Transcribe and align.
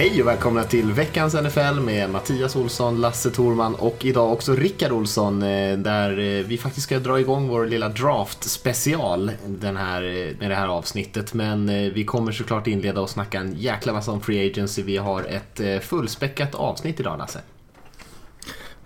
Hej 0.00 0.22
och 0.22 0.28
välkomna 0.28 0.64
till 0.64 0.92
veckans 0.92 1.34
NFL 1.34 1.80
med 1.80 2.10
Mattias 2.10 2.56
Olsson, 2.56 3.00
Lasse 3.00 3.30
Thorman 3.30 3.74
och 3.74 4.04
idag 4.04 4.32
också 4.32 4.54
Rickard 4.54 4.92
Olsson 4.92 5.42
eh, 5.42 5.78
där 5.78 6.18
eh, 6.18 6.44
vi 6.44 6.58
faktiskt 6.58 6.86
ska 6.86 6.98
dra 6.98 7.20
igång 7.20 7.48
vår 7.48 7.66
lilla 7.66 7.88
draft 7.88 8.44
special 8.44 9.30
den 9.46 9.76
här, 9.76 10.02
eh, 10.02 10.36
med 10.38 10.50
det 10.50 10.54
här 10.54 10.68
avsnittet. 10.68 11.34
Men 11.34 11.66
vi 11.94 12.04
kommer 12.04 12.32
såklart 12.32 12.66
inleda 12.66 13.00
och 13.00 13.10
snacka 13.10 13.40
en 13.40 13.54
jäkla 13.56 13.92
massa 13.92 14.12
om 14.12 14.20
Free 14.20 14.50
Agency. 14.50 14.82
Vi 14.82 14.96
har 14.96 15.22
ett 15.22 15.84
fullspäckat 15.84 16.54
avsnitt 16.54 17.00
idag 17.00 17.18
Lasse. 17.18 17.40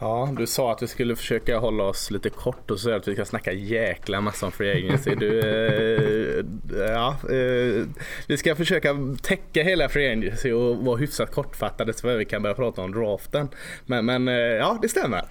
Ja, 0.05 0.29
du 0.39 0.47
sa 0.47 0.73
att 0.73 0.83
vi 0.83 0.87
skulle 0.87 1.17
försöka 1.17 1.59
hålla 1.59 1.85
oss 1.85 2.11
lite 2.11 2.31
kort 2.31 2.71
och 2.71 2.81
så 2.81 2.91
att 2.91 3.09
vi 3.09 3.15
ska 3.15 3.25
snacka 3.25 3.53
jäkla 3.53 4.21
massa 4.21 4.47
om 4.47 4.53
free 4.53 4.73
agency. 4.73 5.15
Du, 5.15 5.41
eh, 5.41 6.45
ja, 6.89 7.17
eh, 7.31 7.87
vi 8.27 8.37
ska 8.37 8.55
försöka 8.57 8.97
täcka 9.23 9.63
hela 9.63 9.89
free 9.89 10.13
agency 10.13 10.53
och 10.53 10.77
vara 10.77 10.97
hyfsat 10.97 11.31
kortfattade 11.35 11.93
så 11.93 12.17
vi 12.17 12.25
kan 12.25 12.43
börja 12.43 12.55
prata 12.55 12.83
om 12.83 12.93
draften. 12.93 13.49
Men, 13.87 14.07
men 14.07 14.29
eh, 14.29 14.35
ja, 14.35 14.79
det 14.83 14.89
stämmer. 14.89 15.25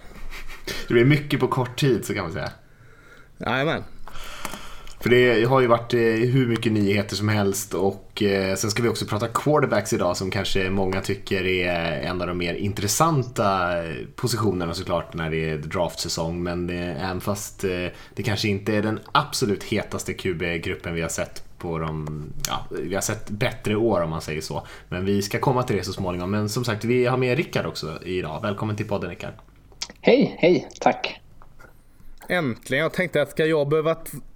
Det 0.88 0.94
blir 0.94 1.06
mycket 1.06 1.40
på 1.40 1.48
kort 1.48 1.80
tid 1.80 2.06
så 2.06 2.14
kan 2.14 2.24
man 2.24 2.34
säga. 2.34 2.52
Jajamän. 3.38 3.84
För 5.04 5.10
det 5.10 5.44
har 5.44 5.60
ju 5.60 5.68
varit 5.68 5.94
eh, 5.94 6.00
hur 6.00 6.48
mycket 6.48 6.72
nyheter 6.72 7.16
som 7.16 7.30
helst 7.30 7.74
och 7.74 8.24
eh, 8.24 8.56
sen 8.56 8.72
ska 8.72 8.84
vi 8.84 8.90
också 8.90 9.06
prata 9.06 9.28
quarterbacks 9.28 9.94
idag 9.94 10.18
som 10.18 10.32
kanske 10.32 10.70
många 10.70 11.02
tycker 11.02 11.46
är 11.46 12.02
en 12.02 12.22
av 12.22 12.28
de 12.28 12.38
mer 12.38 12.54
intressanta 12.54 13.78
eh, 13.84 13.96
positionerna 14.16 14.74
såklart 14.74 15.14
när 15.14 15.32
det 15.32 15.50
är 15.50 15.58
draftsäsong. 15.58 16.44
Men 16.44 16.70
även 16.70 17.22
fast 17.22 17.62
det 18.16 18.24
kanske 18.24 18.48
inte 18.48 18.76
är 18.76 18.82
den 18.82 19.00
absolut 19.12 19.64
hetaste 19.64 20.14
QB-gruppen 20.14 20.94
vi 20.94 21.02
har 21.02 21.10
sett 21.10 21.44
på 21.58 21.80
de, 21.80 22.24
ja, 22.48 22.66
vi 22.70 22.96
har 22.96 23.02
sett 23.02 23.30
bättre 23.30 23.76
år 23.76 24.02
om 24.02 24.10
man 24.10 24.22
säger 24.22 24.42
så. 24.42 24.68
Men 24.90 25.06
vi 25.06 25.22
ska 25.22 25.40
komma 25.40 25.64
till 25.64 25.76
det 25.76 25.84
så 25.84 25.94
småningom. 25.94 26.32
Men 26.32 26.50
som 26.50 26.66
sagt, 26.66 26.86
vi 26.86 27.06
har 27.06 27.18
med 27.18 27.38
Rickard 27.38 27.66
också 27.66 28.00
idag. 28.04 28.42
Välkommen 28.42 28.76
till 28.76 28.88
podden 28.88 29.10
Rickard. 29.10 29.34
Hej, 30.02 30.36
hej, 30.40 30.70
tack. 30.80 31.20
Äntligen, 32.30 32.84
jag 32.84 32.94
tänkte 32.94 33.22
att 33.22 33.32
ska 33.32 33.46
jag 33.46 33.68
behöva 33.68 33.96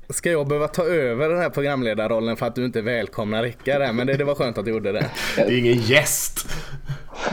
Ska 0.09 0.31
jag 0.31 0.47
behöva 0.47 0.67
ta 0.67 0.83
över 0.83 1.29
den 1.29 1.37
här 1.37 1.49
programledarrollen 1.49 2.37
för 2.37 2.45
att 2.45 2.55
du 2.55 2.65
inte 2.65 2.81
välkomnar 2.81 3.43
Rickard 3.43 3.81
här? 3.81 3.93
Men 3.93 4.07
det, 4.07 4.17
det 4.17 4.23
var 4.23 4.35
skönt 4.35 4.57
att 4.57 4.65
du 4.65 4.71
gjorde 4.71 4.91
det. 4.91 5.05
Det 5.35 5.41
är 5.41 5.57
ingen 5.57 5.73
gäst. 5.73 6.49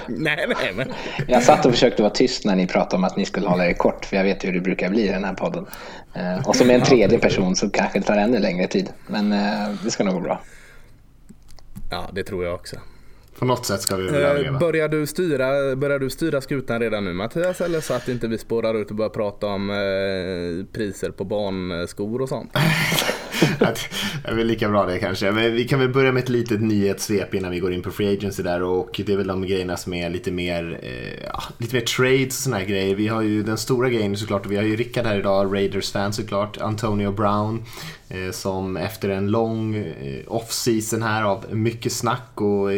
nej, 0.06 0.46
nej, 0.48 0.72
men... 0.74 0.92
Jag 1.28 1.42
satt 1.42 1.66
och 1.66 1.72
försökte 1.72 2.02
vara 2.02 2.12
tyst 2.12 2.44
när 2.44 2.56
ni 2.56 2.66
pratade 2.66 2.96
om 2.96 3.04
att 3.04 3.16
ni 3.16 3.24
skulle 3.24 3.48
hålla 3.48 3.66
er 3.66 3.72
kort, 3.72 4.04
för 4.04 4.16
jag 4.16 4.24
vet 4.24 4.44
ju 4.44 4.48
hur 4.48 4.54
det 4.54 4.60
brukar 4.60 4.90
bli 4.90 5.08
i 5.08 5.08
den 5.08 5.24
här 5.24 5.34
podden. 5.34 5.66
Eh, 6.14 6.48
och 6.48 6.56
som 6.56 6.70
en 6.70 6.82
tredje 6.82 7.18
person 7.18 7.56
så 7.56 7.70
kanske 7.70 7.98
det 7.98 8.04
tar 8.04 8.16
ännu 8.16 8.38
längre 8.38 8.66
tid. 8.66 8.88
Men 9.06 9.32
eh, 9.32 9.74
det 9.84 9.90
ska 9.90 10.04
nog 10.04 10.14
gå 10.14 10.20
bra. 10.20 10.40
Ja, 11.90 12.10
det 12.12 12.24
tror 12.24 12.44
jag 12.44 12.54
också. 12.54 12.76
På 13.38 13.44
något 13.44 13.66
sätt 13.66 13.80
ska 13.80 13.96
vi 13.96 14.04
väl 14.04 14.14
överleva. 14.14 14.54
Eh, 14.54 14.58
börjar 14.58 14.88
du, 14.88 15.06
styra, 15.06 15.76
börjar 15.76 15.98
du 15.98 16.10
styra 16.10 16.40
skutan 16.40 16.80
redan 16.80 17.04
nu 17.04 17.12
Mattias? 17.12 17.60
Eller 17.60 17.80
så 17.80 17.94
att 17.94 18.08
inte 18.08 18.28
vi 18.28 18.38
spårar 18.38 18.74
ut 18.74 18.90
och 18.90 18.96
börjar 18.96 19.10
prata 19.10 19.46
om 19.46 19.70
eh, 19.70 20.66
priser 20.72 21.10
på 21.10 21.24
barnskor 21.24 22.22
och 22.22 22.28
sånt? 22.28 22.52
det 23.58 24.30
är 24.30 24.34
väl 24.34 24.46
lika 24.46 24.68
bra 24.68 24.86
det 24.86 24.98
kanske. 24.98 25.32
Men 25.32 25.54
vi 25.54 25.64
kan 25.64 25.78
väl 25.78 25.88
börja 25.88 26.12
med 26.12 26.22
ett 26.22 26.28
litet 26.28 26.60
nyhetssvep 26.60 27.34
innan 27.34 27.50
vi 27.50 27.60
går 27.60 27.72
in 27.72 27.82
på 27.82 27.90
Free 27.90 28.16
Agency 28.16 28.42
där. 28.42 28.62
Och 28.62 29.00
det 29.06 29.12
är 29.12 29.16
väl 29.16 29.26
de 29.26 29.42
grejerna 29.46 29.76
som 29.76 29.94
är 29.94 30.10
lite 30.10 30.30
mer, 30.30 30.80
eh, 30.82 31.40
lite 31.58 31.74
mer 31.74 31.82
trades 31.82 32.26
och 32.26 32.42
såna 32.42 32.56
här 32.56 32.64
grejer. 32.64 32.94
Vi 32.94 33.08
har 33.08 33.22
ju 33.22 33.42
den 33.42 33.58
stora 33.58 33.88
grejen 33.88 34.16
såklart 34.16 34.46
och 34.46 34.52
vi 34.52 34.56
har 34.56 34.64
ju 34.64 34.76
Rickard 34.76 35.06
här 35.06 35.18
idag, 35.18 35.54
Raiders-fan 35.54 36.12
såklart. 36.12 36.58
Antonio 36.60 37.12
Brown. 37.12 37.64
Eh, 38.08 38.30
som 38.30 38.76
efter 38.76 39.08
en 39.08 39.30
lång 39.30 39.76
eh, 39.76 40.22
off-season 40.26 41.02
här 41.02 41.24
av 41.24 41.44
mycket 41.50 41.92
snack 41.92 42.30
och 42.34 42.72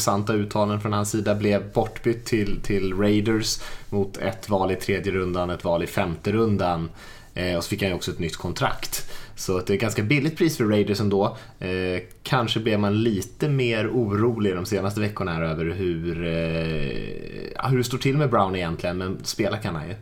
intressanta 0.00 0.32
uttalanden 0.32 0.80
från 0.80 0.92
hans 0.92 1.10
sida 1.10 1.34
blev 1.34 1.72
bortbytt 1.72 2.24
till, 2.24 2.60
till 2.62 2.94
Raiders 2.94 3.60
mot 3.90 4.16
ett 4.16 4.48
val 4.48 4.72
i 4.72 4.76
tredje 4.76 5.12
rundan, 5.12 5.50
ett 5.50 5.64
val 5.64 5.82
i 5.82 5.86
femte 5.86 6.32
rundan. 6.32 6.90
Eh, 7.34 7.56
och 7.56 7.64
så 7.64 7.68
fick 7.68 7.82
han 7.82 7.90
ju 7.90 7.96
också 7.96 8.10
ett 8.10 8.18
nytt 8.18 8.36
kontrakt. 8.36 9.10
Så 9.36 9.58
det 9.58 9.70
är 9.70 9.74
ett 9.74 9.80
ganska 9.80 10.02
billigt 10.02 10.36
pris 10.36 10.56
för 10.56 10.64
Raiders 10.64 11.00
ändå. 11.00 11.36
Eh, 11.58 12.02
kanske 12.22 12.60
blev 12.60 12.80
man 12.80 13.02
lite 13.02 13.48
mer 13.48 13.88
orolig 13.88 14.54
de 14.54 14.66
senaste 14.66 15.00
veckorna 15.00 15.32
här 15.32 15.42
över 15.42 15.64
hur, 15.64 16.26
eh, 16.26 17.70
hur 17.70 17.78
det 17.78 17.84
står 17.84 17.98
till 17.98 18.16
med 18.16 18.30
Brown 18.30 18.56
egentligen, 18.56 18.98
men 18.98 19.18
spela 19.24 19.56
kan 19.56 19.74
han 19.74 19.88
ju. 19.88 19.94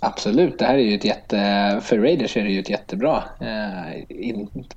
Absolut, 0.00 0.58
det 0.58 0.64
här 0.64 0.74
är 0.74 0.82
ju 0.82 0.94
ett 0.94 1.04
jätte, 1.04 1.36
för 1.82 1.98
Raiders 1.98 2.36
är 2.36 2.42
det 2.42 2.50
ju 2.50 2.60
ett 2.60 2.70
jättebra 2.70 3.24
eh, 3.40 4.02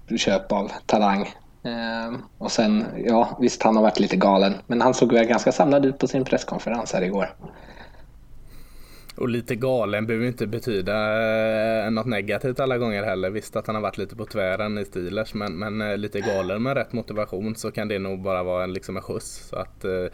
inköp 0.09 0.51
av 0.51 0.71
talang. 0.85 1.27
Eh, 1.63 2.19
och 2.37 2.51
sen, 2.51 2.85
ja 3.05 3.37
visst 3.41 3.63
han 3.63 3.75
har 3.75 3.83
varit 3.83 3.99
lite 3.99 4.15
galen, 4.15 4.53
men 4.67 4.81
han 4.81 4.93
såg 4.93 5.13
väl 5.13 5.25
ganska 5.25 5.51
samlad 5.51 5.85
ut 5.85 5.97
på 5.97 6.07
sin 6.07 6.25
presskonferens 6.25 6.93
här 6.93 7.01
igår. 7.01 7.35
Och 9.15 9.29
lite 9.29 9.55
galen 9.55 10.07
behöver 10.07 10.27
inte 10.27 10.47
betyda 10.47 10.93
eh, 11.85 11.91
något 11.91 12.05
negativt 12.05 12.59
alla 12.59 12.77
gånger 12.77 13.03
heller. 13.03 13.29
Visst 13.29 13.55
att 13.55 13.67
han 13.67 13.75
har 13.75 13.81
varit 13.81 13.97
lite 13.97 14.15
på 14.15 14.25
tvären 14.25 14.77
i 14.77 14.85
Steelers 14.85 15.33
men, 15.33 15.59
men 15.59 15.81
eh, 15.81 15.97
lite 15.97 16.19
galen 16.19 16.63
med 16.63 16.77
rätt 16.77 16.93
motivation 16.93 17.55
så 17.55 17.71
kan 17.71 17.87
det 17.87 17.99
nog 17.99 18.21
bara 18.21 18.43
vara 18.43 18.63
en, 18.63 18.73
liksom 18.73 18.97
en 18.97 19.03
skjuts. 19.03 19.47
Så 19.49 19.55
att, 19.55 19.85
eh, 19.85 20.07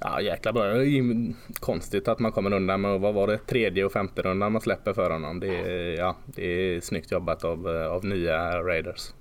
ja 0.00 0.20
jäkla 0.20 0.52
bra. 0.52 0.64
Det 0.64 0.86
är 0.86 1.32
konstigt 1.60 2.08
att 2.08 2.18
man 2.18 2.32
kommer 2.32 2.52
undan 2.52 2.80
med, 2.80 3.00
vad 3.00 3.14
var 3.14 3.26
det, 3.26 3.38
tredje 3.38 3.84
och 3.84 3.92
femte 3.92 4.22
rundan 4.22 4.52
man 4.52 4.60
släpper 4.60 4.92
för 4.92 5.10
honom. 5.10 5.40
Det 5.40 5.56
är, 5.56 5.98
ja, 5.98 6.16
det 6.26 6.44
är 6.44 6.80
snyggt 6.80 7.12
jobbat 7.12 7.44
av, 7.44 7.68
eh, 7.68 7.86
av 7.86 8.04
nya 8.04 8.62
Raiders. 8.62 9.12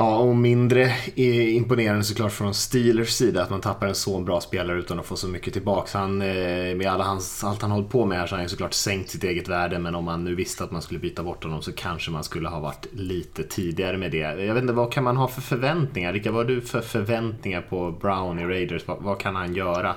Ja, 0.00 0.16
och 0.16 0.36
mindre 0.36 0.92
imponerande 1.14 2.04
såklart 2.04 2.32
från 2.32 2.54
Steelers 2.54 3.08
sida 3.08 3.42
att 3.42 3.50
man 3.50 3.60
tappar 3.60 3.86
en 3.86 3.94
så 3.94 4.20
bra 4.20 4.40
spelare 4.40 4.78
utan 4.78 4.98
att 4.98 5.06
få 5.06 5.16
så 5.16 5.28
mycket 5.28 5.52
tillbaka. 5.52 5.98
Han, 5.98 6.22
eh, 6.22 6.76
med 6.76 6.86
alla 6.86 7.04
hans, 7.04 7.44
allt 7.44 7.62
han 7.62 7.70
hållit 7.70 7.90
på 7.90 8.04
med 8.06 8.18
här 8.18 8.26
så 8.26 8.34
har 8.34 8.40
han 8.40 8.48
såklart 8.48 8.74
sänkt 8.74 9.10
sitt 9.10 9.24
eget 9.24 9.48
värde 9.48 9.78
men 9.78 9.94
om 9.94 10.04
man 10.04 10.24
nu 10.24 10.34
visste 10.34 10.64
att 10.64 10.70
man 10.70 10.82
skulle 10.82 11.00
byta 11.00 11.22
bort 11.22 11.44
honom 11.44 11.62
så 11.62 11.72
kanske 11.72 12.10
man 12.10 12.24
skulle 12.24 12.48
ha 12.48 12.60
varit 12.60 12.86
lite 12.92 13.42
tidigare 13.42 13.96
med 13.96 14.10
det. 14.10 14.18
Jag 14.18 14.54
vet 14.54 14.62
inte, 14.62 14.72
vad 14.72 14.92
kan 14.92 15.04
man 15.04 15.16
ha 15.16 15.28
för 15.28 15.40
förväntningar? 15.40 16.12
Rika, 16.12 16.30
vad 16.30 16.46
har 16.46 16.54
du 16.54 16.60
för 16.60 16.80
förväntningar 16.80 17.60
på 17.60 17.90
Brown 17.90 18.38
i 18.38 18.44
Raiders? 18.44 18.88
Vad, 18.88 19.02
vad 19.02 19.20
kan 19.20 19.36
han 19.36 19.54
göra? 19.54 19.94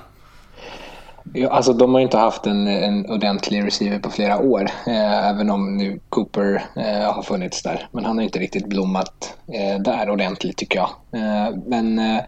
Ja, 1.32 1.48
alltså 1.48 1.72
de 1.72 1.94
har 1.94 2.00
inte 2.00 2.18
haft 2.18 2.46
en, 2.46 2.66
en 2.68 3.10
ordentlig 3.10 3.66
receiver 3.66 3.98
på 3.98 4.10
flera 4.10 4.38
år. 4.38 4.62
Eh, 4.86 5.28
även 5.28 5.50
om 5.50 5.76
nu 5.76 6.00
Cooper 6.08 6.64
eh, 6.76 7.12
har 7.14 7.22
funnits 7.22 7.62
där. 7.62 7.88
Men 7.92 8.04
han 8.04 8.16
har 8.16 8.24
inte 8.24 8.38
riktigt 8.38 8.66
blommat 8.66 9.36
eh, 9.52 9.82
där 9.82 10.10
ordentligt 10.10 10.56
tycker 10.56 10.78
jag. 10.78 10.90
Eh, 11.20 11.56
men 11.66 11.98
eh, 11.98 12.20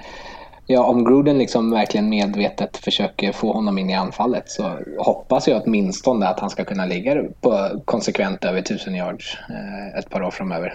ja, 0.67 0.85
om 0.85 1.05
Gruden 1.05 1.39
liksom 1.39 1.71
verkligen 1.71 2.09
medvetet 2.09 2.77
försöker 2.77 3.33
få 3.33 3.53
honom 3.53 3.79
in 3.79 3.91
i 3.91 3.95
anfallet 3.95 4.51
så 4.51 4.79
hoppas 4.99 5.49
jag 5.49 5.63
åtminstone 5.65 6.27
att 6.27 6.41
han 6.41 6.51
ska 6.51 6.65
kunna 6.65 6.87
ligga 6.87 7.25
på 7.41 7.83
konsekvent 7.85 8.45
över 8.45 8.59
1000 8.59 8.95
yards 8.95 9.39
eh, 9.51 9.99
ett 9.99 10.11
par 10.11 10.23
år 10.23 10.31
framöver. 10.31 10.75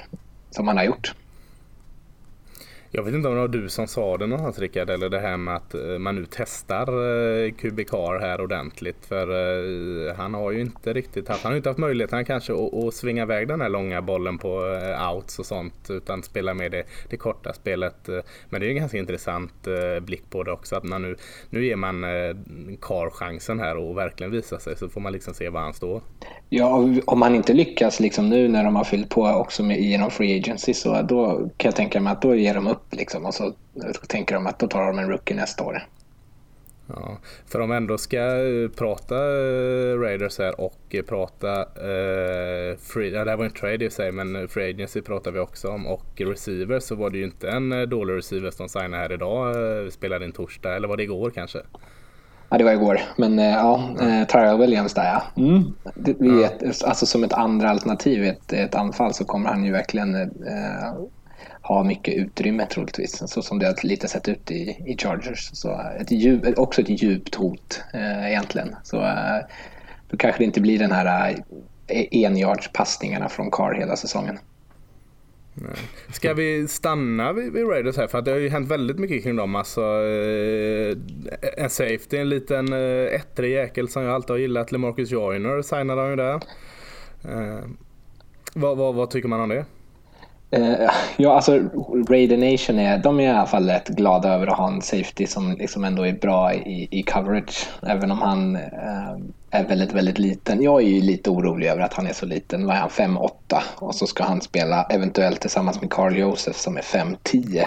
Som 0.52 0.68
han 0.68 0.78
har 0.78 0.84
gjort. 0.84 1.14
Jag 2.92 3.04
vet 3.04 3.14
inte 3.14 3.28
om 3.28 3.34
det 3.34 3.42
var 3.42 3.48
du 3.48 3.70
som 3.70 3.88
sa 3.88 4.18
det 4.18 4.28
någonstans 4.28 4.60
Rickard, 4.60 4.90
eller 4.90 5.10
det 5.10 5.20
här 5.20 5.38
med 5.38 5.56
att 5.56 5.74
eh, 5.74 5.82
man 6.00 6.16
nu 6.16 6.26
testar 6.30 6.88
eh, 6.88 7.52
Kubikar 7.52 8.20
här 8.20 8.42
ordentligt. 8.42 9.06
För 9.06 9.28
eh, 10.08 10.16
han 10.16 10.34
har 10.34 10.52
ju 10.52 10.62
inte 10.62 10.94
riktigt 10.94 11.28
haft, 11.28 11.44
han 11.44 11.52
har 11.52 11.58
inte 11.58 11.70
haft 11.70 11.80
möjligheten 11.80 12.26
kanske 12.26 12.54
att, 12.54 12.74
att 12.74 12.94
svinga 12.94 13.24
iväg 13.24 13.48
den 13.48 13.62
här 13.62 13.70
långa 13.70 14.02
bollen 14.02 14.38
på 14.38 14.80
outs 15.14 15.40
och 15.40 15.46
sånt. 15.46 15.90
Utan 15.90 16.24
spela 16.24 16.54
med 16.54 16.72
det, 16.72 16.84
det 17.10 17.18
korta 17.18 17.54
spelet. 17.54 18.10
Men 18.50 18.62
det 18.62 18.68
är 18.68 18.70
en 18.70 18.76
ganska 18.76 18.98
intressant 18.98 19.68
blick 20.02 20.30
på 20.30 20.44
det 20.44 20.52
också. 20.52 20.76
Att 20.76 20.84
man 20.84 21.02
nu, 21.02 21.16
nu 21.50 21.66
ger 21.66 21.76
man 21.76 22.02
Kar 22.82 23.10
chansen 23.10 23.60
här 23.60 23.78
och 23.78 23.98
verkligen 23.98 24.32
visa 24.32 24.60
sig 24.60 24.78
så 24.78 24.90
får 24.90 25.02
man 25.02 25.14
liksom 25.14 25.34
se 25.34 25.50
var 25.50 25.62
han 25.62 25.74
står. 25.74 26.02
Ja, 26.50 26.90
om 27.06 27.22
han 27.22 27.36
inte 27.36 27.54
lyckas 27.54 28.00
liksom 28.00 28.30
nu 28.30 28.48
när 28.48 28.64
de 28.64 28.76
har 28.76 28.84
fyllt 28.84 29.10
på 29.10 29.24
också 29.24 29.64
med, 29.64 29.80
genom 29.80 30.12
Free 30.12 30.40
Agency 30.40 30.74
så 30.74 31.02
då 31.02 31.36
kan 31.58 31.70
jag 31.70 31.76
tänka 31.76 32.02
mig 32.02 32.14
att 32.14 32.22
då 32.22 32.36
ger 32.36 32.54
de 32.54 32.68
upp 32.68 32.79
liksom 32.90 33.26
och 33.26 33.34
så 33.34 33.54
tänker 34.08 34.36
de 34.36 34.48
att 34.48 34.60
då 34.60 34.68
tar 34.68 34.86
de 34.86 35.00
en 35.00 35.10
rookie 35.10 35.36
nästa 35.36 35.64
år. 35.64 35.84
Ja, 36.96 37.18
för 37.48 37.60
om 37.60 37.72
ändå 37.72 37.98
ska 37.98 38.18
eh, 38.18 38.70
prata 38.70 39.16
eh, 39.16 40.00
Raiders 40.00 40.40
här 40.40 40.62
och 40.62 40.80
eh, 40.90 41.04
prata 41.04 41.62
eh, 41.62 42.78
free, 42.82 43.14
ja, 43.14 43.24
det 43.24 43.30
här 43.30 43.38
var 43.38 43.46
en 43.46 43.52
trade 43.52 43.86
i 43.86 43.90
sig 43.90 44.12
men 44.12 44.48
Free 44.48 44.70
Agency 44.70 45.02
pratar 45.02 45.32
vi 45.32 45.40
också 45.40 45.68
om 45.68 45.88
och 45.88 46.22
receiver 46.22 46.80
så 46.80 46.96
var 46.96 47.10
det 47.10 47.18
ju 47.18 47.24
inte 47.24 47.50
en 47.50 47.90
dålig 47.90 48.14
receiver 48.14 48.52
som 48.52 48.70
signade 48.70 48.98
här 48.98 49.12
idag. 49.12 49.56
Spelade 49.94 50.26
in 50.26 50.32
torsdag 50.32 50.76
eller 50.76 50.88
var 50.88 50.98
det 50.98 51.04
igår 51.04 51.30
kanske? 51.30 51.60
Ja, 52.50 52.58
det 52.58 52.64
var 52.64 52.72
igår. 52.72 53.00
Men 53.18 53.38
ja, 53.38 53.90
eh, 54.02 54.28
Tyrell 54.28 54.58
Williams 54.58 54.94
där 54.94 55.04
ja. 55.04 55.24
Mm. 55.44 55.64
Det, 55.96 56.16
vi 56.20 56.42
ja. 56.42 56.48
Ett, 56.48 56.84
alltså 56.84 57.06
som 57.06 57.24
ett 57.24 57.34
andra 57.34 57.70
alternativ 57.70 58.24
i 58.24 58.28
ett, 58.28 58.54
ett 58.54 58.76
anfall 58.76 59.14
så 59.14 59.26
kommer 59.26 59.50
han 59.50 59.64
ju 59.64 59.72
verkligen 59.72 60.16
eh, 60.16 60.94
ha 61.70 61.84
mycket 61.84 62.14
utrymme 62.14 62.66
troligtvis. 62.66 63.24
Så 63.28 63.42
som 63.42 63.60
det 63.60 63.66
har 63.66 63.88
lite 63.88 64.08
sett 64.08 64.30
ut 64.30 64.52
i, 64.52 64.84
i 64.86 64.98
Chargers. 64.98 65.50
Så 65.54 65.82
ett 66.00 66.12
djup, 66.12 66.60
också 66.60 66.82
ett 66.82 67.02
djupt 67.02 67.36
hot 67.36 67.82
eh, 67.94 68.28
egentligen. 68.28 68.76
Så 68.84 69.02
eh, 69.02 69.40
då 70.10 70.18
kanske 70.18 70.42
det 70.42 70.46
inte 70.46 70.62
blir 70.62 70.80
den 70.80 70.92
här 70.92 71.36
eh, 71.88 72.06
enjardspassningarna 72.12 73.30
från 73.30 73.52
Carr 73.52 73.74
hela 73.74 73.96
säsongen. 73.96 74.40
Ska 76.12 76.34
vi 76.34 76.68
stanna 76.68 77.34
vid, 77.34 77.54
vid, 77.54 77.68
Raiders 77.68 77.98
här? 77.98 78.08
För 78.08 78.18
att 78.18 78.26
det 78.26 78.32
har 78.32 78.38
ju 78.38 78.50
hänt 78.50 78.72
väldigt 78.72 79.00
mycket 79.00 79.24
kring 79.24 79.36
dem. 79.36 79.56
Alltså, 79.56 79.82
eh, 79.82 80.98
en 81.58 81.70
safety, 81.70 82.18
en 82.18 82.30
liten 82.30 82.74
eh, 82.74 83.16
ettrig 83.16 83.52
jäkel 83.52 83.90
som 83.90 84.04
jag 84.04 84.16
alltid 84.16 84.30
har 84.30 84.38
gillat. 84.38 84.72
LeMarcus 84.72 85.12
Joyner 85.12 85.62
signade 85.62 86.02
han 86.02 86.10
ju 86.10 86.16
där. 86.16 86.34
Eh, 87.24 87.60
vad, 88.54 88.78
vad, 88.78 88.96
vad, 88.96 89.10
tycker 89.10 89.28
man 89.28 89.42
om 89.42 89.50
det? 89.50 89.66
Uh, 90.58 90.90
ja, 91.18 91.36
alltså 91.36 91.60
Raider 92.10 92.52
Nation 92.52 92.80
är, 92.80 92.98
de 92.98 93.20
är 93.20 93.24
i 93.24 93.28
alla 93.28 93.46
fall 93.46 93.70
rätt 93.70 93.88
glada 93.88 94.30
över 94.30 94.48
att 94.48 94.58
ha 94.58 94.68
en 94.68 94.82
safety 94.82 95.28
som 95.28 95.52
liksom 95.52 95.84
ändå 95.84 96.04
är 96.04 96.14
bra 96.14 96.54
i, 96.54 96.88
i 96.92 97.04
coverage. 97.04 97.70
Även 97.82 98.12
om 98.12 98.22
han 98.22 98.56
uh, 98.56 99.18
är 99.52 99.68
väldigt, 99.68 99.94
väldigt 99.94 100.20
liten. 100.20 100.64
Jag 100.64 100.82
är 100.82 100.88
ju 100.88 101.02
lite 101.02 101.30
orolig 101.30 101.68
över 101.68 101.82
att 101.82 101.94
han 101.94 102.08
är 102.08 102.14
så 102.14 102.26
liten. 102.26 102.66
Vad 102.66 102.76
är 102.76 102.80
han? 102.80 102.90
5-8 102.90 103.30
och 103.76 103.96
så 103.96 104.08
ska 104.08 104.24
han 104.24 104.42
spela 104.42 104.84
eventuellt 104.84 105.42
tillsammans 105.42 105.82
med 105.82 105.92
Carl 105.92 106.18
Josef 106.18 106.56
som 106.56 106.78
är 106.78 106.82
5-10. 106.82 107.66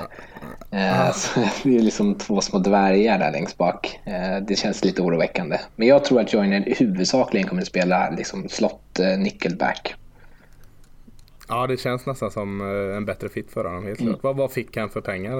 Uh, 0.74 1.08
eh, 1.08 1.14
det 1.62 1.76
är 1.76 1.82
liksom 1.82 2.14
två 2.14 2.40
små 2.40 2.58
dvärgar 2.58 3.18
där 3.18 3.32
längst 3.32 3.58
bak. 3.58 4.00
det 4.48 4.58
känns 4.58 4.84
lite 4.84 5.02
oroväckande. 5.02 5.58
Men 5.76 5.88
jag 5.88 6.04
tror 6.04 6.20
att 6.20 6.32
Joyner 6.32 6.74
huvudsakligen 6.78 7.48
kommer 7.48 7.62
att 7.62 7.68
spela 7.68 8.10
liksom 8.10 8.48
slott 8.48 9.00
nickelback. 9.18 9.94
Ja, 11.52 11.66
det 11.66 11.76
känns 11.76 12.06
nästan 12.06 12.30
som 12.30 12.60
eh, 12.60 12.96
en 12.96 13.04
bättre 13.04 13.28
fit 13.28 13.50
för 13.50 13.64
honom. 13.64 13.86
Helt 13.86 14.00
mm. 14.00 14.16
Vad, 14.22 14.36
vad 14.36 14.52
fick 14.52 14.76
han 14.76 14.90
för 14.90 15.00
pengar? 15.00 15.32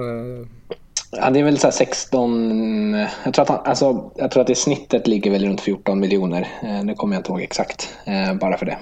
Ja, 1.11 1.29
det 1.29 1.39
är 1.39 1.43
väl 1.43 1.57
så 1.57 1.71
16... 1.71 2.93
Jag 3.25 3.33
tror, 3.33 3.41
att 3.41 3.49
han, 3.49 3.59
alltså, 3.65 4.11
jag 4.15 4.31
tror 4.31 4.41
att 4.41 4.47
det 4.47 4.55
snittet 4.55 5.07
ligger 5.07 5.31
väl 5.31 5.45
runt 5.45 5.61
14 5.61 5.99
miljoner. 5.99 6.47
Eh, 6.63 6.83
nu 6.83 6.95
kommer 6.95 7.15
jag 7.15 7.19
inte 7.19 7.31
ihåg 7.31 7.41
exakt, 7.41 7.97
eh, 8.05 8.33
bara 8.33 8.57
för 8.57 8.65
det. 8.65 8.77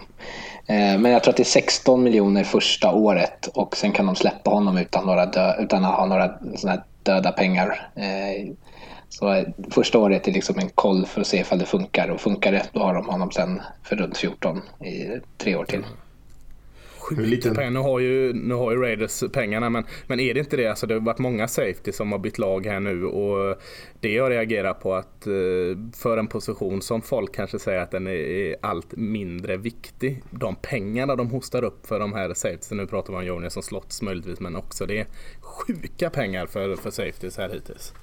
Men 0.68 1.06
jag 1.06 1.24
tror 1.24 1.32
att 1.32 1.38
det 1.38 1.44
är 1.44 1.46
16 1.46 2.04
miljoner 2.04 2.44
första 2.44 2.92
året 2.92 3.48
och 3.48 3.78
sen 3.78 3.92
kan 3.92 4.06
de 4.06 4.16
släppa 4.16 4.52
honom 4.52 4.78
utan, 4.78 5.06
några 5.06 5.26
dö, 5.26 5.56
utan 5.60 5.86
att 5.86 5.96
ha 5.96 6.06
några 6.06 6.40
såna 6.56 6.84
döda 7.04 7.32
pengar. 7.32 7.90
Så 9.10 9.46
första 9.72 10.00
året 10.00 10.28
är 10.28 10.32
liksom 10.32 10.60
en 10.60 10.70
koll 10.70 11.06
för 11.06 11.22
att 11.22 11.28
se 11.28 11.40
ifall 11.40 11.60
det 11.60 11.66
funkar 11.66 12.08
och 12.08 12.22
funkar 12.22 12.52
det 12.52 12.70
då 12.74 12.80
har 12.80 12.94
de 12.94 13.10
honom 13.10 13.32
sen 13.32 13.62
för 13.84 13.96
runt 13.96 14.18
14 14.18 14.62
i 14.80 15.20
tre 15.38 15.56
år 15.56 15.66
till 15.66 15.84
sjukt 17.16 17.30
liten... 17.30 17.56
pengar. 17.56 17.72
Nu 17.72 17.80
har, 17.80 18.00
ju, 18.00 18.34
nu 18.34 18.54
har 18.54 18.72
ju 18.72 18.82
Raiders 18.82 19.24
pengarna 19.34 19.70
men, 19.70 19.84
men 20.08 20.20
är 20.20 20.34
det 20.34 20.40
inte 20.40 20.58
det? 20.58 20.68
Alltså, 20.68 20.88
det 20.88 20.94
har 20.94 21.02
varit 21.02 21.20
många 21.20 21.48
safety 21.48 21.92
som 21.92 22.12
har 22.12 22.20
bytt 22.20 22.38
lag 22.38 22.66
här 22.66 22.80
nu 22.80 23.06
och 23.06 23.58
det 24.00 24.12
jag 24.12 24.32
reagerar 24.32 24.74
på 24.74 24.94
att 24.94 25.28
eh, 25.28 25.34
för 25.94 26.18
en 26.18 26.28
position 26.28 26.82
som 26.82 27.02
folk 27.02 27.36
kanske 27.36 27.60
säger 27.60 27.80
att 27.80 27.92
den 27.92 28.08
är 28.08 28.56
allt 28.62 28.96
mindre 28.96 29.58
viktig. 29.58 30.24
De 30.30 30.56
pengarna 30.56 31.16
de 31.16 31.30
hostar 31.30 31.64
upp 31.64 31.88
för 31.88 32.00
de 32.00 32.14
här 32.14 32.34
safeties, 32.34 32.72
nu 32.72 32.88
pratar 32.88 33.14
vi 33.14 33.20
om 33.20 33.26
Jonas 33.26 33.54
som 33.54 33.64
slotts 33.64 34.02
möjligtvis 34.02 34.40
men 34.40 34.56
också 34.56 34.86
det 34.86 35.00
är 35.00 35.08
sjuka 35.42 36.10
pengar 36.10 36.46
för, 36.46 36.76
för 36.76 36.92
safeties 36.92 37.38
här 37.38 37.50
hittills. 37.50 37.94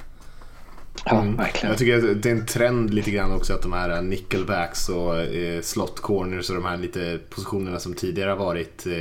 Ja, 1.05 1.21
mm. 1.21 1.37
verkligen. 1.37 1.69
Jag 1.69 1.79
tycker 1.79 2.11
att 2.11 2.23
det 2.23 2.31
är 2.31 2.35
en 2.35 2.47
trend 2.47 2.95
lite 2.95 3.11
grann 3.11 3.33
också 3.33 3.55
att 3.55 3.63
de 3.63 3.73
här 3.73 4.03
nickelbacks 4.03 4.89
och 4.89 5.19
eh, 5.21 5.63
slot 5.63 6.01
corners 6.01 6.51
och 6.51 6.57
de 6.57 6.65
här 6.65 6.77
lite 6.77 7.19
positionerna 7.31 7.79
som 7.79 7.95
tidigare 7.95 8.31
har 8.31 8.37
varit 8.37 8.87
eh, 8.87 8.93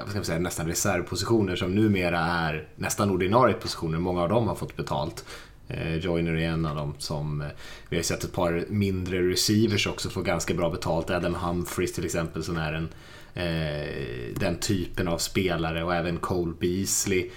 vad 0.00 0.08
ska 0.08 0.18
man 0.18 0.24
säga, 0.24 0.38
nästan 0.38 0.66
reservpositioner 0.66 1.56
som 1.56 1.74
numera 1.74 2.18
är 2.18 2.68
nästan 2.76 3.10
ordinarie 3.10 3.54
positioner. 3.54 3.98
Många 3.98 4.22
av 4.22 4.28
dem 4.28 4.48
har 4.48 4.54
fått 4.54 4.76
betalt. 4.76 5.24
Eh, 5.68 5.96
Joiner 5.96 6.32
är 6.32 6.48
en 6.48 6.66
av 6.66 6.76
dem 6.76 6.94
som 6.98 7.40
eh, 7.40 7.46
vi 7.88 7.96
har 7.96 8.02
sett 8.02 8.24
ett 8.24 8.32
par 8.32 8.64
mindre 8.68 9.30
receivers 9.30 9.86
också 9.86 10.10
få 10.10 10.22
ganska 10.22 10.54
bra 10.54 10.70
betalt. 10.70 11.10
Adam 11.10 11.34
Humphries 11.34 11.92
till 11.92 12.04
exempel 12.04 12.44
som 12.44 12.56
är 12.56 12.72
en, 12.72 12.88
eh, 13.34 14.34
den 14.40 14.58
typen 14.60 15.08
av 15.08 15.18
spelare 15.18 15.84
och 15.84 15.94
även 15.94 16.16
Cole 16.16 16.54
Beasley 16.60 17.30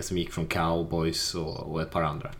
som 0.00 0.18
gick 0.18 0.32
från 0.32 0.46
Cowboys 0.46 1.34
och, 1.34 1.72
och 1.72 1.82
ett 1.82 1.90
par 1.90 2.02
andra. 2.02 2.30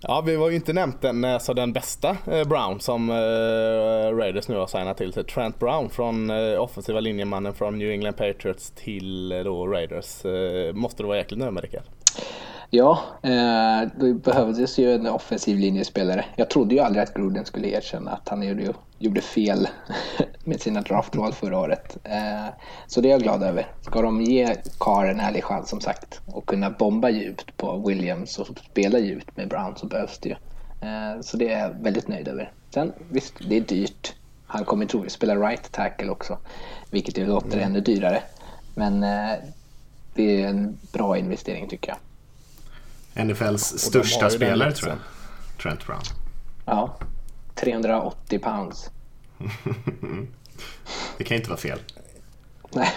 Ja, 0.00 0.22
vi 0.26 0.36
har 0.36 0.50
ju 0.50 0.56
inte 0.56 0.72
nämnt 0.72 1.00
den, 1.00 1.24
alltså 1.24 1.54
den 1.54 1.72
bästa 1.72 2.16
eh, 2.26 2.48
Brown 2.48 2.80
som 2.80 3.10
eh, 3.10 4.16
Raiders 4.16 4.48
nu 4.48 4.56
har 4.56 4.66
signat 4.66 4.96
till 4.96 5.12
sig. 5.12 5.24
Trent 5.24 5.58
Brown 5.58 5.90
från 5.90 6.30
offensiva 6.58 7.00
linjemannen 7.00 7.54
från 7.54 7.78
New 7.78 7.90
England 7.90 8.14
Patriots 8.14 8.70
till 8.70 9.28
då 9.28 9.66
Raiders. 9.66 10.24
Måste 10.74 11.02
du 11.02 11.06
vara 11.06 11.16
jäkligt 11.16 11.38
nöjd 11.38 11.52
med 11.52 11.62
Rickard? 11.62 11.82
Ja, 12.70 13.00
eh, 13.22 13.88
det 13.96 14.14
behövdes 14.14 14.78
ju 14.78 14.94
en 14.94 15.06
offensiv 15.06 15.58
linjespelare. 15.58 16.24
Jag 16.36 16.50
trodde 16.50 16.74
ju 16.74 16.80
aldrig 16.80 17.02
att 17.02 17.14
Gruden 17.14 17.44
skulle 17.44 17.68
erkänna 17.68 18.10
att 18.10 18.28
han 18.28 18.42
gjorde, 18.42 18.74
gjorde 18.98 19.20
fel 19.20 19.68
med 20.44 20.60
sina 20.60 20.80
draftval 20.80 21.32
förra 21.32 21.58
året. 21.58 21.96
Eh, 22.04 22.46
så 22.86 23.00
det 23.00 23.08
är 23.08 23.10
jag 23.10 23.22
glad 23.22 23.42
över. 23.42 23.66
Ska 23.80 24.02
de 24.02 24.22
ge 24.22 24.56
Carr 24.80 25.06
en 25.06 25.20
ärlig 25.20 25.44
chans 25.44 25.68
som 25.68 25.80
sagt 25.80 26.20
och 26.26 26.46
kunna 26.46 26.70
bomba 26.70 27.10
djupt 27.10 27.56
på 27.56 27.82
Williams 27.86 28.38
och 28.38 28.46
spela 28.70 28.98
djupt 28.98 29.36
med 29.36 29.48
Brown 29.48 29.76
så 29.76 29.86
behövs 29.86 30.18
det 30.18 30.28
ju. 30.28 30.34
Eh, 30.88 31.20
så 31.20 31.36
det 31.36 31.52
är 31.52 31.58
jag 31.58 31.82
väldigt 31.82 32.08
nöjd 32.08 32.28
över. 32.28 32.52
Sen 32.74 32.92
visst, 33.10 33.34
det 33.48 33.56
är 33.56 33.60
dyrt. 33.60 34.14
Han 34.46 34.64
kommer 34.64 34.86
troligtvis 34.86 35.12
spela 35.12 35.36
right 35.36 35.72
tackle 35.72 36.10
också, 36.10 36.38
vilket 36.90 37.18
ju 37.18 37.26
låter 37.26 37.56
mm. 37.56 37.70
ännu 37.70 37.80
dyrare. 37.80 38.22
Men 38.74 39.00
det 40.14 40.42
är 40.42 40.48
en 40.48 40.78
bra 40.92 41.18
investering 41.18 41.68
tycker 41.68 41.88
jag. 41.88 41.98
NFLs 43.24 43.78
största 43.78 44.30
spelare 44.30 44.72
tror 44.72 44.90
jag. 44.90 44.98
Trent 45.62 45.86
Brown. 45.86 46.02
Ja, 46.64 46.98
380 47.54 48.38
pounds. 48.38 48.90
det 51.18 51.24
kan 51.24 51.36
inte 51.36 51.50
vara 51.50 51.60
fel. 51.60 51.78
Nej. 52.72 52.94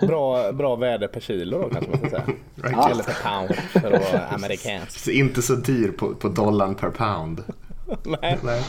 Bra, 0.00 0.52
bra 0.52 0.76
värde 0.76 1.08
per 1.08 1.20
kilo 1.20 1.58
då 1.58 1.68
kanske 1.70 1.90
man 1.90 1.98
ska 1.98 2.10
säga. 2.10 2.24
right. 2.56 2.90
Eller 2.90 3.02
per 3.02 3.22
pound 3.22 3.54
för 3.54 3.92
att 3.92 4.12
vara 4.12 4.26
amerikansk. 4.26 5.08
Inte 5.08 5.42
så 5.42 5.54
dyr 5.54 5.90
på, 5.90 6.14
på 6.14 6.28
dollarn 6.28 6.74
per 6.74 6.90
pound. 6.90 7.42
Nej. 8.02 8.38
Nej. 8.42 8.60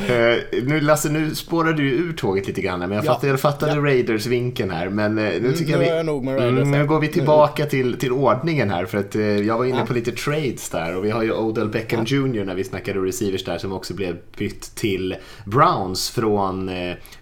Uh, 0.00 0.64
nu 0.64 0.80
Lasse, 0.80 1.08
nu 1.08 1.34
spårade 1.34 1.76
du 1.76 1.90
ur 1.90 2.12
tåget 2.12 2.46
lite 2.46 2.60
grann 2.60 2.78
men 2.78 2.92
jag, 2.92 3.04
ja. 3.04 3.12
fattade, 3.12 3.28
jag 3.28 3.40
fattade 3.40 3.72
ja. 3.72 3.80
Raiders-vinkeln 3.80 4.70
här. 4.70 4.88
Men 4.88 5.18
uh, 5.18 5.42
nu 5.42 5.52
tycker 5.52 5.78
nu 5.78 5.84
jag 5.84 6.04
vi... 6.04 6.30
Jag 6.32 6.46
mm, 6.52 6.70
nu 6.70 6.86
går 6.86 7.00
vi 7.00 7.08
tillbaka 7.08 7.66
till, 7.66 7.98
till 7.98 8.12
ordningen 8.12 8.70
här 8.70 8.86
för 8.86 8.98
att 8.98 9.16
uh, 9.16 9.22
jag 9.22 9.58
var 9.58 9.64
inne 9.64 9.78
ja. 9.78 9.86
på 9.86 9.92
lite 9.92 10.12
trades 10.12 10.70
där 10.70 10.96
och 10.96 11.04
vi 11.04 11.10
har 11.10 11.22
ju 11.22 11.32
Odell 11.32 11.68
Beckham 11.68 12.04
Jr 12.04 12.44
när 12.44 12.54
vi 12.54 12.64
snackade 12.64 12.98
receivers 12.98 13.44
där 13.44 13.58
som 13.58 13.72
också 13.72 13.94
blev 13.94 14.16
bytt 14.38 14.74
till 14.74 15.16
Browns 15.44 16.10
från, 16.10 16.70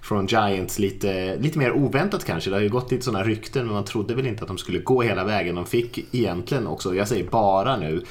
från 0.02 0.26
Giants 0.26 0.78
lite, 0.78 1.36
lite 1.36 1.58
mer 1.58 1.72
oväntat 1.72 2.24
kanske. 2.24 2.50
Det 2.50 2.56
har 2.56 2.62
ju 2.62 2.68
gått 2.68 2.90
lite 2.90 3.04
sådana 3.04 3.24
rykten 3.24 3.64
men 3.64 3.74
man 3.74 3.84
trodde 3.84 4.14
väl 4.14 4.26
inte 4.26 4.42
att 4.42 4.48
de 4.48 4.58
skulle 4.58 4.78
gå 4.78 5.02
hela 5.02 5.24
vägen. 5.24 5.54
De 5.54 5.66
fick 5.66 6.14
egentligen 6.14 6.66
också, 6.66 6.94
jag 6.94 7.08
säger 7.08 7.24
bara 7.24 7.76
nu, 7.76 8.02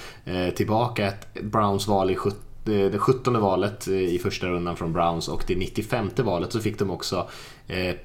tillbaka 0.55 1.07
ett 1.07 1.41
Browns-val 1.41 2.11
i 2.11 2.15
70 2.15 2.50
det 2.73 2.99
17 2.99 3.41
valet 3.41 3.87
eh, 3.87 3.93
i 3.93 4.19
första 4.19 4.47
rundan 4.47 4.77
från 4.77 4.93
Browns 4.93 5.27
och 5.27 5.43
det 5.47 5.55
95 5.55 6.09
valet 6.17 6.51
så 6.51 6.59
fick 6.59 6.79
de 6.79 6.89
också 6.89 7.29
eh, 7.67 7.95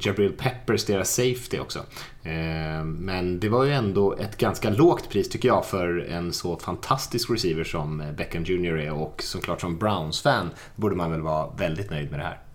Jabril 0.00 0.32
Peppers, 0.32 0.84
deras 0.84 1.14
safety 1.14 1.58
också. 1.58 1.78
Eh, 2.22 2.84
men 2.84 3.40
det 3.40 3.48
var 3.48 3.64
ju 3.64 3.72
ändå 3.72 4.12
ett 4.12 4.36
ganska 4.36 4.70
lågt 4.70 5.10
pris 5.10 5.28
tycker 5.28 5.48
jag 5.48 5.66
för 5.66 5.98
en 5.98 6.32
så 6.32 6.56
fantastisk 6.56 7.30
receiver 7.30 7.64
som 7.64 8.00
eh, 8.00 8.12
Beckham 8.12 8.44
Jr 8.44 8.78
är 8.78 8.92
och 8.92 9.22
såklart 9.22 9.60
som 9.60 9.78
Browns-fan 9.78 10.50
borde 10.76 10.96
man 10.96 11.10
väl 11.10 11.22
vara 11.22 11.50
väldigt 11.58 11.90
nöjd 11.90 12.10
med 12.10 12.20
det 12.20 12.24
här. 12.24 12.45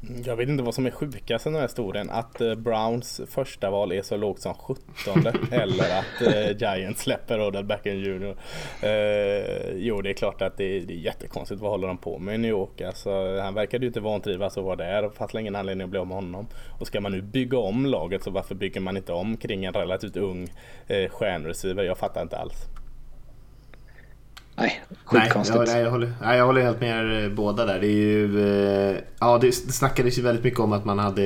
Jag 0.00 0.36
vet 0.36 0.48
inte 0.48 0.62
vad 0.62 0.74
som 0.74 0.86
är 0.86 0.90
sjukast 0.90 1.46
i 1.46 1.48
den 1.48 1.56
här 1.56 1.62
historien. 1.62 2.10
Att 2.10 2.40
eh, 2.40 2.54
Browns 2.54 3.20
första 3.28 3.70
val 3.70 3.92
är 3.92 4.02
så 4.02 4.16
lågt 4.16 4.40
som 4.40 4.54
17 4.54 5.26
eller 5.52 5.98
att 5.98 6.34
eh, 6.34 6.56
Giants 6.56 7.02
släpper 7.02 7.40
Odell 7.40 7.64
Beckham 7.64 7.96
Jr. 7.96 8.36
Eh, 8.82 9.76
jo, 9.76 10.02
det 10.02 10.10
är 10.10 10.14
klart 10.14 10.42
att 10.42 10.56
det 10.56 10.64
är, 10.64 10.80
det 10.80 10.94
är 10.94 10.98
jättekonstigt. 10.98 11.60
Vad 11.60 11.70
håller 11.70 11.88
de 11.88 11.98
på 11.98 12.18
med 12.18 12.34
i 12.34 12.38
New 12.38 12.50
York? 12.50 12.80
Alltså, 12.80 13.40
han 13.40 13.54
verkade 13.54 13.84
ju 13.84 13.88
inte 13.88 14.00
vantrivas 14.00 14.58
att 14.58 14.64
vara 14.64 14.76
där 14.76 15.04
och 15.04 15.14
fanns 15.14 15.34
ingen 15.34 15.56
anledning 15.56 15.84
att 15.84 15.90
bli 15.90 15.98
av 15.98 16.06
med 16.06 16.16
honom. 16.16 16.46
Och 16.80 16.86
ska 16.86 17.00
man 17.00 17.12
nu 17.12 17.22
bygga 17.22 17.58
om 17.58 17.86
laget 17.86 18.22
så 18.22 18.30
varför 18.30 18.54
bygger 18.54 18.80
man 18.80 18.96
inte 18.96 19.12
om 19.12 19.36
kring 19.36 19.64
en 19.64 19.72
relativt 19.72 20.16
ung 20.16 20.48
eh, 20.86 21.10
stjärnreceiver? 21.10 21.84
Jag 21.84 21.98
fattar 21.98 22.22
inte 22.22 22.38
alls. 22.38 22.68
Nej, 24.58 24.82
skitkonstigt. 25.04 25.58
Nej, 25.58 25.66
nej, 25.74 25.82
jag, 25.82 25.90
håller, 25.90 26.12
nej, 26.20 26.38
jag 26.38 26.46
håller 26.46 26.62
helt 26.62 26.80
med 26.80 27.04
er 27.04 27.28
båda 27.28 27.64
där. 27.66 27.80
Det 27.80 27.86
är 27.86 27.90
ju, 27.90 28.40
eh, 28.90 28.96
ja, 29.20 29.38
det 29.38 29.52
snackades 29.52 30.18
ju 30.18 30.22
väldigt 30.22 30.44
mycket 30.44 30.60
om 30.60 30.72
att 30.72 30.84
man 30.84 30.98
hade 30.98 31.22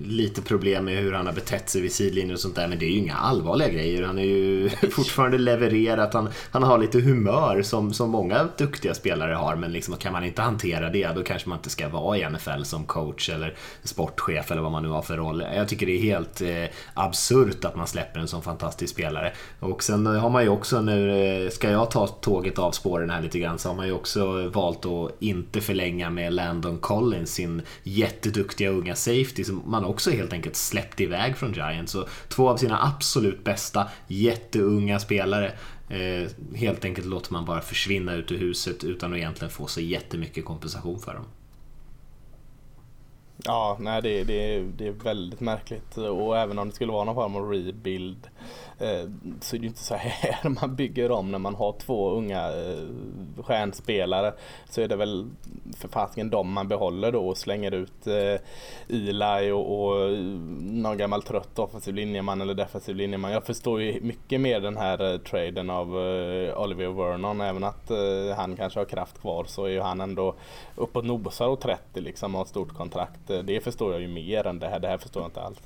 lite 0.00 0.42
problem 0.42 0.84
med 0.84 0.96
hur 0.96 1.12
han 1.12 1.26
har 1.26 1.32
betett 1.32 1.68
sig 1.68 1.80
vid 1.80 1.92
sidlinjen 1.92 2.34
och 2.34 2.40
sånt 2.40 2.54
där. 2.54 2.68
Men 2.68 2.78
det 2.78 2.84
är 2.84 2.90
ju 2.90 2.98
inga 2.98 3.14
allvarliga 3.14 3.68
grejer. 3.68 4.02
Han 4.02 4.18
är 4.18 4.24
ju 4.24 4.68
fortfarande 4.90 5.38
levererat. 5.38 6.14
Han, 6.14 6.28
han 6.50 6.62
har 6.62 6.78
lite 6.78 7.00
humör 7.00 7.62
som, 7.62 7.92
som 7.92 8.10
många 8.10 8.48
duktiga 8.58 8.94
spelare 8.94 9.34
har. 9.34 9.56
Men 9.56 9.72
liksom, 9.72 9.96
kan 9.96 10.12
man 10.12 10.24
inte 10.24 10.42
hantera 10.42 10.90
det, 10.90 11.08
då 11.14 11.22
kanske 11.22 11.48
man 11.48 11.58
inte 11.58 11.70
ska 11.70 11.88
vara 11.88 12.18
i 12.18 12.28
NFL 12.30 12.62
som 12.62 12.84
coach 12.84 13.28
eller 13.28 13.54
sportchef 13.82 14.50
eller 14.50 14.62
vad 14.62 14.72
man 14.72 14.82
nu 14.82 14.88
har 14.88 15.02
för 15.02 15.16
roll. 15.16 15.44
Jag 15.54 15.68
tycker 15.68 15.86
det 15.86 15.92
är 15.92 16.02
helt 16.02 16.40
eh, 16.40 16.48
absurt 16.94 17.64
att 17.64 17.76
man 17.76 17.86
släpper 17.86 18.20
en 18.20 18.28
sån 18.28 18.42
fantastisk 18.42 18.92
spelare. 18.92 19.32
Och 19.60 19.82
sen 19.82 20.06
har 20.06 20.30
man 20.30 20.42
ju 20.42 20.48
också 20.48 20.80
nu, 20.80 21.10
eh, 21.44 21.50
ska 21.50 21.70
jag 21.70 21.90
ta 21.90 22.06
tåget 22.06 22.58
av 22.58 22.63
av 22.64 22.72
spåren 22.72 23.10
här 23.10 23.22
lite 23.22 23.38
grann, 23.38 23.58
så 23.58 23.68
har 23.68 23.76
man 23.76 23.86
ju 23.86 23.92
också 23.92 24.48
valt 24.48 24.86
att 24.86 25.10
inte 25.20 25.60
förlänga 25.60 26.10
med 26.10 26.32
Landon 26.32 26.78
Collins, 26.78 27.34
sin 27.34 27.62
jätteduktiga 27.82 28.70
unga 28.70 28.94
safety 28.94 29.44
som 29.44 29.62
man 29.66 29.84
också 29.84 30.10
helt 30.10 30.32
enkelt 30.32 30.56
släppte 30.56 31.02
iväg 31.02 31.36
från 31.36 31.52
Giants. 31.52 31.92
Så 31.92 32.06
två 32.28 32.48
av 32.48 32.56
sina 32.56 32.82
absolut 32.82 33.44
bästa 33.44 33.88
jätteunga 34.06 34.98
spelare 34.98 35.52
eh, 35.88 36.28
helt 36.54 36.84
enkelt 36.84 37.06
låter 37.06 37.32
man 37.32 37.44
bara 37.44 37.60
försvinna 37.60 38.14
ut 38.14 38.32
ur 38.32 38.38
huset 38.38 38.84
utan 38.84 39.12
att 39.12 39.18
egentligen 39.18 39.50
få 39.50 39.66
så 39.66 39.80
jättemycket 39.80 40.44
kompensation 40.44 40.98
för 40.98 41.14
dem. 41.14 41.24
Ja, 43.44 43.76
nej 43.80 44.02
det, 44.02 44.24
det, 44.24 44.62
det 44.62 44.86
är 44.86 44.92
väldigt 44.92 45.40
märkligt 45.40 45.96
och 45.96 46.38
även 46.38 46.58
om 46.58 46.68
det 46.68 46.74
skulle 46.74 46.92
vara 46.92 47.04
någon 47.04 47.14
form 47.14 47.36
av 47.36 47.50
rebuild 47.50 48.28
Eh, 48.33 48.33
Eh, 48.78 49.08
så 49.40 49.56
är 49.56 49.60
det 49.60 49.66
inte 49.66 49.84
så 49.84 49.94
här 49.94 50.48
man 50.60 50.76
bygger 50.76 51.10
om 51.10 51.30
när 51.30 51.38
man 51.38 51.54
har 51.54 51.72
två 51.72 52.10
unga 52.10 52.48
eh, 52.48 53.42
stjärnspelare. 53.42 54.32
Så 54.70 54.80
är 54.80 54.88
det 54.88 54.96
väl 54.96 55.30
för 55.76 55.88
fasiken 55.88 56.30
dem 56.30 56.52
man 56.52 56.68
behåller 56.68 57.12
då 57.12 57.28
och 57.28 57.38
slänger 57.38 57.74
ut 57.74 58.06
eh, 58.06 58.40
Eli 58.88 59.50
och, 59.50 59.84
och 59.84 60.10
någon 60.60 60.98
gammal 60.98 61.22
trött 61.22 61.58
offensiv 61.58 61.94
linjeman 61.94 62.40
eller 62.40 62.54
defensiv 62.54 62.96
linjeman. 62.96 63.32
Jag 63.32 63.46
förstår 63.46 63.82
ju 63.82 64.00
mycket 64.00 64.40
mer 64.40 64.60
den 64.60 64.76
här 64.76 65.18
traden 65.18 65.70
av 65.70 65.88
Oliver 66.56 66.88
Vernon. 66.88 67.40
Även 67.40 67.64
att 67.64 67.90
han 68.36 68.56
kanske 68.56 68.80
har 68.80 68.84
kraft 68.84 69.20
kvar 69.20 69.44
så 69.44 69.64
är 69.64 69.68
ju 69.68 69.80
han 69.80 70.00
ändå 70.00 70.34
uppåt 70.76 71.04
nosar 71.04 71.48
och 71.48 71.60
30 71.60 72.00
liksom 72.00 72.34
och 72.34 72.38
har 72.38 72.44
ett 72.44 72.48
stort 72.50 72.74
kontrakt. 72.74 73.30
Det 73.44 73.64
förstår 73.64 73.92
jag 73.92 74.00
ju 74.00 74.08
mer 74.08 74.46
än 74.46 74.58
det 74.58 74.68
här. 74.68 74.78
Det 74.78 74.88
här 74.88 74.98
förstår 74.98 75.22
jag 75.22 75.28
inte 75.28 75.42
alls. 75.42 75.60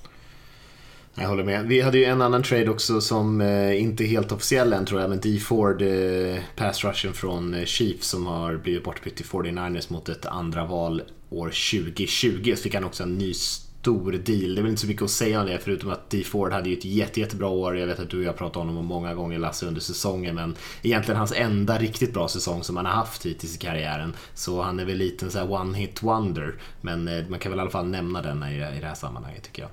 Jag 1.20 1.28
håller 1.28 1.44
med. 1.44 1.66
Vi 1.66 1.80
hade 1.80 1.98
ju 1.98 2.04
en 2.04 2.22
annan 2.22 2.42
trade 2.42 2.70
också 2.70 3.00
som 3.00 3.40
eh, 3.40 3.82
inte 3.82 4.04
är 4.04 4.06
helt 4.06 4.32
officiell 4.32 4.72
än 4.72 4.84
tror 4.84 5.00
jag, 5.00 5.10
men 5.10 5.20
D 5.20 5.38
Ford, 5.38 5.82
eh, 5.82 6.38
pass 6.56 6.84
rushen 6.84 7.12
från 7.12 7.54
eh, 7.54 7.64
Chiefs 7.64 8.08
som 8.08 8.26
har 8.26 8.56
blivit 8.56 8.84
bortbytt 8.84 9.16
till 9.16 9.26
49ers 9.26 9.92
mot 9.92 10.08
ett 10.08 10.26
andra 10.26 10.64
val 10.64 11.02
år 11.30 11.46
2020. 11.46 12.54
Så 12.56 12.62
fick 12.62 12.74
han 12.74 12.84
också 12.84 13.02
en 13.02 13.18
ny 13.18 13.34
stor 13.34 14.12
deal. 14.12 14.54
Det 14.54 14.60
är 14.60 14.62
väl 14.62 14.70
inte 14.70 14.80
så 14.80 14.86
mycket 14.86 15.02
att 15.02 15.10
säga 15.10 15.40
om 15.40 15.46
det 15.46 15.58
förutom 15.58 15.90
att 15.90 16.10
D 16.10 16.22
Ford 16.24 16.52
hade 16.52 16.68
ju 16.68 16.76
ett 16.76 16.84
jätte, 16.84 17.20
jättebra 17.20 17.48
år. 17.48 17.78
Jag 17.78 17.86
vet 17.86 18.00
att 18.00 18.10
du 18.10 18.18
och 18.18 18.24
jag 18.24 18.36
pratat 18.36 18.56
om 18.56 18.68
honom 18.68 18.86
många 18.86 19.14
gånger 19.14 19.38
Lasse 19.38 19.66
under 19.66 19.80
säsongen 19.80 20.34
men 20.34 20.56
egentligen 20.82 21.18
hans 21.18 21.32
enda 21.32 21.78
riktigt 21.78 22.14
bra 22.14 22.28
säsong 22.28 22.62
som 22.62 22.76
han 22.76 22.86
har 22.86 22.92
haft 22.92 23.26
hittills 23.26 23.54
i 23.54 23.58
karriären. 23.58 24.12
Så 24.34 24.62
han 24.62 24.80
är 24.80 24.84
väl 24.84 24.96
lite 24.96 25.24
en 25.24 25.30
sån 25.30 25.40
här 25.40 25.52
one 25.52 25.78
hit 25.78 26.02
wonder. 26.02 26.54
Men 26.80 27.08
eh, 27.08 27.28
man 27.28 27.38
kan 27.38 27.52
väl 27.52 27.58
i 27.58 27.62
alla 27.62 27.70
fall 27.70 27.86
nämna 27.86 28.22
den 28.22 28.42
i, 28.42 28.54
i 28.54 28.80
det 28.80 28.86
här 28.86 28.94
sammanhanget 28.94 29.42
tycker 29.42 29.62
jag. 29.62 29.70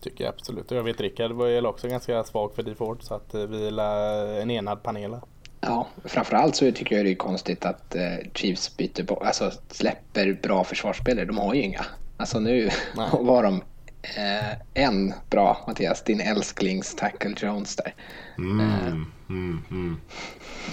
Tycker 0.00 0.24
jag 0.24 0.34
absolut. 0.34 0.70
Jag 0.70 0.82
vet 0.82 1.00
Rickard 1.00 1.32
var 1.32 1.46
ju 1.46 1.66
också 1.66 1.88
ganska 1.88 2.24
svag 2.24 2.54
för 2.54 2.62
DeFord 2.62 3.02
så 3.02 3.14
att 3.14 3.34
eh, 3.34 3.46
vi 3.46 3.68
är 3.68 4.40
en 4.40 4.50
enad 4.50 4.82
panel. 4.82 5.16
Ja, 5.60 5.88
framförallt 6.04 6.56
så 6.56 6.72
tycker 6.72 6.96
jag 6.96 7.04
det 7.04 7.10
är 7.10 7.14
konstigt 7.14 7.64
att 7.64 7.94
eh, 7.94 8.02
Chiefs 8.34 8.76
byter 8.76 9.04
på, 9.04 9.14
alltså 9.14 9.52
släpper 9.68 10.38
bra 10.42 10.64
försvarsspelare. 10.64 11.24
De 11.24 11.38
har 11.38 11.54
ju 11.54 11.62
inga. 11.62 11.86
Alltså 12.16 12.40
nu 12.40 12.70
var 13.20 13.42
de 13.42 13.62
eh, 14.02 14.58
en 14.74 15.14
bra, 15.30 15.64
Mattias, 15.66 16.02
din 16.04 16.20
älsklings 16.20 16.94
Tackle 16.94 17.34
Jones 17.36 17.76
där. 17.76 17.94
Mm, 18.38 18.60
eh. 18.60 18.86
mm, 19.28 19.62
mm. 19.70 20.00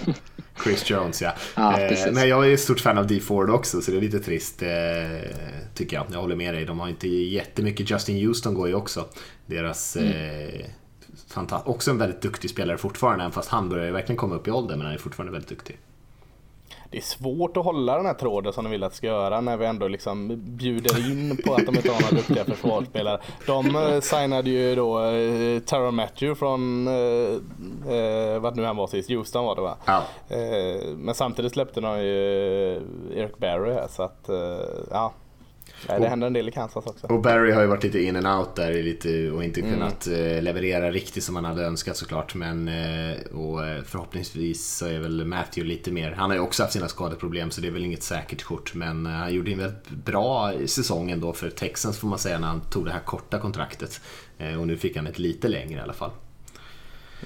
Chris 0.64 0.90
Jones 0.90 1.22
ja. 1.22 1.34
ja 1.56 1.80
eh, 1.80 2.12
men 2.12 2.30
jag 2.30 2.50
är 2.50 2.54
ett 2.54 2.60
stort 2.60 2.80
fan 2.80 2.98
av 2.98 3.08
D 3.08 3.20
Ford 3.20 3.50
också 3.50 3.82
så 3.82 3.92
det 3.92 3.98
är 3.98 4.02
lite 4.02 4.20
trist 4.20 4.62
eh, 4.62 4.70
tycker 5.74 5.98
jag. 5.98 6.06
Jag 6.12 6.22
håller 6.22 6.36
med 6.36 6.54
dig. 6.54 6.66
De 6.66 6.80
har 6.80 6.90
inte 6.90 7.08
jättemycket. 7.08 7.92
Justin 7.92 8.28
Houston 8.28 8.54
går 8.54 8.68
ju 8.68 8.74
också. 8.74 9.06
Deras 9.46 9.96
mm. 9.98 10.12
eh, 11.36 11.62
också 11.66 11.92
en 11.92 11.98
väldigt 11.98 12.22
duktig 12.22 12.50
spelare 12.50 12.78
fortfarande 12.78 13.24
även 13.24 13.32
fast 13.32 13.50
han 13.50 13.70
börjar 13.70 13.92
verkligen 13.92 14.18
komma 14.18 14.36
upp 14.36 14.48
i 14.48 14.52
åldern 14.52 14.78
men 14.78 14.86
han 14.86 14.96
är 14.96 15.00
fortfarande 15.00 15.32
väldigt 15.32 15.50
duktig 15.50 15.78
det 16.92 16.98
är 16.98 17.02
svårt 17.02 17.58
att 17.58 17.66
hålla 17.66 17.98
den 17.98 18.06
här 18.06 18.14
tråden 18.14 18.54
som 18.54 18.64
de 18.64 18.70
vill 18.70 18.84
att 18.84 18.96
ska 18.96 19.08
göra 19.08 19.42
när 19.42 19.58
vi 19.58 19.66
ändå 19.66 19.88
liksom 19.88 20.42
bjuder 20.58 21.12
in 21.12 21.38
på 21.46 21.54
att 21.54 21.66
de 21.66 21.76
inte 21.76 21.92
har 21.92 22.02
några 22.02 22.16
duktiga 22.16 22.46
försvarsspelare. 22.46 23.20
De 23.48 23.76
eh, 23.76 24.00
signade 24.00 24.50
ju 24.50 24.76
då 24.76 25.06
eh, 25.06 25.60
Tara 25.60 25.92
Matthew 25.92 26.36
från, 26.40 26.88
eh, 26.88 27.94
eh, 27.96 28.40
vad 28.40 28.56
nu 28.58 28.66
han 28.66 28.76
var 28.76 28.88
sist, 28.88 29.10
Houston 29.10 29.46
var 29.46 29.56
det 29.56 29.62
va? 29.62 29.78
Ja. 29.86 30.04
Eh, 30.36 30.96
men 30.96 31.16
samtidigt 31.16 31.52
släppte 31.52 31.82
de 31.82 32.02
ju 32.02 32.74
eh, 32.74 32.82
Eric 33.18 33.38
Barry 33.38 33.74
här 33.74 33.88
så 33.90 34.04
att, 34.04 34.30
ja. 34.92 35.14
Nej, 35.90 36.00
det 36.00 36.08
händer 36.08 36.28
en 36.28 36.34
del 36.34 36.50
i 36.50 36.52
Kansas 36.52 36.86
också. 36.86 37.08
Och 37.08 37.22
Barry 37.22 37.52
har 37.52 37.62
ju 37.62 37.68
varit 37.68 37.84
lite 37.84 38.02
in 38.02 38.16
and 38.16 38.40
out 38.40 38.56
där 38.56 38.84
lite, 38.84 39.32
och 39.32 39.44
inte 39.44 39.60
mm. 39.60 39.74
kunnat 39.74 40.08
eh, 40.08 40.42
leverera 40.42 40.92
riktigt 40.92 41.24
som 41.24 41.34
man 41.34 41.46
hade 41.46 41.66
önskat 41.66 41.98
såklart. 41.98 42.36
Men 42.36 42.68
eh, 42.68 43.18
och 43.34 43.68
eh, 43.68 43.84
förhoppningsvis 43.84 44.78
så 44.78 44.86
är 44.86 45.00
väl 45.00 45.26
Matthew 45.26 45.74
lite 45.74 45.92
mer, 45.92 46.12
han 46.12 46.30
har 46.30 46.38
ju 46.38 46.44
också 46.44 46.64
haft 46.64 46.74
sina 46.74 46.88
skadeproblem 46.88 47.52
så 47.52 47.62
det 47.62 47.68
är 47.68 47.72
väl 47.72 47.86
inget 47.86 48.04
säkert 48.04 48.44
kort. 48.44 48.74
Men 48.74 49.06
han 49.06 49.34
gjorde 49.34 49.52
en 49.52 49.58
väldigt 49.58 49.90
bra 49.90 50.54
säsong 50.66 51.12
ändå 51.12 51.34
för 51.34 51.50
Texans 51.50 51.98
får 51.98 52.08
man 52.08 52.20
säga 52.20 52.40
när 52.40 52.48
han 52.48 52.62
tog 52.62 52.86
det 52.86 52.92
här 52.92 53.00
korta 53.00 53.40
kontraktet. 53.40 54.02
Och 54.60 54.68
nu 54.68 54.78
fick 54.78 54.96
han 54.96 55.08
ett 55.08 55.20
lite 55.20 55.48
längre 55.48 55.80
i 55.80 55.82
alla 55.82 55.94
fall. 55.94 56.12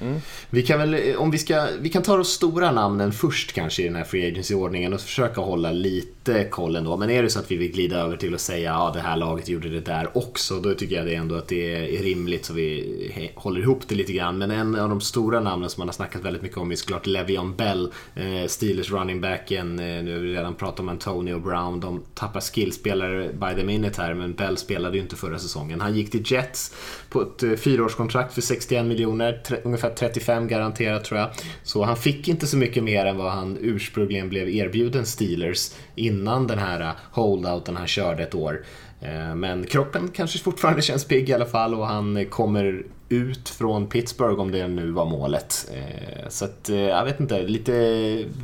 Mm. 0.01 0.22
Vi 0.50 0.62
kan 0.62 0.79
väl, 0.79 0.93
eh, 0.93 1.15
om 1.15 1.31
vi 1.31 1.38
ska, 1.38 1.67
vi 1.79 1.89
kan 1.89 2.03
ta 2.03 2.15
de 2.15 2.25
stora 2.25 2.72
namnen 2.72 3.12
först 3.12 3.53
kanske 3.53 3.81
i 3.81 3.86
den 3.86 3.96
här 3.96 4.03
Free 4.03 4.27
Agency-ordningen 4.27 4.93
och 4.93 5.01
försöka 5.01 5.41
hålla 5.41 5.72
lite 5.72 6.43
koll 6.43 6.75
ändå. 6.75 6.98
Men 6.98 7.10
är 7.10 7.24
det 7.24 7.29
så 7.29 7.39
att 7.39 7.51
vi 7.51 7.55
vill 7.55 7.72
glida 7.72 7.98
över 7.98 8.17
till 8.17 8.34
att 8.34 8.41
säga 8.41 8.72
ja 8.72 8.91
det 8.93 9.00
här 9.00 9.17
laget 9.17 9.50
gjorde 9.50 9.69
det 9.69 9.79
där 9.79 10.17
också, 10.17 10.60
då 10.60 10.74
tycker 10.74 10.96
jag 10.96 11.05
det 11.05 11.15
ändå 11.15 11.36
att 11.36 11.48
det 11.48 11.75
är 11.98 12.03
rimligt 12.03 12.46
så 12.46 12.53
vi 12.53 13.31
håller 13.36 13.62
ihop 13.62 13.88
det 13.88 13.96
lite 13.96 14.13
grann. 14.13 14.38
Men 14.38 14.51
en 14.51 14.75
av 14.75 14.89
de 14.89 15.01
stora 15.01 15.39
namnen 15.39 15.69
som 15.69 15.81
man 15.81 15.88
har 15.88 15.93
snackat 15.93 16.22
väldigt 16.22 16.41
mycket 16.41 16.58
om 16.58 16.72
är 16.72 16.75
såklart 16.75 17.08
Le'Veon 17.08 17.55
Bell, 17.55 17.91
eh, 18.15 18.48
Steelers 18.48 18.91
running 18.91 19.22
backen. 19.22 19.79
Eh, 19.79 20.03
nu 20.03 20.13
har 20.13 20.19
vi 20.19 20.34
redan 20.34 20.55
pratat 20.55 20.79
om 20.79 20.89
Antonio 20.89 21.39
Brown, 21.39 21.79
de 21.79 22.03
tappar 22.13 22.41
skillspelare 22.41 23.29
by 23.34 23.62
the 23.62 23.63
minute 23.63 24.01
här, 24.01 24.13
men 24.13 24.34
Bell 24.34 24.58
spelade 24.58 24.98
ju 24.98 25.03
inte 25.03 25.15
förra 25.15 25.39
säsongen. 25.39 25.81
Han 25.81 25.96
gick 25.96 26.12
till 26.12 26.31
Jets 26.31 26.75
på 27.10 27.22
ett 27.22 27.60
fyraårskontrakt 27.60 28.34
för 28.34 28.41
61 28.41 28.86
miljoner, 28.86 29.41
ungefär 29.63 29.78
35 29.79 30.48
garanterat 30.48 31.03
tror 31.03 31.19
jag. 31.19 31.29
Så 31.63 31.83
han 31.83 31.98
fick 31.98 32.27
inte 32.27 32.48
så 32.48 32.57
mycket 32.57 32.83
mer 32.83 33.05
än 33.05 33.17
vad 33.17 33.31
han 33.31 33.57
ursprungligen 33.62 34.29
blev 34.29 34.50
erbjuden 34.50 35.05
Steelers 35.05 35.71
innan 35.95 36.48
den 36.48 36.59
här 36.59 36.93
holdouten 37.12 37.75
han 37.77 37.88
körde 37.88 38.24
ett 38.24 38.36
år. 38.36 38.65
Eh, 39.01 39.36
men 39.36 39.65
kroppen 39.65 40.09
kanske 40.13 40.39
fortfarande 40.39 40.81
känns 40.91 41.05
pigg 41.05 41.29
i 41.29 41.33
alla 41.33 41.45
fall 41.45 41.75
och 41.75 41.88
han 41.88 42.25
kommer 42.25 42.83
ut 43.09 43.50
från 43.50 43.88
Pittsburgh 43.88 44.39
om 44.41 44.51
det 44.51 44.67
nu 44.67 44.91
var 44.91 45.05
målet. 45.05 45.71
Eh, 45.74 46.29
så 46.29 46.45
att, 46.45 46.69
eh, 46.69 46.77
jag 46.77 47.05
vet 47.05 47.19
inte, 47.19 47.41
lite 47.41 47.74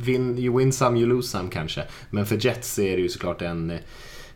win, 0.00 0.38
you 0.38 0.58
win 0.58 0.72
some, 0.72 0.98
you 0.98 1.08
lose 1.08 1.28
some 1.28 1.50
kanske. 1.50 1.84
Men 2.10 2.26
för 2.26 2.46
Jets 2.46 2.78
är 2.78 2.96
det 2.96 3.02
ju 3.02 3.08
såklart 3.08 3.42
en 3.42 3.78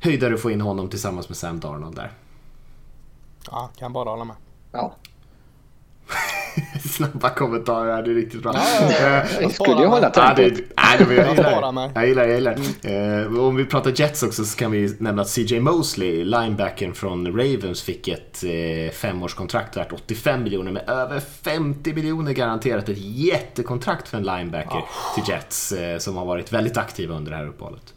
höjdare 0.00 0.35
att 0.35 0.40
få 0.40 0.50
in 0.50 0.61
honom 0.61 0.88
tillsammans 0.88 1.28
med 1.28 1.37
Sam 1.37 1.61
Darnold 1.61 1.97
där. 1.97 2.12
Ja, 3.50 3.71
kan 3.78 3.92
bara 3.92 4.11
hålla 4.11 4.25
med. 4.25 4.37
Ja. 4.73 4.97
Snabba 6.90 7.31
kommentarer 7.31 8.02
det 8.02 8.11
är 8.11 8.14
riktigt 8.14 8.43
bra. 8.43 8.52
Ja, 8.55 8.93
ja, 9.00 9.23
jag 9.40 9.52
skulle 9.52 9.81
ju 9.81 9.87
hålla 9.87 10.11
tempot. 10.11 10.38
Ja, 10.76 10.97
jag, 10.99 11.09
gillar, 11.37 11.90
jag 11.95 12.09
gillar, 12.09 12.25
jag 12.25 12.35
gillar. 12.35 12.57
Mm. 12.85 13.35
Eh, 13.35 13.45
om 13.45 13.57
vi 13.57 13.64
pratar 13.64 13.93
Jets 13.97 14.23
också 14.23 14.45
så 14.45 14.59
kan 14.59 14.71
vi 14.71 14.97
nämna 14.99 15.23
att 15.23 15.29
CJ 15.29 15.61
Mosley, 15.61 16.25
linebacken 16.25 16.95
från 16.95 17.26
Ravens, 17.26 17.83
fick 17.83 18.09
ett 18.09 18.45
eh, 18.45 18.93
femårskontrakt 18.93 19.76
värt 19.76 19.93
85 19.93 20.43
miljoner 20.43 20.73
med 20.73 20.90
över 20.90 21.21
50 21.21 21.95
miljoner 21.95 22.33
garanterat. 22.33 22.88
Ett 22.88 22.99
jättekontrakt 22.99 24.09
för 24.09 24.17
en 24.17 24.25
linebacker 24.25 24.79
oh. 24.79 25.14
till 25.14 25.35
Jets 25.35 25.73
eh, 25.73 25.99
som 25.99 26.17
har 26.17 26.26
varit 26.26 26.52
väldigt 26.52 26.76
aktiva 26.76 27.14
under 27.14 27.31
det 27.31 27.37
här 27.37 27.47
uppehållet. 27.47 27.95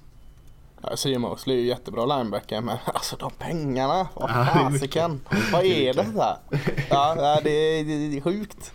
Ja, 0.84 1.20
Mosley 1.20 1.58
är 1.58 1.62
ju 1.62 1.68
jättebra 1.68 2.06
linebacker 2.06 2.62
men 2.62 2.78
alltså 2.86 3.16
de 3.16 3.32
pengarna, 3.32 4.08
vad 4.14 4.30
fasiken. 4.30 5.22
vad 5.52 5.66
är 5.66 5.94
det 5.94 6.04
här? 6.04 6.38
Ja, 6.90 7.40
det 7.44 7.52
är, 7.52 7.84
det 7.84 8.18
är 8.18 8.22
sjukt. 8.22 8.74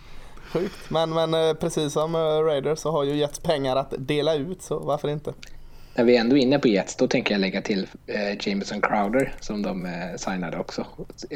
Sjukt. 0.53 0.89
Men, 0.89 1.09
men 1.09 1.33
eh, 1.33 1.53
precis 1.53 1.93
som 1.93 2.15
eh, 2.15 2.19
Raiders 2.19 2.79
så 2.79 2.91
har 2.91 3.03
ju 3.03 3.15
Jets 3.15 3.39
pengar 3.39 3.75
att 3.75 3.93
dela 3.97 4.35
ut 4.35 4.61
så 4.61 4.79
varför 4.79 5.09
inte? 5.09 5.33
När 5.95 6.03
vi 6.03 6.15
är 6.15 6.21
ändå 6.21 6.37
inne 6.37 6.59
på 6.59 6.67
Jets 6.67 6.95
då 6.95 7.07
tänker 7.07 7.33
jag 7.33 7.41
lägga 7.41 7.61
till 7.61 7.87
eh, 8.07 8.47
Jameson 8.47 8.81
Crowder 8.81 9.35
som 9.39 9.61
de 9.61 9.85
eh, 9.85 10.15
signade 10.17 10.57
också. 10.57 10.85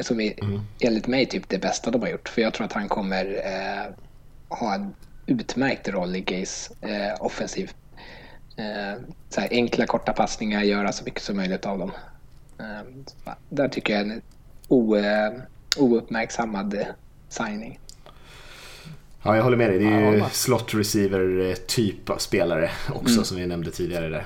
Som 0.01 0.19
är 0.19 0.43
mm. 0.43 0.61
enligt 0.79 1.07
mig 1.07 1.25
typ 1.25 1.49
det 1.49 1.57
bästa 1.57 1.91
de 1.91 2.01
har 2.01 2.09
gjort. 2.09 2.29
För 2.29 2.41
jag 2.41 2.53
tror 2.53 2.65
att 2.65 2.73
han 2.73 2.89
kommer 2.89 3.25
eh, 3.25 3.93
ha 4.57 4.75
en 4.75 4.93
utmärkt 5.25 5.87
roll 5.87 6.15
i 6.15 6.21
Gays 6.21 6.71
eh, 6.81 7.25
offensiv. 7.25 7.71
Eh, 8.55 9.01
så 9.29 9.41
här, 9.41 9.47
enkla 9.51 9.85
korta 9.85 10.13
passningar, 10.13 10.61
göra 10.61 10.91
så 10.91 11.03
mycket 11.03 11.23
som 11.23 11.37
möjligt 11.37 11.65
av 11.65 11.79
dem. 11.79 11.91
Eh, 12.59 13.35
där 13.49 13.67
tycker 13.67 13.93
jag 13.93 14.01
är 14.01 14.05
en 14.05 14.21
o, 14.67 14.95
eh, 14.95 15.31
ouppmärksammad 15.77 16.85
signing. 17.29 17.79
Ja, 19.23 19.35
jag 19.35 19.43
håller 19.43 19.57
med 19.57 19.69
dig. 19.69 19.79
Det 19.79 19.85
är 19.85 20.11
ju 20.11 20.23
slot 20.31 20.73
receiver 20.73 21.49
eh, 21.49 21.55
typ 21.55 22.09
av 22.09 22.17
spelare 22.17 22.69
också 22.89 23.13
mm. 23.13 23.25
som 23.25 23.37
vi 23.37 23.47
nämnde 23.47 23.71
tidigare 23.71 24.09
där. 24.09 24.25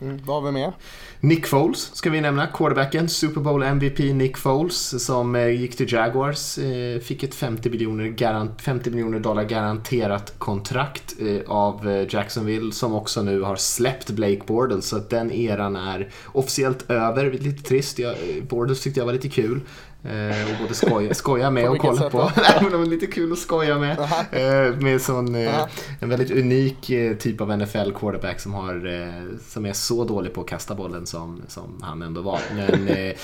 Mm, 0.00 0.20
vad 0.24 0.36
har 0.36 0.52
vi 0.52 0.52
mer? 0.52 0.72
Nick 1.20 1.46
Foles 1.46 1.94
ska 1.94 2.10
vi 2.10 2.20
nämna, 2.20 2.46
quarterbacken, 2.46 3.08
Super 3.08 3.40
Bowl 3.40 3.62
MVP 3.62 3.98
Nick 3.98 4.36
Foles 4.36 5.04
som 5.04 5.36
eh, 5.36 5.48
gick 5.48 5.76
till 5.76 5.92
Jaguars, 5.92 6.58
eh, 6.58 7.00
fick 7.00 7.22
ett 7.22 7.34
50 7.34 7.70
miljoner, 7.70 8.62
50 8.62 8.90
miljoner 8.90 9.18
dollar 9.18 9.44
garanterat 9.44 10.34
kontrakt 10.38 11.14
eh, 11.20 11.40
av 11.46 11.88
eh, 11.88 12.06
Jacksonville 12.14 12.72
som 12.72 12.94
också 12.94 13.22
nu 13.22 13.40
har 13.40 13.56
släppt 13.56 14.10
Blake 14.10 14.40
Bortles 14.46 14.86
så 14.86 14.96
att 14.96 15.10
den 15.10 15.32
eran 15.32 15.76
är 15.76 16.08
officiellt 16.26 16.90
över. 16.90 17.32
Lite 17.32 17.62
trist, 17.62 17.98
jag, 17.98 18.12
eh, 18.12 18.42
Bortles 18.48 18.80
tyckte 18.80 19.00
jag 19.00 19.06
var 19.06 19.12
lite 19.12 19.28
kul. 19.28 19.60
Eh, 20.04 20.52
och 20.52 20.62
både 20.62 20.74
skoja, 20.74 21.14
skoja 21.14 21.50
med 21.50 21.70
och 21.70 21.78
kolla 21.78 22.10
på. 22.10 22.18
Nej, 22.60 22.70
men 22.70 22.90
lite 22.90 23.06
kul 23.06 23.32
att 23.32 23.38
skoja 23.38 23.78
med. 23.78 23.98
Eh, 24.32 24.76
med 24.76 25.02
sån, 25.02 25.34
eh, 25.34 25.66
en 26.00 26.08
väldigt 26.08 26.30
unik 26.30 26.90
eh, 26.90 27.16
typ 27.16 27.40
av 27.40 27.58
NFL 27.58 27.90
quarterback 27.94 28.40
som, 28.40 28.54
har, 28.54 28.86
eh, 28.86 29.38
som 29.48 29.66
är 29.66 29.72
så 29.72 30.04
dålig 30.04 30.32
på 30.34 30.40
att 30.40 30.46
kasta 30.46 30.74
bollen 30.74 31.06
som, 31.06 31.42
som 31.48 31.78
han 31.82 32.02
ändå 32.02 32.20
var. 32.20 32.40
Men 32.54 32.88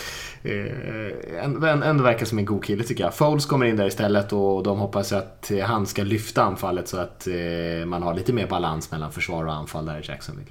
ändå, 1.43 1.67
ändå 1.67 2.05
verkar 2.05 2.27
som 2.27 2.39
en 2.39 2.45
god 2.45 2.65
kille 2.65 2.85
tycker 2.85 3.05
jag. 3.05 3.15
Foles 3.15 3.47
kommer 3.47 3.67
in 3.67 3.77
där 3.77 3.87
istället 3.87 4.33
och 4.33 4.63
de 4.63 4.79
hoppas 4.79 5.13
att 5.13 5.51
han 5.65 5.87
ska 5.87 6.03
lyfta 6.03 6.43
anfallet 6.43 6.89
så 6.89 6.97
att 6.97 7.29
man 7.87 8.03
har 8.03 8.15
lite 8.15 8.33
mer 8.33 8.47
balans 8.47 8.91
mellan 8.91 9.13
försvar 9.13 9.47
och 9.47 9.53
anfall 9.53 9.87
där 9.87 10.01
i 10.01 10.03
Jacksonville. 10.09 10.51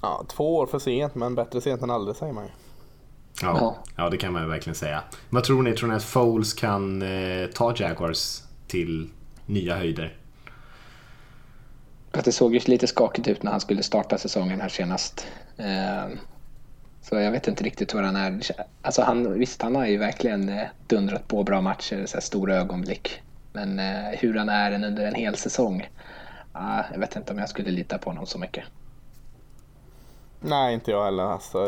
Ja, 0.00 0.24
två 0.28 0.56
år 0.56 0.66
för 0.66 0.78
sent 0.78 1.14
men 1.14 1.34
bättre 1.34 1.60
sent 1.60 1.82
än 1.82 1.90
aldrig 1.90 2.16
säger 2.16 2.32
man 2.32 2.44
ju. 2.44 2.50
Ja, 3.42 3.76
ja, 3.96 4.10
det 4.10 4.16
kan 4.16 4.32
man 4.32 4.48
verkligen 4.48 4.74
säga. 4.74 5.02
Vad 5.30 5.44
tror 5.44 5.62
ni? 5.62 5.72
Tror 5.72 5.88
ni 5.88 5.94
att 5.94 6.04
Foles 6.04 6.54
kan 6.54 7.02
eh, 7.02 7.46
ta 7.46 7.74
Jaguars 7.76 8.42
till 8.66 9.10
nya 9.46 9.76
höjder? 9.76 10.16
Att 12.12 12.24
det 12.24 12.32
såg 12.32 12.54
ju 12.54 12.60
lite 12.64 12.86
skakigt 12.86 13.28
ut 13.28 13.42
när 13.42 13.50
han 13.50 13.60
skulle 13.60 13.82
starta 13.82 14.18
säsongen 14.18 14.60
här 14.60 14.68
senast. 14.68 15.26
Eh, 15.56 16.08
så 17.02 17.16
jag 17.16 17.30
vet 17.30 17.48
inte 17.48 17.64
riktigt 17.64 17.94
vad 17.94 18.04
han 18.04 18.16
är. 18.16 18.40
Alltså 18.82 19.02
han, 19.02 19.38
visst, 19.38 19.62
han 19.62 19.76
har 19.76 19.86
ju 19.86 19.96
verkligen 19.96 20.48
eh, 20.48 20.64
dundrat 20.86 21.28
på 21.28 21.42
bra 21.42 21.60
matcher, 21.60 22.06
så 22.06 22.20
stora 22.20 22.56
ögonblick. 22.56 23.22
Men 23.52 23.78
eh, 23.78 24.18
hur 24.18 24.34
han 24.34 24.48
är 24.48 24.84
under 24.84 25.06
en 25.06 25.14
hel 25.14 25.36
säsong, 25.36 25.88
ah, 26.52 26.82
jag 26.92 26.98
vet 26.98 27.16
inte 27.16 27.32
om 27.32 27.38
jag 27.38 27.48
skulle 27.48 27.70
lita 27.70 27.98
på 27.98 28.10
honom 28.10 28.26
så 28.26 28.38
mycket. 28.38 28.64
Nej, 30.46 30.74
inte 30.74 30.90
jag 30.90 31.04
heller. 31.04 31.24
Alltså, 31.24 31.58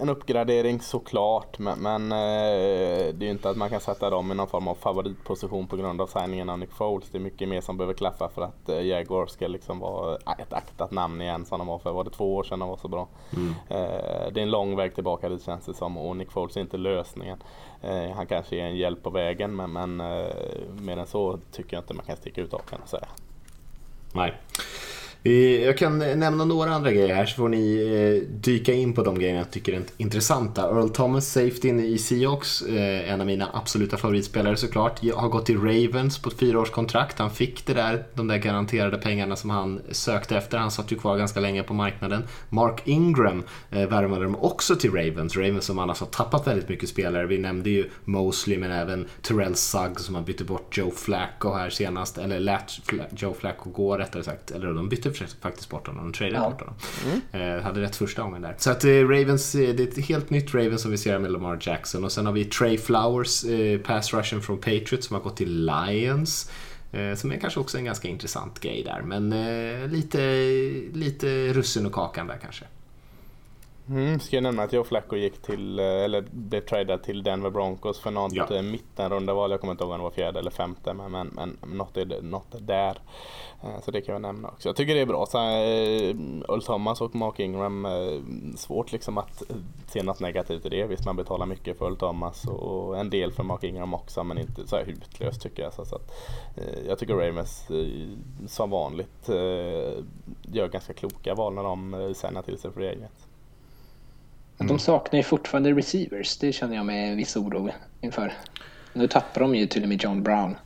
en 0.00 0.08
uppgradering 0.08 0.80
såklart, 0.80 1.58
men, 1.58 1.78
men 1.78 2.12
eh, 2.12 3.14
det 3.14 3.22
är 3.22 3.24
ju 3.24 3.30
inte 3.30 3.50
att 3.50 3.56
man 3.56 3.70
kan 3.70 3.80
sätta 3.80 4.10
dem 4.10 4.32
i 4.32 4.34
någon 4.34 4.48
form 4.48 4.68
av 4.68 4.74
favoritposition 4.74 5.66
på 5.66 5.76
grund 5.76 6.00
av 6.00 6.06
signingen 6.06 6.48
av 6.48 6.58
Nick 6.58 6.72
Foles. 6.72 7.08
Det 7.10 7.18
är 7.18 7.20
mycket 7.20 7.48
mer 7.48 7.60
som 7.60 7.76
behöver 7.76 7.94
klaffa 7.94 8.28
för 8.28 8.42
att 8.42 8.68
eh, 8.68 8.80
Jaguar 8.80 9.26
ska 9.26 9.46
liksom 9.46 9.78
vara 9.78 10.16
ett 10.16 10.52
aktat 10.52 10.90
namn 10.90 11.20
igen 11.20 11.44
som 11.44 11.58
de 11.58 11.66
var 11.66 11.78
för, 11.78 11.92
var 11.92 12.04
det 12.04 12.10
två 12.10 12.36
år 12.36 12.42
sedan 12.42 12.58
de 12.58 12.68
var 12.68 12.76
så 12.76 12.88
bra. 12.88 13.08
Mm. 13.36 13.54
Eh, 13.68 14.32
det 14.32 14.40
är 14.40 14.42
en 14.42 14.50
lång 14.50 14.76
väg 14.76 14.94
tillbaka 14.94 15.28
dit 15.28 15.44
känns 15.44 15.66
det 15.66 15.74
som 15.74 15.98
och 15.98 16.16
Nick 16.16 16.30
Foles 16.30 16.56
är 16.56 16.60
inte 16.60 16.76
lösningen. 16.76 17.38
Eh, 17.82 18.10
han 18.10 18.26
kanske 18.26 18.56
är 18.56 18.64
en 18.64 18.76
hjälp 18.76 19.02
på 19.02 19.10
vägen, 19.10 19.56
men, 19.56 19.72
men 19.72 20.00
eh, 20.00 20.26
mer 20.80 20.96
än 20.96 21.06
så 21.06 21.38
tycker 21.52 21.76
jag 21.76 21.82
inte 21.82 21.94
man 21.94 22.06
kan 22.06 22.16
sticka 22.16 22.40
ut 22.40 22.52
hakan 22.52 22.80
och 22.82 22.88
säga. 22.88 23.08
Nej. 24.12 24.34
Jag 25.64 25.78
kan 25.78 25.98
nämna 25.98 26.44
några 26.44 26.70
andra 26.70 26.92
grejer 26.92 27.14
här 27.14 27.26
så 27.26 27.36
får 27.36 27.48
ni 27.48 27.76
eh, 27.76 28.28
dyka 28.30 28.72
in 28.72 28.92
på 28.92 29.02
de 29.02 29.18
grejerna 29.18 29.38
jag 29.38 29.50
tycker 29.50 29.72
är 29.72 29.82
intressanta. 29.96 30.62
Earl 30.62 30.88
Thomas, 30.88 31.32
safetyn 31.32 31.80
i 31.80 31.98
Seahawks, 31.98 32.62
eh, 32.62 33.12
en 33.12 33.20
av 33.20 33.26
mina 33.26 33.48
absoluta 33.52 33.96
favoritspelare 33.96 34.56
såklart, 34.56 35.00
har 35.14 35.28
gått 35.28 35.46
till 35.46 35.60
Ravens 35.60 36.18
på 36.18 36.28
ett 36.28 36.38
fyraårskontrakt. 36.38 37.18
Han 37.18 37.30
fick 37.30 37.66
det 37.66 37.74
där, 37.74 38.04
de 38.14 38.28
där 38.28 38.38
garanterade 38.38 38.98
pengarna 38.98 39.36
som 39.36 39.50
han 39.50 39.80
sökte 39.90 40.36
efter. 40.36 40.58
Han 40.58 40.70
satt 40.70 40.92
ju 40.92 40.98
kvar 40.98 41.18
ganska 41.18 41.40
länge 41.40 41.62
på 41.62 41.74
marknaden. 41.74 42.22
Mark 42.48 42.82
Ingram 42.84 43.42
värmade 43.70 44.06
värvade 44.06 44.24
de 44.24 44.36
också 44.36 44.76
till 44.76 44.92
Ravens. 44.92 45.36
Ravens 45.36 45.64
som 45.64 45.78
annars 45.78 46.00
har 46.00 46.06
tappat 46.06 46.46
väldigt 46.46 46.68
mycket 46.68 46.88
spelare. 46.88 47.26
Vi 47.26 47.38
nämnde 47.38 47.70
ju 47.70 47.90
Mosley 48.04 48.58
men 48.58 48.70
även 48.70 49.06
Terrell 49.22 49.54
Suggs 49.54 50.02
som 50.02 50.12
man 50.12 50.24
bytte 50.24 50.44
bort 50.44 50.78
Joe 50.78 50.90
Flacco 50.90 51.54
här 51.54 51.70
senast, 51.70 52.18
eller 52.18 52.40
lät 52.40 52.72
Joe 53.16 53.34
Flacco 53.34 53.70
gå 53.70 53.98
rättare 53.98 54.22
sagt. 54.22 54.50
Eller 54.50 54.72
de 54.72 54.88
bytte 54.88 55.10
faktiskt 55.40 55.70
bort 55.70 55.86
honom. 55.86 56.04
De 56.04 56.12
tradade 56.12 56.36
ja. 56.36 56.50
bort 56.50 56.60
honom. 56.60 56.74
Mm. 57.32 57.56
Eh, 57.56 57.62
hade 57.62 57.80
rätt 57.80 57.96
första 57.96 58.22
gången 58.22 58.42
där. 58.42 58.54
Så 58.58 58.70
att 58.70 58.84
eh, 58.84 58.90
Ravens, 58.90 59.54
eh, 59.54 59.74
det 59.74 59.82
är 59.82 59.88
ett 59.88 60.06
helt 60.06 60.30
nytt 60.30 60.54
Ravens 60.54 60.82
som 60.82 60.90
vi 60.90 60.98
ser 60.98 61.18
med 61.18 61.30
Lamar 61.30 61.58
Jackson. 61.60 62.04
Och 62.04 62.12
sen 62.12 62.26
har 62.26 62.32
vi 62.32 62.44
Trey 62.44 62.78
Flowers, 62.78 63.44
eh, 63.44 63.80
pass 63.80 64.14
rushen 64.14 64.42
från 64.42 64.56
Patriots 64.56 65.06
som 65.06 65.16
har 65.16 65.22
gått 65.22 65.36
till 65.36 65.66
Lions. 65.66 66.50
Eh, 66.92 67.14
som 67.14 67.32
är 67.32 67.36
kanske 67.36 67.60
också 67.60 67.78
en 67.78 67.84
ganska 67.84 68.08
intressant 68.08 68.60
grej 68.60 68.82
där. 68.84 69.02
Men 69.02 69.32
eh, 69.32 69.88
lite, 69.88 70.18
lite 70.92 71.52
russin 71.52 71.86
och 71.86 71.92
kakan 71.92 72.26
där 72.26 72.38
kanske. 72.42 72.64
Mm, 73.88 74.20
ska 74.20 74.36
jag 74.36 74.42
nämna 74.42 74.62
att 74.62 74.72
Joe 74.72 74.84
Flacco 74.84 75.16
gick 75.16 75.42
till, 75.42 75.78
eller 75.78 76.24
blev 76.30 76.60
tradad 76.60 77.02
till 77.02 77.22
Denver 77.22 77.50
Broncos 77.50 78.00
för 78.00 78.10
något 78.10 78.32
ja. 78.32 78.62
mittenrunda 78.62 79.34
val. 79.34 79.50
Jag 79.50 79.60
kommer 79.60 79.72
inte 79.72 79.84
ihåg 79.84 79.92
om 79.92 79.98
det 79.98 80.04
var 80.04 80.10
fjärde 80.10 80.38
eller 80.38 80.50
femte 80.50 80.94
men, 80.94 81.12
men, 81.12 81.28
men 81.34 81.58
något, 81.62 81.96
är, 81.96 82.22
något 82.22 82.54
är 82.54 82.60
där. 82.60 82.98
Eh, 83.62 83.80
så 83.84 83.90
det 83.90 84.00
kan 84.00 84.12
jag 84.12 84.22
nämna 84.22 84.48
också. 84.48 84.68
Jag 84.68 84.76
tycker 84.76 84.94
det 84.94 85.00
är 85.00 85.06
bra. 85.06 85.26
Så, 85.26 85.38
Earl 85.38 86.62
Thomas 86.62 87.00
och 87.00 87.14
Mark 87.14 87.40
Ingram, 87.40 87.86
svårt 88.56 88.92
liksom 88.92 89.18
att 89.18 89.42
se 89.88 90.02
något 90.02 90.20
negativt 90.20 90.66
i 90.66 90.68
det. 90.68 90.86
Visst 90.86 91.04
man 91.04 91.16
betalar 91.16 91.46
mycket 91.46 91.78
för 91.78 91.84
Earl 91.84 91.96
Thomas 91.96 92.44
och 92.44 92.98
en 92.98 93.10
del 93.10 93.32
för 93.32 93.42
Mark 93.42 93.64
Ingram 93.64 93.94
också 93.94 94.24
men 94.24 94.38
inte 94.38 94.66
så 94.66 94.76
här 94.76 94.84
hutlöst 94.84 95.42
tycker 95.42 95.62
jag. 95.62 95.74
Så, 95.74 95.84
så 95.84 95.96
att, 95.96 96.12
jag 96.86 96.98
tycker 96.98 97.14
Ravens 97.14 97.68
som 98.46 98.70
vanligt 98.70 99.28
gör 100.42 100.68
ganska 100.68 100.92
kloka 100.92 101.34
val 101.34 101.54
när 101.54 101.62
de 101.62 102.12
signar 102.14 102.42
till 102.42 102.58
sig 102.58 102.72
free 102.72 102.88
agent. 102.88 103.25
Mm. 104.58 104.68
De 104.68 104.78
saknar 104.78 105.16
ju 105.16 105.22
fortfarande 105.22 105.72
receivers. 105.72 106.36
Det 106.36 106.52
känner 106.52 106.76
jag 106.76 106.86
med 106.86 107.10
en 107.10 107.16
viss 107.16 107.36
oro 107.36 107.70
inför. 108.00 108.32
Nu 108.92 109.08
tappar 109.08 109.40
de 109.40 109.54
ju 109.54 109.66
till 109.66 109.82
och 109.82 109.88
med 109.88 110.02
John 110.02 110.22
Brown. 110.22 110.56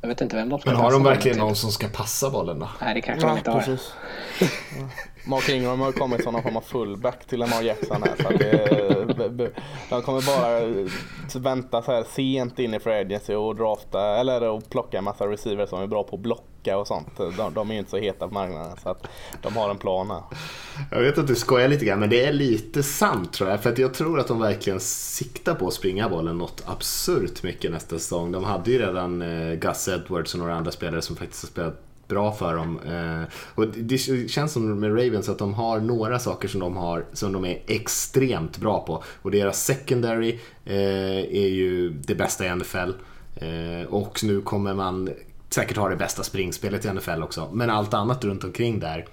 Jag 0.00 0.08
vet 0.08 0.20
inte 0.20 0.36
vem 0.36 0.48
de 0.48 0.60
ska 0.60 0.70
Men 0.70 0.80
har 0.80 0.92
de 0.92 1.02
verkligen 1.02 1.38
någon 1.38 1.56
som 1.56 1.70
ska 1.70 1.88
passa 1.88 2.30
bollen 2.30 2.58
då? 2.58 2.68
Nej, 2.80 2.94
det 2.94 3.00
kanske 3.00 3.26
de 3.26 3.38
inte 3.38 3.50
har. 3.50 3.62
Mark 5.26 5.48
Ingram 5.48 5.80
har 5.80 5.92
kommit 5.92 6.22
som 6.22 6.32
någon 6.32 6.42
form 6.42 6.56
av 6.56 6.60
fullback 6.60 7.26
till 7.26 7.38
Lamar 7.38 7.62
Jackson 7.62 8.02
här. 8.02 8.14
Så 8.22 8.28
det, 9.28 9.52
de 9.90 10.02
kommer 10.02 10.26
bara 10.26 10.84
vänta 11.40 11.82
så 11.82 11.92
här 11.92 12.04
sent 12.04 12.58
in 12.58 12.74
i 12.74 12.80
free 12.80 13.00
agency 13.00 13.34
och 13.34 13.56
drafta 13.56 14.00
eller 14.00 14.48
och 14.48 14.70
plocka 14.70 14.98
en 14.98 15.04
massa 15.04 15.26
receivers 15.26 15.68
som 15.68 15.82
är 15.82 15.86
bra 15.86 16.02
på 16.04 16.16
att 16.16 16.22
blocka 16.22 16.78
och 16.78 16.86
sånt. 16.86 17.08
De, 17.36 17.54
de 17.54 17.70
är 17.70 17.72
ju 17.72 17.78
inte 17.78 17.90
så 17.90 17.96
heta 17.96 18.28
på 18.28 18.34
marknaden 18.34 18.76
så 18.82 18.88
att 18.88 19.06
de 19.42 19.56
har 19.56 19.70
en 19.70 19.78
plan 19.78 20.10
här. 20.10 20.22
Jag 20.90 21.00
vet 21.00 21.18
att 21.18 21.26
du 21.26 21.34
skojar 21.34 21.68
lite 21.68 21.84
grann 21.84 22.00
men 22.00 22.10
det 22.10 22.24
är 22.24 22.32
lite 22.32 22.82
sant 22.82 23.32
tror 23.32 23.50
jag. 23.50 23.62
För 23.62 23.72
att 23.72 23.78
jag 23.78 23.94
tror 23.94 24.20
att 24.20 24.28
de 24.28 24.40
verkligen 24.40 24.80
siktar 24.80 25.54
på 25.54 25.66
att 25.66 25.74
springa 25.74 26.08
bollen 26.08 26.38
något 26.38 26.62
absurt 26.66 27.42
mycket 27.42 27.70
nästa 27.70 27.98
säsong. 27.98 28.32
De 28.32 28.44
hade 28.44 28.70
ju 28.70 28.78
redan 28.78 29.22
eh, 29.22 29.54
Gus 29.54 29.88
Edwards 29.88 30.34
och 30.34 30.40
några 30.40 30.54
andra 30.54 30.70
spelare 30.70 31.02
som 31.02 31.16
faktiskt 31.16 31.42
har 31.42 31.48
spelat 31.48 31.91
bra 32.12 32.32
för 32.32 32.56
dem. 32.56 32.80
Eh, 32.80 33.28
och 33.54 33.66
det 33.68 33.98
känns 34.30 34.52
som 34.52 34.80
med 34.80 34.90
Ravens 34.90 35.28
att 35.28 35.38
de 35.38 35.54
har 35.54 35.80
några 35.80 36.18
saker 36.18 36.48
som 36.48 36.60
de, 36.60 36.76
har, 36.76 37.04
som 37.12 37.32
de 37.32 37.44
är 37.44 37.62
extremt 37.66 38.58
bra 38.58 38.84
på. 38.86 39.04
Och 39.22 39.30
deras 39.30 39.64
secondary 39.64 40.38
eh, 40.64 41.18
är 41.18 41.48
ju 41.48 41.90
det 41.90 42.14
bästa 42.14 42.46
i 42.46 42.54
NFL. 42.54 42.90
Eh, 43.34 43.88
och 43.88 44.24
nu 44.24 44.40
kommer 44.40 44.74
man 44.74 45.10
säkert 45.50 45.76
ha 45.76 45.88
det 45.88 45.96
bästa 45.96 46.22
springspelet 46.22 46.84
i 46.84 46.92
NFL 46.92 47.22
också. 47.22 47.50
Men 47.52 47.70
allt 47.70 47.94
annat 47.94 48.24
runt 48.24 48.44
omkring 48.44 48.80
där 48.80 49.06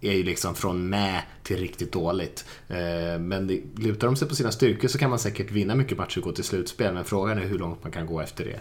är 0.00 0.12
ju 0.12 0.22
liksom 0.22 0.54
från 0.54 0.88
med 0.88 1.22
till 1.42 1.56
riktigt 1.56 1.92
dåligt. 1.92 2.44
Eh, 2.68 3.18
men 3.20 3.62
lutar 3.76 4.06
de 4.06 4.16
sig 4.16 4.28
på 4.28 4.34
sina 4.34 4.52
styrkor 4.52 4.88
så 4.88 4.98
kan 4.98 5.10
man 5.10 5.18
säkert 5.18 5.50
vinna 5.50 5.74
mycket 5.74 5.98
matcher 5.98 6.18
och 6.18 6.24
gå 6.24 6.32
till 6.32 6.44
slutspel. 6.44 6.94
Men 6.94 7.04
frågan 7.04 7.38
är 7.38 7.42
hur 7.42 7.58
långt 7.58 7.82
man 7.82 7.92
kan 7.92 8.06
gå 8.06 8.20
efter 8.20 8.44
det. 8.44 8.60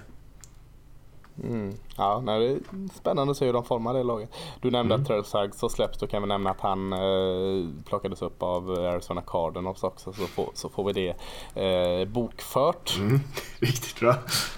Mm. 1.43 1.73
Ja, 1.97 2.21
nej, 2.23 2.39
det 2.39 2.53
är 2.55 2.59
spännande 2.93 3.31
att 3.31 3.37
se 3.37 3.45
hur 3.45 3.53
de 3.53 3.63
formar 3.63 3.93
det 3.93 4.03
laget. 4.03 4.29
Du 4.61 4.71
nämnde 4.71 4.95
mm. 4.95 5.01
att 5.01 5.07
Terrell 5.07 5.25
Suggs 5.25 5.61
har 5.61 5.69
släppts. 5.69 5.99
Då 5.99 6.07
kan 6.07 6.21
vi 6.21 6.27
nämna 6.27 6.49
att 6.49 6.61
han 6.61 6.93
eh, 6.93 7.83
plockades 7.85 8.21
upp 8.21 8.43
av 8.43 8.69
Arizona 8.69 9.21
Cardinals 9.21 9.83
också. 9.83 10.13
Så 10.13 10.27
får, 10.27 10.49
så 10.53 10.69
får 10.69 10.83
vi 10.83 10.93
det 10.93 11.15
eh, 11.63 12.07
bokfört. 12.07 12.97
Mm. 12.97 13.19
Riktigt 13.59 13.99
bra. 13.99 14.15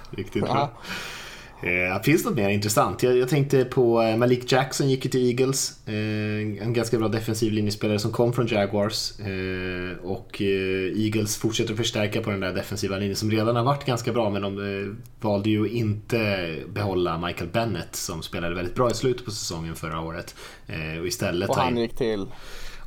Riktigt 0.09 0.43
bra. 0.43 0.69
Eh, 1.63 2.01
finns 2.01 2.25
något 2.25 2.35
mer 2.35 2.49
intressant? 2.49 3.03
Jag, 3.03 3.17
jag, 3.17 3.29
tänkte 3.29 3.65
på 3.65 4.01
eh, 4.01 4.17
Malik 4.17 4.51
Jackson 4.51 4.89
gick 4.89 5.05
ju 5.05 5.11
till 5.11 5.29
Eagles. 5.29 5.87
Eh, 5.87 6.63
en 6.63 6.73
ganska 6.73 6.97
bra 6.97 7.07
defensiv 7.07 7.53
linjespelare 7.53 7.99
som 7.99 8.11
kom 8.11 8.33
från 8.33 8.47
Jaguars. 8.47 9.19
Eh, 9.19 9.97
och 10.05 10.41
eh, 10.41 11.03
Eagles 11.05 11.37
fortsätter 11.37 11.71
att 11.71 11.77
förstärka 11.77 12.21
på 12.21 12.29
den 12.29 12.39
där 12.39 12.53
defensiva 12.53 12.97
linjen 12.97 13.15
som 13.15 13.31
redan 13.31 13.55
har 13.55 13.63
varit 13.63 13.85
ganska 13.85 14.11
bra 14.13 14.29
men 14.29 14.41
de 14.41 14.57
eh, 14.57 14.93
valde 15.21 15.49
ju 15.49 15.69
inte 15.69 16.55
behålla 16.67 17.17
Michael 17.17 17.49
Bennett 17.49 17.95
som 17.95 18.23
spelade 18.23 18.55
väldigt 18.55 18.75
bra 18.75 18.91
i 18.91 18.93
slutet 18.93 19.25
på 19.25 19.31
säsongen 19.31 19.75
förra 19.75 19.99
året. 19.99 20.35
och 20.99 21.07
istället 21.07 21.49
och 21.49 21.55
han 21.55 21.77
gick 21.77 21.95
till? 21.95 22.25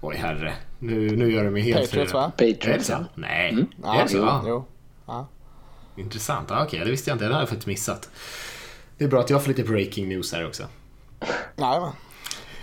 Oj 0.01 0.17
herre, 0.17 0.53
nu, 0.79 1.17
nu 1.17 1.33
gör 1.33 1.45
de 1.45 1.51
mig 1.51 1.63
helt 1.63 1.81
Patriots 1.81 2.13
va? 2.13 2.31
Patriots, 2.31 2.65
det 2.65 2.85
så? 2.85 3.05
Nej, 3.15 3.51
mm. 3.51 3.67
är 3.85 4.03
det 4.03 4.09
så? 4.09 4.17
Jo. 4.17 4.41
jo. 4.47 4.65
Ja. 5.07 5.29
Intressant, 5.97 6.51
ah, 6.51 6.55
okej 6.55 6.67
okay, 6.67 6.85
det 6.85 6.91
visste 6.91 7.11
jag 7.11 7.15
inte, 7.15 7.25
det 7.25 7.33
hade 7.33 7.43
jag 7.43 7.49
faktiskt 7.49 7.67
missat. 7.67 8.11
Det 8.99 9.05
är 9.05 9.09
bra 9.09 9.21
att 9.21 9.31
jag 9.31 9.43
får 9.43 9.49
lite 9.49 9.63
breaking 9.63 10.09
news 10.09 10.33
här 10.33 10.47
också. 10.47 10.67
Nej, 11.57 11.81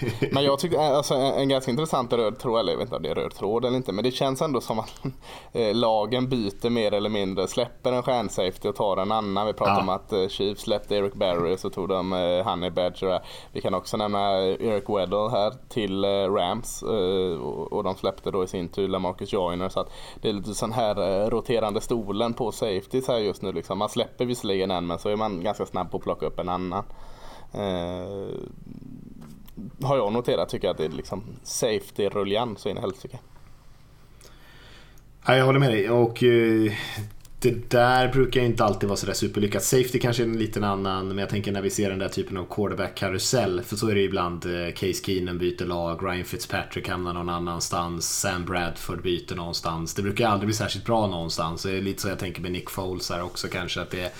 men 0.31 0.43
jag 0.43 0.59
tycker 0.59 0.79
alltså, 0.79 1.13
en 1.13 1.49
ganska 1.49 1.71
intressant 1.71 2.13
röd 2.13 2.39
tråd, 2.39 2.59
eller 2.59 2.71
jag 2.71 2.77
vet 2.77 2.85
inte 2.85 2.95
om 2.95 3.03
det 3.03 3.09
är 3.09 3.15
röd 3.15 3.35
tråd 3.35 3.65
eller 3.65 3.77
inte, 3.77 3.91
men 3.91 4.03
det 4.03 4.11
känns 4.11 4.41
ändå 4.41 4.61
som 4.61 4.79
att 4.79 5.01
eh, 5.53 5.75
lagen 5.75 6.29
byter 6.29 6.69
mer 6.69 6.93
eller 6.93 7.09
mindre, 7.09 7.47
släpper 7.47 7.91
en 7.91 8.03
stjärnsafety 8.03 8.69
och 8.69 8.75
tar 8.75 8.97
en 8.97 9.11
annan. 9.11 9.47
Vi 9.47 9.53
pratade 9.53 9.77
ja. 9.77 9.81
om 9.81 9.89
att 9.89 10.13
eh, 10.13 10.27
Chiefs 10.27 10.61
släppte 10.61 10.95
Eric 10.95 11.13
Barry 11.13 11.57
så 11.57 11.69
tog 11.69 11.89
de 11.89 12.13
eh, 12.13 12.47
Honey 12.47 12.69
Badger. 12.69 13.21
Vi 13.51 13.61
kan 13.61 13.73
också 13.73 13.97
nämna 13.97 14.41
Eric 14.41 14.89
Weddle 14.89 15.29
här 15.29 15.53
till 15.69 16.05
Rams 16.05 16.83
och 17.69 17.83
de 17.83 17.95
släppte 17.95 18.31
då 18.31 18.43
i 18.43 18.47
sin 18.47 18.69
tur 18.69 18.87
LaMarcus 18.87 19.33
Joyner 19.33 19.69
så 19.69 19.79
att 19.79 19.91
det 20.21 20.29
är 20.29 20.33
lite 20.33 20.53
sån 20.53 20.71
här 20.71 21.29
roterande 21.29 21.81
stolen 21.81 22.33
på 22.33 22.51
safeties 22.51 23.07
här 23.07 23.17
just 23.17 23.41
nu 23.41 23.51
liksom. 23.51 23.77
Man 23.77 23.89
släpper 23.89 24.25
visserligen 24.25 24.71
en 24.71 24.87
men 24.87 24.99
så 24.99 25.09
är 25.09 25.15
man 25.15 25.43
ganska 25.43 25.65
snabb 25.65 25.91
på 25.91 25.97
att 25.97 26.03
plocka 26.03 26.25
upp 26.25 26.39
en 26.39 26.49
annan 26.49 26.83
har 29.81 29.97
jag 29.97 30.13
noterat 30.13 30.49
tycker 30.49 30.67
jag 30.67 30.71
att 30.71 30.77
det 30.77 30.85
är 30.85 30.89
liksom 30.89 31.23
safety-ruljan 31.43 32.55
så 32.57 32.69
in 32.69 32.77
i 32.77 32.81
helsike. 32.81 33.19
Ja, 35.25 35.35
jag 35.35 35.45
håller 35.45 35.59
med 35.59 35.71
dig 35.71 35.89
och 35.89 36.23
eh, 36.23 36.71
det 37.41 37.69
där 37.69 38.07
brukar 38.07 38.41
inte 38.41 38.63
alltid 38.63 38.89
vara 38.89 38.97
sådär 38.97 39.13
superlyckat. 39.13 39.63
Safety 39.63 39.99
kanske 39.99 40.23
är 40.23 40.27
en 40.27 40.39
liten 40.39 40.63
annan, 40.63 41.07
men 41.07 41.17
jag 41.17 41.29
tänker 41.29 41.51
när 41.51 41.61
vi 41.61 41.69
ser 41.69 41.89
den 41.89 41.99
där 41.99 42.09
typen 42.09 42.37
av 42.37 42.45
quarterback-karusell, 42.45 43.61
för 43.61 43.75
så 43.75 43.87
är 43.87 43.95
det 43.95 44.01
ibland. 44.01 44.45
Eh, 44.45 44.73
Case 44.73 45.03
Keenan 45.05 45.37
byter 45.37 45.65
lag, 45.65 45.99
Ryan 46.03 46.25
Fitzpatrick 46.25 46.89
hamnar 46.89 47.13
någon 47.13 47.29
annanstans, 47.29 48.19
Sam 48.19 48.45
Bradford 48.45 49.01
byter 49.01 49.35
någonstans. 49.35 49.93
Det 49.93 50.01
brukar 50.01 50.27
aldrig 50.27 50.47
bli 50.47 50.55
särskilt 50.55 50.85
bra 50.85 51.07
någonstans. 51.07 51.63
Det 51.63 51.77
är 51.77 51.81
lite 51.81 52.01
så 52.01 52.07
jag 52.07 52.19
tänker 52.19 52.41
med 52.41 52.51
Nick 52.51 52.69
Foles 52.69 53.09
här 53.09 53.23
också 53.23 53.47
kanske, 53.47 53.81
att 53.81 53.91
det 53.91 54.01
är 54.01 54.11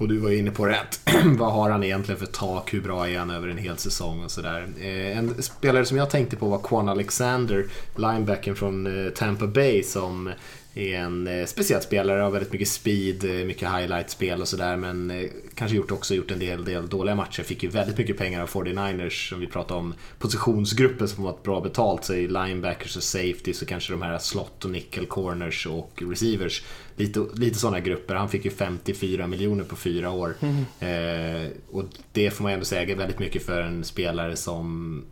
och 0.00 0.08
du 0.08 0.18
var 0.18 0.30
inne 0.30 0.50
på 0.50 0.66
det, 0.66 0.80
vad 1.24 1.52
har 1.52 1.70
han 1.70 1.84
egentligen 1.84 2.18
för 2.18 2.26
tak? 2.26 2.74
Hur 2.74 2.80
bra 2.80 3.08
är 3.08 3.18
han 3.18 3.30
över 3.30 3.48
en 3.48 3.58
hel 3.58 3.76
säsong 3.76 4.24
och 4.24 4.30
sådär. 4.30 4.68
Eh, 4.80 5.18
en 5.18 5.42
spelare 5.42 5.84
som 5.84 5.96
jag 5.96 6.10
tänkte 6.10 6.36
på 6.36 6.48
var 6.48 6.58
Quan 6.58 6.88
Alexander, 6.88 7.66
linebacken 7.96 8.56
från 8.56 9.06
eh, 9.06 9.10
Tampa 9.10 9.46
Bay 9.46 9.82
som 9.82 10.30
är 10.74 10.98
en 10.98 11.26
eh, 11.26 11.46
speciell 11.46 11.82
spelare, 11.82 12.20
har 12.20 12.30
väldigt 12.30 12.52
mycket 12.52 12.68
speed, 12.68 13.24
eh, 13.24 13.46
mycket 13.46 13.68
highlight-spel 13.68 14.40
och 14.40 14.48
sådär 14.48 14.76
men 14.76 15.10
eh, 15.10 15.30
kanske 15.54 15.76
gjort, 15.76 15.90
också 15.90 16.14
gjort 16.14 16.30
en 16.30 16.38
del, 16.38 16.64
del 16.64 16.88
dåliga 16.88 17.14
matcher. 17.14 17.42
Fick 17.42 17.62
ju 17.62 17.68
väldigt 17.68 17.98
mycket 17.98 18.18
pengar 18.18 18.42
av 18.42 18.48
49ers, 18.48 19.28
som 19.28 19.40
vi 19.40 19.46
pratade 19.46 19.80
om 19.80 19.94
positionsgruppen 20.18 21.08
som 21.08 21.24
varit 21.24 21.42
bra 21.42 21.60
betalt, 21.60 22.04
så 22.04 22.12
linebackers 22.12 22.96
och 22.96 23.02
safety 23.02 23.52
så 23.52 23.66
kanske 23.66 23.92
de 23.92 24.02
här 24.02 24.18
slott 24.18 24.64
och 24.64 24.70
nickel 24.70 25.06
corners 25.06 25.66
och 25.66 26.02
receivers, 26.10 26.62
lite, 26.96 27.26
lite 27.34 27.58
sådana 27.58 27.80
grupper. 27.80 28.14
Han 28.14 28.28
fick 28.28 28.44
ju 28.44 28.50
54 28.50 29.26
miljoner 29.26 29.64
på 29.64 29.76
fyra 29.76 30.10
år. 30.10 30.34
Mm. 30.40 30.64
Eh, 30.80 31.50
och 31.70 31.84
det 32.12 32.30
får 32.30 32.42
man 32.42 32.52
ändå 32.52 32.64
säga 32.64 32.82
är 32.82 32.96
väldigt 32.96 33.18
mycket 33.18 33.46
för 33.46 33.60
en 33.62 33.84
spelare 33.84 34.36
som 34.36 35.04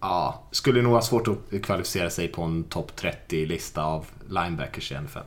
ja, 0.00 0.48
skulle 0.50 0.82
nog 0.82 0.92
ha 0.92 1.02
svårt 1.02 1.28
att 1.28 1.62
kvalificera 1.62 2.10
sig 2.10 2.28
på 2.28 2.42
en 2.42 2.64
topp 2.64 2.92
30-lista 3.00 3.82
av 3.82 4.06
linebackers 4.28 4.92
i 4.92 5.00
NFL. 5.00 5.18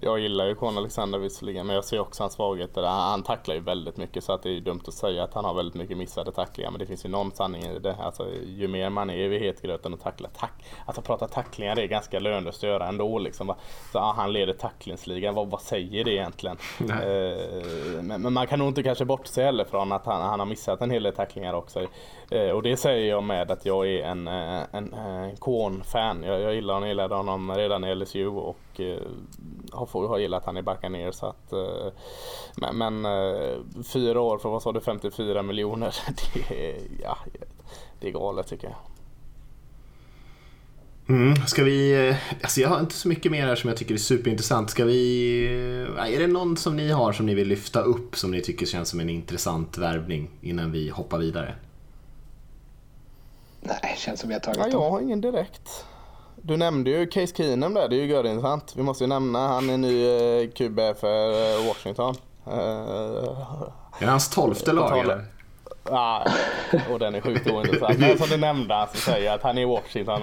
Jag 0.00 0.18
gillar 0.18 0.46
ju 0.46 0.54
Con 0.54 0.78
Alexander 0.78 1.18
visserligen 1.18 1.66
men 1.66 1.74
jag 1.74 1.84
ser 1.84 2.00
också 2.00 2.22
hans 2.22 2.32
svagheter. 2.32 2.82
Han 2.82 3.22
tacklar 3.22 3.54
ju 3.54 3.60
väldigt 3.60 3.96
mycket 3.96 4.24
så 4.24 4.32
att 4.32 4.42
det 4.42 4.56
är 4.56 4.60
dumt 4.60 4.80
att 4.86 4.94
säga 4.94 5.24
att 5.24 5.34
han 5.34 5.44
har 5.44 5.54
väldigt 5.54 5.74
mycket 5.74 5.96
missade 5.96 6.32
tacklingar. 6.32 6.70
Men 6.70 6.78
det 6.78 6.86
finns 6.86 7.04
ju 7.04 7.08
någon 7.08 7.32
sanning 7.32 7.62
i 7.62 7.78
det. 7.78 7.94
Alltså, 7.94 8.26
ju 8.46 8.68
mer 8.68 8.90
man 8.90 9.10
är 9.10 9.28
vid 9.28 9.40
hetgröten 9.40 9.94
och 9.94 10.00
tacklar 10.00 10.30
tack. 10.36 10.64
Alltså 10.86 11.02
prata 11.02 11.28
tacklingar 11.28 11.74
det 11.74 11.82
är 11.82 11.86
ganska 11.86 12.18
lönlöst 12.18 12.64
att 12.64 12.70
göra 12.70 12.88
ändå. 12.88 13.18
Liksom. 13.18 13.46
Så, 13.92 13.98
ja, 13.98 14.14
han 14.16 14.32
leder 14.32 14.52
tacklingsligan. 14.52 15.34
Vad, 15.34 15.50
vad 15.50 15.60
säger 15.60 16.04
det 16.04 16.12
egentligen? 16.12 16.56
Eh, 16.92 18.02
men, 18.02 18.22
men, 18.22 18.32
man 18.32 18.46
kan 18.46 18.58
nog 18.58 18.68
inte 18.68 18.82
kanske 18.82 19.04
bortse 19.04 19.44
heller 19.44 19.64
från 19.64 19.92
att 19.92 20.06
han, 20.06 20.22
han 20.22 20.38
har 20.38 20.46
missat 20.46 20.80
en 20.80 20.90
hel 20.90 21.02
del 21.02 21.12
tacklingar 21.14 21.54
också. 21.54 21.86
Eh, 22.30 22.50
och 22.50 22.62
det 22.62 22.76
säger 22.76 23.10
jag 23.10 23.22
med 23.22 23.50
att 23.50 23.66
jag 23.66 23.88
är 23.88 24.04
en, 24.04 24.28
eh, 24.28 24.62
en, 24.72 24.94
en 24.94 25.36
Korn-fan. 25.36 26.22
Jag, 26.22 26.40
jag 26.40 26.54
gillar 26.54 26.74
honom, 26.74 26.88
gillade 26.88 27.14
honom 27.14 27.52
redan 27.52 27.84
i 27.84 27.94
LSU 27.94 28.26
och 28.26 28.58
eh, 28.80 28.98
har, 29.72 30.08
har 30.08 30.18
gillat 30.18 30.44
han 30.44 30.56
i 30.56 30.62
ner 30.88 31.12
så 31.12 31.26
att 31.26 31.52
eh, 31.52 31.92
Men, 32.56 32.76
men 32.76 33.04
eh, 33.04 33.58
fyra 33.92 34.20
år 34.20 34.38
för 34.38 34.48
vad 34.48 34.62
sa 34.62 34.72
du 34.72 34.80
54 34.80 35.42
miljoner. 35.42 35.94
Det 36.34 36.70
är, 36.70 36.78
ja, 37.02 37.18
det 38.00 38.08
är 38.08 38.12
galet 38.12 38.46
tycker 38.46 38.68
jag. 38.68 38.76
Mm, 41.08 41.36
ska 41.46 41.64
vi, 41.64 42.14
alltså 42.42 42.60
jag 42.60 42.68
har 42.68 42.80
inte 42.80 42.94
så 42.94 43.08
mycket 43.08 43.32
mer 43.32 43.46
här 43.46 43.54
som 43.54 43.68
jag 43.68 43.76
tycker 43.76 43.94
är 43.94 43.98
superintressant. 43.98 44.70
Ska 44.70 44.84
vi, 44.84 45.46
är 45.98 46.18
det 46.18 46.26
någon 46.26 46.56
som 46.56 46.76
ni 46.76 46.90
har 46.90 47.12
som 47.12 47.26
ni 47.26 47.34
vill 47.34 47.48
lyfta 47.48 47.80
upp 47.80 48.16
som 48.16 48.30
ni 48.30 48.40
tycker 48.40 48.66
känns 48.66 48.88
som 48.88 49.00
en 49.00 49.10
intressant 49.10 49.78
värvning 49.78 50.30
innan 50.40 50.72
vi 50.72 50.88
hoppar 50.88 51.18
vidare? 51.18 51.54
Nej, 53.60 53.94
känns 53.98 54.20
som 54.20 54.28
vi 54.28 54.34
har 54.34 54.40
tagit 54.40 54.58
ja, 54.58 54.68
Jag 54.70 54.90
har 54.90 55.00
ingen 55.00 55.20
direkt. 55.20 55.84
Du 56.44 56.56
nämnde 56.56 56.90
ju 56.90 57.06
Case 57.06 57.34
Keenum 57.36 57.74
där, 57.74 57.88
det 57.88 57.96
är 57.96 58.00
ju 58.00 58.06
görintressant. 58.06 58.72
Vi 58.76 58.82
måste 58.82 59.04
ju 59.04 59.08
nämna, 59.08 59.48
han 59.48 59.70
är 59.70 59.76
ny 59.76 60.06
eh, 60.06 60.50
QB 60.50 60.80
för 61.00 61.30
eh, 61.32 61.66
Washington. 61.66 62.14
Eh, 62.46 62.52
är 63.98 64.00
det 64.00 64.06
hans 64.06 64.30
tolfte 64.30 64.72
lag 64.72 64.98
eller? 64.98 65.24
Ja, 65.84 66.26
och 66.90 66.98
den 66.98 67.14
är 67.14 67.20
sjukt 67.20 67.46
ointressant. 67.46 67.98
Men 67.98 68.18
som 68.18 68.28
du 68.28 68.36
nämnde 68.36 68.88
så 68.94 68.98
säger 68.98 69.26
jag 69.26 69.34
att 69.34 69.42
han 69.42 69.58
är 69.58 69.62
i 69.62 69.64
Washington. 69.64 70.22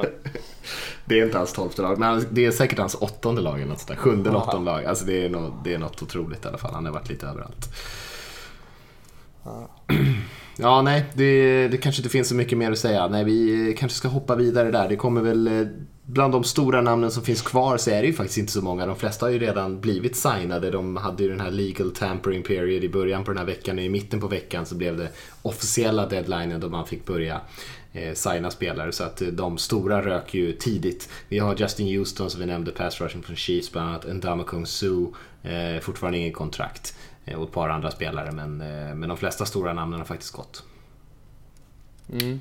Det 1.05 1.19
är 1.19 1.25
inte 1.25 1.37
hans 1.37 1.53
tolfte 1.53 1.81
lag, 1.81 1.99
men 1.99 2.25
det 2.31 2.45
är 2.45 2.51
säkert 2.51 2.79
hans 2.79 2.95
åttonde 2.95 3.41
lag 3.41 3.55
eller 3.55 3.69
något 3.69 3.79
sånt 3.79 3.87
där. 3.87 3.95
Sjunde 3.95 4.29
eller 4.29 4.39
åttonde 4.39 4.71
lag. 4.71 4.85
Alltså 4.85 5.05
det 5.05 5.25
är, 5.25 5.29
något, 5.29 5.53
det 5.63 5.73
är 5.73 5.77
något 5.77 6.01
otroligt 6.01 6.45
i 6.45 6.47
alla 6.47 6.57
fall. 6.57 6.73
Han 6.73 6.85
har 6.85 6.93
varit 6.93 7.09
lite 7.09 7.27
överallt. 7.27 7.67
Ja. 10.61 10.81
Nej, 10.81 11.05
det, 11.13 11.67
det 11.67 11.77
kanske 11.77 11.99
inte 11.99 12.09
finns 12.09 12.27
så 12.29 12.35
mycket 12.35 12.57
mer 12.57 12.71
att 12.71 12.77
säga. 12.77 13.07
Nej, 13.07 13.23
vi 13.23 13.75
kanske 13.79 13.97
ska 13.97 14.07
hoppa 14.07 14.35
vidare 14.35 14.71
där. 14.71 14.89
Det 14.89 14.95
kommer 14.95 15.21
väl, 15.21 15.69
bland 16.11 16.33
de 16.33 16.43
stora 16.43 16.81
namnen 16.81 17.11
som 17.11 17.23
finns 17.23 17.41
kvar 17.41 17.77
så 17.77 17.91
är 17.91 18.01
det 18.01 18.07
ju 18.07 18.13
faktiskt 18.13 18.37
inte 18.37 18.51
så 18.51 18.61
många. 18.61 18.85
De 18.85 18.95
flesta 18.95 19.25
har 19.25 19.31
ju 19.31 19.39
redan 19.39 19.81
blivit 19.81 20.15
signade. 20.15 20.71
De 20.71 20.97
hade 20.97 21.23
ju 21.23 21.29
den 21.29 21.39
här 21.39 21.51
legal 21.51 21.91
tampering 21.91 22.43
period 22.43 22.83
i 22.83 22.89
början 22.89 23.23
på 23.23 23.31
den 23.31 23.37
här 23.37 23.45
veckan. 23.45 23.77
och 23.77 23.83
I 23.83 23.89
mitten 23.89 24.19
på 24.19 24.27
veckan 24.27 24.65
så 24.65 24.75
blev 24.75 24.97
det 24.97 25.09
officiella 25.41 26.05
deadlinen 26.05 26.59
då 26.59 26.69
man 26.69 26.87
fick 26.87 27.05
börja 27.05 27.41
eh, 27.93 28.13
signa 28.13 28.51
spelare. 28.51 28.91
Så 28.91 29.03
att 29.03 29.21
eh, 29.21 29.27
de 29.27 29.57
stora 29.57 30.05
rök 30.05 30.33
ju 30.33 30.53
tidigt. 30.53 31.09
Vi 31.27 31.39
har 31.39 31.55
Justin 31.55 31.97
Houston 31.97 32.29
som 32.29 32.39
vi 32.39 32.45
nämnde, 32.45 32.71
pass 32.71 33.01
rushing 33.01 33.23
från 33.23 33.35
Chiefs 33.35 33.71
bland 33.71 33.89
annat. 33.89 34.07
Ndama 34.07 34.43
Kung 34.43 34.65
Su, 34.65 35.05
eh, 35.43 35.79
fortfarande 35.81 36.17
ingen 36.17 36.33
kontrakt. 36.33 36.95
Eh, 37.25 37.37
och 37.37 37.47
ett 37.47 37.53
par 37.53 37.69
andra 37.69 37.91
spelare 37.91 38.31
men, 38.31 38.61
eh, 38.61 38.95
men 38.95 39.09
de 39.09 39.17
flesta 39.17 39.45
stora 39.45 39.73
namnen 39.73 39.99
har 39.99 40.05
faktiskt 40.05 40.33
gått. 40.33 40.63
Mm. 42.13 42.39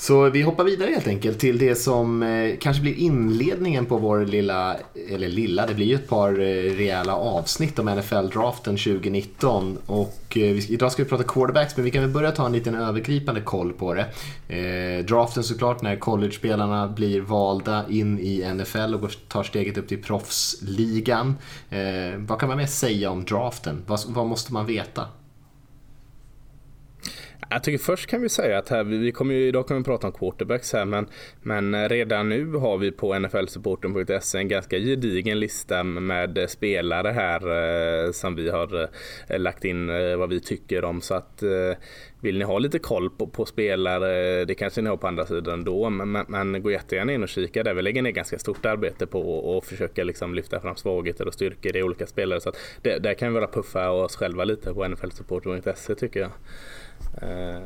Så 0.00 0.30
vi 0.30 0.42
hoppar 0.42 0.64
vidare 0.64 0.90
helt 0.90 1.06
enkelt 1.06 1.38
till 1.38 1.58
det 1.58 1.74
som 1.74 2.22
eh, 2.22 2.56
kanske 2.60 2.82
blir 2.82 2.94
inledningen 2.94 3.86
på 3.86 3.98
vår 3.98 4.26
lilla, 4.26 4.76
eller 5.10 5.28
lilla, 5.28 5.66
det 5.66 5.74
blir 5.74 5.86
ju 5.86 5.94
ett 5.94 6.08
par 6.08 6.32
eh, 6.32 6.76
rejäla 6.76 7.16
avsnitt 7.16 7.78
om 7.78 7.88
NFL-draften 7.88 8.76
2019. 8.76 9.78
Och 9.86 10.36
eh, 10.36 10.70
idag 10.70 10.92
ska 10.92 11.02
vi 11.02 11.08
prata 11.08 11.24
quarterbacks, 11.24 11.76
men 11.76 11.84
vi 11.84 11.90
kan 11.90 12.02
väl 12.02 12.10
börja 12.10 12.30
ta 12.30 12.46
en 12.46 12.52
liten 12.52 12.74
övergripande 12.74 13.40
koll 13.40 13.72
på 13.72 13.94
det. 13.94 14.06
Draften 15.02 15.44
såklart, 15.44 15.82
när 15.82 15.96
college-spelarna 15.96 16.88
blir 16.88 17.20
valda 17.20 17.84
in 17.88 18.18
i 18.18 18.54
NFL 18.54 18.94
och 18.94 19.10
tar 19.28 19.42
steget 19.42 19.78
upp 19.78 19.88
till 19.88 20.02
proffsligan. 20.02 21.34
Vad 22.16 22.40
kan 22.40 22.48
man 22.48 22.58
mer 22.58 22.66
säga 22.66 23.10
om 23.10 23.24
draften? 23.24 23.82
Vad, 23.86 24.00
vad 24.06 24.26
måste 24.26 24.52
man 24.52 24.66
veta? 24.66 25.04
Jag 27.50 27.64
tycker 27.64 27.78
först 27.78 28.06
kan 28.06 28.22
vi 28.22 28.28
säga 28.28 28.58
att 28.58 28.68
här, 28.68 28.84
vi 28.84 29.12
kommer 29.12 29.34
ju, 29.34 29.48
idag 29.48 29.66
kommer 29.66 29.80
vi 29.80 29.84
prata 29.84 30.06
om 30.06 30.12
quarterbacks 30.12 30.72
här 30.72 30.84
men, 30.84 31.06
men 31.42 31.88
redan 31.88 32.28
nu 32.28 32.52
har 32.52 32.78
vi 32.78 32.90
på 32.90 33.18
nflsupporten.se 33.18 34.38
en 34.38 34.48
ganska 34.48 34.78
gedigen 34.78 35.40
lista 35.40 35.84
med 35.84 36.46
spelare 36.48 37.08
här 37.08 37.40
eh, 38.06 38.12
som 38.12 38.34
vi 38.34 38.50
har 38.50 38.88
eh, 39.28 39.38
lagt 39.38 39.64
in 39.64 39.90
eh, 39.90 40.16
vad 40.16 40.28
vi 40.28 40.40
tycker 40.40 40.84
om 40.84 41.00
så 41.00 41.14
att 41.14 41.42
vill 42.20 42.38
ni 42.38 42.44
ha 42.44 42.58
lite 42.58 42.78
koll 42.78 43.10
på, 43.10 43.26
på 43.26 43.46
spelare, 43.46 44.44
det 44.44 44.54
kanske 44.54 44.82
ni 44.82 44.88
har 44.88 44.96
på 44.96 45.06
andra 45.06 45.26
sidan 45.26 45.64
då, 45.64 45.90
men, 45.90 46.10
men, 46.10 46.24
men 46.28 46.62
gå 46.62 46.70
jättegärna 46.70 47.12
in 47.12 47.22
och 47.22 47.28
kika 47.28 47.62
där. 47.62 47.74
Vi 47.74 47.82
lägger 47.82 48.02
ner 48.02 48.10
ganska 48.10 48.38
stort 48.38 48.66
arbete 48.66 49.06
på 49.06 49.58
att 49.58 49.68
försöka 49.68 50.04
liksom 50.04 50.34
lyfta 50.34 50.60
fram 50.60 50.76
svagheter 50.76 51.26
och 51.28 51.34
styrkor 51.34 51.76
i 51.76 51.82
olika 51.82 52.06
spelare. 52.06 52.40
Så 52.40 52.52
det, 52.82 52.98
där 52.98 53.14
kan 53.14 53.28
vi 53.28 53.40
bara 53.40 53.50
puffa 53.50 53.90
oss 53.90 54.16
själva 54.16 54.44
lite 54.44 54.74
på 54.74 54.88
nflsupporten.se 54.88 55.94
tycker 55.94 56.20
jag. 56.20 56.30
Eh, 57.22 57.62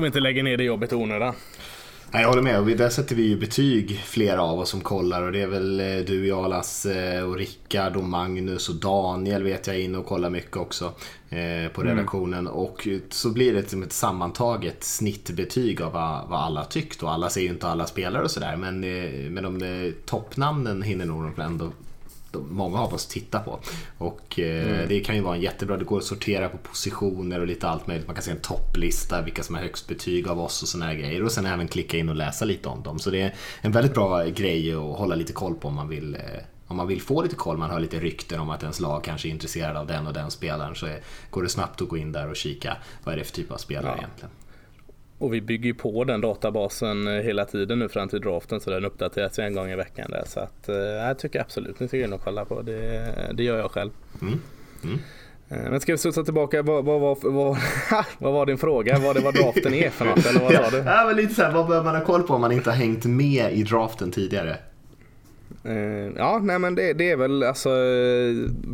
vi 0.00 0.06
inte 0.06 0.20
lägger 0.20 0.42
ner 0.42 0.56
det 0.56 0.64
jobbet 0.64 0.92
i 0.92 0.94
onödan. 0.94 1.34
Jag 2.14 2.28
håller 2.28 2.42
med. 2.42 2.58
Och 2.58 2.66
där 2.66 2.88
sätter 2.88 3.16
vi 3.16 3.22
ju 3.22 3.36
betyg, 3.36 4.00
flera 4.04 4.42
av 4.42 4.58
oss 4.58 4.68
som 4.68 4.80
kollar. 4.80 5.22
Och 5.22 5.32
det 5.32 5.42
är 5.42 5.46
väl 5.46 5.80
eh, 5.80 5.96
du, 6.06 6.26
jag, 6.26 6.50
Lasse 6.50 7.22
och 7.22 7.36
Rickard 7.36 7.96
och 7.96 8.04
Magnus 8.04 8.68
och 8.68 8.74
Daniel 8.74 9.42
vet 9.42 9.66
jag 9.66 9.80
in 9.80 9.94
och 9.94 10.06
kollar 10.06 10.30
mycket 10.30 10.56
också 10.56 10.84
eh, 11.28 11.72
på 11.72 11.80
mm. 11.80 11.96
redaktionen. 11.96 12.38
Mm. 12.38 12.52
Och 12.52 12.88
så 13.10 13.30
blir 13.30 13.52
det 13.52 13.70
som 13.70 13.82
ett 13.82 13.92
sammantaget 13.92 14.84
snittbetyg 14.84 15.82
av 15.82 15.92
vad, 15.92 16.40
alla 16.40 16.64
tyckt. 16.64 17.02
Och 17.02 17.12
alla 17.12 17.30
ser 17.30 17.40
ju 17.40 17.48
inte 17.48 17.68
alla 17.68 17.86
spelare 17.86 18.22
och 18.22 18.30
sådär. 18.30 18.56
Men, 18.56 18.84
eh, 18.84 19.30
men 19.30 19.58
de 19.58 19.92
toppnamnen 20.06 20.82
hinner 20.82 21.06
nog 21.06 21.38
ändå 21.38 21.70
många 22.40 22.80
av 22.80 22.94
oss 22.94 23.06
tittar 23.06 23.40
på. 23.40 23.60
Och 23.98 24.38
eh, 24.38 24.68
mm. 24.68 24.88
det 24.88 25.00
kan 25.00 25.16
ju 25.16 25.20
vara 25.20 25.36
en 25.36 25.42
jättebra, 25.42 25.76
det 25.76 25.84
går 25.84 25.98
att 25.98 26.04
sortera 26.04 26.48
på 26.48 26.58
positioner 26.58 27.40
och 27.40 27.46
lite 27.46 27.68
allt 27.68 27.86
möjligt. 27.86 28.06
Man 28.06 28.14
kan 28.14 28.22
se 28.22 28.30
en 28.30 28.40
topplista, 28.40 29.22
vilka 29.22 29.42
som 29.42 29.54
har 29.54 29.62
högst 29.62 29.88
betyg 29.88 30.28
av 30.28 30.40
oss 30.40 30.74
och 30.74 30.82
här 30.82 30.94
grejer. 30.94 31.24
Och 31.24 31.32
sen 31.32 31.46
även 31.46 31.68
klicka 31.68 31.96
in 31.96 32.08
och 32.08 32.16
läsa 32.16 32.44
lite 32.44 32.68
om 32.68 32.82
dem. 32.82 32.98
Så 32.98 33.10
det 33.10 33.20
är 33.20 33.34
en 33.60 33.72
väldigt 33.72 33.94
bra 33.94 34.24
grej 34.24 34.72
att 34.72 34.98
hålla 34.98 35.14
lite 35.14 35.32
koll 35.32 35.54
på 35.54 35.68
om 35.68 35.74
man 35.74 35.88
vill 35.88 36.14
eh, 36.14 36.20
om 36.66 36.76
man 36.76 36.86
vill 36.86 37.02
få 37.02 37.22
lite 37.22 37.36
koll, 37.36 37.58
man 37.58 37.70
hör 37.70 37.80
lite 37.80 38.00
rykten 38.00 38.40
om 38.40 38.50
att 38.50 38.62
ens 38.62 38.80
lag 38.80 39.04
kanske 39.04 39.28
är 39.28 39.30
intresserad 39.30 39.76
av 39.76 39.86
den 39.86 40.06
och 40.06 40.12
den 40.12 40.30
spelaren 40.30 40.74
så 40.74 40.86
är, 40.86 41.00
går 41.30 41.42
det 41.42 41.48
snabbt 41.48 41.82
att 41.82 41.88
gå 41.88 41.96
in 41.96 42.12
där 42.12 42.28
och 42.28 42.36
kika 42.36 42.76
vad 43.04 43.14
är 43.14 43.18
det 43.18 43.24
för 43.24 43.32
typ 43.32 43.52
av 43.52 43.56
spelare 43.56 43.92
ja. 43.96 43.98
egentligen. 43.98 44.30
Och 45.22 45.34
vi 45.34 45.40
bygger 45.40 45.66
ju 45.66 45.74
på 45.74 46.04
den 46.04 46.20
databasen 46.20 47.06
eh, 47.06 47.22
hela 47.22 47.44
tiden 47.44 47.78
nu 47.78 47.88
fram 47.88 48.08
till 48.08 48.20
draften 48.20 48.60
så 48.60 48.70
den 48.70 48.84
uppdateras 48.84 49.38
en 49.38 49.54
gång 49.54 49.70
i 49.70 49.76
veckan 49.76 50.10
där. 50.10 50.22
Så 50.26 50.40
att, 50.40 50.68
eh, 50.68 50.76
jag 50.76 51.18
tycker 51.18 51.40
absolut 51.40 51.80
ni 51.80 51.88
ska 51.88 51.96
gå 51.96 52.04
in 52.04 52.12
och 52.12 52.20
kolla 52.24 52.44
på 52.44 52.62
det. 52.62 53.12
Det 53.34 53.44
gör 53.44 53.58
jag 53.58 53.70
själv. 53.70 53.90
Mm. 54.22 54.40
Mm. 54.84 54.98
Eh, 55.48 55.70
men 55.70 55.80
ska 55.80 55.92
vi 55.92 55.98
studsa 55.98 56.24
tillbaka, 56.24 56.62
vad, 56.62 56.84
vad, 56.84 57.00
vad, 57.00 57.18
vad, 57.22 57.56
vad 58.18 58.32
var 58.32 58.46
din 58.46 58.58
fråga? 58.58 58.98
Vad 58.98 59.16
det 59.16 59.20
var 59.20 59.32
draften 59.32 59.74
är 59.74 59.90
för 59.90 60.04
något? 60.04 60.26
Eller 60.26 60.40
vad 60.40 60.52
sa 60.52 60.70
du? 60.70 60.76
Ja, 60.86 61.04
men 61.06 61.16
lite 61.16 61.34
så 61.34 61.42
här, 61.42 61.52
vad 61.52 61.68
bör 61.68 61.82
man 61.82 61.94
ha 61.94 62.04
koll 62.04 62.22
på 62.22 62.34
om 62.34 62.40
man 62.40 62.52
inte 62.52 62.70
har 62.70 62.76
hängt 62.76 63.04
med 63.04 63.52
i 63.52 63.62
draften 63.62 64.10
tidigare? 64.10 64.56
Uh, 65.66 66.12
ja, 66.16 66.40
nej 66.42 66.58
men 66.58 66.74
det, 66.74 66.92
det, 66.92 67.10
är 67.10 67.16
väl 67.16 67.42
alltså 67.42 67.70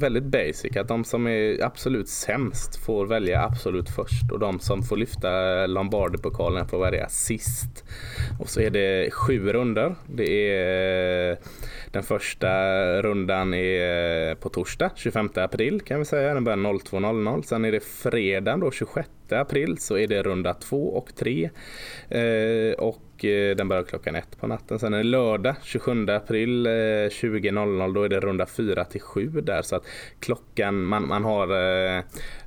väldigt 0.00 0.24
basic 0.24 0.76
att 0.76 0.88
de 0.88 1.04
som 1.04 1.26
är 1.26 1.64
absolut 1.64 2.08
sämst 2.08 2.76
får 2.76 3.06
välja 3.06 3.44
absolut 3.44 3.90
först 3.90 4.32
och 4.32 4.38
de 4.38 4.60
som 4.60 4.82
får 4.82 4.96
lyfta 4.96 5.66
Lombardi-pokalen 5.66 6.68
får 6.68 6.80
välja 6.80 7.08
sist. 7.08 7.84
Och 8.40 8.48
så 8.48 8.60
är 8.60 8.70
det 8.70 9.10
sju 9.10 9.52
runder. 9.52 9.94
Det 10.06 10.52
är 10.52 11.30
eh, 11.30 11.36
den 11.92 12.02
första 12.02 12.48
rundan 13.02 13.54
är 13.54 14.34
på 14.34 14.48
torsdag 14.48 14.90
25 14.96 15.28
april 15.34 15.80
kan 15.80 15.98
vi 15.98 16.04
säga. 16.04 16.34
Den 16.34 16.44
börjar 16.44 16.58
02.00. 16.58 17.42
Sen 17.42 17.64
är 17.64 17.72
det 17.72 17.84
fredag 17.84 18.56
då 18.56 18.70
26 18.70 19.08
april 19.30 19.78
så 19.78 19.98
är 19.98 20.06
det 20.06 20.22
runda 20.22 20.54
två 20.54 20.88
och 20.88 21.14
tre. 21.14 21.50
Uh, 22.14 22.72
och 22.72 23.02
och 23.18 23.24
eh, 23.24 23.56
den 23.56 23.68
börjar 23.68 23.82
klockan 23.82 24.14
ett 24.14 24.40
på 24.40 24.46
natten. 24.46 24.78
Sen 24.78 24.94
är 24.94 24.98
det 24.98 25.04
lördag 25.04 25.54
27 25.62 26.06
april 26.08 26.66
eh, 26.66 26.70
20.00 26.70 27.94
då 27.94 28.02
är 28.02 28.08
det 28.08 28.20
runda 28.20 28.46
4 28.46 28.84
till 28.84 29.00
7 29.00 29.26
där 29.26 29.62
så 29.62 29.76
att 29.76 29.86
klockan 30.20 30.84
man, 30.84 31.08
man 31.08 31.24
har 31.24 31.48
eh, 31.48 31.98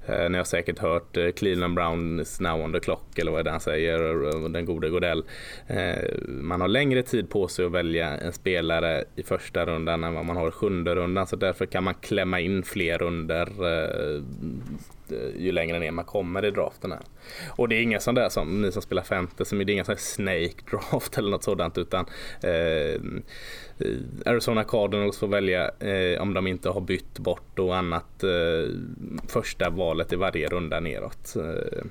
eh 0.07 0.29
ni 0.29 0.37
har 0.37 0.43
säkert 0.43 0.79
hört 0.79 1.17
Cleveland 1.35 1.75
Brown 1.75 2.19
is 2.19 2.39
now 2.39 2.61
on 2.61 2.73
the 2.73 2.79
clock 2.79 3.19
eller 3.19 3.31
vad 3.31 3.39
är 3.39 3.43
det 3.43 3.51
han 3.51 3.59
säger, 3.59 4.49
den 4.49 4.65
gode 4.65 4.89
Godell. 4.89 5.23
Man 6.27 6.61
har 6.61 6.67
längre 6.67 7.03
tid 7.03 7.29
på 7.29 7.47
sig 7.47 7.65
att 7.65 7.71
välja 7.71 8.17
en 8.17 8.33
spelare 8.33 9.03
i 9.15 9.23
första 9.23 9.65
rundan 9.65 10.03
än 10.03 10.13
vad 10.13 10.25
man 10.25 10.37
har 10.37 10.47
i 10.47 10.51
sjunde 10.51 10.95
rundan 10.95 11.27
så 11.27 11.35
därför 11.35 11.65
kan 11.65 11.83
man 11.83 11.93
klämma 11.93 12.39
in 12.39 12.63
fler 12.63 12.97
runder 12.97 13.47
Eh, 15.11 15.41
ju 15.41 15.51
längre 15.51 15.79
ner 15.79 15.91
man 15.91 16.05
kommer 16.05 16.45
i 16.45 16.51
draften. 16.51 16.91
Här. 16.91 17.01
Och 17.49 17.69
det 17.69 17.75
är 17.75 17.81
inga 17.81 17.99
sådana 17.99 18.21
där 18.21 18.29
som 18.29 18.61
ni 18.61 18.71
som 18.71 18.81
spelar 18.81 19.03
femte, 19.03 19.43
det 19.49 19.55
är 19.55 19.69
inga 19.69 19.85
sån 19.85 19.97
snake 19.97 20.55
draft 20.71 21.17
eller 21.17 21.29
något 21.29 21.43
sådant 21.43 21.77
utan 21.77 22.05
eh, 22.43 23.01
Arizona 24.25 24.63
Cardinals 24.63 25.17
får 25.17 25.27
välja 25.27 25.71
eh, 25.79 26.21
om 26.21 26.33
de 26.33 26.47
inte 26.47 26.69
har 26.69 26.81
bytt 26.81 27.19
bort 27.19 27.59
och 27.59 27.75
annat 27.75 28.23
eh, 28.23 28.69
första 29.27 29.69
valet 29.69 30.13
i 30.13 30.15
varje 30.15 30.47
runda 30.47 30.79
neråt. 30.79 31.35
Eh, 31.35 31.83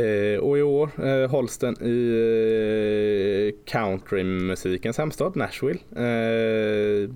eh 0.00 0.38
och 0.38 0.58
i 0.58 0.62
år 0.62 0.90
eh, 1.04 1.30
hålls 1.30 1.58
den 1.58 1.82
i 1.82 3.54
eh, 3.54 3.72
countrymusikens 3.72 4.98
hemstad 4.98 5.36
Nashville. 5.36 5.80
Eh, 5.96 7.10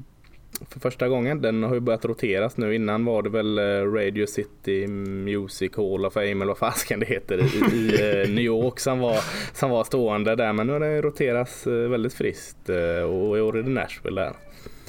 för 0.71 0.81
första 0.81 1.09
gången. 1.09 1.43
Den 1.43 1.63
har 1.63 1.75
ju 1.75 1.81
börjat 1.81 2.05
roteras 2.05 2.57
nu. 2.57 2.75
Innan 2.75 3.05
var 3.05 3.23
det 3.23 3.31
väl 3.31 3.59
eh, 3.59 3.93
Radio 3.93 4.27
City 4.27 4.87
Music 4.87 5.73
Hall 5.77 6.07
of 6.07 6.13
Fame 6.13 6.31
eller 6.31 6.47
vad 6.47 6.59
fasken 6.59 7.01
det 7.01 7.07
heter 7.07 7.39
i, 7.39 7.77
i 7.77 8.23
eh, 8.23 8.29
New 8.31 8.45
York 8.45 8.81
som 8.81 8.99
var, 8.99 9.19
som 9.53 9.71
var 9.71 9.85
stående 9.85 10.37
där. 10.37 10.53
Men 10.53 10.67
nu 10.67 10.73
har 10.73 10.81
den 10.81 11.03
roterats 11.03 11.67
eh, 11.67 11.73
väldigt 11.73 12.15
friskt 12.15 12.69
och 13.09 13.39
i 13.39 13.41
år 13.41 13.59
är 13.59 13.63
det 13.63 13.71
Nashville 13.71 14.21
där. 14.21 14.33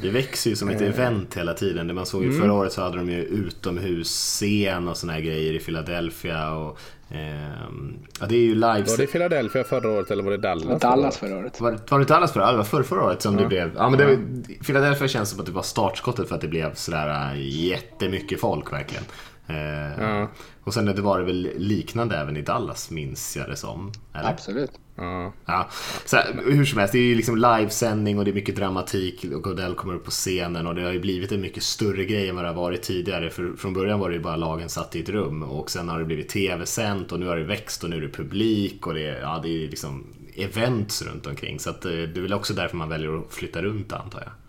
Det 0.01 0.09
växer 0.09 0.49
ju 0.49 0.55
som 0.55 0.69
ett 0.69 0.81
event 0.81 1.37
hela 1.37 1.53
tiden. 1.53 1.95
Man 1.95 2.05
såg 2.05 2.23
ju 2.23 2.29
mm. 2.29 2.41
Förra 2.41 2.53
året 2.53 2.73
så 2.73 2.81
hade 2.81 2.97
de 2.97 3.09
ju 3.09 3.23
utomhusscen 3.23 4.87
och 4.87 4.97
såna 4.97 5.13
här 5.13 5.21
grejer 5.21 5.53
i 5.53 5.59
Philadelphia. 5.59 6.51
Och 6.51 6.79
Ehm, 7.09 7.99
ja, 8.19 8.25
det 8.25 8.35
är 8.35 8.41
ju 8.41 8.55
live... 8.55 8.83
Var 8.83 8.97
det 8.97 9.07
Philadelphia 9.07 9.63
förra 9.63 9.89
året 9.89 10.11
eller 10.11 10.23
var 10.23 10.31
det 10.31 10.37
Dallas? 10.37 10.81
Dallas 10.81 11.17
förra 11.17 11.37
året. 11.37 11.61
Var, 11.61 11.79
var 11.89 11.99
det 11.99 12.05
Dallas 12.05 12.31
förra 12.31 12.43
året? 12.43 12.53
Det 12.53 12.57
var 12.57 12.63
förra, 12.63 12.83
förra 12.83 13.03
året 13.03 13.21
som 13.21 13.35
ja. 13.35 13.41
det 13.41 13.47
blev. 13.47 13.71
Ja, 13.75 13.89
men 13.89 13.99
det, 13.99 14.17
Philadelphia 14.65 15.07
känns 15.07 15.29
som 15.29 15.39
att 15.39 15.45
det 15.45 15.51
var 15.51 15.61
startskottet 15.61 16.27
för 16.27 16.35
att 16.35 16.41
det 16.41 16.47
blev 16.47 16.73
sådär 16.73 17.33
äh, 17.33 17.41
jättemycket 17.65 18.39
folk 18.39 18.73
verkligen. 18.73 19.03
Ehm, 19.47 20.01
ja. 20.01 20.27
Och 20.63 20.73
sen 20.73 20.85
det 20.85 21.01
var 21.01 21.19
det 21.19 21.25
väl 21.25 21.49
liknande 21.57 22.17
även 22.17 22.37
i 22.37 22.41
Dallas 22.41 22.91
minns 22.91 23.37
jag 23.37 23.49
det 23.49 23.55
som. 23.55 23.91
Eller? 24.13 24.29
Absolut. 24.29 24.71
Mm. 24.97 25.31
ja. 25.45 25.69
Så 26.05 26.15
här, 26.15 26.41
hur 26.45 26.65
som 26.65 26.79
helst, 26.79 26.91
det 26.91 26.99
är 26.99 27.03
ju 27.03 27.15
liksom 27.15 27.37
livesändning 27.37 28.19
och 28.19 28.25
det 28.25 28.31
är 28.31 28.35
mycket 28.35 28.55
dramatik 28.55 29.25
och 29.35 29.43
Godell 29.43 29.75
kommer 29.75 29.95
upp 29.95 30.05
på 30.05 30.11
scenen 30.11 30.67
och 30.67 30.75
det 30.75 30.83
har 30.83 30.91
ju 30.91 30.99
blivit 30.99 31.31
en 31.31 31.41
mycket 31.41 31.63
större 31.63 32.05
grej 32.05 32.29
än 32.29 32.35
vad 32.35 32.43
det 32.43 32.49
har 32.49 32.55
varit 32.55 32.81
tidigare. 32.81 33.29
För 33.29 33.53
från 33.57 33.73
början 33.73 33.99
var 33.99 34.09
det 34.09 34.15
ju 34.15 34.21
bara 34.21 34.35
lagen 34.35 34.69
satt 34.69 34.95
i 34.95 35.01
ett 35.01 35.09
rum 35.09 35.43
och 35.43 35.71
sen 35.71 35.89
har 35.89 35.99
det 35.99 36.05
blivit 36.05 36.29
tv-sänt 36.29 37.11
och 37.11 37.19
nu 37.19 37.27
har 37.27 37.37
det 37.37 37.43
växt 37.43 37.83
och 37.83 37.89
nu 37.89 37.97
är 37.97 38.01
det 38.01 38.09
publik 38.09 38.87
och 38.87 38.93
det, 38.93 39.19
ja, 39.21 39.39
det 39.43 39.49
är 39.49 39.69
liksom 39.69 40.03
events 40.35 41.01
runt 41.01 41.27
omkring. 41.27 41.59
Så 41.59 41.69
att, 41.69 41.85
eh, 41.85 41.91
det 41.91 42.17
är 42.17 42.21
väl 42.21 42.33
också 42.33 42.53
därför 42.53 42.77
man 42.77 42.89
väljer 42.89 43.17
att 43.17 43.33
flytta 43.33 43.61
runt 43.61 43.93
antar 43.93 44.19
jag 44.19 44.44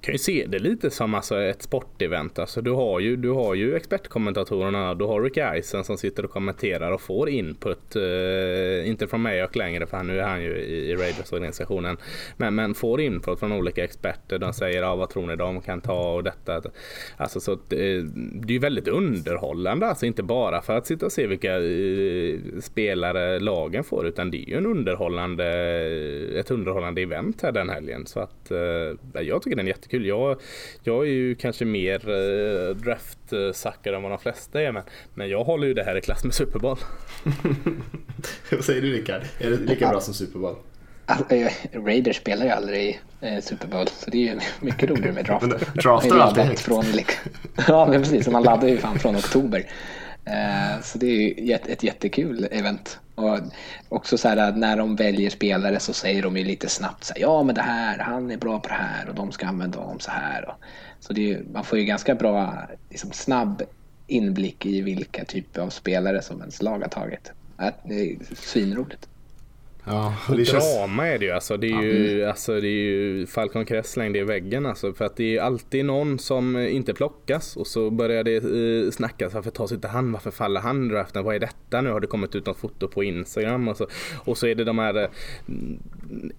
kan 0.00 0.14
ju 0.14 0.18
se 0.18 0.46
det 0.48 0.58
lite 0.58 0.90
som 0.90 1.14
alltså 1.14 1.40
ett 1.40 1.62
sportevent. 1.62 2.38
Alltså 2.38 2.60
du, 2.60 2.70
har 2.70 3.00
ju, 3.00 3.16
du 3.16 3.30
har 3.30 3.54
ju 3.54 3.76
expertkommentatorerna. 3.76 4.94
Du 4.94 5.04
har 5.04 5.22
Rick 5.22 5.36
Eisen 5.36 5.84
som 5.84 5.96
sitter 5.96 6.24
och 6.24 6.30
kommenterar 6.30 6.92
och 6.92 7.00
får 7.00 7.28
input. 7.28 7.96
Eh, 7.96 8.88
inte 8.88 9.06
från 9.06 9.22
mig 9.22 9.44
och 9.44 9.56
längre 9.56 9.86
för 9.86 10.02
nu 10.02 10.20
är 10.20 10.28
han 10.28 10.42
ju 10.42 10.56
i, 10.56 10.90
i 10.90 10.96
Raiders-organisationen. 10.96 11.96
Men, 12.36 12.54
men 12.54 12.74
får 12.74 13.00
input 13.00 13.38
från 13.38 13.52
olika 13.52 13.84
experter. 13.84 14.38
De 14.38 14.52
säger 14.52 14.82
ah, 14.82 14.96
vad 14.96 15.10
tror 15.10 15.26
ni 15.26 15.36
de 15.36 15.60
kan 15.60 15.80
ta 15.80 16.12
och 16.12 16.24
detta. 16.24 16.62
Alltså, 17.16 17.40
så 17.40 17.58
det, 17.68 17.96
eh, 17.96 18.02
det 18.32 18.48
är 18.48 18.52
ju 18.52 18.58
väldigt 18.58 18.88
underhållande. 18.88 19.86
Alltså 19.86 20.06
inte 20.06 20.22
bara 20.22 20.62
för 20.62 20.76
att 20.76 20.86
sitta 20.86 21.06
och 21.06 21.12
se 21.12 21.26
vilka 21.26 21.56
eh, 21.56 22.38
spelare 22.60 23.38
lagen 23.38 23.84
får. 23.84 24.06
Utan 24.06 24.30
det 24.30 24.38
är 24.38 24.48
ju 24.48 24.56
en 24.56 24.66
underhållande, 24.66 25.46
ett 26.34 26.50
underhållande 26.50 27.02
event 27.02 27.42
här 27.42 27.52
den 27.52 27.68
helgen. 27.68 28.06
Så 28.06 28.20
att 28.20 28.50
eh, 28.50 29.22
jag 29.22 29.35
tycker 29.42 29.56
den 29.56 29.66
är 29.66 29.70
jättekul. 29.70 30.06
Jag, 30.06 30.40
jag 30.82 31.06
är 31.06 31.10
ju 31.10 31.34
kanske 31.34 31.64
mer 31.64 32.10
eh, 32.10 32.76
draftsackare 32.76 33.96
än 33.96 34.02
vad 34.02 34.12
de 34.12 34.18
flesta 34.18 34.62
är 34.62 34.72
men, 34.72 34.82
men 35.14 35.28
jag 35.28 35.44
håller 35.44 35.66
ju 35.66 35.74
det 35.74 35.84
här 35.84 35.96
i 35.96 36.00
klass 36.00 36.24
med 36.24 36.34
Super 36.34 36.58
Bowl. 36.58 36.78
vad 38.50 38.64
säger 38.64 38.82
du 38.82 38.92
Rickard? 38.92 39.22
Är 39.38 39.50
det 39.50 39.56
lika 39.56 39.88
bra 39.88 40.00
som 40.00 40.14
Super 40.14 40.38
Bowl? 40.38 40.56
Alltså, 41.06 41.34
eh, 41.34 41.52
Raiders 41.72 42.16
spelar 42.16 42.46
ju 42.46 42.50
aldrig 42.52 43.00
eh, 43.20 43.40
Super 43.40 43.68
Bowl 43.68 43.88
så 43.88 44.10
det 44.10 44.28
är 44.28 44.34
ju 44.34 44.40
mycket 44.60 44.90
roligare 44.90 45.12
med 45.12 45.24
draft. 45.24 45.46
Draftar 45.74 46.18
alltid. 46.18 46.58
Från, 46.58 46.84
liksom. 46.84 47.30
ja 47.68 47.86
men 47.86 48.02
precis, 48.02 48.28
man 48.28 48.42
laddar 48.42 48.68
ju 48.68 48.78
fan 48.78 48.98
från 48.98 49.16
oktober. 49.16 49.66
Eh, 50.24 50.82
så 50.82 50.98
det 50.98 51.06
är 51.06 51.10
ju 51.10 51.52
ett 51.52 51.82
jättekul 51.82 52.48
event. 52.50 52.98
Och 53.16 53.38
också 53.88 54.18
så 54.18 54.28
här 54.28 54.52
när 54.52 54.76
de 54.76 54.96
väljer 54.96 55.30
spelare 55.30 55.80
så 55.80 55.92
säger 55.92 56.22
de 56.22 56.36
ju 56.36 56.44
lite 56.44 56.68
snabbt 56.68 57.04
så 57.04 57.14
här, 57.14 57.20
ja 57.20 57.42
men 57.42 57.54
det 57.54 57.62
här, 57.62 57.98
han 57.98 58.30
är 58.30 58.36
bra 58.36 58.60
på 58.60 58.68
det 58.68 58.74
här 58.74 59.08
och 59.08 59.14
de 59.14 59.32
ska 59.32 59.46
använda 59.46 59.78
honom 59.78 60.00
så 60.00 60.10
här. 60.10 60.54
Så 61.00 61.12
det 61.12 61.32
är, 61.32 61.42
man 61.52 61.64
får 61.64 61.78
ju 61.78 61.84
ganska 61.84 62.14
bra, 62.14 62.68
liksom 62.90 63.12
snabb 63.12 63.62
inblick 64.06 64.66
i 64.66 64.82
vilka 64.82 65.24
typer 65.24 65.60
av 65.60 65.70
spelare 65.70 66.22
som 66.22 66.40
ens 66.40 66.62
lag 66.62 66.78
har 66.78 66.88
tagit. 66.88 67.32
Äh, 67.60 67.68
det 67.84 67.94
är 67.94 68.18
svinroligt. 68.34 69.08
Ja, 69.88 70.14
och 70.28 70.36
drama 70.36 71.06
är 71.06 71.18
det 71.18 71.24
ju 71.24 71.30
alltså. 71.30 71.56
Det 71.56 71.66
är 71.66 71.82
ju, 71.82 72.16
mm. 72.16 72.28
alltså, 72.28 72.60
det 72.60 72.68
är 72.68 72.70
ju 72.70 73.26
Falcon 73.26 73.64
Crest 73.64 73.90
slängde 73.90 74.18
i 74.18 74.22
väggen 74.22 74.66
alltså. 74.66 74.92
För 74.92 75.04
att 75.04 75.16
det 75.16 75.36
är 75.36 75.42
alltid 75.42 75.84
någon 75.84 76.18
som 76.18 76.56
inte 76.58 76.94
plockas 76.94 77.56
och 77.56 77.66
så 77.66 77.90
börjar 77.90 78.24
det 78.24 78.36
eh, 78.36 78.90
snackas. 78.90 79.34
Varför 79.34 79.50
tas 79.50 79.72
inte 79.72 79.88
han? 79.88 80.12
Varför 80.12 80.30
faller 80.30 80.60
han 80.60 80.88
draften? 80.88 81.24
Vad 81.24 81.34
är 81.34 81.38
detta 81.38 81.80
nu? 81.80 81.90
Har 81.90 82.00
det 82.00 82.06
kommit 82.06 82.34
ut 82.34 82.46
något 82.46 82.58
foto 82.58 82.88
på 82.88 83.04
Instagram? 83.04 83.68
Och 83.68 83.76
så, 83.76 83.86
och 84.24 84.38
så 84.38 84.46
är 84.46 84.54
det 84.54 84.64
de 84.64 84.78
här 84.78 85.02
eh, 85.02 85.08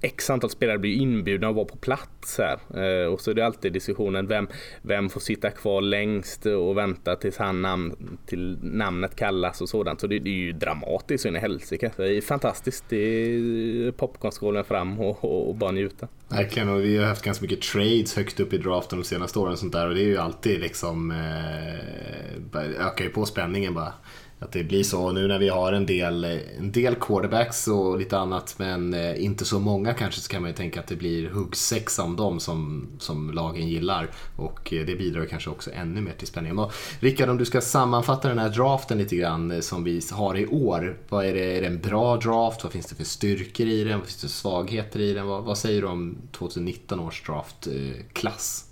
X 0.02 0.30
antal 0.30 0.50
spelare 0.50 0.78
blir 0.78 0.96
inbjudna 0.96 1.50
att 1.50 1.56
vara 1.56 1.66
på 1.66 1.78
plats 1.78 2.40
här. 2.40 2.60
Eh, 2.84 3.14
och 3.14 3.22
så 3.22 3.32
är 3.32 3.36
det 3.36 3.46
alltid 3.46 3.74
diskussionen 3.74 4.28
vem, 4.28 4.48
vem 4.82 5.10
får 5.10 5.20
sitta 5.20 5.50
kvar 5.50 5.82
längst 5.82 6.46
och 6.46 6.78
vänta 6.78 7.16
tills 7.16 7.38
han 7.38 7.62
namn, 7.62 8.18
till 8.26 8.58
namnet 8.62 9.16
kallas 9.16 9.62
och 9.62 9.70
sådant. 9.70 10.02
Så 10.02 10.08
det, 10.08 10.20
det 10.20 10.30
är 10.30 10.34
ju 10.34 10.52
dramatiskt 10.52 11.22
så 11.22 11.28
in 11.28 11.36
i 11.36 11.40
helsike. 11.40 11.92
Det 11.98 12.18
är 12.18 12.22
fantastiskt. 12.22 12.86
Det 12.90 12.98
är 12.98 13.37
Eh, 13.38 13.92
popcornskålen 13.92 14.64
fram 14.64 15.00
och, 15.00 15.24
och, 15.24 15.50
och 15.50 15.56
bara 15.56 15.72
njuta. 15.72 16.08
Verkligen 16.28 16.70
och 16.70 16.84
vi 16.84 16.98
har 16.98 17.06
haft 17.06 17.24
ganska 17.24 17.42
mycket 17.42 17.62
trades 17.62 18.16
högt 18.16 18.40
upp 18.40 18.54
i 18.54 18.58
draften 18.58 19.00
de 19.00 19.06
senaste 19.06 19.40
åren 19.40 19.54
och 19.54 19.60
sånt 19.60 19.74
där 19.74 19.88
och 19.88 19.96
det 19.96 20.02
är 20.02 20.06
ju 20.06 20.18
alltid 20.18 20.60
liksom 20.60 21.12
eh, 21.12 22.88
ökar 22.88 23.04
ju 23.04 23.10
på 23.10 23.26
spänningen 23.26 23.74
bara 23.74 23.94
att 24.40 24.52
det 24.52 24.64
blir 24.64 24.84
så. 24.84 25.12
Nu 25.12 25.28
när 25.28 25.40
vi 25.40 25.50
har 25.50 25.74
en 25.74 25.86
del, 25.86 26.24
en 26.58 26.72
del 26.72 26.96
quarterbacks 26.96 27.68
och 27.68 28.00
lite 28.00 28.18
annat 28.18 28.56
men 28.58 28.94
eh, 28.94 29.24
inte 29.24 29.46
så 29.46 29.60
många 29.60 29.94
kanske 29.94 30.22
så 30.22 30.30
kan 30.30 30.42
man 30.42 30.52
ju 30.52 30.56
tänka 30.56 30.80
att 30.80 30.88
det 30.88 30.96
blir 30.96 31.30
huggsexa 31.30 32.04
om 32.04 32.16
dem 32.16 32.40
som, 32.40 32.88
som 33.00 33.32
lagen 33.32 33.68
gillar. 33.68 34.10
Och 34.36 34.74
eh, 34.74 34.86
det 34.86 34.96
bidrar 34.96 35.26
kanske 35.26 35.50
också 35.50 35.72
ännu 35.74 36.02
mer 36.02 36.14
till 36.14 36.28
spänningen. 36.28 36.66
Rickard, 37.00 37.30
om 37.30 37.38
du 37.38 37.46
ska 37.46 37.62
sammanfatta 37.62 38.28
den 38.28 38.40
här 38.40 38.50
draften 38.50 38.98
lite 38.98 39.16
grann 39.16 39.52
eh, 39.52 39.60
som 39.60 39.84
vi 39.84 40.02
har 40.12 40.38
i 40.38 40.48
år. 40.48 40.98
Vad 41.10 41.26
är, 41.26 41.34
det, 41.34 41.58
är 41.58 41.62
det 41.62 41.68
en 41.68 41.82
bra 41.82 42.18
draft? 42.18 42.64
Vad 42.64 42.72
finns 42.72 42.86
det 42.86 42.96
för 42.96 43.04
styrkor 43.04 43.68
i 43.68 43.84
den? 43.84 44.00
Vad 44.00 44.08
finns 44.08 44.16
det 44.16 44.28
för 44.28 44.28
svagheter 44.28 45.00
i 45.00 45.14
den? 45.14 45.28
Vad, 45.28 45.44
vad 45.44 45.58
säger 45.58 45.82
du 45.82 45.88
om 45.88 46.18
2019 46.32 47.00
års 47.00 47.24
draftklass? 47.26 48.67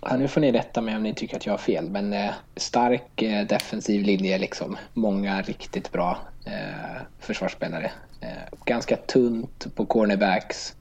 Ja, 0.00 0.16
nu 0.16 0.28
får 0.28 0.40
ni 0.40 0.52
rätta 0.52 0.80
mig 0.80 0.96
om 0.96 1.02
ni 1.02 1.14
tycker 1.14 1.36
att 1.36 1.46
jag 1.46 1.52
har 1.52 1.58
fel, 1.58 1.90
men 1.90 2.12
eh, 2.12 2.30
stark 2.56 3.22
eh, 3.22 3.46
defensiv 3.46 4.02
linje 4.02 4.38
liksom. 4.38 4.76
Många 4.94 5.42
riktigt 5.42 5.92
bra 5.92 6.18
eh, 6.44 7.02
försvarsspelare. 7.18 7.90
Eh, 8.20 8.58
ganska 8.64 8.96
tunt 8.96 9.74
på 9.74 9.86
cornerbacks. 9.86 10.76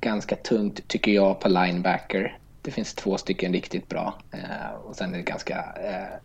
Ganska 0.00 0.36
tunt 0.36 0.88
tycker 0.88 1.12
jag 1.12 1.40
på 1.40 1.48
linebacker. 1.48 2.38
Det 2.62 2.70
finns 2.70 2.94
två 2.94 3.18
stycken 3.18 3.52
riktigt 3.52 3.88
bra 3.88 4.14
eh, 4.32 4.74
och 4.84 4.96
sen 4.96 5.12
är 5.12 5.16
det 5.16 5.24
ganska 5.24 5.56
eh, 5.58 6.18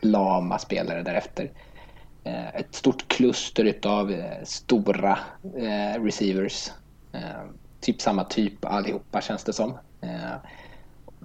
lama 0.00 0.58
spelare 0.58 1.02
därefter. 1.02 1.50
Eh, 2.24 2.54
ett 2.54 2.74
stort 2.74 3.08
kluster 3.08 3.78
av 3.86 4.12
eh, 4.12 4.44
stora 4.44 5.18
eh, 5.56 6.02
receivers. 6.02 6.70
typ 7.80 8.00
samma 8.00 8.24
typ 8.24 8.64
allihopa 8.64 9.20
känns 9.20 9.44
det 9.44 9.52
som 9.52 9.78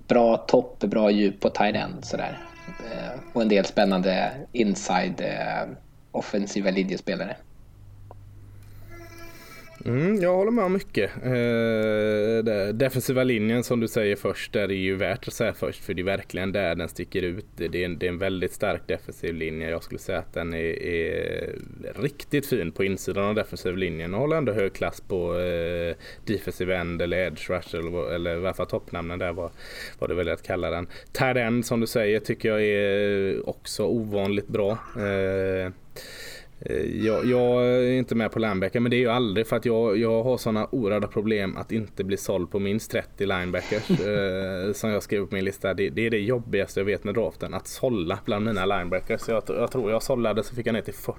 bra 0.08 0.38
topp, 0.38 0.80
bra 0.80 1.12
djup 1.12 1.40
på 1.40 1.50
tight 1.50 1.76
end 1.76 2.06
sådär. 2.06 2.48
Eh, 2.80 3.20
och 3.32 3.42
en 3.42 3.50
del 3.50 3.66
spännande 3.66 4.32
inside-offensiva 4.52 6.70
eh, 6.70 6.76
linjespelare. 6.76 7.38
Mm, 9.86 10.22
jag 10.22 10.34
håller 10.34 10.52
med 10.52 10.66
om 10.66 10.74
mycket. 10.74 11.12
Eh, 11.24 12.74
defensiva 12.74 13.24
linjen 13.24 13.64
som 13.64 13.80
du 13.80 13.88
säger 13.88 14.16
först, 14.16 14.54
där 14.54 14.72
är 14.72 14.76
ju 14.76 14.96
värt 14.96 15.28
att 15.28 15.34
säga 15.34 15.54
först 15.54 15.84
för 15.84 15.94
det 15.94 16.02
är 16.02 16.04
verkligen 16.04 16.52
där 16.52 16.76
den 16.76 16.90
sticker 16.90 17.22
ut. 17.22 17.46
Det 17.56 17.66
är 17.66 17.86
en, 17.86 18.00
det 18.00 18.06
är 18.06 18.10
en 18.10 18.18
väldigt 18.18 18.54
stark 18.54 18.82
defensiv 18.88 19.36
linje. 19.36 19.70
Jag 19.70 19.84
skulle 19.84 20.00
säga 20.00 20.20
att 20.20 20.34
den 20.34 20.54
är, 20.54 20.84
är 20.84 21.56
riktigt 21.96 22.46
fin 22.46 22.72
på 22.72 22.84
insidan 22.84 23.26
av 23.26 23.36
defensiv 23.36 23.78
linjen 23.78 24.14
och 24.14 24.20
håller 24.20 24.38
ändå 24.38 24.52
hög 24.54 24.74
klass 24.74 25.02
på 25.02 25.40
eh, 25.40 25.96
defensiv 26.26 26.72
end 26.72 27.02
eller 27.02 27.18
edge 27.18 27.50
rush 27.50 27.76
eller, 27.76 28.14
eller 28.14 28.36
i 28.36 28.38
alla 28.38 28.54
fall 28.54 28.68
toppnamnen 28.68 29.20
där 29.20 29.34
var, 29.34 29.52
vad 30.00 30.10
det 30.10 30.16
väl 30.16 30.30
att 30.30 30.44
kalla 30.44 30.70
den. 30.70 30.88
Tight 31.12 31.38
end 31.38 31.66
som 31.66 31.80
du 31.80 31.88
säger 31.88 32.20
tycker 32.20 32.50
jag 32.50 32.64
är 32.64 33.50
också 33.50 33.84
ovanligt 33.86 34.48
bra. 34.48 34.72
Eh, 34.98 35.72
jag, 36.94 37.26
jag, 37.26 37.66
är 37.66 37.92
inte 37.92 38.16
med 38.16 38.32
på 38.32 38.40
linebacker 38.40 38.80
men 38.80 38.90
det 38.90 38.96
är 38.96 39.00
ju 39.00 39.10
aldrig 39.10 39.48
för 39.48 39.56
att 39.56 39.66
jag, 39.66 39.98
jag 39.98 40.24
har 40.24 40.38
sådana 40.38 40.68
oerhörda 40.72 41.08
problem 41.08 41.58
att 41.58 41.72
inte 41.72 42.04
bli 42.04 42.18
såld 42.18 42.52
på 42.52 42.60
minst 42.60 42.92
30 42.92 43.26
linebackers 43.26 43.90
eh, 44.00 44.74
som 44.74 44.90
jag 44.90 45.04
skrev 45.04 45.26
på 45.26 45.36
min 45.36 45.46
lista. 45.46 45.74
Det, 45.74 45.90
det, 45.90 46.06
är 46.06 46.10
det 46.10 46.20
jobbigaste 46.20 46.80
jag 46.80 46.86
vet 46.86 47.04
med 47.04 47.16
draften, 47.16 47.54
att 47.54 47.68
sålla 47.68 48.20
bland 48.26 48.46
mina 48.46 48.66
linebackers. 48.66 49.22
Jag, 49.28 49.44
jag 49.48 49.72
tror 49.72 49.92
jag 49.92 50.04
sållade 50.04 50.44
så 50.44 50.56
fick 50.56 50.68
jag 50.68 50.74
ner 50.74 50.82
till 50.82 50.94
40. 50.94 51.18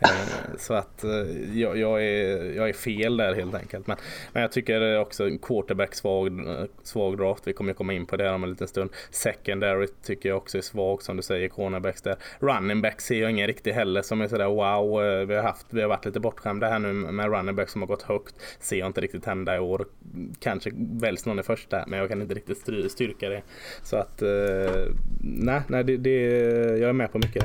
Eh, 0.00 0.08
så 0.58 0.74
att 0.74 1.04
eh, 1.04 1.10
jag, 1.54 1.78
jag, 1.78 2.04
är, 2.04 2.52
jag 2.56 2.68
är 2.68 2.72
fel 2.72 3.16
där 3.16 3.34
helt 3.34 3.54
enkelt. 3.54 3.86
Men, 3.86 3.96
men 4.32 4.42
jag 4.42 4.52
tycker 4.52 4.98
också 4.98 5.30
quarterback 5.42 5.94
svag, 5.94 6.44
svag 6.82 7.16
draft. 7.16 7.46
Vi 7.46 7.52
kommer 7.52 7.72
komma 7.72 7.92
in 7.92 8.06
på 8.06 8.16
det 8.16 8.30
om 8.30 8.44
en 8.44 8.50
liten 8.50 8.68
stund. 8.68 8.90
Secondary 9.10 9.86
tycker 10.02 10.28
jag 10.28 10.38
också 10.38 10.58
är 10.58 10.62
svag 10.62 11.02
som 11.02 11.16
du 11.16 11.22
säger, 11.22 11.48
cornerbacks 11.48 12.02
där. 12.02 12.16
Running 12.38 12.82
back 12.82 13.00
ser 13.00 13.20
jag 13.20 13.30
ingen 13.30 13.46
riktigt 13.46 13.74
heller 13.74 14.02
som 14.02 14.20
är 14.20 14.28
sådär 14.28 14.49
wow. 14.54 15.04
Eh, 15.04 15.26
vi 15.26 15.34
har, 15.34 15.42
haft, 15.42 15.66
vi 15.70 15.82
har 15.82 15.88
varit 15.88 16.04
lite 16.04 16.20
bortskämda 16.20 16.68
här 16.68 16.78
nu 16.78 16.92
med 16.92 17.32
running 17.32 17.56
back 17.56 17.68
som 17.68 17.82
har 17.82 17.86
gått 17.86 18.02
högt. 18.02 18.34
Ser 18.60 18.78
jag 18.78 18.86
inte 18.86 19.00
riktigt 19.00 19.26
hända 19.26 19.56
i 19.56 19.58
år. 19.58 19.86
Kanske 20.40 20.70
väljs 20.74 21.26
någon 21.26 21.38
i 21.38 21.42
första 21.42 21.84
men 21.86 21.98
jag 21.98 22.08
kan 22.08 22.22
inte 22.22 22.34
riktigt 22.34 22.90
styrka 22.92 23.28
det. 23.28 23.42
Så 23.82 23.96
att 23.96 24.22
eh, 24.22 24.84
nej, 25.20 25.62
nej 25.68 25.84
det, 25.84 25.96
det, 25.96 26.10
jag 26.78 26.88
är 26.88 26.92
med 26.92 27.12
på 27.12 27.18
mycket. 27.18 27.44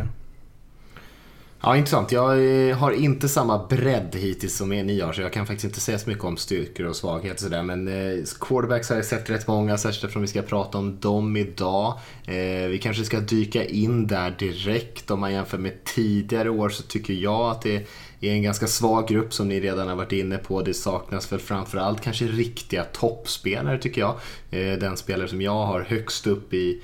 Ja, 1.65 1.77
intressant. 1.77 2.11
Jag 2.11 2.69
eh, 2.69 2.77
har 2.77 2.91
inte 2.91 3.29
samma 3.29 3.67
bredd 3.67 4.15
hittills 4.15 4.57
som 4.57 4.69
ni 4.69 4.99
har 4.99 5.13
så 5.13 5.21
jag 5.21 5.33
kan 5.33 5.45
faktiskt 5.45 5.65
inte 5.65 5.79
säga 5.79 5.99
så 5.99 6.09
mycket 6.09 6.23
om 6.23 6.37
styrkor 6.37 6.85
och 6.85 6.95
svagheter 6.95 7.43
sådär. 7.43 7.63
Men 7.63 7.87
eh, 7.87 8.23
quarterbacks 8.39 8.89
har 8.89 8.95
jag 8.95 9.05
sett 9.05 9.29
rätt 9.29 9.47
många, 9.47 9.77
särskilt 9.77 10.03
eftersom 10.03 10.21
vi 10.21 10.27
ska 10.27 10.41
prata 10.41 10.77
om 10.77 10.99
dem 10.99 11.37
idag. 11.37 11.99
Eh, 12.25 12.67
vi 12.69 12.79
kanske 12.83 13.03
ska 13.03 13.19
dyka 13.19 13.65
in 13.65 14.07
där 14.07 14.35
direkt. 14.39 15.11
Om 15.11 15.19
man 15.19 15.33
jämför 15.33 15.57
med 15.57 15.83
tidigare 15.83 16.49
år 16.49 16.69
så 16.69 16.83
tycker 16.83 17.13
jag 17.13 17.51
att 17.51 17.61
det 17.61 17.75
är 18.21 18.31
en 18.31 18.43
ganska 18.43 18.67
svag 18.67 19.07
grupp 19.07 19.33
som 19.33 19.47
ni 19.47 19.59
redan 19.59 19.87
har 19.87 19.95
varit 19.95 20.11
inne 20.11 20.37
på. 20.37 20.61
Det 20.61 20.73
saknas 20.73 21.31
väl 21.31 21.39
framförallt 21.39 22.01
kanske 22.01 22.25
riktiga 22.25 22.83
toppspelare 22.83 23.77
tycker 23.77 24.01
jag. 24.01 24.15
Eh, 24.51 24.79
den 24.79 24.97
spelare 24.97 25.27
som 25.27 25.41
jag 25.41 25.65
har 25.65 25.81
högst 25.81 26.27
upp 26.27 26.53
i 26.53 26.81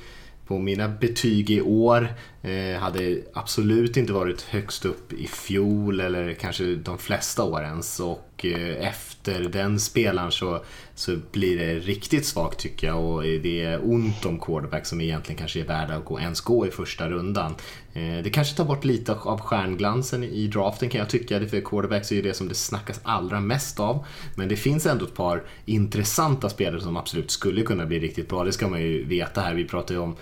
på 0.52 0.60
mina 0.60 0.88
betyg 0.88 1.50
i 1.50 1.62
år 1.62 2.08
eh, 2.42 2.80
hade 2.80 3.22
absolut 3.34 3.98
inte 3.98 4.14
varit 4.14 4.42
högst 4.42 4.86
upp 4.86 5.14
i 5.14 5.28
fjol 5.28 6.00
eller 6.00 6.34
kanske 6.34 6.76
de 6.76 6.98
flesta 6.98 7.44
år 7.44 7.64
ens. 7.64 8.00
Och 8.00 8.46
eh, 8.46 8.88
efter 8.88 9.40
den 9.40 9.80
spelaren 9.80 10.32
så, 10.32 10.64
så 10.96 11.18
blir 11.32 11.58
det 11.58 11.80
riktigt 11.80 12.26
svagt 12.26 12.60
tycker 12.60 12.88
jag 12.88 13.04
och 13.04 13.24
det 13.24 13.62
är 13.62 13.92
ont 13.92 14.26
om 14.26 14.40
quarterback 14.40 14.86
som 14.86 15.02
egentligen 15.02 15.40
kanske 15.40 15.60
är 15.60 15.66
värda 15.66 15.96
att 15.96 16.06
gå, 16.06 16.20
ens 16.20 16.42
gå 16.42 16.68
i 16.68 16.72
första 16.72 17.10
rundan. 17.10 17.56
Eh, 17.94 18.24
det 18.24 18.30
kanske 18.30 18.58
tar 18.58 18.66
bort 18.66 18.86
lite 18.86 19.14
av 19.14 19.40
stjärnglansen 19.40 20.24
i 20.24 20.48
draften 20.48 20.90
kan 20.90 21.00
jag 21.00 21.10
tycka, 21.10 21.48
för 21.48 21.62
quarterbacks 21.62 22.12
är 22.12 22.16
ju 22.16 22.22
det 22.22 22.34
som 22.34 22.48
det 22.48 22.56
snackas 22.56 23.00
allra 23.04 23.40
mest 23.40 23.80
av. 23.80 24.06
Men 24.36 24.50
det 24.50 24.56
finns 24.56 24.86
ändå 24.86 25.06
ett 25.06 25.16
par 25.16 25.44
intressanta 25.66 26.50
spelare 26.50 26.82
som 26.82 26.98
absolut 26.98 27.32
skulle 27.32 27.62
kunna 27.62 27.86
bli 27.86 28.00
riktigt 28.00 28.30
bra, 28.30 28.44
det 28.44 28.52
ska 28.52 28.68
man 28.68 28.82
ju 28.82 29.06
veta 29.06 29.42
här. 29.42 29.54
Vi 29.54 29.66
pratar 29.66 29.96
ju 29.96 30.02
om 30.02 30.16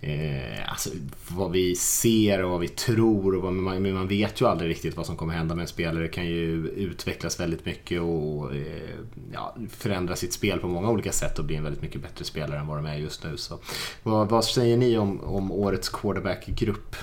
eh, 0.00 0.70
alltså, 0.70 0.90
vad 1.28 1.50
vi 1.50 1.74
ser 1.74 2.44
och 2.44 2.50
vad 2.50 2.60
vi 2.60 2.68
tror. 2.68 3.34
Och 3.34 3.42
vad 3.42 3.52
man, 3.52 3.82
men 3.82 3.94
man 3.94 4.08
vet 4.08 4.40
ju 4.40 4.46
aldrig 4.46 4.70
riktigt 4.70 4.96
vad 4.96 5.06
som 5.06 5.16
kommer 5.16 5.34
hända 5.34 5.54
med 5.54 5.62
en 5.62 5.68
spelare. 5.68 6.02
Det 6.02 6.08
kan 6.08 6.26
ju 6.26 6.68
utvecklas 6.68 7.40
väldigt 7.40 7.64
mycket 7.64 8.00
och 8.00 8.54
eh, 8.54 8.96
ja, 9.32 9.56
förändra 9.70 10.16
sitt 10.16 10.32
spel 10.32 10.58
på 10.58 10.68
många 10.68 10.90
olika 10.90 11.12
sätt 11.12 11.38
och 11.38 11.44
bli 11.44 11.56
en 11.56 11.64
väldigt 11.64 11.82
mycket 11.82 12.02
bättre 12.02 12.24
spelare 12.24 12.60
än 12.60 12.66
vad 12.66 12.78
de 12.78 12.86
är 12.86 12.96
just 12.96 13.24
nu. 13.24 13.36
Så, 13.36 13.58
vad, 14.02 14.28
vad 14.28 14.44
säger 14.44 14.76
ni 14.76 14.98
om, 14.98 15.20
om 15.20 15.52
årets 15.52 15.88
quarterback-grupp? 15.88 16.96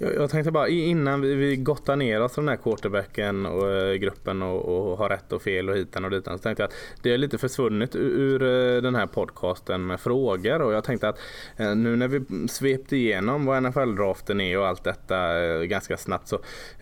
Jag 0.00 0.30
tänkte 0.30 0.50
bara 0.50 0.68
innan 0.68 1.20
vi, 1.20 1.56
gottar 1.56 1.96
ner 1.96 2.22
oss 2.22 2.32
i 2.32 2.40
den 2.40 2.48
här 2.48 2.56
quarterbacken 2.56 3.46
och 3.46 3.70
eh, 3.72 3.94
gruppen 3.94 4.42
och, 4.42 4.90
och 4.90 4.98
har 4.98 5.08
rätt 5.08 5.32
och 5.32 5.42
fel 5.42 5.70
och 5.70 5.76
hitan 5.76 6.04
och 6.04 6.10
ditan 6.10 6.38
så 6.38 6.42
tänkte 6.42 6.62
jag 6.62 6.68
att 6.68 6.74
det 7.02 7.12
är 7.12 7.18
lite 7.18 7.38
försvunnit 7.38 7.96
ur, 7.96 8.42
eh, 8.42 8.82
den 8.82 8.94
här 8.94 9.06
podcasten 9.06 9.86
med 9.86 10.00
frågor 10.00 10.62
och 10.62 10.72
jag 10.72 10.84
tänkte 10.84 11.08
att 11.08 11.18
eh, 11.56 11.74
nu 11.74 11.96
när 11.96 12.08
vi 12.08 12.48
svepte 12.48 12.96
igenom 12.96 13.46
vad 13.46 13.62
NFL-draften 13.62 14.40
är 14.40 14.58
och 14.58 14.66
allt 14.66 14.84
detta 14.84 15.16
ganska 15.64 15.96
snabbt 15.96 16.28
så 16.28 16.36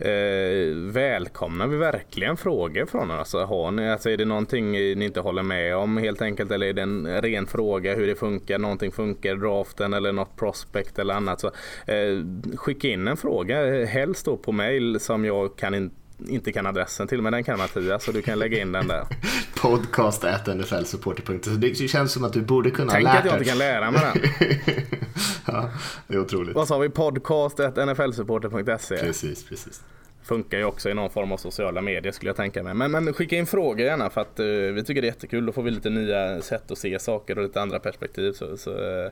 eh, 0.05 0.75
välkomnar 0.75 1.67
vi 1.67 1.77
verkligen 1.77 2.37
frågor 2.37 2.87
från 2.87 3.11
er. 3.11 3.15
Alltså, 3.15 3.45
har 3.45 3.71
ni, 3.71 3.91
alltså, 3.91 4.11
är 4.11 4.17
det 4.17 4.25
någonting 4.25 4.73
ni 4.73 5.05
inte 5.05 5.21
håller 5.21 5.43
med 5.43 5.77
om 5.77 5.97
helt 5.97 6.23
enkelt 6.23 6.51
eller 6.51 6.67
är 6.67 6.73
det 6.73 6.83
en 6.83 7.23
ren 7.23 7.47
fråga 7.47 7.95
hur 7.95 8.07
det 8.07 8.15
funkar, 8.15 8.59
någonting 8.59 8.93
funkar 8.93 9.37
i 9.37 9.39
draften 9.39 9.95
eller 9.95 10.13
något 10.13 10.37
prospect 10.37 10.99
eller 10.99 11.15
annat 11.15 11.41
så 11.41 11.47
eh, 11.87 12.25
skicka 12.57 12.89
in 12.89 13.04
in 13.05 13.09
en 13.09 13.17
fråga, 13.17 13.85
helst 13.85 14.25
då 14.25 14.37
på 14.37 14.53
mail 14.53 15.01
som 15.01 15.25
jag 15.25 15.57
kan 15.57 15.75
in, 15.75 15.91
inte 16.29 16.53
kan 16.53 16.67
adressen 16.67 17.07
till, 17.09 17.23
men 17.23 17.33
den 17.33 17.45
kan 17.45 17.59
Mattias 17.59 18.05
så 18.05 18.13
du 18.13 18.23
kan 18.23 18.39
lägga 18.39 18.61
in 18.61 18.73
den 18.73 18.89
där. 18.89 19.05
Podcast 19.61 20.25
nflsupporter.se 20.47 21.51
Det 21.51 21.75
känns 21.75 22.13
som 22.13 22.25
att 22.25 22.33
du 22.33 22.41
borde 22.41 22.71
kunna 22.71 22.93
Tänk 22.93 23.05
lära 23.05 23.19
att 23.19 23.25
jag 23.25 23.35
inte 23.35 23.45
kan 23.45 23.59
lära 23.59 23.91
mig 23.91 24.01
den. 24.01 24.31
ja, 25.47 25.71
det 26.09 26.15
är 26.15 26.21
otroligt. 26.21 26.55
Vad 26.55 26.69
sa 26.69 26.79
vi? 26.79 26.89
Podcast 26.89 27.59
nflsupporter.se 27.59 28.97
Precis, 28.97 29.45
precis. 29.45 29.83
funkar 30.23 30.59
ju 30.59 30.65
också 30.65 30.91
i 30.91 30.95
någon 30.95 31.11
form 31.11 31.33
av 31.33 31.37
sociala 31.37 31.81
medier 31.81 32.13
skulle 32.13 32.29
jag 32.29 32.37
tänka 32.37 32.63
mig. 32.63 32.75
Men, 32.75 32.91
men 32.91 33.13
skicka 33.13 33.37
in 33.37 33.47
frågor 33.47 33.87
gärna 33.87 34.11
för 34.11 34.21
att 34.21 34.41
uh, 34.41 34.73
vi 34.73 34.85
tycker 34.85 35.03
det 35.03 35.07
är 35.07 35.13
jättekul. 35.13 35.47
Då 35.47 35.53
får 35.53 35.63
vi 35.63 35.71
lite 35.71 35.91
nya 35.91 36.43
sätt 36.43 36.71
att 36.71 36.79
se 36.79 36.99
saker 36.99 37.39
och 37.39 37.45
lite 37.45 37.61
andra 37.61 37.79
perspektiv. 37.79 38.33
Så, 38.33 38.57
så 38.57 38.71
uh, 38.71 39.11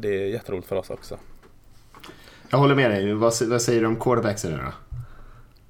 det 0.00 0.08
är 0.08 0.26
jätteroligt 0.26 0.68
för 0.68 0.76
oss 0.76 0.90
också. 0.90 1.18
Jag 2.50 2.58
håller 2.58 2.74
med 2.74 2.90
dig. 2.90 3.14
Vad, 3.14 3.32
vad 3.42 3.62
säger 3.62 3.80
du 3.80 3.86
om 3.86 3.96
quarterbacksen 3.96 4.50
nu 4.52 4.58
då? 4.58 4.72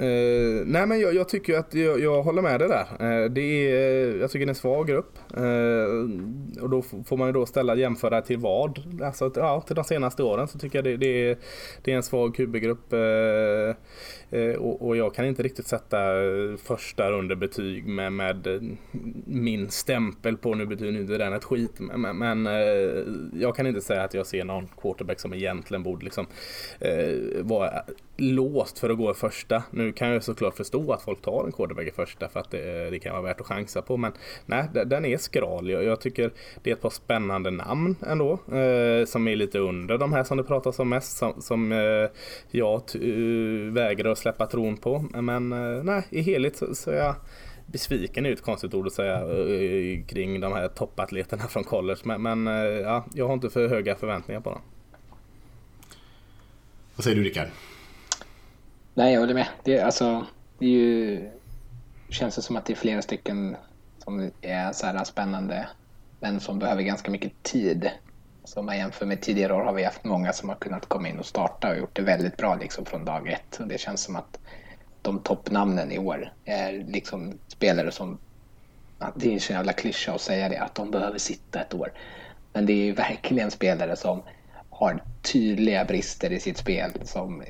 Uh, 0.02 0.62
nej 0.66 0.86
men 0.86 1.00
jag, 1.00 1.14
jag 1.14 1.28
tycker 1.28 1.58
att 1.58 1.74
jag, 1.74 2.00
jag, 2.00 2.22
håller 2.22 2.42
med 2.42 2.60
dig 2.60 2.68
där. 2.68 2.86
Uh, 3.24 3.30
det 3.30 3.40
är, 3.40 4.16
jag 4.20 4.30
tycker 4.30 4.46
det 4.46 4.48
är 4.48 4.48
en 4.48 4.54
svag 4.54 4.86
grupp. 4.86 5.18
Uh, 5.36 6.62
och 6.62 6.70
då 6.70 6.82
får 6.82 7.16
man 7.16 7.28
ju 7.28 7.32
då 7.32 7.46
ställa 7.46 7.74
jämföra 7.74 8.22
till 8.22 8.38
vad? 8.38 9.02
Alltså 9.02 9.32
ja, 9.34 9.60
till 9.60 9.76
de 9.76 9.84
senaste 9.84 10.22
åren 10.22 10.48
så 10.48 10.58
tycker 10.58 10.78
jag 10.78 10.84
det, 10.84 10.96
det, 10.96 11.30
är, 11.30 11.36
det 11.82 11.92
är 11.92 11.96
en 11.96 12.02
svag 12.02 12.34
QB-grupp. 12.34 12.92
Och, 14.58 14.86
och, 14.86 14.96
jag 14.96 15.14
kan 15.14 15.26
inte 15.26 15.42
riktigt 15.42 15.66
sätta 15.66 15.98
första 16.64 17.10
under 17.10 17.36
betyg 17.36 17.86
med, 17.86 18.12
med 18.12 18.68
min 19.24 19.70
stämpel 19.70 20.36
på. 20.36 20.54
Nu 20.54 20.66
betyder 20.66 21.00
inte 21.00 21.18
den 21.18 21.32
ett 21.32 21.44
skit. 21.44 21.72
Men, 21.78 22.18
men 22.18 22.46
jag 23.40 23.56
kan 23.56 23.66
inte 23.66 23.80
säga 23.80 24.02
att 24.02 24.14
jag 24.14 24.26
ser 24.26 24.44
någon 24.44 24.68
quarterback 24.82 25.20
som 25.20 25.34
egentligen 25.34 25.82
borde 25.82 26.04
liksom 26.04 26.26
vara 27.40 27.82
låst 28.16 28.78
för 28.78 28.90
att 28.90 28.98
gå 28.98 29.10
i 29.10 29.14
första. 29.14 29.62
Nu 29.70 29.85
nu 29.86 29.92
kan 29.92 30.08
jag 30.08 30.24
såklart 30.24 30.56
förstå 30.56 30.92
att 30.92 31.02
folk 31.02 31.22
tar 31.22 31.44
en 31.44 31.52
quarterback 31.52 31.86
i 31.86 31.90
första 31.90 32.28
för 32.28 32.40
att 32.40 32.50
det, 32.50 32.84
eh, 32.84 32.90
det 32.90 32.98
kan 32.98 33.12
vara 33.12 33.22
värt 33.22 33.40
att 33.40 33.46
chansa 33.46 33.82
på. 33.82 33.96
Men 33.96 34.12
nej, 34.46 34.68
den 34.86 35.04
är 35.04 35.16
skral. 35.16 35.70
Jag, 35.70 35.84
jag 35.84 36.00
tycker 36.00 36.30
det 36.62 36.70
är 36.70 36.74
ett 36.74 36.82
par 36.82 36.90
spännande 36.90 37.50
namn 37.50 37.96
ändå. 38.06 38.32
Eh, 38.32 39.04
som 39.06 39.28
är 39.28 39.36
lite 39.36 39.58
under 39.58 39.98
de 39.98 40.12
här 40.12 40.24
som 40.24 40.36
det 40.36 40.44
pratas 40.44 40.78
om 40.78 40.88
mest. 40.88 41.16
Som, 41.16 41.42
som 41.42 41.72
eh, 41.72 42.10
jag 42.50 42.82
uh, 42.94 43.72
vägrar 43.72 44.10
att 44.10 44.18
släppa 44.18 44.46
tron 44.46 44.76
på. 44.76 45.04
Men 45.14 45.52
eh, 45.52 45.84
nej, 45.84 46.06
i 46.10 46.20
helhet 46.20 46.56
så, 46.56 46.74
så 46.74 46.90
är 46.90 46.96
jag 46.96 47.14
besviken 47.66 48.26
är 48.26 48.32
ett 48.32 48.42
konstigt 48.42 48.74
ord 48.74 48.86
att 48.86 48.92
säga 48.92 49.14
eh, 49.14 50.04
kring 50.06 50.40
de 50.40 50.52
här 50.52 50.68
toppatleterna 50.68 51.42
från 51.42 51.64
college. 51.64 52.00
Men, 52.04 52.22
men 52.22 52.46
ja, 52.82 53.04
jag 53.14 53.26
har 53.26 53.34
inte 53.34 53.50
för 53.50 53.68
höga 53.68 53.94
förväntningar 53.94 54.40
på 54.40 54.50
dem. 54.50 54.60
Vad 56.96 57.04
säger 57.04 57.16
du 57.16 57.22
Rickard? 57.22 57.48
Nej, 58.98 59.12
jag 59.12 59.20
håller 59.20 59.34
med. 59.34 59.46
Det, 59.64 59.80
alltså, 59.80 60.26
det 60.58 60.66
är 60.66 60.70
ju, 60.70 61.30
känns 62.10 62.36
det 62.36 62.42
som 62.42 62.56
att 62.56 62.66
det 62.66 62.72
är 62.72 62.76
flera 62.76 63.02
stycken 63.02 63.56
som 64.04 64.30
är 64.40 64.72
så 64.72 64.86
här 64.86 65.04
spännande 65.04 65.68
men 66.20 66.40
som 66.40 66.58
behöver 66.58 66.82
ganska 66.82 67.10
mycket 67.10 67.42
tid. 67.42 67.90
Så 68.44 68.60
om 68.60 68.66
man 68.66 68.76
jämför 68.78 69.06
med 69.06 69.22
tidigare 69.22 69.54
år 69.54 69.64
har 69.64 69.72
vi 69.72 69.84
haft 69.84 70.04
många 70.04 70.32
som 70.32 70.48
har 70.48 70.56
kunnat 70.56 70.88
komma 70.88 71.08
in 71.08 71.18
och 71.18 71.26
starta 71.26 71.70
och 71.70 71.78
gjort 71.78 71.96
det 71.96 72.02
väldigt 72.02 72.36
bra 72.36 72.54
liksom 72.54 72.84
från 72.84 73.04
dag 73.04 73.28
ett. 73.28 73.60
Och 73.60 73.68
det 73.68 73.80
känns 73.80 74.02
som 74.02 74.16
att 74.16 74.38
de 75.02 75.22
toppnamnen 75.22 75.92
i 75.92 75.98
år 75.98 76.32
är 76.44 76.72
liksom 76.72 77.38
spelare 77.48 77.92
som, 77.92 78.18
det 79.16 79.28
är 79.28 79.32
en 79.32 79.40
så 79.40 79.52
jävla 79.52 79.72
klyscha 79.72 80.14
att 80.14 80.20
säga 80.20 80.48
det, 80.48 80.58
att 80.58 80.74
de 80.74 80.90
behöver 80.90 81.18
sitta 81.18 81.60
ett 81.60 81.74
år. 81.74 81.92
Men 82.52 82.66
det 82.66 82.88
är 82.88 82.92
verkligen 82.92 83.50
spelare 83.50 83.96
som 83.96 84.22
har 84.70 85.02
tydliga 85.32 85.84
brister 85.84 86.32
i 86.32 86.40
sitt 86.40 86.58
spel 86.58 86.92
som 87.04 87.42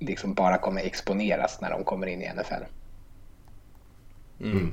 liksom 0.00 0.34
bara 0.34 0.58
kommer 0.58 0.82
exponeras 0.82 1.60
när 1.60 1.70
de 1.70 1.84
kommer 1.84 2.06
in 2.06 2.22
i 2.22 2.32
NFL. 2.34 2.64
Mm. 4.40 4.58
mm. 4.58 4.72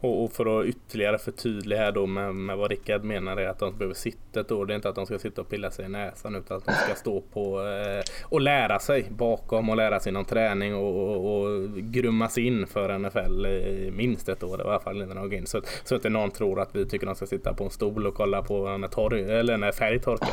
Och, 0.00 0.24
och, 0.24 0.32
för 0.32 0.60
att 0.60 0.66
ytterligare 0.66 1.18
förtydliga 1.18 1.78
här 1.78 1.92
då 1.92 2.06
med, 2.06 2.34
med 2.34 2.56
vad 2.56 2.70
Rickard 2.70 3.04
menar 3.04 3.36
är 3.36 3.48
att 3.48 3.58
de 3.58 3.78
behöver 3.78 3.94
sitta 3.94 4.40
ett 4.40 4.52
år. 4.52 4.66
Det 4.66 4.72
är 4.72 4.74
inte 4.74 4.88
att 4.88 4.94
de 4.94 5.06
ska 5.06 5.18
sitta 5.18 5.40
och 5.40 5.48
pilla 5.48 5.70
sig 5.70 5.84
i 5.84 5.88
näsan 5.88 6.34
utan 6.34 6.56
att 6.56 6.66
de 6.66 6.72
ska 6.72 6.94
stå 6.94 7.20
på 7.20 7.60
eh, 7.60 8.02
och 8.24 8.40
lära 8.40 8.78
sig 8.78 9.06
bakom 9.10 9.70
och 9.70 9.76
lära 9.76 10.00
sig 10.00 10.12
någon 10.12 10.24
träning 10.24 10.74
och, 10.74 11.16
och, 11.16 11.42
och 11.42 11.70
grummas 11.76 12.38
in 12.38 12.66
för 12.66 12.98
NFL 12.98 13.46
i 13.46 13.90
minst 13.96 14.28
ett 14.28 14.42
år 14.42 14.60
i 14.60 14.62
alla 14.62 14.80
fall 14.80 15.02
innan 15.02 15.16
de 15.16 15.30
går 15.30 15.38
in. 15.38 15.46
Så, 15.46 15.60
så 15.84 15.94
att 15.94 15.98
inte 15.98 16.08
någon 16.08 16.30
tror 16.30 16.60
att 16.60 16.76
vi 16.76 16.86
tycker 16.86 17.06
de 17.06 17.14
ska 17.14 17.26
sitta 17.26 17.54
på 17.54 17.64
en 17.64 17.70
stol 17.70 18.06
och 18.06 18.14
kolla 18.14 18.42
på 18.42 18.76
när, 18.78 18.88
torr, 18.88 19.14
eller 19.14 19.56
när 19.56 19.72
färg 19.72 20.00
torkar. 20.00 20.28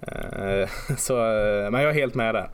Eh, 0.00 0.68
så, 0.96 1.16
eh, 1.16 1.70
men 1.70 1.82
jag 1.82 1.90
är 1.90 1.94
helt 1.94 2.14
med 2.14 2.34
där. 2.34 2.50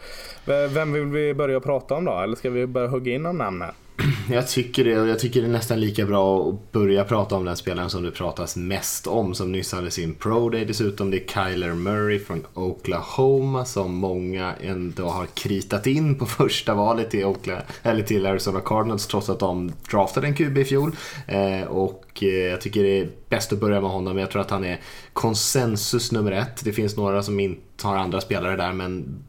Vem 0.68 0.92
vill 0.92 1.04
vi 1.04 1.34
börja 1.34 1.60
prata 1.60 1.94
om 1.94 2.04
då? 2.04 2.20
Eller 2.20 2.36
ska 2.36 2.50
vi 2.50 2.66
börja 2.66 2.88
hugga 2.88 3.14
in 3.14 3.26
om 3.26 3.38
namn 3.38 3.62
här? 3.62 3.72
Jag 4.30 4.49
tycker 4.49 4.84
det 4.84 5.01
och 5.01 5.09
jag 5.09 5.18
tycker 5.18 5.40
det 5.40 5.47
är 5.47 5.53
nästan 5.53 5.80
lika 5.80 6.05
bra 6.05 6.49
att 6.49 6.72
börja 6.72 7.05
prata 7.05 7.36
om 7.36 7.45
den 7.45 7.57
spelaren 7.57 7.90
som 7.90 8.03
det 8.03 8.11
pratas 8.11 8.57
mest 8.57 9.07
om 9.07 9.34
som 9.34 9.53
nyss 9.53 9.72
hade 9.72 9.90
sin 9.90 10.14
Pro 10.14 10.49
Day 10.49 10.64
dessutom. 10.64 11.11
Det 11.11 11.16
är 11.16 11.51
Kyler 11.51 11.74
Murray 11.74 12.18
från 12.18 12.47
Oklahoma 12.55 13.64
som 13.64 13.95
många 13.95 14.55
ändå 14.61 15.05
har 15.05 15.26
kritat 15.26 15.86
in 15.86 16.18
på 16.18 16.26
första 16.43 16.74
valet 16.74 17.11
till, 17.11 17.24
Oklahoma, 17.24 17.64
eller 17.82 18.03
till 18.03 18.26
Arizona 18.26 18.61
Cardinals 18.61 19.07
trots 19.07 19.28
att 19.28 19.38
de 19.38 19.72
draftade 19.90 20.26
en 20.26 20.34
QB 20.34 20.59
i 20.59 20.64
fjol. 20.64 20.97
Eh, 21.26 21.62
och 21.62 22.22
eh, 22.22 22.28
jag 22.28 22.61
tycker 22.61 22.82
det 22.82 23.01
är 23.01 23.11
bäst 23.28 23.53
att 23.53 23.61
börja 23.61 23.80
med 23.80 23.90
honom. 23.90 24.18
Jag 24.18 24.30
tror 24.30 24.43
att 24.43 24.51
han 24.51 24.64
är 24.64 24.80
konsensus 25.12 26.12
nummer 26.12 26.32
ett. 26.32 26.64
Det 26.64 26.72
finns 26.72 26.97
några 26.97 27.22
som 27.22 27.40
inte 27.40 27.86
har 27.86 27.97
andra 27.97 28.20
spelare 28.20 28.57
där 28.57 28.72
men 28.72 29.22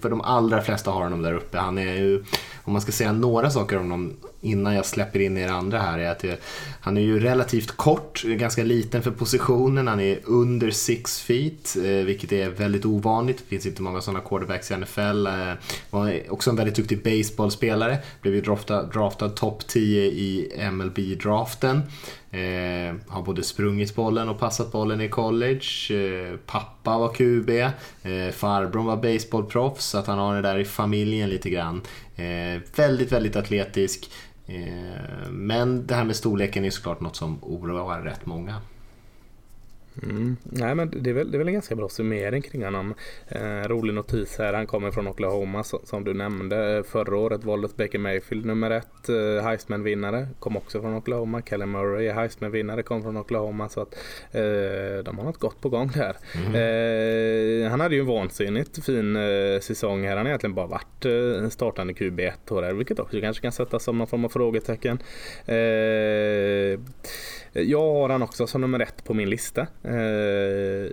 för 0.00 0.10
de 0.10 0.20
allra 0.20 0.62
flesta 0.62 0.90
har 0.90 1.02
honom 1.02 1.22
där 1.22 1.34
uppe. 1.34 1.58
Han 1.58 1.78
är 1.78 1.94
ju, 1.94 2.24
om 2.64 2.72
man 2.72 2.82
ska 2.82 2.92
säga 2.92 3.12
några 3.12 3.50
saker 3.50 3.76
om 3.76 3.82
honom 3.82 4.16
innan 4.40 4.74
jag 4.74 4.86
släpper 4.86 5.20
in 5.20 5.36
er 5.36 5.48
andra 5.48 5.78
här, 5.78 5.98
är 5.98 6.10
att 6.10 6.24
jag, 6.24 6.36
han 6.80 6.96
är 6.96 7.00
ju 7.00 7.20
relativt 7.20 7.70
kort, 7.70 8.22
ganska 8.22 8.62
liten 8.62 9.02
för 9.02 9.10
positionen, 9.10 9.88
han 9.88 10.00
är 10.00 10.18
under 10.24 10.70
6 10.70 11.20
feet, 11.20 11.76
eh, 11.76 11.82
vilket 11.82 12.32
är 12.32 12.50
väldigt 12.50 12.84
ovanligt. 12.84 13.38
Det 13.38 13.44
finns 13.44 13.66
inte 13.66 13.82
många 13.82 14.00
sådana 14.00 14.20
quarterbacks 14.20 14.70
i 14.70 14.74
NFL. 14.74 15.26
Eh, 15.26 15.52
var 15.90 16.20
också 16.28 16.50
en 16.50 16.56
väldigt 16.56 16.76
duktig 16.76 17.02
baseballspelare, 17.02 17.98
blev 18.20 18.34
ju 18.34 18.40
draftad, 18.40 18.82
draftad 18.82 19.28
topp 19.28 19.66
10 19.66 20.02
i 20.02 20.52
MLB-draften. 20.70 21.82
Eh, 22.30 22.94
har 23.08 23.22
både 23.22 23.42
sprungit 23.42 23.94
bollen 23.94 24.28
och 24.28 24.38
passat 24.38 24.72
bollen 24.72 25.00
i 25.00 25.08
college. 25.08 25.66
Eh, 25.90 26.36
pappa 26.46 26.98
var 26.98 27.08
QB. 27.08 27.50
Eh, 28.02 28.32
farbrorn 28.32 28.86
var 28.86 28.96
baseballproffs, 28.96 29.84
så 29.86 29.98
att 29.98 30.06
han 30.06 30.18
har 30.18 30.34
det 30.34 30.42
där 30.42 30.58
i 30.58 30.64
familjen 30.64 31.30
lite 31.30 31.50
grann. 31.50 31.82
Eh, 32.16 32.60
väldigt, 32.76 33.12
väldigt 33.12 33.36
atletisk. 33.36 34.10
Eh, 34.46 35.30
men 35.30 35.86
det 35.86 35.94
här 35.94 36.04
med 36.04 36.16
storleken 36.16 36.64
är 36.64 36.70
såklart 36.70 37.00
något 37.00 37.16
som 37.16 37.38
oroar 37.42 38.00
rätt 38.00 38.26
många. 38.26 38.60
Mm. 40.02 40.36
Nej, 40.42 40.74
men 40.74 40.90
det 41.02 41.10
är, 41.10 41.14
väl, 41.14 41.30
det 41.30 41.36
är 41.36 41.38
väl 41.38 41.48
en 41.48 41.54
ganska 41.54 41.76
bra 41.76 41.88
summering 41.88 42.42
kring 42.42 42.64
honom. 42.64 42.94
Eh, 43.28 43.68
rolig 43.68 43.94
notis 43.94 44.38
här, 44.38 44.52
han 44.52 44.66
kommer 44.66 44.90
från 44.90 45.08
Oklahoma 45.08 45.64
som, 45.64 45.78
som 45.84 46.04
du 46.04 46.14
nämnde. 46.14 46.82
Förra 46.86 47.16
året 47.16 47.44
valdes 47.44 47.76
Baker 47.76 47.98
Mayfield 47.98 48.46
nummer 48.46 48.70
ett, 48.70 49.08
eh, 49.08 49.44
Heisman-vinnare, 49.44 50.28
kom 50.38 50.56
också 50.56 50.80
från 50.80 50.94
Oklahoma. 50.94 51.42
Kellen 51.42 51.70
Murray 51.70 52.10
Heisman-vinnare, 52.10 52.82
kom 52.82 53.02
från 53.02 53.16
Oklahoma. 53.16 53.68
Så 53.68 53.80
att 53.80 53.94
eh, 54.32 55.04
de 55.04 55.18
har 55.18 55.24
något 55.24 55.38
gott 55.38 55.60
på 55.60 55.68
gång 55.68 55.90
där. 55.94 56.16
Mm. 56.34 56.54
Eh, 56.54 57.70
han 57.70 57.80
hade 57.80 57.94
ju 57.94 58.00
en 58.00 58.06
vansinnigt 58.06 58.84
fin 58.84 59.16
eh, 59.16 59.60
säsong 59.60 60.04
här. 60.04 60.16
Han 60.16 60.18
har 60.18 60.26
egentligen 60.26 60.54
bara 60.54 60.66
varit 60.66 61.04
eh, 61.04 61.48
startande 61.48 61.94
QB 61.94 62.20
ett 62.20 62.52
år 62.52 62.62
här, 62.62 62.72
vilket 62.72 62.98
också 62.98 63.20
kanske 63.20 63.42
kan 63.42 63.52
sättas 63.52 63.84
som 63.84 63.98
någon 63.98 64.06
form 64.06 64.24
av 64.24 64.28
frågetecken. 64.28 64.98
Eh, 67.56 67.62
jag 67.62 67.92
har 67.92 68.08
han 68.08 68.22
också 68.22 68.46
som 68.46 68.60
nummer 68.60 68.80
ett 68.80 69.04
på 69.04 69.14
min 69.14 69.30
lista. 69.30 69.66
Eh, 69.82 70.90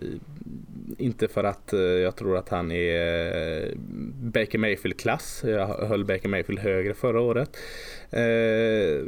inte 0.98 1.28
för 1.28 1.44
att 1.44 1.74
eh, 1.74 1.80
jag 1.80 2.16
tror 2.16 2.38
att 2.38 2.50
han 2.50 2.72
är 2.72 3.68
eh, 3.68 3.72
Baker 4.22 4.58
Mayfield-klass. 4.58 5.44
Jag 5.48 5.68
höll 5.68 6.06
Baker 6.06 6.30
Mayfield 6.30 6.60
högre 6.60 6.94
förra 6.94 7.22
året. 7.22 7.58
Eh, 8.10 9.06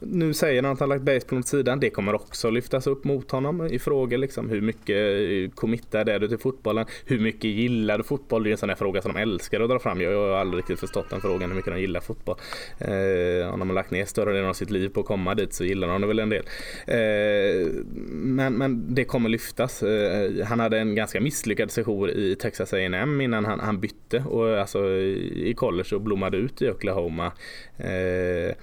nu 0.00 0.34
säger 0.34 0.62
han 0.62 0.72
att 0.72 0.80
han 0.80 0.88
lagt 0.88 1.02
baseball 1.02 1.38
åt 1.38 1.48
sidan. 1.48 1.80
Det 1.80 1.90
kommer 1.90 2.14
också 2.14 2.50
lyftas 2.50 2.86
upp 2.86 3.04
mot 3.04 3.30
honom 3.30 3.66
i 3.66 3.78
frågor. 3.78 4.18
Liksom, 4.18 4.50
hur 4.50 4.60
mycket 4.60 4.96
eh, 4.96 5.54
committad 5.54 6.08
är 6.08 6.18
du 6.18 6.28
till 6.28 6.38
fotbollen? 6.38 6.86
Hur 7.04 7.20
mycket 7.20 7.44
gillar 7.44 7.98
du 7.98 8.04
fotboll? 8.04 8.44
Det 8.44 8.50
är 8.50 8.52
en 8.52 8.58
sån 8.58 8.68
här 8.68 8.76
fråga 8.76 9.02
som 9.02 9.12
de 9.12 9.20
älskar 9.20 9.60
att 9.60 9.70
dra 9.70 9.78
fram. 9.78 10.00
Jag 10.00 10.28
har 10.28 10.36
aldrig 10.36 10.58
riktigt 10.58 10.80
förstått 10.80 11.10
den 11.10 11.20
frågan, 11.20 11.50
hur 11.50 11.56
mycket 11.56 11.72
de 11.72 11.80
gillar 11.80 12.00
fotboll. 12.00 12.36
Eh, 12.78 13.52
om 13.52 13.58
de 13.58 13.68
har 13.68 13.74
lagt 13.74 13.90
ner 13.90 14.04
större 14.04 14.32
delen 14.32 14.48
av 14.48 14.54
sitt 14.54 14.70
liv 14.70 14.88
på 14.88 15.00
att 15.00 15.06
komma 15.06 15.34
dit 15.34 15.54
så 15.54 15.64
gillar 15.64 15.88
de 15.88 16.00
det 16.00 16.06
väl 16.06 16.18
en 16.18 16.30
del. 16.30 16.44
Eh, 16.86 17.66
men, 18.10 18.54
men 18.54 18.94
det 18.94 19.04
kommer 19.04 19.28
lyftas. 19.28 19.82
Eh, 19.82 20.46
han 20.46 20.60
hade 20.60 20.78
en 20.78 20.94
ganska 20.94 21.20
misslyckad 21.20 21.70
session 21.70 22.10
i 22.10 22.36
Texas 22.40 22.72
A&M 22.72 23.20
innan 23.20 23.44
han, 23.44 23.60
han 23.60 23.80
bytte 23.80 24.18
och, 24.18 24.58
alltså, 24.58 24.88
i 24.88 25.54
college 25.56 25.94
och 25.94 26.00
blommade 26.00 26.36
ut 26.36 26.62
i 26.62 26.70
Oklahoma. 26.70 27.32
Eh, 27.76 28.54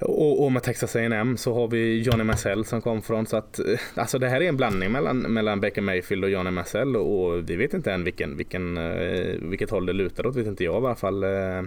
och, 0.00 0.44
och 0.44 0.52
med 0.52 0.62
Texas 0.62 0.96
A&M 0.96 1.36
så 1.36 1.54
har 1.54 1.68
vi 1.68 2.02
Johnny 2.02 2.24
Massell 2.24 2.64
som 2.64 2.80
kom 2.80 3.02
från 3.02 3.26
så 3.26 3.36
att 3.36 3.58
eh, 3.58 3.64
alltså 3.94 4.18
det 4.18 4.28
här 4.28 4.40
är 4.40 4.48
en 4.48 4.56
blandning 4.56 4.92
mellan, 4.92 5.18
mellan 5.18 5.60
Baker 5.60 5.82
Mayfield 5.82 6.24
och 6.24 6.30
Johnny 6.30 6.50
Massell 6.50 6.96
och 6.96 7.50
vi 7.50 7.56
vet 7.56 7.74
inte 7.74 7.92
än 7.92 8.04
vilken, 8.04 8.36
vilken, 8.36 8.76
eh, 8.76 9.34
vilket 9.42 9.70
håll 9.70 9.86
det 9.86 9.92
lutar 9.92 10.26
åt, 10.26 10.36
vet 10.36 10.46
inte 10.46 10.64
jag 10.64 10.74
i 10.74 10.86
alla 10.86 10.94
fall. 10.94 11.24
Eh, 11.24 11.62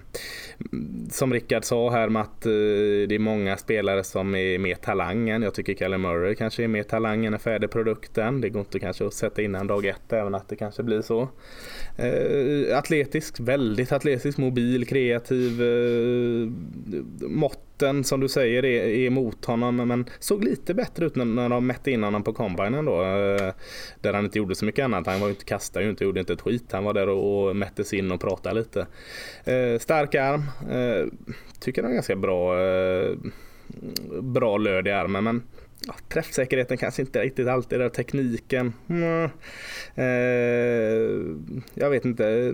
som 1.10 1.34
Rickard 1.34 1.64
sa 1.64 1.90
här 1.90 2.10
med 2.10 2.22
att 2.22 2.42
det 2.42 3.16
är 3.16 3.20
många 3.20 3.58
spelare 3.58 4.04
som 4.04 4.36
är 4.36 4.58
mer 4.58 4.76
talangen. 4.76 5.42
Jag 5.42 5.54
tycker 5.54 5.74
Kalle 5.74 5.98
Murray 5.98 6.36
kanske 6.36 6.64
är 6.64 6.68
mer 6.68 6.84
talang 6.84 7.26
än 7.26 7.40
färdigprodukten. 7.40 8.42
Det 8.42 8.50
går 8.50 8.60
inte 8.60 8.80
kanske 8.80 9.08
att 9.08 9.14
sätta 9.14 9.42
innan 9.42 9.68
dag 9.68 9.86
ett 9.86 10.14
även 10.14 10.36
att 10.36 10.50
det 10.50 10.56
kanske 10.56 10.84
blir 10.84 11.02
så. 11.02 11.30
Atletisk, 12.74 13.40
väldigt 13.40 13.92
atletisk, 13.92 14.38
mobil, 14.38 14.88
kreativ, 14.88 15.62
mått 17.22 17.70
Foten 17.82 18.04
som 18.04 18.20
du 18.20 18.30
säger 18.30 18.66
är, 18.66 18.84
är 18.84 19.08
emot 19.08 19.46
honom 19.46 19.76
men 19.76 20.06
såg 20.20 20.44
lite 20.44 20.74
bättre 20.74 21.06
ut 21.06 21.16
när, 21.16 21.26
när 21.26 21.50
de 21.50 21.68
mätte 21.68 21.92
in 21.92 22.04
honom 22.04 22.24
på 22.24 22.34
combinen 22.34 22.86
då. 22.86 23.02
Eh, 23.02 23.54
där 24.02 24.14
han 24.14 24.26
inte 24.26 24.38
gjorde 24.38 24.56
så 24.56 24.66
mycket 24.66 24.86
annat. 24.86 25.08
Han 25.08 25.20
var 25.20 25.30
inte, 25.30 25.46
kastade 25.46 25.86
ju 25.86 25.92
inte, 25.92 26.04
gjorde 26.04 26.20
inte 26.20 26.34
ett 26.34 26.42
skit. 26.42 26.72
Han 26.72 26.84
var 26.84 26.94
där 26.94 27.10
och, 27.10 27.48
och 27.48 27.56
mättes 27.56 27.94
in 27.94 28.12
och 28.12 28.22
pratade 28.22 28.56
lite. 28.60 28.88
Eh, 29.46 29.80
stark 29.80 30.16
arm. 30.16 30.44
Eh, 30.72 31.08
tycker 31.60 31.82
han 31.82 31.92
är 31.92 31.96
ganska 31.96 32.16
bra, 32.16 32.62
eh, 32.62 33.16
bra 34.22 34.58
löd 34.58 34.88
i 34.88 34.92
armen 34.92 35.24
men 35.24 35.44
ja, 35.88 35.94
träffsäkerheten 36.10 36.78
kanske 36.78 37.02
inte 37.02 37.22
riktigt 37.22 37.48
alltid 37.48 37.80
där. 37.80 37.90
Tekniken. 37.90 38.74
Mm. 38.90 39.30
Eh, 39.96 41.36
jag 41.74 41.90
vet 41.90 42.06
inte 42.06 42.54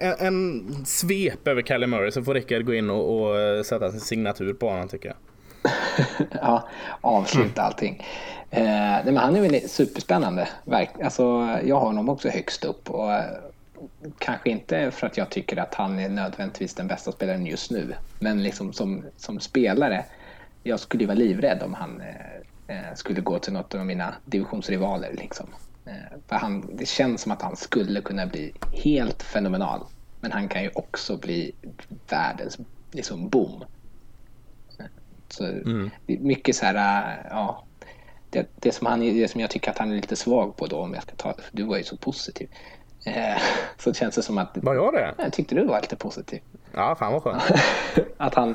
en, 0.00 0.14
en 0.26 0.86
svep 0.86 1.48
över 1.48 1.62
Kalle 1.62 1.86
Murray 1.86 2.10
så 2.10 2.22
får 2.22 2.34
Rickard 2.34 2.64
gå 2.64 2.74
in 2.74 2.90
och, 2.90 3.20
och 3.20 3.40
eh, 3.40 3.62
sätta 3.62 3.90
sin 3.90 4.00
signatur 4.00 4.52
på 4.54 4.68
honom 4.68 4.88
tycker 4.88 5.08
jag. 5.08 5.16
ja, 6.42 6.68
avsluta 7.00 7.62
allting. 7.62 8.06
Eh, 8.50 8.62
nej, 8.62 9.04
men 9.04 9.16
han 9.16 9.36
är 9.36 9.40
väl 9.40 9.68
superspännande. 9.68 10.48
Alltså, 11.02 11.22
jag 11.64 11.76
har 11.76 11.86
honom 11.86 12.08
också 12.08 12.28
högst 12.28 12.64
upp. 12.64 12.90
Och, 12.90 13.12
eh, 13.12 13.24
kanske 14.18 14.50
inte 14.50 14.90
för 14.90 15.06
att 15.06 15.16
jag 15.16 15.30
tycker 15.30 15.56
att 15.56 15.74
han 15.74 15.98
är 15.98 16.08
nödvändigtvis 16.08 16.74
den 16.74 16.86
bästa 16.86 17.12
spelaren 17.12 17.46
just 17.46 17.70
nu. 17.70 17.94
Men 18.18 18.42
liksom 18.42 18.72
som, 18.72 19.04
som 19.16 19.40
spelare, 19.40 20.04
jag 20.62 20.80
skulle 20.80 21.06
vara 21.06 21.14
livrädd 21.14 21.62
om 21.62 21.74
han 21.74 22.00
eh, 22.00 22.76
eh, 22.76 22.94
skulle 22.94 23.20
gå 23.20 23.38
till 23.38 23.52
något 23.52 23.74
av 23.74 23.86
mina 23.86 24.14
divisionsrivaler. 24.24 25.12
Liksom. 25.12 25.46
Eh, 25.88 26.18
för 26.26 26.36
han, 26.36 26.76
det 26.76 26.88
känns 26.88 27.22
som 27.22 27.32
att 27.32 27.42
han 27.42 27.56
skulle 27.56 28.00
kunna 28.00 28.26
bli 28.26 28.52
helt 28.72 29.22
fenomenal. 29.22 29.80
Men 30.20 30.32
han 30.32 30.48
kan 30.48 30.62
ju 30.62 30.70
också 30.74 31.16
bli 31.16 31.52
världens 32.08 32.58
liksom, 32.92 33.28
boom. 33.28 33.64
Så 35.28 35.44
mm. 35.44 35.90
Mycket 36.06 36.56
så 36.56 36.66
här, 36.66 36.74
äh, 36.74 37.26
ja. 37.30 37.64
Det, 38.30 38.48
det, 38.56 38.72
som 38.72 38.86
han, 38.86 39.00
det 39.00 39.28
som 39.28 39.40
jag 39.40 39.50
tycker 39.50 39.70
att 39.70 39.78
han 39.78 39.90
är 39.90 39.96
lite 39.96 40.16
svag 40.16 40.56
på 40.56 40.66
då, 40.66 40.76
om 40.76 40.94
jag 40.94 41.02
ska 41.02 41.14
ta 41.16 41.34
du 41.52 41.62
var 41.62 41.76
ju 41.76 41.84
så 41.84 41.96
positiv. 41.96 42.48
Eh, 43.04 43.42
så 43.78 43.94
känns 43.94 44.14
det 44.14 44.22
som 44.22 44.38
att... 44.38 44.50
Var 44.54 44.74
jag 44.74 44.92
det? 44.92 45.14
Jag 45.18 45.32
tyckte 45.32 45.54
du 45.54 45.64
var 45.64 45.80
lite 45.80 45.96
positiv. 45.96 46.40
Ja, 46.74 46.96
fan 46.98 47.12
vad 47.12 47.22
skönt. 47.22 47.42
att 48.16 48.34
han, 48.34 48.54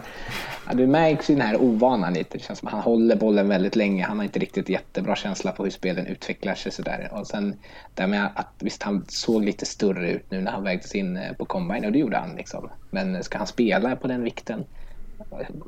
det 0.74 0.88
märks 0.88 1.30
ju 1.30 1.36
den 1.36 1.48
här 1.48 1.62
ovanan 1.62 2.14
lite. 2.14 2.38
Det 2.38 2.44
känns 2.44 2.60
som 2.60 2.68
att 2.68 2.74
han 2.74 2.84
håller 2.84 3.16
bollen 3.16 3.48
väldigt 3.48 3.76
länge. 3.76 4.06
Han 4.06 4.18
har 4.18 4.24
inte 4.24 4.40
riktigt 4.40 4.70
jättebra 4.70 5.16
känsla 5.16 5.52
på 5.52 5.64
hur 5.64 5.72
spelen 5.72 6.08
utvecklar 6.08 6.56
sig. 6.56 6.72
Sådär. 6.72 7.10
Och 7.12 7.28
sen 7.28 7.60
där 7.96 8.08
med 8.08 8.30
att 8.36 8.54
visst, 8.60 8.84
han 8.84 9.06
såg 9.08 9.46
lite 9.46 9.66
större 9.66 10.12
ut 10.12 10.32
nu 10.32 10.42
när 10.42 10.52
han 10.52 10.64
vägdes 10.64 10.96
in 10.96 11.18
eh, 11.18 11.34
på 11.34 11.46
combine 11.46 11.86
och 11.86 11.92
det 11.92 12.00
gjorde 12.00 12.18
han. 12.18 12.36
Liksom. 12.36 12.70
Men 12.92 13.24
ska 13.24 13.38
han 13.38 13.48
spela 13.48 13.96
på 13.96 14.08
den 14.08 14.24
vikten? 14.24 14.66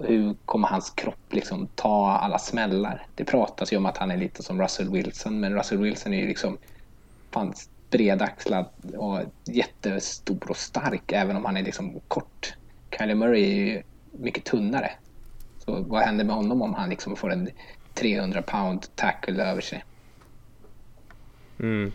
Hur 0.03 0.35
kommer 0.45 0.67
hans 0.67 0.89
kropp 0.89 1.33
liksom 1.33 1.67
ta 1.75 2.17
alla 2.17 2.39
smällar? 2.39 3.05
Det 3.15 3.23
pratas 3.23 3.73
ju 3.73 3.77
om 3.77 3.85
att 3.85 3.97
han 3.97 4.11
är 4.11 4.17
lite 4.17 4.43
som 4.43 4.61
Russell 4.61 4.89
Wilson, 4.89 5.39
men 5.39 5.55
Russell 5.55 5.77
Wilson 5.77 6.13
är 6.13 6.17
ju 6.17 6.27
liksom 6.27 6.57
fan, 7.31 7.53
bredaxlad 7.97 8.65
och 8.97 9.19
jättestor 9.45 10.49
och 10.49 10.57
stark 10.57 11.11
även 11.11 11.35
om 11.35 11.45
han 11.45 11.57
är 11.57 11.63
liksom 11.63 11.99
kort. 12.07 12.53
Kylie 12.97 13.15
Murray 13.15 13.43
är 13.43 13.55
ju 13.55 13.81
mycket 14.11 14.43
tunnare. 14.43 14.91
Så 15.59 15.83
vad 15.87 16.01
händer 16.01 16.25
med 16.25 16.35
honom 16.35 16.61
om 16.61 16.73
han 16.73 16.89
liksom 16.89 17.15
får 17.15 17.31
en 17.31 17.49
300 17.93 18.41
pound 18.41 18.95
tackle 18.95 19.43
över 19.43 19.61
sig? 19.61 19.83
Mm. 21.59 21.91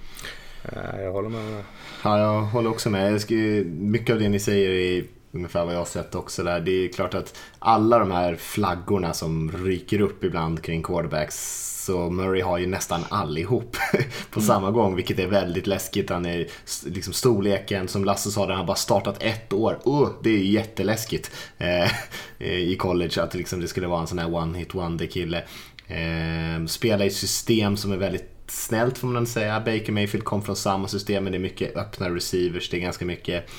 Jag 0.96 1.12
håller 1.12 1.28
med. 1.28 1.64
Ja, 2.04 2.18
jag 2.18 2.42
håller 2.42 2.70
också 2.70 2.90
med. 2.90 3.20
mycket 3.66 4.12
av 4.12 4.20
det 4.20 4.28
ni 4.28 4.40
säger 4.40 4.70
är 4.70 5.04
ungefär 5.32 5.64
vad 5.64 5.74
jag 5.74 5.78
har 5.78 5.84
sett 5.84 6.14
också 6.14 6.42
där. 6.42 6.60
Det 6.60 6.70
är 6.70 6.92
klart 6.92 7.14
att 7.14 7.38
alla 7.58 7.98
de 7.98 8.10
här 8.10 8.36
flaggorna 8.36 9.12
som 9.12 9.52
ryker 9.52 10.00
upp 10.00 10.24
ibland 10.24 10.62
kring 10.62 10.82
quarterbacks 10.82 11.66
så 11.84 12.10
Murray 12.10 12.42
har 12.42 12.58
ju 12.58 12.66
nästan 12.66 13.04
allihop 13.08 13.76
på 14.30 14.40
mm. 14.40 14.46
samma 14.46 14.70
gång, 14.70 14.96
vilket 14.96 15.18
är 15.18 15.26
väldigt 15.26 15.66
läskigt. 15.66 16.10
Han 16.10 16.26
är 16.26 16.46
liksom 16.86 17.12
storleken, 17.12 17.88
som 17.88 18.04
Lasse 18.04 18.30
sa, 18.30 18.46
den 18.46 18.56
har 18.56 18.64
bara 18.64 18.76
startat 18.76 19.22
ett 19.22 19.52
år. 19.52 19.78
Uh, 19.86 20.08
det 20.22 20.30
är 20.30 20.38
jätteläskigt 20.38 21.30
eh, 21.58 21.90
i 22.48 22.76
college 22.76 23.22
att 23.22 23.34
liksom 23.34 23.60
det 23.60 23.68
skulle 23.68 23.86
vara 23.86 24.00
en 24.00 24.06
sån 24.06 24.18
här 24.18 24.28
one-hit 24.28 24.74
wonder-kille. 24.74 25.44
Eh, 25.86 26.66
spela 26.66 27.04
i 27.04 27.06
ett 27.06 27.14
system 27.14 27.76
som 27.76 27.92
är 27.92 27.96
väldigt 27.96 28.30
snällt 28.46 28.98
får 28.98 29.08
man 29.08 29.26
säga. 29.26 29.60
Baker 29.60 29.92
Mayfield 29.92 30.24
kom 30.24 30.42
från 30.42 30.56
samma 30.56 30.88
system, 30.88 31.24
men 31.24 31.32
det 31.32 31.38
är 31.38 31.40
mycket 31.40 31.76
öppna 31.76 32.10
receivers, 32.10 32.70
det 32.70 32.76
är 32.76 32.80
ganska 32.80 33.04
mycket 33.04 33.50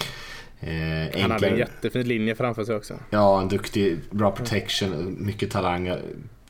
Eh, 0.62 1.22
han 1.22 1.32
hade 1.32 1.48
en 1.48 1.58
jättefin 1.58 2.08
linje 2.08 2.36
framför 2.36 2.64
sig 2.64 2.76
också. 2.76 2.94
Ja, 3.10 3.42
en 3.42 3.48
duktig, 3.48 3.98
bra 4.12 4.32
protection, 4.32 5.16
mycket 5.20 5.52
talang 5.52 5.98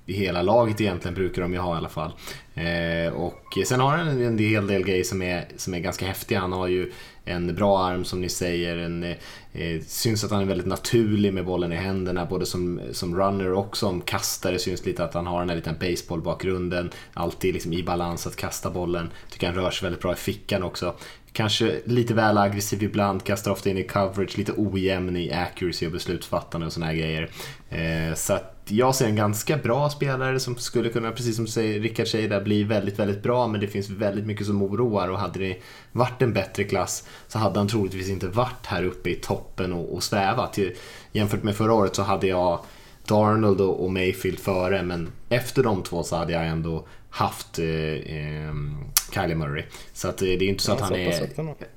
i 0.05 0.13
hela 0.13 0.41
laget 0.41 0.81
egentligen 0.81 1.15
brukar 1.15 1.41
de 1.41 1.53
ju 1.53 1.59
ha 1.59 1.75
i 1.75 1.77
alla 1.77 1.89
fall. 1.89 2.11
Eh, 2.53 3.13
och 3.13 3.57
sen 3.65 3.79
har 3.79 3.97
han 3.97 4.07
en, 4.07 4.21
en 4.21 4.37
hel 4.37 4.67
del 4.67 4.83
grejer 4.83 5.03
som 5.03 5.21
är, 5.21 5.47
som 5.57 5.73
är 5.73 5.79
ganska 5.79 6.05
häftiga. 6.05 6.39
Han 6.39 6.51
har 6.51 6.67
ju 6.67 6.91
en 7.25 7.55
bra 7.55 7.85
arm 7.85 8.05
som 8.05 8.21
ni 8.21 8.29
säger. 8.29 8.77
En, 8.77 9.03
eh, 9.03 9.81
syns 9.87 10.23
att 10.23 10.31
han 10.31 10.41
är 10.41 10.45
väldigt 10.45 10.67
naturlig 10.67 11.33
med 11.33 11.45
bollen 11.45 11.71
i 11.71 11.75
händerna 11.75 12.25
både 12.25 12.45
som, 12.45 12.81
som 12.91 13.15
runner 13.15 13.53
och 13.53 13.77
som 13.77 14.01
kastare. 14.01 14.59
Syns 14.59 14.85
lite 14.85 15.03
att 15.03 15.13
han 15.13 15.27
har 15.27 15.39
den 15.39 15.49
här 15.49 15.55
liten 15.55 15.75
baseballbakgrunden. 15.79 16.89
Alltid 17.13 17.53
liksom 17.53 17.73
i 17.73 17.83
balans 17.83 18.27
att 18.27 18.35
kasta 18.35 18.69
bollen. 18.69 19.09
Tycker 19.29 19.47
han 19.47 19.55
rör 19.55 19.71
sig 19.71 19.85
väldigt 19.85 20.01
bra 20.01 20.13
i 20.13 20.15
fickan 20.15 20.63
också. 20.63 20.95
Kanske 21.33 21.81
lite 21.85 22.13
väl 22.13 22.37
aggressiv 22.37 22.83
ibland, 22.83 23.23
kastar 23.23 23.51
ofta 23.51 23.69
in 23.69 23.77
i 23.77 23.83
coverage, 23.83 24.37
lite 24.37 24.53
ojämn 24.57 25.15
i 25.15 25.31
accuracy 25.31 25.85
och 25.85 25.91
beslutsfattande 25.91 26.67
och 26.67 26.73
såna 26.73 26.85
här 26.85 26.93
grejer. 26.93 27.29
Eh, 27.69 28.15
så 28.15 28.33
att 28.33 28.61
jag 28.67 28.95
ser 28.95 29.05
en 29.05 29.15
ganska 29.15 29.57
bra 29.57 29.89
spelare 29.89 30.39
som 30.39 30.57
skulle 30.57 30.89
kunna, 30.89 31.11
precis 31.11 31.35
som 31.35 31.47
säger, 31.47 31.79
Rickard 31.79 32.07
säger 32.07 32.29
där, 32.29 32.41
bli 32.41 32.63
väldigt, 32.63 32.99
väldigt 32.99 33.23
bra. 33.23 33.47
Men 33.47 33.61
det 33.61 33.67
finns 33.67 33.89
väldigt 33.89 34.25
mycket 34.25 34.47
som 34.47 34.61
oroar 34.61 35.07
och 35.07 35.19
hade 35.19 35.39
det 35.39 35.57
varit 35.91 36.21
en 36.21 36.33
bättre 36.33 36.63
klass 36.63 37.07
så 37.27 37.39
hade 37.39 37.59
han 37.59 37.67
troligtvis 37.67 38.09
inte 38.09 38.27
varit 38.27 38.65
här 38.65 38.83
uppe 38.83 39.09
i 39.09 39.15
toppen 39.15 39.73
och, 39.73 39.93
och 39.93 40.03
svävat. 40.03 40.59
Jämfört 41.11 41.43
med 41.43 41.55
förra 41.55 41.73
året 41.73 41.95
så 41.95 42.01
hade 42.01 42.27
jag 42.27 42.59
Darnold 43.07 43.61
och 43.61 43.91
Mayfield 43.91 44.39
före 44.39 44.83
men 44.83 45.09
efter 45.29 45.63
de 45.63 45.83
två 45.83 46.03
så 46.03 46.15
hade 46.15 46.33
jag 46.33 46.47
ändå 46.47 46.87
haft 47.09 47.59
eh, 47.59 47.65
eh, 47.65 48.53
Kylie 49.13 49.35
Murray. 49.35 49.63
Så 49.93 50.07
att, 50.07 50.21
eh, 50.21 50.25
det 50.25 50.45
är 50.45 50.49
inte 50.49 50.63
så 50.63 50.71
ja, 50.71 50.75
att 50.75 50.81
han 50.81 50.95
är... 50.95 51.29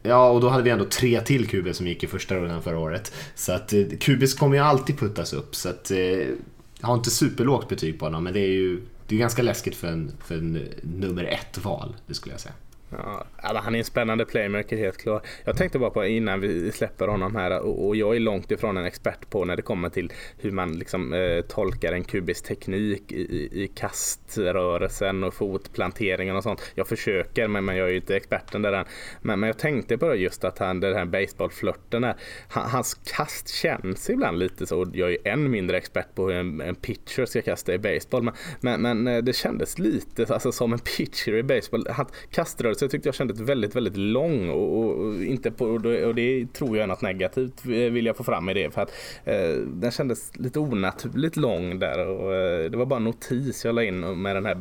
Ja, 0.03 0.31
och 0.31 0.41
då 0.41 0.49
hade 0.49 0.63
vi 0.63 0.71
ändå 0.71 0.85
tre 0.85 1.21
till 1.21 1.49
QB 1.49 1.75
som 1.75 1.87
gick 1.87 2.05
i 2.05 2.07
första 2.07 2.35
rundan 2.35 2.63
förra 2.63 2.79
året. 2.79 3.13
Så 3.35 3.53
att 3.53 3.73
eh, 3.73 3.83
QBs 4.01 4.35
kommer 4.35 4.57
ju 4.57 4.63
alltid 4.63 4.99
puttas 4.99 5.33
upp. 5.33 5.55
Så 5.55 5.69
att, 5.69 5.91
eh, 5.91 5.99
jag 5.99 6.89
har 6.89 6.95
inte 6.95 7.11
superlågt 7.11 7.69
betyg 7.69 7.99
på 7.99 8.07
honom, 8.07 8.25
men 8.25 8.33
det 8.33 8.41
är 8.41 8.53
ju 8.53 8.81
det 9.09 9.15
är 9.15 9.19
ganska 9.19 9.43
läskigt 9.43 9.75
för 9.77 9.89
en, 9.89 10.13
för 10.25 10.35
en 10.35 10.69
nummer 10.83 11.25
ett-val, 11.25 11.97
det 12.07 12.15
skulle 12.15 12.33
jag 12.33 12.41
säga. 12.41 12.55
Ja, 12.99 13.25
alltså, 13.37 13.63
han 13.63 13.75
är 13.75 13.79
en 13.79 13.85
spännande 13.85 14.25
playmaker 14.25 14.77
helt 14.77 14.97
klart. 14.97 15.27
Jag 15.45 15.57
tänkte 15.57 15.79
bara 15.79 15.91
på 15.91 16.05
innan 16.05 16.41
vi 16.41 16.73
släpper 16.73 17.09
honom 17.09 17.37
här 17.37 17.61
och 17.61 17.97
jag 17.97 18.17
är 18.17 18.21
långt 18.21 18.51
ifrån 18.51 18.77
en 18.77 18.85
expert 18.85 19.31
på 19.31 19.45
när 19.45 19.57
det 19.57 19.63
kommer 19.63 19.89
till 19.89 20.13
hur 20.39 20.51
man 20.51 20.73
liksom, 20.73 21.13
eh, 21.13 21.41
tolkar 21.41 21.93
en 21.93 22.05
kubisk 22.05 22.45
teknik 22.45 23.13
i, 23.13 23.49
i 23.63 23.71
kaströrelsen 23.75 25.25
och 25.25 25.35
fotplanteringen 25.35 26.37
och 26.37 26.43
sånt. 26.43 26.73
Jag 26.75 26.89
försöker 26.89 27.49
men, 27.49 27.65
men 27.65 27.77
jag 27.77 27.87
är 27.87 27.91
ju 27.91 27.97
inte 27.97 28.17
experten 28.17 28.63
där 28.63 28.73
än. 28.73 28.85
Men, 29.23 29.41
men 29.41 29.47
jag 29.47 29.59
tänkte 29.59 29.99
på 29.99 30.15
just 30.15 30.45
att 30.45 30.59
han, 30.59 30.81
den 30.81 30.95
här 30.95 31.05
baseballflörten 31.05 32.05
hans 32.49 32.95
kast 32.95 33.49
känns 33.49 34.11
ibland 34.11 34.39
lite 34.39 34.67
så. 34.67 34.91
Jag 34.93 35.13
är 35.13 35.29
än 35.29 35.51
mindre 35.51 35.77
expert 35.77 36.15
på 36.15 36.29
hur 36.29 36.35
en, 36.35 36.61
en 36.61 36.75
pitcher 36.75 37.25
ska 37.25 37.43
kasta 37.43 37.75
i 37.75 37.79
baseball. 37.79 38.23
Men, 38.23 38.35
men, 38.61 38.83
men 38.83 39.07
eh, 39.07 39.23
det 39.23 39.33
kändes 39.33 39.79
lite 39.79 40.35
alltså, 40.35 40.53
som 40.53 40.73
en 40.73 40.79
pitcher 40.97 41.35
i 41.35 41.43
baseball. 41.43 41.87
Hans 41.91 42.09
kaströrelse 42.31 42.84
jag 42.85 42.91
tyckte 42.91 43.09
jag 43.09 43.15
kändes 43.15 43.41
väldigt, 43.41 43.77
väldigt 43.77 43.97
lång 43.97 44.49
och, 44.49 44.79
och 44.79 45.23
inte 45.23 45.51
på, 45.51 45.67
och 45.67 46.15
det 46.15 46.53
tror 46.53 46.77
jag 46.77 46.83
är 46.83 46.87
något 46.87 47.03
negativt 47.03 47.65
eh, 47.65 47.71
vill 47.71 48.07
jag 48.07 48.17
få 48.17 48.25
fram 48.25 48.49
i 48.49 48.55
det. 48.55 48.71
För 48.71 48.83
att 48.83 48.93
eh, 49.25 49.57
den 49.67 49.91
kändes 49.91 50.37
lite 50.37 50.59
onaturligt 50.59 51.37
lång 51.37 51.79
där 51.79 52.07
och 52.07 52.35
eh, 52.35 52.71
det 52.71 52.77
var 52.77 52.87
bara 52.87 52.97
en 52.97 53.05
notis 53.05 53.65
jag 53.65 53.75
la 53.75 53.83
in 53.83 54.23
med 54.23 54.37
den 54.37 54.47
här 54.47 54.57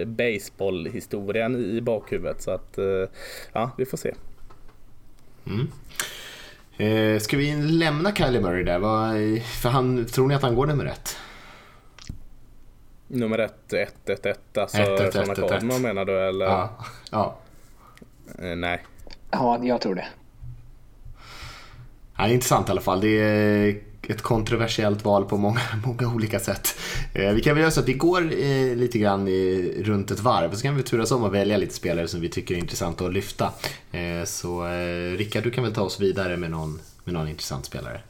eh, 0.00 0.06
baseballhistorien 0.06 1.56
i 1.56 1.80
bakhuvudet. 1.80 2.42
Så 2.42 2.50
att 2.50 2.78
eh, 2.78 2.84
ja, 3.52 3.70
vi 3.78 3.86
får 3.86 3.96
se. 3.96 4.14
Mm. 5.46 5.66
Eh, 6.76 7.20
ska 7.20 7.36
vi 7.36 7.54
lämna 7.54 8.14
Kylie 8.14 8.40
Murray 8.40 8.64
där? 8.64 8.78
Vad, 8.78 9.12
för 9.42 9.68
han, 9.68 10.04
tror 10.04 10.28
ni 10.28 10.34
att 10.34 10.42
han 10.42 10.54
går 10.54 10.66
nummer 10.66 10.86
ett? 10.86 11.16
Nummer 13.08 13.38
ett, 13.38 13.72
ett, 13.72 14.08
ett, 14.08 14.26
ett. 14.26 14.58
Alltså 14.58 14.76
Cardinal 14.76 15.76
ett. 15.76 15.82
menar 15.82 16.04
du 16.04 16.28
eller? 16.28 16.46
Ja. 16.46 16.70
ja. 17.10 17.38
Eh, 18.38 18.56
nej. 18.56 18.84
Ja, 19.30 19.64
jag 19.64 19.80
tror 19.80 19.94
det. 19.94 20.06
Ja, 22.16 22.24
det 22.24 22.30
är 22.30 22.34
intressant 22.34 22.68
i 22.68 22.70
alla 22.70 22.80
fall. 22.80 23.00
Det 23.00 23.08
är 23.08 23.80
ett 24.08 24.22
kontroversiellt 24.22 25.04
val 25.04 25.24
på 25.24 25.36
många, 25.36 25.60
många 25.86 26.14
olika 26.14 26.40
sätt. 26.40 26.78
Eh, 27.14 27.32
vi 27.32 27.40
kan 27.40 27.54
väl 27.54 27.60
göra 27.60 27.70
så 27.70 27.80
att 27.80 27.88
vi 27.88 27.92
går 27.92 28.22
eh, 28.22 28.76
lite 28.76 28.98
grann 28.98 29.28
i, 29.28 29.74
runt 29.84 30.10
ett 30.10 30.20
varv 30.20 30.54
så 30.54 30.62
kan 30.62 30.76
vi 30.76 30.82
turas 30.82 31.10
om 31.10 31.24
att 31.24 31.32
välja 31.32 31.56
lite 31.56 31.74
spelare 31.74 32.08
som 32.08 32.20
vi 32.20 32.28
tycker 32.28 32.54
är 32.54 32.58
intressanta 32.58 33.06
att 33.06 33.12
lyfta. 33.12 33.52
Eh, 33.92 34.24
så 34.24 34.66
eh, 34.66 35.16
Rickard, 35.16 35.42
du 35.42 35.50
kan 35.50 35.64
väl 35.64 35.74
ta 35.74 35.82
oss 35.82 36.00
vidare 36.00 36.36
med 36.36 36.50
någon, 36.50 36.80
med 37.04 37.14
någon 37.14 37.28
intressant 37.28 37.64
spelare. 37.64 38.00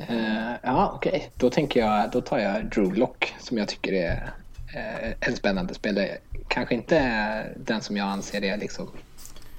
Uh, 0.00 0.52
ja, 0.62 0.92
okej. 0.94 1.30
Då 1.34 1.50
tänker 1.50 1.80
jag, 1.80 2.10
då 2.10 2.20
tar 2.20 2.38
jag 2.38 2.64
Drew 2.64 2.94
Lock 2.94 3.34
som 3.38 3.58
jag 3.58 3.68
tycker 3.68 3.92
är 3.92 4.32
uh, 4.76 5.14
en 5.20 5.36
spännande 5.36 5.74
spelare. 5.74 6.18
Kanske 6.48 6.74
inte 6.74 7.54
den 7.56 7.80
som 7.80 7.96
jag 7.96 8.06
anser 8.06 8.44
är 8.44 8.56
liksom 8.56 8.90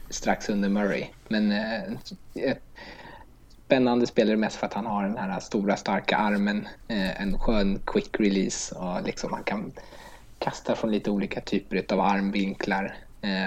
strax 0.09 0.49
under 0.49 0.69
Murray, 0.69 1.05
men 1.27 1.51
uh, 1.51 1.97
ett 2.35 2.61
spännande 3.65 4.07
spelare 4.07 4.37
mest 4.37 4.55
för 4.55 4.65
att 4.65 4.73
han 4.73 4.85
har 4.85 5.03
den 5.03 5.17
här 5.17 5.39
stora 5.39 5.75
starka 5.75 6.17
armen, 6.17 6.67
en 6.87 7.39
skön 7.39 7.79
quick 7.85 8.19
release 8.19 8.75
och 8.75 9.03
liksom 9.03 9.33
han 9.33 9.43
kan 9.43 9.71
kasta 10.39 10.75
från 10.75 10.91
lite 10.91 11.11
olika 11.11 11.41
typer 11.41 11.85
av 11.93 11.99
armvinklar, 11.99 12.95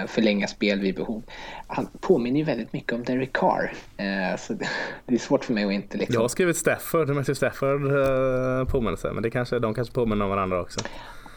förlänga 0.07 0.47
spel 0.47 0.79
vid 0.79 0.95
behov. 0.95 1.23
Han 1.67 1.87
påminner 1.99 2.39
ju 2.39 2.45
väldigt 2.45 2.73
mycket 2.73 2.93
om 2.93 3.03
Derek 3.03 3.33
Carr, 3.33 3.73
eh, 3.97 4.37
så 4.37 4.53
det 4.53 4.67
är 5.13 5.17
svårt 5.17 5.45
för 5.45 5.53
mig 5.53 5.65
att 5.65 5.71
inte 5.71 5.97
liksom... 5.97 6.13
Jag 6.13 6.21
har 6.21 6.27
skrivit 6.27 6.57
Stafford, 6.57 7.09
Matthew 7.09 7.35
Stafford 7.35 7.81
uh, 7.81 8.65
påminnelse. 8.65 9.11
Men 9.13 9.23
det 9.23 9.29
kanske, 9.31 9.59
de 9.59 9.73
kanske 9.73 9.93
påminner 9.93 10.25
om 10.25 10.29
varandra 10.29 10.61
också. 10.61 10.79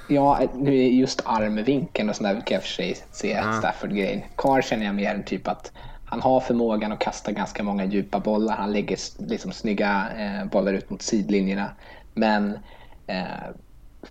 Ja, 0.08 0.40
nu 0.54 0.78
är 0.78 0.88
just 0.88 1.22
armvinkeln 1.24 2.08
och 2.08 2.16
sådär 2.16 2.42
kan 2.46 2.54
jag 2.54 2.62
för 2.62 2.68
sig 2.68 2.96
se 3.10 3.36
Ah. 3.36 3.52
Stafford-grejen. 3.52 4.20
Carr 4.36 4.62
känner 4.62 4.86
jag 4.86 4.94
mer 4.94 5.22
typ 5.26 5.48
att 5.48 5.72
han 6.04 6.20
har 6.20 6.40
förmågan 6.40 6.92
att 6.92 6.98
kasta 6.98 7.32
ganska 7.32 7.62
många 7.62 7.84
djupa 7.84 8.20
bollar. 8.20 8.56
Han 8.56 8.72
lägger 8.72 8.98
liksom 9.28 9.52
snygga 9.52 10.06
eh, 10.18 10.44
bollar 10.44 10.72
ut 10.72 10.90
mot 10.90 11.02
sidlinjerna. 11.02 11.70
Men 12.14 12.58
eh, 13.06 13.24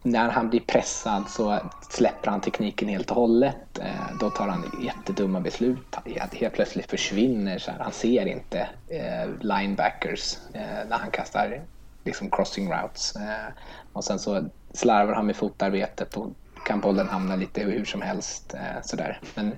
när 0.02 0.30
han 0.30 0.50
blir 0.50 0.60
pressad 0.60 1.30
så 1.30 1.60
släpper 1.90 2.32
han 2.32 2.42
tekniken 2.42 2.88
helt 2.88 3.10
och 3.10 3.16
hållet. 3.16 3.80
Eh, 3.80 4.18
då 4.20 4.30
tar 4.30 4.48
han 4.48 4.72
jättedumma 4.84 5.40
beslut. 5.40 5.96
Helt- 6.06 6.54
plötsligt 6.54 6.90
försvinner 6.90 7.60
så 7.60 7.72
här. 7.72 7.80
Han 7.80 7.92
ser 7.92 8.26
inte 8.26 8.70
eh, 8.88 9.30
linebackers 9.40 10.38
eh, 10.54 10.90
när 10.90 10.98
han 10.98 11.12
kastar 11.12 11.62
liksom 12.04 12.30
crossing 12.30 12.72
routes. 12.72 13.16
Eh, 13.16 13.54
och 13.94 14.04
sen 14.04 14.20
så 14.20 14.46
slarvar 14.74 15.14
han 15.14 15.26
med 15.26 15.36
fotarbetet 15.36 16.18
och 16.18 16.32
kan 16.66 16.80
bollen 16.80 17.10
hamna 17.10 17.36
lite 17.36 17.62
hur 17.62 17.86
som 17.86 18.02
helst. 18.02 18.54
Eh, 18.54 18.82
sådär. 18.84 19.20
Men 19.36 19.56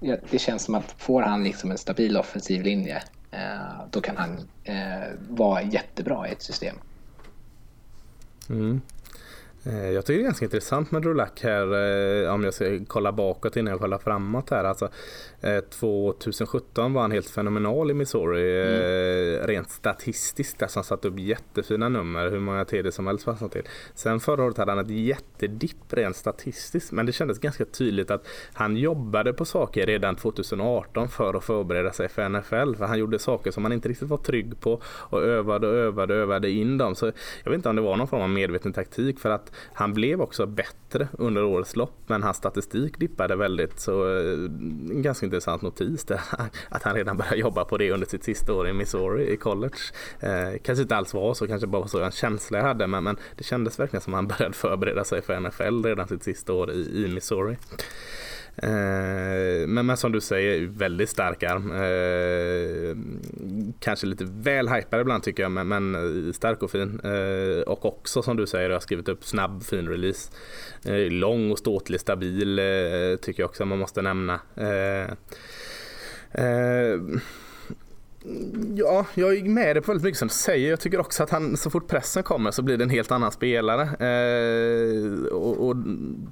ja, 0.00 0.16
det 0.30 0.38
känns 0.38 0.64
som 0.64 0.74
att 0.74 0.94
får 0.98 1.22
han 1.22 1.44
liksom 1.44 1.70
en 1.70 1.78
stabil 1.78 2.16
offensiv 2.16 2.62
linje 2.62 3.02
eh, 3.30 3.84
då 3.90 4.00
kan 4.00 4.16
han 4.16 4.48
eh, 4.64 5.08
vara 5.28 5.62
jättebra 5.62 6.28
i 6.28 6.32
ett 6.32 6.42
system. 6.42 6.76
Mm. 8.48 8.80
Jag 9.64 10.04
tycker 10.04 10.18
det 10.18 10.22
är 10.22 10.24
ganska 10.24 10.44
intressant 10.44 10.90
med 10.90 11.02
Drulac 11.02 11.30
här 11.42 11.62
eh, 12.24 12.34
om 12.34 12.44
jag 12.44 12.54
ska 12.54 12.78
kolla 12.86 13.12
bakåt 13.12 13.56
innan 13.56 13.70
jag 13.70 13.80
kollar 13.80 13.98
framåt 13.98 14.50
här. 14.50 14.64
Alltså, 14.64 14.88
eh, 15.40 15.60
2017 15.60 16.92
var 16.92 17.02
han 17.02 17.10
helt 17.10 17.30
fenomenal 17.30 17.90
i 17.90 17.94
Missouri 17.94 18.60
eh, 18.60 19.46
rent 19.46 19.70
statistiskt. 19.70 20.62
Alltså 20.62 20.78
han 20.78 20.84
satte 20.84 21.08
upp 21.08 21.18
jättefina 21.18 21.88
nummer, 21.88 22.30
hur 22.30 22.40
många 22.40 22.64
TD 22.64 22.92
som 22.92 23.06
helst 23.06 23.24
passade 23.24 23.50
till. 23.50 23.62
Sen 23.94 24.20
förra 24.20 24.44
året 24.44 24.56
hade 24.56 24.72
han 24.72 24.78
ett 24.78 24.90
jättedipp 24.90 25.92
rent 25.92 26.16
statistiskt 26.16 26.92
men 26.92 27.06
det 27.06 27.12
kändes 27.12 27.38
ganska 27.38 27.64
tydligt 27.64 28.10
att 28.10 28.26
han 28.52 28.76
jobbade 28.76 29.32
på 29.32 29.44
saker 29.44 29.86
redan 29.86 30.16
2018 30.16 31.08
för 31.08 31.34
att 31.34 31.44
förbereda 31.44 31.92
sig 31.92 32.08
för 32.08 32.28
NFL. 32.28 32.74
För 32.78 32.84
han 32.84 32.98
gjorde 32.98 33.18
saker 33.18 33.50
som 33.50 33.64
han 33.64 33.72
inte 33.72 33.88
riktigt 33.88 34.08
var 34.08 34.18
trygg 34.18 34.60
på 34.60 34.80
och 34.84 35.22
övade 35.22 35.68
och 35.68 35.74
övade 35.74 36.14
och 36.14 36.20
övade 36.20 36.50
in 36.50 36.78
dem. 36.78 36.94
Så 36.94 37.06
jag 37.44 37.50
vet 37.50 37.54
inte 37.56 37.68
om 37.68 37.76
det 37.76 37.82
var 37.82 37.96
någon 37.96 38.08
form 38.08 38.22
av 38.22 38.30
medveten 38.30 38.72
taktik 38.72 39.18
för 39.18 39.30
att 39.30 39.51
han 39.72 39.92
blev 39.92 40.20
också 40.20 40.46
bättre 40.46 41.08
under 41.12 41.44
årets 41.44 41.76
lopp 41.76 41.94
men 42.06 42.22
hans 42.22 42.36
statistik 42.36 42.98
dippade 42.98 43.36
väldigt 43.36 43.80
så 43.80 44.18
eh, 44.18 44.32
en 44.90 45.02
ganska 45.02 45.26
intressant 45.26 45.62
notis 45.62 46.04
där 46.04 46.20
att 46.68 46.82
han 46.82 46.94
redan 46.94 47.16
började 47.16 47.36
jobba 47.36 47.64
på 47.64 47.78
det 47.78 47.90
under 47.92 48.06
sitt 48.06 48.24
sista 48.24 48.52
år 48.52 48.68
i 48.68 48.72
Missouri 48.72 49.32
i 49.32 49.36
college. 49.36 49.78
Eh, 50.20 50.58
kanske 50.62 50.82
inte 50.82 50.96
alls 50.96 51.14
var 51.14 51.34
så, 51.34 51.46
kanske 51.46 51.66
bara 51.66 51.80
var 51.80 51.88
så 51.88 52.02
en 52.02 52.10
känsla 52.10 52.58
jag 52.58 52.64
hade 52.64 52.86
men, 52.86 53.04
men 53.04 53.16
det 53.36 53.44
kändes 53.44 53.78
verkligen 53.78 54.00
som 54.00 54.12
han 54.12 54.26
började 54.26 54.54
förbereda 54.54 55.04
sig 55.04 55.22
för 55.22 55.40
NFL 55.40 55.84
redan 55.84 56.08
sitt 56.08 56.22
sista 56.22 56.52
år 56.52 56.70
i, 56.70 57.04
i 57.04 57.08
Missouri. 57.14 57.56
Eh, 58.56 59.66
men, 59.68 59.86
men 59.86 59.96
som 59.96 60.12
du 60.12 60.20
säger, 60.20 60.66
väldigt 60.66 61.10
stark 61.10 61.42
arm. 61.42 61.72
Eh, 61.72 62.96
kanske 63.80 64.06
lite 64.06 64.24
väl 64.24 64.68
hypad 64.68 65.00
ibland 65.00 65.22
tycker 65.22 65.42
jag, 65.42 65.52
men, 65.52 65.68
men 65.68 65.94
eh, 65.94 66.32
stark 66.32 66.62
och 66.62 66.70
fin. 66.70 67.00
Och 67.66 67.84
också 67.84 68.22
som 68.22 68.36
du 68.36 68.46
säger, 68.46 68.68
jag 68.68 68.76
har 68.76 68.80
skrivit 68.80 69.08
upp 69.08 69.24
snabb, 69.24 69.62
fin 69.62 69.88
release. 69.88 70.30
Lång 71.10 71.50
och 71.50 71.58
ståtlig, 71.58 72.00
stabil 72.00 72.60
tycker 73.20 73.42
jag 73.42 73.48
också 73.48 73.64
man 73.64 73.78
måste 73.78 74.02
nämna. 74.02 74.40
Ja, 78.74 79.06
jag 79.14 79.36
är 79.36 79.44
med 79.44 79.76
dig 79.76 79.82
på 79.82 79.92
väldigt 79.92 80.04
mycket 80.04 80.18
som 80.18 80.28
du 80.28 80.34
säger. 80.34 80.70
Jag 80.70 80.80
tycker 80.80 81.00
också 81.00 81.22
att 81.22 81.30
han, 81.30 81.56
så 81.56 81.70
fort 81.70 81.88
pressen 81.88 82.22
kommer 82.22 82.50
så 82.50 82.62
blir 82.62 82.76
det 82.76 82.84
en 82.84 82.90
helt 82.90 83.10
annan 83.10 83.32
spelare. 83.32 83.82
Eh, 83.82 85.24
och, 85.24 85.68
och 85.68 85.76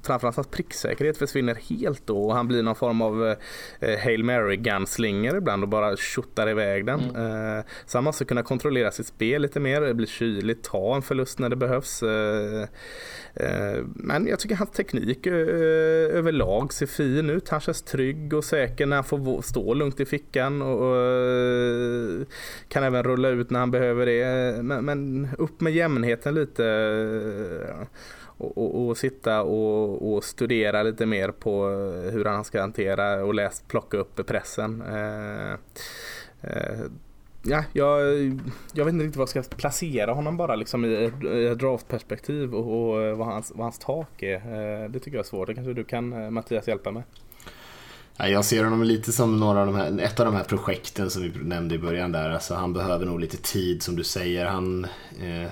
framförallt 0.03 0.35
hans 0.35 0.47
pricksäkerhet 0.47 1.17
försvinner 1.17 1.55
helt 1.55 2.07
då 2.07 2.23
och 2.23 2.35
han 2.35 2.47
blir 2.47 2.63
någon 2.63 2.75
form 2.75 3.01
av 3.01 3.35
eh, 3.79 3.99
Hail 3.99 4.23
Mary-gunslinger 4.23 5.37
ibland 5.37 5.63
och 5.63 5.69
bara 5.69 5.97
tjottar 5.97 6.49
iväg 6.49 6.85
den. 6.85 6.99
Eh, 6.99 7.63
så 7.85 7.97
han 7.97 8.03
måste 8.03 8.25
kunna 8.25 8.43
kontrollera 8.43 8.91
sitt 8.91 9.07
spel 9.07 9.41
lite 9.41 9.59
mer, 9.59 9.81
det 9.81 9.93
blir 9.93 10.07
kyligt, 10.07 10.63
ta 10.63 10.95
en 10.95 11.01
förlust 11.01 11.39
när 11.39 11.49
det 11.49 11.55
behövs. 11.55 12.03
Eh, 12.03 12.61
eh, 12.61 12.67
Eh, 13.33 13.83
men 13.95 14.27
jag 14.27 14.39
tycker 14.39 14.55
hans 14.55 14.71
teknik 14.71 15.27
eh, 15.27 15.33
överlag 16.17 16.73
ser 16.73 16.85
fin 16.85 17.29
ut. 17.29 17.49
Han 17.49 17.59
känns 17.59 17.81
trygg 17.81 18.33
och 18.33 18.43
säker 18.43 18.85
när 18.85 18.95
han 18.95 19.03
får 19.03 19.41
stå 19.41 19.73
lugnt 19.73 19.99
i 19.99 20.05
fickan 20.05 20.61
och, 20.61 20.97
eh, 20.97 22.21
kan 22.67 22.83
även 22.83 23.03
rulla 23.03 23.29
ut 23.29 23.49
när 23.49 23.59
han 23.59 23.71
behöver 23.71 24.05
det. 24.05 24.63
Men, 24.63 25.27
upp 25.37 25.61
med 25.61 25.73
jämnheten 25.73 26.35
lite 26.35 26.63
och, 28.41 28.57
och, 28.57 28.87
och 28.87 28.97
sitta 28.97 29.41
och, 29.41 30.13
och 30.13 30.23
studera 30.23 30.83
lite 30.83 31.05
mer 31.05 31.31
på 31.31 31.67
hur 32.11 32.25
han 32.25 32.43
ska 32.43 32.61
hantera 32.61 33.23
och 33.25 33.33
läs, 33.33 33.61
plocka 33.67 33.97
upp 33.97 34.27
pressen. 34.27 34.81
Eh, 34.81 35.51
eh, 36.41 36.85
Ja, 37.43 37.63
jag, 37.73 38.01
jag 38.73 38.85
vet 38.85 38.93
inte 38.93 39.05
riktigt 39.05 39.17
vad 39.17 39.29
jag 39.35 39.45
ska 39.45 39.55
placera 39.55 40.13
honom 40.13 40.37
bara 40.37 40.55
liksom 40.55 40.85
i 40.85 41.05
ett, 41.05 41.23
i 41.23 41.55
draftperspektiv 41.55 42.55
och, 42.55 42.91
och 42.91 43.01
eh, 43.01 43.15
vad, 43.15 43.27
hans, 43.27 43.51
vad 43.55 43.65
hans 43.65 43.79
tak 43.79 44.23
är. 44.23 44.35
Eh, 44.35 44.89
det 44.89 44.99
tycker 44.99 45.17
jag 45.17 45.23
är 45.23 45.29
svårt. 45.29 45.47
Det 45.47 45.53
kanske 45.53 45.73
du 45.73 45.83
kan 45.83 46.13
eh, 46.13 46.29
Mattias 46.29 46.67
hjälpa 46.67 46.91
med. 46.91 47.03
Jag 48.17 48.45
ser 48.45 48.63
honom 48.63 48.83
lite 48.83 49.11
som 49.11 49.39
några 49.39 49.59
av 49.59 49.65
de 49.65 49.75
här, 49.75 49.99
ett 49.99 50.19
av 50.19 50.25
de 50.25 50.35
här 50.35 50.43
projekten 50.43 51.09
som 51.09 51.21
vi 51.21 51.31
nämnde 51.43 51.75
i 51.75 51.79
början 51.79 52.11
där. 52.11 52.29
Alltså, 52.29 52.53
han 52.53 52.73
behöver 52.73 53.05
nog 53.05 53.19
lite 53.19 53.37
tid 53.37 53.83
som 53.83 53.95
du 53.95 54.03
säger. 54.03 54.45
Han, 54.45 54.85
eh, 55.19 55.51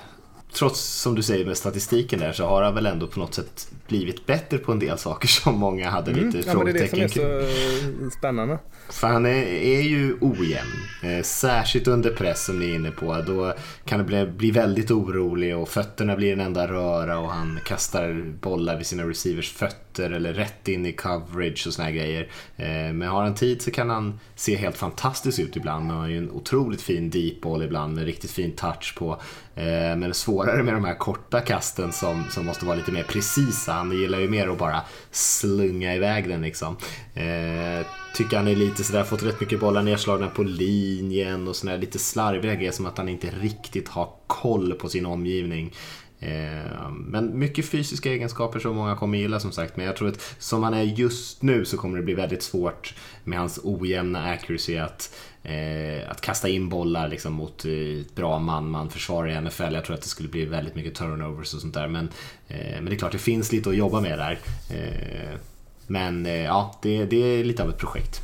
trots 0.54 0.80
som 0.80 1.16
du 1.16 1.24
säger 1.24 1.46
med 1.46 1.58
statistiken 1.58 2.20
där 2.20 2.32
så 2.32 2.46
har 2.46 2.64
han 2.64 2.76
väl 2.76 2.86
ändå 2.86 3.08
på 3.08 3.20
något 3.20 3.34
sätt 3.34 3.72
blivit 3.90 4.26
bättre 4.26 4.58
på 4.58 4.72
en 4.72 4.80
del 4.80 4.98
saker 4.98 5.28
som 5.28 5.60
många 5.60 5.90
hade 5.90 6.12
lite 6.12 6.20
Mm. 6.30 6.44
Ja, 6.48 6.54
men 6.64 6.66
det 6.66 6.72
är 6.72 6.74
det 6.74 6.90
som 6.90 6.92
frågetecken 6.92 7.00
är 7.00 7.08
kring. 7.08 8.10
så 8.10 8.18
spännande. 8.18 8.60
För 8.90 9.08
han 9.08 9.26
är, 9.26 9.44
är 9.54 9.82
ju 9.82 10.18
ojämn. 10.22 10.70
Eh, 11.04 11.24
särskilt 11.24 11.88
under 11.88 12.10
press 12.12 12.46
som 12.46 12.60
ni 12.60 12.70
är 12.72 12.76
inne 12.76 12.92
på. 12.92 13.22
Då 13.28 13.54
kan 13.86 13.98
det 14.00 14.06
bli, 14.06 14.26
bli 14.26 14.52
väldigt 14.52 14.92
orolig 14.92 15.58
och 15.58 15.70
fötterna 15.70 16.16
blir 16.16 16.34
en 16.34 16.40
enda 16.40 16.68
röra 16.68 17.20
och 17.20 17.30
han 17.30 17.60
kastar 17.66 18.24
bollar 18.42 18.78
vid 18.78 18.86
sina 18.86 19.04
receivers 19.04 19.52
fötter 19.52 20.12
eller 20.12 20.34
rätt 20.34 20.68
in 20.68 20.86
i 20.86 20.94
coverage 20.94 21.68
och 21.68 21.74
såna 21.74 21.92
grejer. 21.92 22.28
Eh, 22.58 22.94
men 22.94 23.02
har 23.02 23.24
han 23.24 23.36
tid 23.36 23.62
så 23.62 23.72
kan 23.72 23.90
han 23.90 24.20
se 24.36 24.56
helt 24.56 24.78
fantastisk 24.78 25.40
ut 25.40 25.56
ibland. 25.56 25.88
Han 25.92 26.00
har 26.00 26.08
ju 26.08 26.18
en 26.18 26.32
otroligt 26.32 26.82
fin 26.82 27.10
deep 27.10 27.42
ball 27.42 27.64
ibland 27.64 27.96
med 27.96 28.06
riktigt 28.06 28.32
fin 28.32 28.56
touch 28.56 28.96
på. 28.98 29.12
Eh, 29.56 29.64
men 29.66 30.00
det 30.00 30.08
är 30.08 30.14
svårare 30.14 30.64
med 30.64 30.74
de 30.74 30.86
här 30.86 30.96
korta 30.96 31.42
kasten 31.42 31.92
som, 31.92 32.24
som 32.30 32.46
måste 32.46 32.66
vara 32.66 32.76
lite 32.76 32.92
mer 32.92 33.04
precisa. 33.04 33.79
Han 33.80 33.98
gillar 33.98 34.20
ju 34.20 34.30
mer 34.30 34.48
att 34.48 34.58
bara 34.58 34.82
slunga 35.12 35.96
iväg 35.96 36.30
den 36.30 36.42
liksom. 36.42 36.78
Eh, 37.14 37.86
tycker 38.14 38.38
han 38.38 38.48
är 38.48 38.56
lite 38.56 38.84
sådär, 38.84 39.04
fått 39.04 39.24
rätt 39.24 39.40
mycket 39.40 39.60
bollar 39.60 39.84
nedslagna 39.84 40.28
på 40.28 40.44
linjen 40.44 41.48
och 41.48 41.56
sådär 41.56 41.78
lite 41.78 42.00
slarviga 42.00 42.56
grejer 42.56 42.72
som 42.72 42.86
att 42.86 42.98
han 42.98 43.10
inte 43.10 43.28
riktigt 43.28 43.88
har 43.88 44.10
koll 44.28 44.74
på 44.74 44.90
sin 44.90 45.06
omgivning. 45.06 45.74
Eh, 46.20 46.90
men 46.92 47.40
mycket 47.40 47.70
fysiska 47.70 48.12
egenskaper 48.12 48.60
som 48.60 48.76
många 48.76 48.96
kommer 48.96 49.18
gilla 49.18 49.40
som 49.40 49.52
sagt. 49.52 49.78
Men 49.78 49.86
jag 49.86 49.96
tror 49.96 50.08
att 50.10 50.36
som 50.40 50.64
han 50.64 50.74
är 50.74 50.84
just 50.84 51.42
nu 51.42 51.66
så 51.66 51.78
kommer 51.78 51.98
det 51.98 52.04
bli 52.04 52.14
väldigt 52.14 52.44
svårt 52.44 52.96
med 53.24 53.40
hans 53.40 53.60
ojämna 53.64 54.24
accuracy 54.24 54.78
att, 54.78 55.16
eh, 55.44 56.12
att 56.12 56.22
kasta 56.22 56.50
in 56.50 56.70
bollar 56.70 57.08
liksom 57.08 57.34
mot 57.34 57.66
eh, 57.66 57.72
bra 58.16 58.40
man-man 58.40 58.90
försvar 58.90 59.28
i 59.28 59.42
NFL. 59.42 59.74
Jag 59.74 59.86
tror 59.86 59.96
att 59.96 60.02
det 60.02 60.08
skulle 60.08 60.30
bli 60.30 60.46
väldigt 60.46 60.76
mycket 60.76 60.96
turnovers 60.96 61.54
och 61.54 61.62
sånt 61.62 61.74
där. 61.74 61.88
Men, 61.88 62.10
eh, 62.48 62.76
men 62.76 62.86
det 62.86 62.92
är 62.92 62.98
klart, 62.98 63.12
det 63.12 63.18
finns 63.18 63.52
lite 63.52 63.70
att 63.70 63.76
jobba 63.76 64.02
med 64.02 64.20
där. 64.20 64.40
Eh, 64.70 65.40
men 65.88 66.26
eh, 66.26 66.44
ja, 66.44 66.80
det, 66.82 67.06
det 67.06 67.18
är 67.18 67.44
lite 67.44 67.64
av 67.64 67.70
ett 67.70 67.78
projekt. 67.78 68.22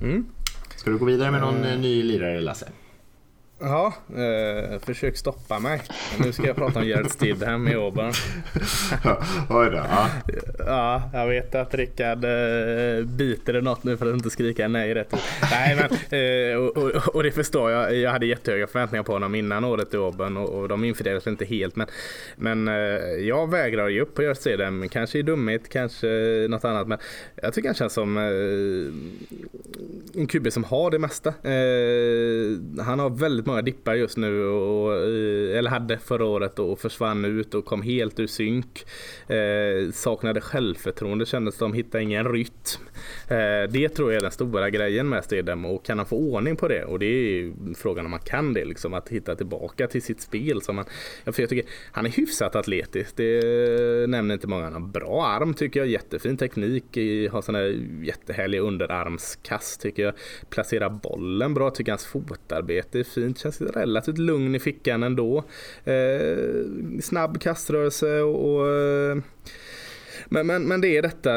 Mm. 0.00 0.26
Ska 0.76 0.90
du 0.90 0.98
gå 0.98 1.04
vidare 1.04 1.30
med 1.30 1.40
någon 1.40 1.64
mm. 1.64 1.80
ny 1.80 2.02
lirare 2.02 2.40
Lasse? 2.40 2.68
Ja, 3.62 3.94
eh, 4.08 4.78
försök 4.78 5.16
stoppa 5.16 5.58
mig. 5.58 5.82
Nu 6.18 6.32
ska 6.32 6.46
jag 6.46 6.56
prata 6.56 6.78
om 6.78 6.88
Jared 6.88 7.10
Stidham 7.10 7.68
i 7.68 7.74
Auburn. 7.74 8.12
Oj 9.50 9.70
då. 9.70 9.76
Ja. 9.76 10.08
ja, 10.58 11.10
jag 11.12 11.26
vet 11.26 11.54
att 11.54 11.74
Rickard 11.74 12.24
eh, 12.24 13.04
biter 13.04 13.56
i 13.56 13.62
något 13.62 13.84
nu 13.84 13.96
för 13.96 14.06
att 14.06 14.14
inte 14.14 14.30
skrika 14.30 14.68
nej 14.68 14.94
rätt 14.94 15.14
Nej, 15.50 15.76
men 15.76 15.84
eh, 16.20 16.56
och, 16.56 16.76
och, 16.76 17.14
och, 17.14 17.22
det 17.22 17.32
förstår 17.32 17.70
jag. 17.70 17.96
Jag 17.96 18.10
hade 18.10 18.26
jättehöga 18.26 18.66
förväntningar 18.66 19.02
på 19.02 19.12
honom 19.12 19.34
innan 19.34 19.64
året 19.64 19.94
i 19.94 19.96
Auburn 19.96 20.36
och, 20.36 20.48
och 20.48 20.68
de 20.68 20.84
infriades 20.84 21.26
inte 21.26 21.44
helt. 21.44 21.76
Men, 21.76 21.86
men 22.36 22.68
eh, 22.68 22.74
jag 23.28 23.50
vägrar 23.50 23.88
ge 23.88 24.00
upp 24.00 24.14
på 24.14 24.22
Jared 24.22 24.36
Stidham. 24.36 24.88
Kanske 24.88 25.18
i 25.18 25.22
dumhet, 25.22 25.68
kanske 25.68 26.06
något 26.48 26.64
annat. 26.64 26.88
Men 26.88 26.98
jag 27.42 27.54
tycker 27.54 27.68
han 27.68 27.74
känns 27.74 27.92
som 27.92 28.16
eh, 28.16 28.22
en 30.20 30.26
QB 30.26 30.52
som 30.52 30.64
har 30.64 30.90
det 30.90 30.98
mesta. 30.98 31.28
Eh, 31.28 32.84
han 32.84 32.98
har 32.98 33.10
väldigt 33.10 33.46
många 33.52 33.62
dippar 33.62 33.94
just 33.94 34.16
nu, 34.16 34.44
och, 34.44 34.96
eller 35.56 35.70
hade 35.70 35.98
förra 35.98 36.24
året 36.24 36.58
och 36.58 36.78
försvann 36.78 37.24
ut 37.24 37.54
och 37.54 37.64
kom 37.64 37.82
helt 37.82 38.20
ur 38.20 38.26
synk. 38.26 38.84
Eh, 39.28 39.92
saknade 39.92 40.40
självförtroende, 40.40 41.26
kändes 41.26 41.56
som, 41.56 41.72
hittade 41.72 42.04
ingen 42.04 42.32
rytm. 42.32 42.52
Eh, 43.28 43.70
det 43.70 43.88
tror 43.88 44.12
jag 44.12 44.16
är 44.16 44.22
den 44.22 44.30
stora 44.30 44.70
grejen 44.70 45.08
med 45.08 45.24
Stedem 45.24 45.64
och 45.64 45.84
kan 45.84 45.98
han 45.98 46.06
få 46.06 46.16
ordning 46.16 46.56
på 46.56 46.68
det? 46.68 46.84
Och 46.84 46.98
det 46.98 47.06
är 47.06 47.52
frågan 47.74 48.04
om 48.04 48.10
man 48.10 48.20
kan 48.20 48.52
det, 48.52 48.64
liksom, 48.64 48.94
att 48.94 49.08
hitta 49.08 49.34
tillbaka 49.34 49.86
till 49.86 50.02
sitt 50.02 50.20
spel. 50.20 50.62
Som 50.62 50.76
han, 50.78 50.86
för 51.32 51.42
jag 51.42 51.50
tycker, 51.50 51.70
han 51.92 52.06
är 52.06 52.10
hyfsat 52.10 52.56
atletisk, 52.56 53.16
det 53.16 54.10
nämner 54.10 54.34
inte 54.34 54.46
många. 54.46 54.64
Han 54.64 54.72
har 54.72 54.80
bra 54.80 55.26
arm 55.26 55.54
tycker 55.54 55.80
jag, 55.80 55.88
jättefin 55.88 56.36
teknik, 56.36 56.84
har 57.30 57.42
sådana 57.42 57.64
jättehärliga 58.02 58.60
underarmskast 58.60 59.80
tycker 59.80 60.02
jag. 60.02 60.14
Placerar 60.50 60.90
bollen 60.90 61.54
bra, 61.54 61.70
tycker 61.70 61.92
hans 61.92 62.06
fotarbete 62.06 62.98
är 62.98 63.04
fint 63.04 63.38
känns 63.42 63.60
relativt 63.60 64.18
lugn 64.18 64.54
i 64.54 64.58
fickan 64.58 65.02
ändå. 65.02 65.44
Eh, 65.84 66.64
snabb 67.02 67.40
kaströrelse 67.40 68.20
och, 68.20 68.54
och 68.54 68.68
eh, 68.68 69.16
men, 70.28 70.46
men, 70.46 70.68
men 70.68 70.80
det 70.80 70.96
är 70.96 71.02
detta, 71.02 71.30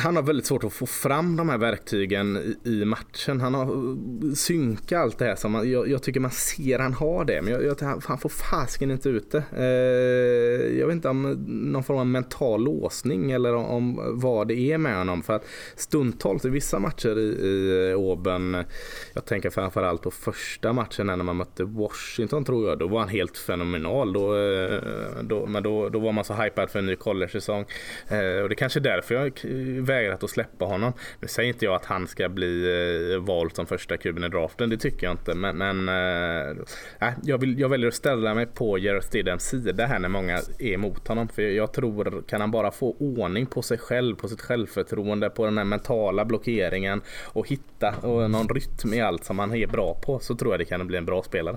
han 0.00 0.16
har 0.16 0.22
väldigt 0.22 0.46
svårt 0.46 0.64
att 0.64 0.72
få 0.72 0.86
fram 0.86 1.36
de 1.36 1.48
här 1.48 1.58
verktygen 1.58 2.56
i, 2.64 2.84
matchen. 2.84 3.40
Han 3.40 3.54
har 3.54 3.64
eh, 3.64 4.32
synkat 4.34 4.98
allt 4.98 5.18
det 5.18 5.24
här 5.24 5.36
som 5.36 5.52
man, 5.52 5.70
jag, 5.70 5.88
jag, 5.88 6.02
tycker 6.02 6.20
man 6.20 6.30
ser 6.30 6.78
han 6.78 6.92
har 6.92 7.24
det. 7.24 7.42
Men 7.42 7.52
jag, 7.52 7.64
jag, 7.64 8.02
han 8.04 8.18
får 8.18 8.28
fasken 8.28 8.90
inte 8.90 9.08
ut 9.08 9.30
det. 9.30 9.44
Eh, 9.56 10.78
jag 10.78 10.86
vet 10.86 10.94
inte 10.94 11.08
om 11.08 11.44
någon 11.72 11.84
form 11.84 11.98
av 11.98 12.06
mental 12.06 12.64
låsning 12.64 13.30
eller 13.30 13.54
om 13.54 14.00
vad 14.20 14.48
det 14.48 14.54
är 14.54 14.78
med 14.78 14.96
honom. 14.96 15.22
För 15.22 15.32
att 15.32 15.46
stundtals 15.76 16.44
i 16.44 16.48
vissa 16.48 16.78
matcher 16.78 17.18
i, 17.18 17.90
i 17.90 17.94
Åben, 17.94 18.64
jag 19.12 19.24
tänker 19.24 19.50
framförallt 19.50 20.02
på 20.02 20.10
första 20.10 20.72
matchen 20.72 21.06
när 21.06 21.16
man 21.16 21.36
mötte 21.36 21.64
Washington 21.64 22.44
tror 22.44 22.68
jag, 22.68 22.78
då 22.78 22.88
var 22.88 23.00
han 23.00 23.08
helt 23.08 23.38
fenomenal. 23.38 24.12
Då, 24.12 24.36
eh, 24.36 24.80
då, 25.22 25.46
men 25.46 25.62
då, 25.62 25.88
då 25.88 25.98
var 25.98 26.12
man 26.12 26.24
så 26.24 26.34
hypad 26.34 26.70
för 26.70 26.78
en 26.78 26.86
ny 26.86 26.96
college-säsong. 26.96 27.64
Eh, 28.08 28.16
Eh, 28.36 28.42
och 28.42 28.48
det 28.48 28.52
är 28.52 28.56
kanske 28.56 28.78
är 28.78 28.82
därför 28.82 29.14
jag 29.14 29.26
eh, 29.26 29.82
vägrat 29.82 30.24
att 30.24 30.30
släppa 30.30 30.64
honom. 30.64 30.92
Nu 31.20 31.28
säger 31.28 31.48
inte 31.48 31.64
jag 31.64 31.74
att 31.74 31.84
han 31.84 32.06
ska 32.06 32.28
bli 32.28 32.64
eh, 33.12 33.20
vald 33.20 33.54
som 33.54 33.66
första 33.66 33.96
kuben 33.96 34.24
i 34.24 34.28
draften, 34.28 34.70
det 34.70 34.76
tycker 34.76 35.06
jag 35.06 35.12
inte. 35.12 35.34
Men, 35.34 35.56
men 35.58 35.88
äh, 35.88 37.12
jag, 37.22 37.38
vill, 37.38 37.58
jag 37.58 37.68
väljer 37.68 37.88
att 37.88 37.94
ställa 37.94 38.34
mig 38.34 38.46
på 38.46 38.78
Jared 38.78 39.04
Stidhams 39.04 39.42
sida 39.42 39.86
här 39.86 39.98
när 39.98 40.08
många 40.08 40.40
är 40.58 40.72
emot 40.72 41.08
honom. 41.08 41.28
För 41.28 41.42
jag 41.42 41.72
tror, 41.72 42.22
kan 42.28 42.40
han 42.40 42.50
bara 42.50 42.70
få 42.70 42.96
ordning 42.98 43.46
på 43.46 43.62
sig 43.62 43.78
själv, 43.78 44.16
på 44.16 44.28
sitt 44.28 44.40
självförtroende, 44.40 45.30
på 45.30 45.44
den 45.44 45.58
här 45.58 45.64
mentala 45.64 46.24
blockeringen 46.24 47.00
och 47.24 47.48
hitta 47.48 47.94
någon 48.02 48.48
rytm 48.48 48.94
i 48.94 49.00
allt 49.00 49.24
som 49.24 49.38
han 49.38 49.54
är 49.54 49.66
bra 49.66 49.94
på 49.94 50.18
så 50.18 50.34
tror 50.34 50.52
jag 50.52 50.60
det 50.60 50.64
kan 50.64 50.86
bli 50.86 50.96
en 50.96 51.04
bra 51.04 51.22
spelare. 51.22 51.56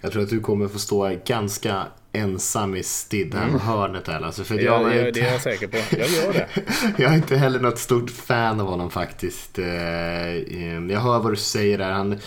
Jag 0.00 0.12
tror 0.12 0.22
att 0.22 0.30
du 0.30 0.40
kommer 0.40 0.68
få 0.68 0.78
stå 0.78 1.16
ganska 1.26 1.86
ensam 2.12 2.76
i 2.76 2.82
Stidham-hörnet 2.82 4.08
mm. 4.08 4.24
Alltså, 4.24 4.44
för 4.44 4.54
jag, 4.54 4.82
jag, 4.82 4.96
jag, 4.96 5.14
det 5.14 5.20
är 5.20 5.32
jag 5.32 5.40
säker 5.40 5.66
på. 5.66 5.76
Jag 5.90 6.08
gör 6.08 6.32
det. 6.32 6.48
jag 7.02 7.12
är 7.12 7.16
inte 7.16 7.36
heller 7.36 7.60
något 7.60 7.78
stort 7.78 8.10
fan 8.10 8.60
av 8.60 8.66
honom 8.66 8.90
faktiskt. 8.90 9.58
Eh, 9.58 9.66
jag 10.90 11.00
hör 11.00 11.18
vad 11.18 11.32
du 11.32 11.36
säger 11.36 11.78
där. 11.78 11.90
Han, 11.90 12.18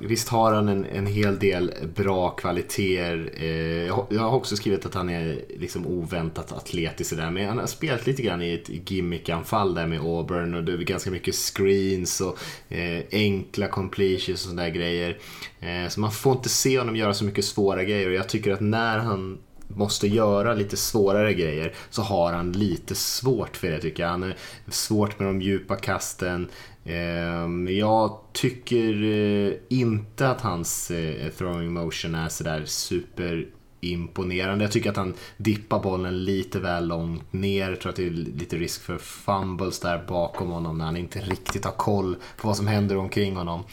visst 0.00 0.28
har 0.28 0.52
han 0.52 0.68
en, 0.68 0.84
en 0.84 1.06
hel 1.06 1.38
del 1.38 1.72
bra 1.94 2.30
kvaliteter. 2.30 3.30
Eh, 3.36 3.86
jag 3.86 4.20
har 4.20 4.34
också 4.34 4.56
skrivit 4.56 4.86
att 4.86 4.94
han 4.94 5.08
är 5.08 5.40
liksom 5.58 5.86
oväntat 5.86 6.52
atletisk 6.52 7.16
där, 7.16 7.30
men 7.30 7.48
han 7.48 7.58
har 7.58 7.66
spelat 7.66 8.06
lite 8.06 8.22
grann 8.22 8.42
i 8.42 8.54
ett 8.54 8.90
gimmickanfall 8.90 9.74
där 9.74 9.86
med 9.86 10.00
Auburn 10.00 10.54
och 10.54 10.64
det 10.64 10.72
är 10.72 10.76
ganska 10.76 11.10
mycket 11.10 11.34
screens 11.34 12.20
och 12.20 12.38
eh, 12.68 13.04
enkla 13.12 13.68
completions 13.68 14.28
och 14.44 14.50
sådana 14.50 14.62
där 14.62 14.70
grejer. 14.70 15.18
Eh, 15.60 15.88
så 15.88 16.00
man 16.00 16.12
får 16.12 16.36
inte 16.36 16.48
se 16.48 16.78
honom 16.78 16.96
göra 16.96 17.14
så 17.14 17.24
mycket 17.24 17.44
svåra 17.44 17.84
grejer 17.84 18.08
och 18.08 18.14
jag 18.14 18.28
tycker 18.28 18.52
att 18.52 18.60
när 18.60 18.98
han 18.98 19.38
måste 19.68 20.08
göra 20.08 20.54
lite 20.54 20.76
svårare 20.76 21.34
grejer 21.34 21.74
så 21.90 22.02
har 22.02 22.32
han 22.32 22.52
lite 22.52 22.94
svårt 22.94 23.56
för 23.56 23.70
det 23.70 23.80
tycker 23.80 24.02
jag. 24.02 24.10
Han 24.10 24.22
är 24.22 24.36
svårt 24.68 25.18
med 25.18 25.28
de 25.28 25.42
djupa 25.42 25.76
kasten. 25.76 26.48
Ehm, 26.84 27.68
jag 27.68 28.18
tycker 28.32 29.02
eh, 29.02 29.52
inte 29.68 30.28
att 30.28 30.40
hans 30.40 30.90
eh, 30.90 31.30
throwing 31.30 31.72
motion 31.72 32.14
är 32.14 32.28
sådär 32.28 32.64
super 32.64 33.46
imponerande. 33.80 34.64
Jag 34.64 34.72
tycker 34.72 34.90
att 34.90 34.96
han 34.96 35.14
dippar 35.36 35.82
bollen 35.82 36.24
lite 36.24 36.60
väl 36.60 36.88
långt 36.88 37.32
ner. 37.32 37.70
Jag 37.70 37.80
tror 37.80 37.90
att 37.90 37.96
det 37.96 38.06
är 38.06 38.10
lite 38.10 38.56
risk 38.56 38.82
för 38.82 38.98
fumbles 38.98 39.80
där 39.80 40.04
bakom 40.08 40.50
honom 40.50 40.78
när 40.78 40.84
han 40.84 40.96
inte 40.96 41.20
riktigt 41.20 41.64
har 41.64 41.72
koll 41.72 42.16
på 42.36 42.48
vad 42.48 42.56
som 42.56 42.66
händer 42.66 42.96
omkring 42.96 43.36
honom. 43.36 43.64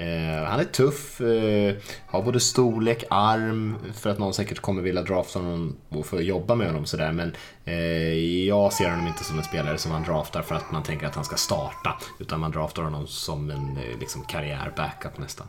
Eh, 0.00 0.44
han 0.44 0.60
är 0.60 0.64
tuff, 0.64 1.20
eh, 1.20 1.74
har 2.06 2.22
både 2.22 2.40
storlek, 2.40 3.04
arm, 3.10 3.76
för 3.94 4.10
att 4.10 4.18
någon 4.18 4.34
säkert 4.34 4.60
kommer 4.60 4.82
vilja 4.82 5.02
drafta 5.02 5.38
honom 5.38 5.76
och 5.88 6.06
få 6.06 6.20
jobba 6.20 6.54
med 6.54 6.66
honom 6.66 6.86
sådär. 6.86 7.12
Men 7.12 7.34
eh, 7.64 8.44
jag 8.46 8.72
ser 8.72 8.90
honom 8.90 9.06
inte 9.06 9.24
som 9.24 9.38
en 9.38 9.44
spelare 9.44 9.78
som 9.78 9.92
man 9.92 10.02
draftar 10.02 10.42
för 10.42 10.54
att 10.54 10.72
man 10.72 10.82
tänker 10.82 11.06
att 11.06 11.14
han 11.14 11.24
ska 11.24 11.36
starta. 11.36 11.98
Utan 12.18 12.40
man 12.40 12.50
draftar 12.50 12.82
honom 12.82 13.06
som 13.06 13.50
en 13.50 13.76
eh, 13.76 13.98
liksom, 14.00 14.24
karriär-backup 14.24 15.18
nästan. 15.18 15.46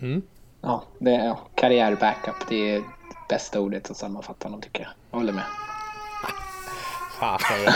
Mm. 0.00 0.22
Ja, 0.60 0.84
det 0.98 1.14
är 1.14 1.36
karriär-backup. 1.54 2.48
Det 2.48 2.70
är 2.74 2.82
bästa 3.28 3.60
ordet 3.60 3.90
att 3.90 3.96
sammanfatta 3.96 4.46
honom 4.46 4.60
tycker 4.60 4.82
jag. 4.82 4.90
Jag 5.10 5.18
håller 5.18 5.32
med. 5.32 5.44
Fasen 7.24 7.72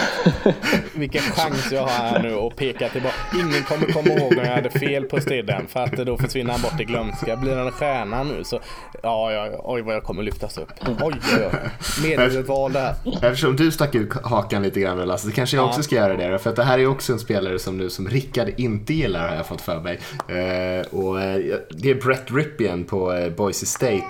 Vilken 0.94 1.22
chans 1.22 1.72
jag 1.72 1.82
har 1.82 1.88
här 1.88 2.22
nu 2.22 2.34
att 2.34 2.56
peka 2.56 2.88
tillbaka. 2.88 3.14
Ingen 3.34 3.62
kommer 3.62 3.92
komma 3.92 4.08
ihåg 4.08 4.36
när 4.36 4.44
jag 4.44 4.54
hade 4.54 4.70
fel 4.70 5.04
på 5.04 5.20
Stedden 5.20 5.66
för 5.68 5.80
att 5.80 5.92
då 5.92 6.18
försvinner 6.18 6.52
han 6.52 6.62
bort 6.62 6.80
i 6.80 6.84
glömska. 6.84 7.36
Blir 7.36 7.56
han 7.56 7.66
en 7.66 7.72
stjärna 7.72 8.22
nu 8.22 8.44
så 8.44 8.60
ja, 9.02 9.32
ja, 9.32 9.60
oj 9.64 9.82
vad 9.82 9.94
jag 9.94 10.02
kommer 10.02 10.22
lyftas 10.22 10.58
upp. 10.58 10.70
Oj, 10.80 10.96
oj, 11.02 11.14
oj. 11.32 11.70
Medvetet 12.02 12.48
här. 12.48 12.94
Eftersom 13.22 13.56
du 13.56 13.70
stack 13.70 13.94
ut 13.94 14.12
hakan 14.24 14.62
lite 14.62 14.80
grann 14.80 14.98
Lasse, 14.98 15.26
så 15.26 15.32
kanske 15.32 15.56
jag 15.56 15.66
också 15.66 15.82
ska 15.82 15.94
göra 15.94 16.16
det. 16.16 16.38
För 16.38 16.50
att 16.50 16.56
det 16.56 16.64
här 16.64 16.78
är 16.78 16.86
också 16.86 17.12
en 17.12 17.18
spelare 17.18 17.58
som 17.58 17.78
nu 17.78 17.90
som 17.90 18.08
Rickard 18.08 18.48
inte 18.56 18.94
gillar 18.94 19.28
har 19.28 19.36
jag 19.36 19.46
fått 19.46 19.60
för 19.60 19.80
mig. 19.80 19.98
Uh, 20.30 21.00
och 21.00 21.14
uh, 21.14 21.56
det 21.70 21.90
är 21.90 21.94
Brett 22.04 22.30
Ripien 22.30 22.84
på 22.84 23.12
uh, 23.12 23.28
Boise 23.28 23.66
State 23.66 24.04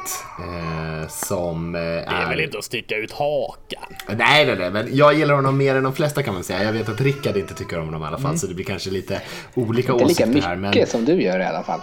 som 1.08 1.74
är... 1.74 1.80
Det 1.80 2.04
är 2.04 2.28
väl 2.28 2.40
inte 2.40 2.58
att 2.58 2.64
sticka 2.64 2.96
ut 2.96 3.12
hakan? 3.12 3.82
Nej, 4.06 4.46
nej, 4.46 4.56
nej, 4.58 4.70
men 4.70 4.96
jag 4.96 5.14
gillar 5.14 5.27
honom 5.34 5.56
mer 5.56 5.74
än 5.74 5.84
de 5.84 5.94
flesta 5.94 6.22
kan 6.22 6.34
man 6.34 6.44
säga. 6.44 6.64
Jag 6.64 6.72
vet 6.72 6.88
att 6.88 7.00
Rickard 7.00 7.36
inte 7.36 7.54
tycker 7.54 7.78
om 7.78 7.84
honom 7.84 8.02
i 8.02 8.06
alla 8.06 8.18
fall, 8.18 8.26
mm. 8.26 8.38
så 8.38 8.46
det 8.46 8.54
blir 8.54 8.64
kanske 8.64 8.90
lite 8.90 9.22
olika 9.54 9.92
inte 9.92 10.04
åsikter 10.04 10.24
här. 10.24 10.32
Inte 10.32 10.38
lika 10.38 10.56
mycket 10.56 10.76
men... 10.76 10.86
som 10.86 11.04
du 11.04 11.22
gör 11.22 11.40
i 11.40 11.44
alla 11.44 11.62
fall. 11.62 11.80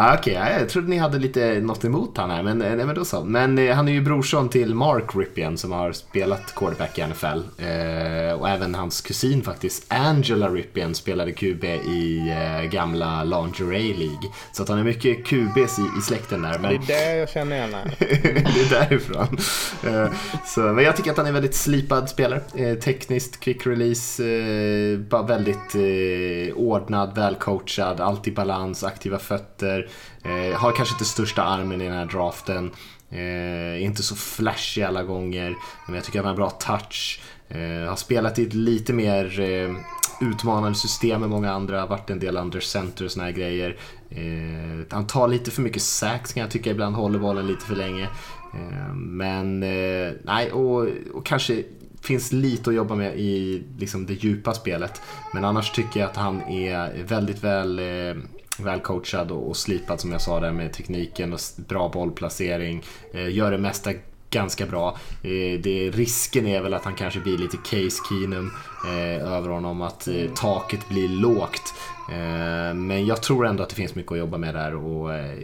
Ah, 0.00 0.14
Okej, 0.14 0.38
okay. 0.38 0.52
jag 0.60 0.68
trodde 0.68 0.88
ni 0.88 0.96
hade 0.96 1.18
lite 1.18 1.60
något 1.60 1.84
emot 1.84 2.16
han 2.16 2.30
här, 2.30 2.42
men, 2.42 2.58
nej, 2.58 2.76
men 2.76 2.94
då 2.94 3.04
så. 3.04 3.24
Men 3.24 3.58
eh, 3.58 3.74
han 3.74 3.88
är 3.88 3.92
ju 3.92 4.00
brorson 4.00 4.48
till 4.48 4.74
Mark 4.74 5.16
Ripien 5.16 5.58
som 5.58 5.72
har 5.72 5.92
spelat 5.92 6.54
quarterback 6.54 6.98
i 6.98 7.06
NFL. 7.06 7.26
Eh, 7.26 8.40
och 8.40 8.48
även 8.48 8.74
hans 8.74 9.00
kusin 9.00 9.42
faktiskt, 9.42 9.84
Angela 9.88 10.48
Ripien, 10.48 10.94
spelade 10.94 11.32
QB 11.32 11.64
i 11.64 12.28
eh, 12.28 12.70
gamla 12.70 13.24
Lingerie 13.24 13.96
League. 13.96 14.30
Så 14.52 14.62
att 14.62 14.68
han 14.68 14.78
är 14.78 14.84
mycket 14.84 15.24
QBs 15.26 15.78
i, 15.78 15.98
i 15.98 16.02
släkten 16.02 16.42
där. 16.42 16.58
Men... 16.58 16.80
Det 16.86 16.94
är 16.94 17.12
det 17.12 17.18
jag 17.18 17.28
känner 17.28 17.56
igen 17.56 17.70
Det 17.98 18.60
är 18.60 18.70
därifrån. 18.70 19.38
Eh, 19.86 20.12
så, 20.46 20.60
men 20.60 20.84
jag 20.84 20.96
tycker 20.96 21.10
att 21.10 21.16
han 21.16 21.26
är 21.26 21.30
en 21.30 21.34
väldigt 21.34 21.54
slipad 21.54 22.08
spelare. 22.08 22.40
Eh, 22.54 22.74
tekniskt, 22.74 23.40
quick 23.40 23.66
release, 23.66 24.24
eh, 24.24 24.98
bara 24.98 25.22
väldigt 25.22 25.74
eh, 25.74 26.56
ordnad, 26.56 27.14
välcoachad, 27.14 28.00
alltid 28.00 28.34
balans, 28.34 28.84
aktiva 28.84 29.18
fötter. 29.18 29.87
Eh, 30.22 30.58
har 30.58 30.72
kanske 30.72 30.94
inte 30.94 31.04
största 31.04 31.42
armen 31.42 31.80
i 31.80 31.84
den 31.84 31.96
här 31.96 32.06
draften. 32.06 32.70
Eh, 33.10 33.82
inte 33.82 34.02
så 34.02 34.16
flashig 34.16 34.82
alla 34.82 35.02
gånger, 35.02 35.54
men 35.86 35.94
jag 35.94 36.04
tycker 36.04 36.18
han 36.18 36.26
har 36.26 36.32
en 36.32 36.36
bra 36.36 36.50
touch. 36.50 37.20
Eh, 37.48 37.88
har 37.88 37.96
spelat 37.96 38.38
i 38.38 38.46
ett 38.46 38.54
lite 38.54 38.92
mer 38.92 39.40
eh, 39.40 39.76
utmanande 40.20 40.78
system 40.78 41.22
än 41.22 41.30
många 41.30 41.52
andra, 41.52 41.86
varit 41.86 42.10
en 42.10 42.18
del 42.18 42.36
under 42.36 42.60
center 42.60 43.04
och 43.04 43.10
såna 43.10 43.24
här 43.24 43.32
grejer. 43.32 43.76
Eh, 44.10 44.86
han 44.90 45.06
tar 45.06 45.28
lite 45.28 45.50
för 45.50 45.62
mycket 45.62 45.82
sax 45.82 46.32
kan 46.32 46.40
jag 46.40 46.50
tycka 46.50 46.70
ibland, 46.70 46.96
håller 46.96 47.18
bollen 47.18 47.46
lite 47.46 47.64
för 47.64 47.76
länge. 47.76 48.08
Eh, 48.54 48.94
men 48.94 49.62
eh, 49.62 50.12
nej, 50.22 50.52
och, 50.52 50.88
och 51.14 51.26
kanske 51.26 51.62
finns 52.00 52.32
lite 52.32 52.70
att 52.70 52.76
jobba 52.76 52.94
med 52.94 53.18
i 53.18 53.62
liksom, 53.78 54.06
det 54.06 54.24
djupa 54.24 54.54
spelet. 54.54 55.02
Men 55.32 55.44
annars 55.44 55.70
tycker 55.70 56.00
jag 56.00 56.10
att 56.10 56.16
han 56.16 56.42
är 56.42 57.04
väldigt 57.04 57.44
väl 57.44 57.78
eh, 57.78 58.22
välcoachad 58.60 59.30
och, 59.30 59.48
och 59.48 59.56
slipad 59.56 60.00
som 60.00 60.12
jag 60.12 60.20
sa 60.20 60.40
där 60.40 60.52
med 60.52 60.72
tekniken 60.72 61.32
och 61.32 61.40
bra 61.56 61.88
bollplacering. 61.88 62.82
Eh, 63.14 63.34
gör 63.34 63.50
det 63.50 63.58
mesta 63.58 63.92
ganska 64.30 64.66
bra. 64.66 64.96
Eh, 65.22 65.60
det, 65.60 65.90
risken 65.90 66.46
är 66.46 66.62
väl 66.62 66.74
att 66.74 66.84
han 66.84 66.94
kanske 66.94 67.20
blir 67.20 67.38
lite 67.38 67.56
Case 67.56 68.02
Keenum 68.08 68.50
eh, 68.86 69.32
över 69.32 69.48
honom, 69.48 69.82
att 69.82 70.08
eh, 70.08 70.30
taket 70.34 70.88
blir 70.88 71.08
lågt. 71.08 71.74
Eh, 72.10 72.74
men 72.74 73.06
jag 73.06 73.22
tror 73.22 73.46
ändå 73.46 73.62
att 73.62 73.68
det 73.68 73.74
finns 73.74 73.94
mycket 73.94 74.12
att 74.12 74.18
jobba 74.18 74.38
med 74.38 74.54
där 74.54 74.74
och 74.74 75.14
eh, 75.14 75.38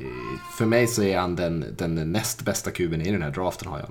för 0.58 0.66
mig 0.66 0.86
så 0.86 1.02
är 1.02 1.18
han 1.18 1.36
den, 1.36 1.64
den 1.78 2.12
näst 2.12 2.42
bästa 2.42 2.70
kuben 2.70 3.00
i 3.00 3.10
den 3.10 3.22
här 3.22 3.30
draften 3.30 3.68
har 3.68 3.78
jag. 3.78 3.88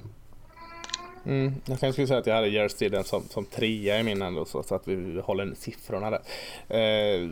Mm, 1.25 1.53
jag 1.65 1.79
kanske 1.79 1.91
skulle 1.91 2.07
säga 2.07 2.19
att 2.19 2.27
jag 2.27 2.35
hade 2.35 2.47
Jerry 2.47 2.69
Stidden 2.69 3.03
som, 3.03 3.23
som 3.29 3.45
trea 3.45 3.99
i 3.99 4.03
min 4.03 4.21
ändå 4.21 4.45
så, 4.45 4.63
så 4.63 4.75
att 4.75 4.87
vi 4.87 5.21
håller 5.21 5.53
siffrorna 5.55 6.09
där. 6.09 6.21
Eh, 6.67 7.27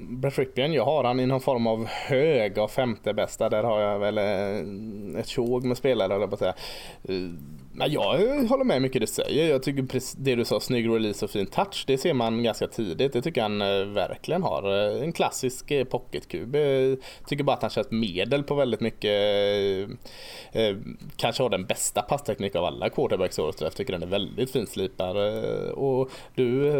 Brett 0.00 0.38
Ripien, 0.38 0.72
jag 0.72 0.84
har 0.84 1.04
han 1.04 1.20
i 1.20 1.26
någon 1.26 1.40
form 1.40 1.66
av 1.66 1.86
hög 1.86 2.58
av 2.58 2.68
femte 2.68 3.14
bästa. 3.14 3.48
Där 3.48 3.62
har 3.62 3.80
jag 3.80 3.98
väl 3.98 4.18
eh, 4.18 5.20
ett 5.20 5.28
tjog 5.28 5.64
med 5.64 5.76
spelare, 5.76 6.14
eller 6.14 6.26
på 6.26 6.34
att 6.34 6.38
säga. 6.38 6.54
Eh, 7.08 7.14
men 7.76 7.92
jag 7.92 8.18
håller 8.48 8.64
med 8.64 8.82
mycket 8.82 9.00
du 9.00 9.06
säger. 9.06 9.50
Jag 9.50 9.62
tycker 9.62 10.00
det 10.16 10.34
du 10.34 10.44
sa, 10.44 10.60
snygg 10.60 10.88
release 10.88 11.24
och 11.24 11.30
fin 11.30 11.46
touch, 11.46 11.84
det 11.86 11.98
ser 11.98 12.14
man 12.14 12.42
ganska 12.42 12.66
tidigt. 12.66 13.12
Det 13.12 13.22
tycker 13.22 13.42
han 13.42 13.62
eh, 13.62 13.84
verkligen 13.84 14.42
har. 14.42 14.94
Eh, 14.94 15.02
en 15.02 15.12
klassisk 15.12 15.70
eh, 15.70 15.84
pocketkub. 15.84 16.56
Tycker 17.26 17.44
bara 17.44 17.56
att 17.56 17.62
han 17.62 17.70
kör 17.70 17.80
ett 17.80 17.90
medel 17.90 18.42
på 18.42 18.54
väldigt 18.54 18.80
mycket. 18.80 19.10
Kanske 21.16 21.42
har 21.42 21.50
den 21.50 21.64
bästa 21.64 22.02
passteknik 22.02 22.56
av 22.56 22.64
alla 22.64 22.90
quarterbacks 22.90 23.38
året 23.38 23.60
Jag 23.60 23.74
tycker 23.74 23.92
den 23.92 24.02
är 24.02 24.06
väldigt 24.06 24.50
finslipad. 24.50 25.16
Och 25.72 26.10
du 26.34 26.70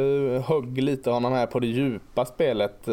högg 0.46 0.82
lite 0.82 1.10
honom 1.10 1.32
här 1.32 1.46
på 1.46 1.60
det 1.60 1.66
djupa 1.66 2.24
spelet 2.24 2.88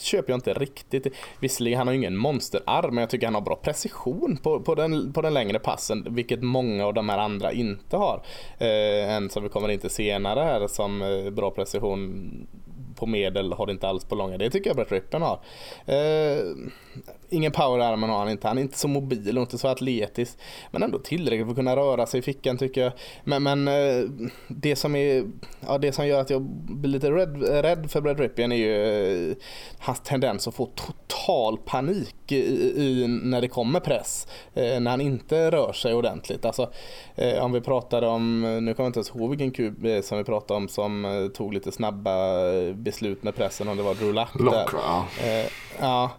köper 0.00 0.32
jag 0.32 0.36
inte 0.36 0.54
riktigt. 0.54 1.06
Visserligen 1.40 1.78
han 1.78 1.86
har 1.86 1.94
ingen 1.94 2.16
monsterarm 2.16 2.94
men 2.94 3.02
jag 3.02 3.10
tycker 3.10 3.26
han 3.26 3.34
har 3.34 3.42
bra 3.42 3.56
precision 3.56 4.36
på, 4.42 4.60
på, 4.60 4.74
den, 4.74 5.12
på 5.12 5.22
den 5.22 5.34
längre 5.34 5.58
passen 5.58 6.06
vilket 6.10 6.42
många 6.42 6.86
av 6.86 6.94
de 6.94 7.08
här 7.08 7.18
andra 7.18 7.52
inte 7.52 7.96
har. 7.96 8.22
Eh, 8.58 9.14
en 9.14 9.30
som 9.30 9.42
vi 9.42 9.48
kommer 9.48 9.68
in 9.68 9.78
till 9.78 9.90
senare 9.90 10.40
här 10.40 10.66
som 10.66 11.02
eh, 11.02 11.30
bra 11.30 11.50
precision 11.50 12.46
på 12.96 13.06
medel 13.06 13.52
har 13.52 13.66
det 13.66 13.72
inte 13.72 13.88
alls 13.88 14.04
på 14.04 14.14
långa. 14.14 14.38
Det 14.38 14.50
tycker 14.50 14.70
jag 14.70 14.76
Brett 14.76 14.92
Rippen 14.92 15.22
har. 15.22 15.40
Eh, 15.86 16.38
ingen 17.30 17.52
powerarmen 17.52 18.10
har 18.10 18.18
han 18.18 18.28
inte. 18.28 18.48
Han 18.48 18.58
är 18.58 18.62
inte 18.62 18.78
så 18.78 18.88
mobil 18.88 19.38
och 19.38 19.42
inte 19.42 19.58
så 19.58 19.68
atletisk. 19.68 20.38
Men 20.70 20.82
ändå 20.82 20.98
tillräckligt 20.98 21.46
för 21.46 21.50
att 21.50 21.56
kunna 21.56 21.76
röra 21.76 22.06
sig 22.06 22.18
i 22.18 22.22
fickan 22.22 22.58
tycker 22.58 22.80
jag. 22.80 22.92
Men, 23.24 23.42
men 23.42 23.68
eh, 23.68 24.10
det, 24.48 24.76
som 24.76 24.96
är, 24.96 25.24
ja, 25.66 25.78
det 25.78 25.92
som 25.92 26.06
gör 26.06 26.20
att 26.20 26.30
jag 26.30 26.42
blir 26.42 26.90
lite 26.90 27.10
rädd, 27.10 27.42
rädd 27.42 27.90
för 27.90 28.00
Brad 28.00 28.20
Ripien 28.20 28.52
är 28.52 28.56
ju 28.56 29.30
eh, 29.30 29.36
hans 29.78 30.00
tendens 30.00 30.48
att 30.48 30.54
få 30.54 30.66
total 30.66 31.58
panik 31.58 32.32
i, 32.32 32.36
i, 32.82 33.06
när 33.22 33.40
det 33.40 33.48
kommer 33.48 33.80
press. 33.80 34.26
Eh, 34.54 34.80
när 34.80 34.90
han 34.90 35.00
inte 35.00 35.50
rör 35.50 35.72
sig 35.72 35.94
ordentligt. 35.94 36.44
Alltså, 36.44 36.70
om 37.40 37.52
vi 37.52 37.60
pratade 37.60 38.06
om, 38.06 38.40
nu 38.40 38.74
kommer 38.74 38.84
jag 38.84 38.88
inte 38.88 38.98
ens 38.98 39.10
ihåg 39.10 39.30
vilken 39.30 39.50
kub 39.50 40.04
som 40.04 40.18
vi 40.18 40.24
pratade 40.24 40.58
om 40.58 40.68
som 40.68 41.30
tog 41.34 41.54
lite 41.54 41.72
snabba 41.72 42.16
beslut 42.72 43.22
med 43.22 43.34
pressen. 43.34 43.68
Om 43.68 43.76
det 43.76 43.82
var 43.82 43.94
Drew 43.94 44.14
Luck. 44.14 44.28
Lock, 44.34 44.70
ja. 44.72 45.04
ja 45.80 46.10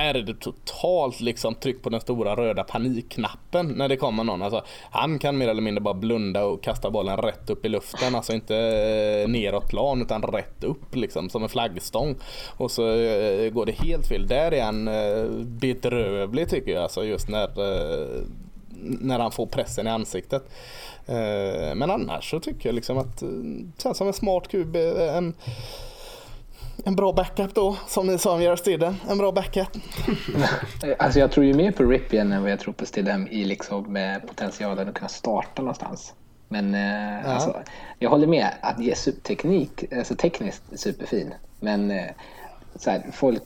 här 0.00 0.14
är 0.14 0.22
det 0.22 0.34
totalt 0.34 1.20
liksom 1.20 1.54
tryck 1.54 1.82
på 1.82 1.90
den 1.90 2.00
stora 2.00 2.36
röda 2.36 2.64
panikknappen 2.64 3.66
när 3.66 3.88
det 3.88 3.96
kommer 3.96 4.24
någon. 4.24 4.42
Alltså, 4.42 4.64
han 4.90 5.18
kan 5.18 5.38
mer 5.38 5.48
eller 5.48 5.62
mindre 5.62 5.80
bara 5.80 5.94
blunda 5.94 6.44
och 6.44 6.62
kasta 6.62 6.90
bollen 6.90 7.16
rätt 7.16 7.50
upp 7.50 7.66
i 7.66 7.68
luften. 7.68 8.14
Alltså 8.14 8.32
inte 8.32 8.56
eh, 8.56 9.28
neråt 9.28 9.68
plan 9.68 10.02
utan 10.02 10.22
rätt 10.22 10.64
upp 10.64 10.96
liksom 10.96 11.30
som 11.30 11.42
en 11.42 11.48
flaggstång. 11.48 12.16
Och 12.56 12.70
så 12.70 12.88
eh, 12.94 13.50
går 13.50 13.66
det 13.66 13.72
helt 13.72 14.06
fel. 14.06 14.26
Där 14.26 14.52
är 14.52 14.64
han 14.64 14.88
eh, 14.88 15.24
bedrövlig 15.44 16.48
tycker 16.48 16.72
jag. 16.72 16.82
Alltså 16.82 17.04
just 17.04 17.28
när, 17.28 17.48
när 19.04 19.18
han 19.18 19.32
får 19.32 19.46
pressen 19.46 19.86
i 19.86 19.90
ansiktet. 19.90 20.42
Men 21.74 21.90
annars 21.90 22.30
så 22.30 22.40
tycker 22.40 22.68
jag 22.68 22.74
liksom 22.74 22.98
att 22.98 23.22
känns 23.82 23.98
som 23.98 24.06
en 24.06 24.12
smart 24.12 24.48
kub. 24.48 24.76
En, 24.76 25.34
en 26.84 26.96
bra 26.96 27.12
backup 27.12 27.54
då, 27.54 27.76
som 27.86 28.06
ni 28.06 28.18
sa 28.18 28.34
om 28.34 28.42
Gerard 28.42 28.58
Stidham. 28.58 28.96
En 29.08 29.18
bra 29.18 29.32
backup. 29.32 29.68
alltså 30.98 31.18
jag 31.18 31.30
tror 31.30 31.46
ju 31.46 31.54
mer 31.54 31.72
på 31.72 31.82
Ripien 31.82 32.32
än 32.32 32.42
vad 32.42 32.50
jag 32.50 32.60
tror 32.60 32.74
på 32.74 32.86
Stidham 32.86 33.28
i 33.28 33.44
liksom 33.44 33.92
med 33.92 34.26
potentialen 34.28 34.88
att 34.88 34.94
kunna 34.94 35.08
starta 35.08 35.62
någonstans. 35.62 36.14
Men 36.48 36.74
eh, 36.74 37.34
alltså, 37.34 37.56
jag 37.98 38.10
håller 38.10 38.26
med 38.26 38.48
att 38.60 38.80
ge 38.80 38.94
teknik, 38.94 39.92
alltså 39.92 40.14
tekniskt 40.14 40.62
superfin. 40.74 41.34
Men 41.60 41.90
eh, 41.90 42.10
så 42.80 42.90
här, 42.90 43.02
folk 43.12 43.42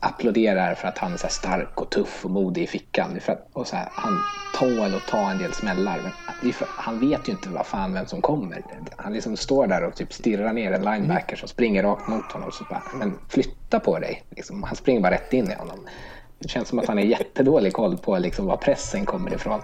applåderar 0.00 0.74
för 0.74 0.88
att 0.88 0.98
han 0.98 1.12
är 1.12 1.16
så 1.16 1.28
stark 1.28 1.80
och 1.80 1.90
tuff 1.90 2.24
och 2.24 2.30
modig 2.30 2.62
i 2.62 2.66
fickan. 2.66 3.20
För 3.20 3.32
att, 3.32 3.48
och 3.52 3.66
så 3.66 3.76
här, 3.76 3.88
han 3.92 4.18
tål 4.58 4.94
att 4.94 5.06
ta 5.08 5.30
en 5.30 5.38
del 5.38 5.52
smällar. 5.52 6.12
Men 6.42 6.52
för, 6.52 6.68
han 6.70 7.00
vet 7.00 7.28
ju 7.28 7.32
inte 7.32 7.48
vad 7.48 7.66
fan 7.66 7.92
vem 7.92 8.06
som 8.06 8.20
kommer. 8.20 8.62
Han 8.96 9.12
liksom 9.12 9.36
står 9.36 9.66
där 9.66 9.84
och 9.84 9.94
typ 9.94 10.12
stirrar 10.12 10.52
ner 10.52 10.72
en 10.72 10.82
linebacker 10.82 11.36
som 11.36 11.48
springer 11.48 11.82
rakt 11.82 12.08
mot 12.08 12.32
honom. 12.32 12.48
Och 12.48 12.54
Så 12.54 12.64
bara, 12.64 12.82
men 12.94 13.18
flytta 13.28 13.80
på 13.80 13.98
dig. 13.98 14.22
Liksom, 14.30 14.62
han 14.62 14.76
springer 14.76 15.00
bara 15.00 15.14
rätt 15.14 15.32
in 15.32 15.50
i 15.50 15.54
honom. 15.54 15.78
Det 16.38 16.48
känns 16.48 16.68
som 16.68 16.78
att 16.78 16.86
han 16.86 16.96
har 16.96 17.04
jättedålig 17.04 17.72
koll 17.72 17.98
på 17.98 18.18
liksom, 18.18 18.46
var 18.46 18.56
pressen 18.56 19.06
kommer 19.06 19.34
ifrån. 19.34 19.60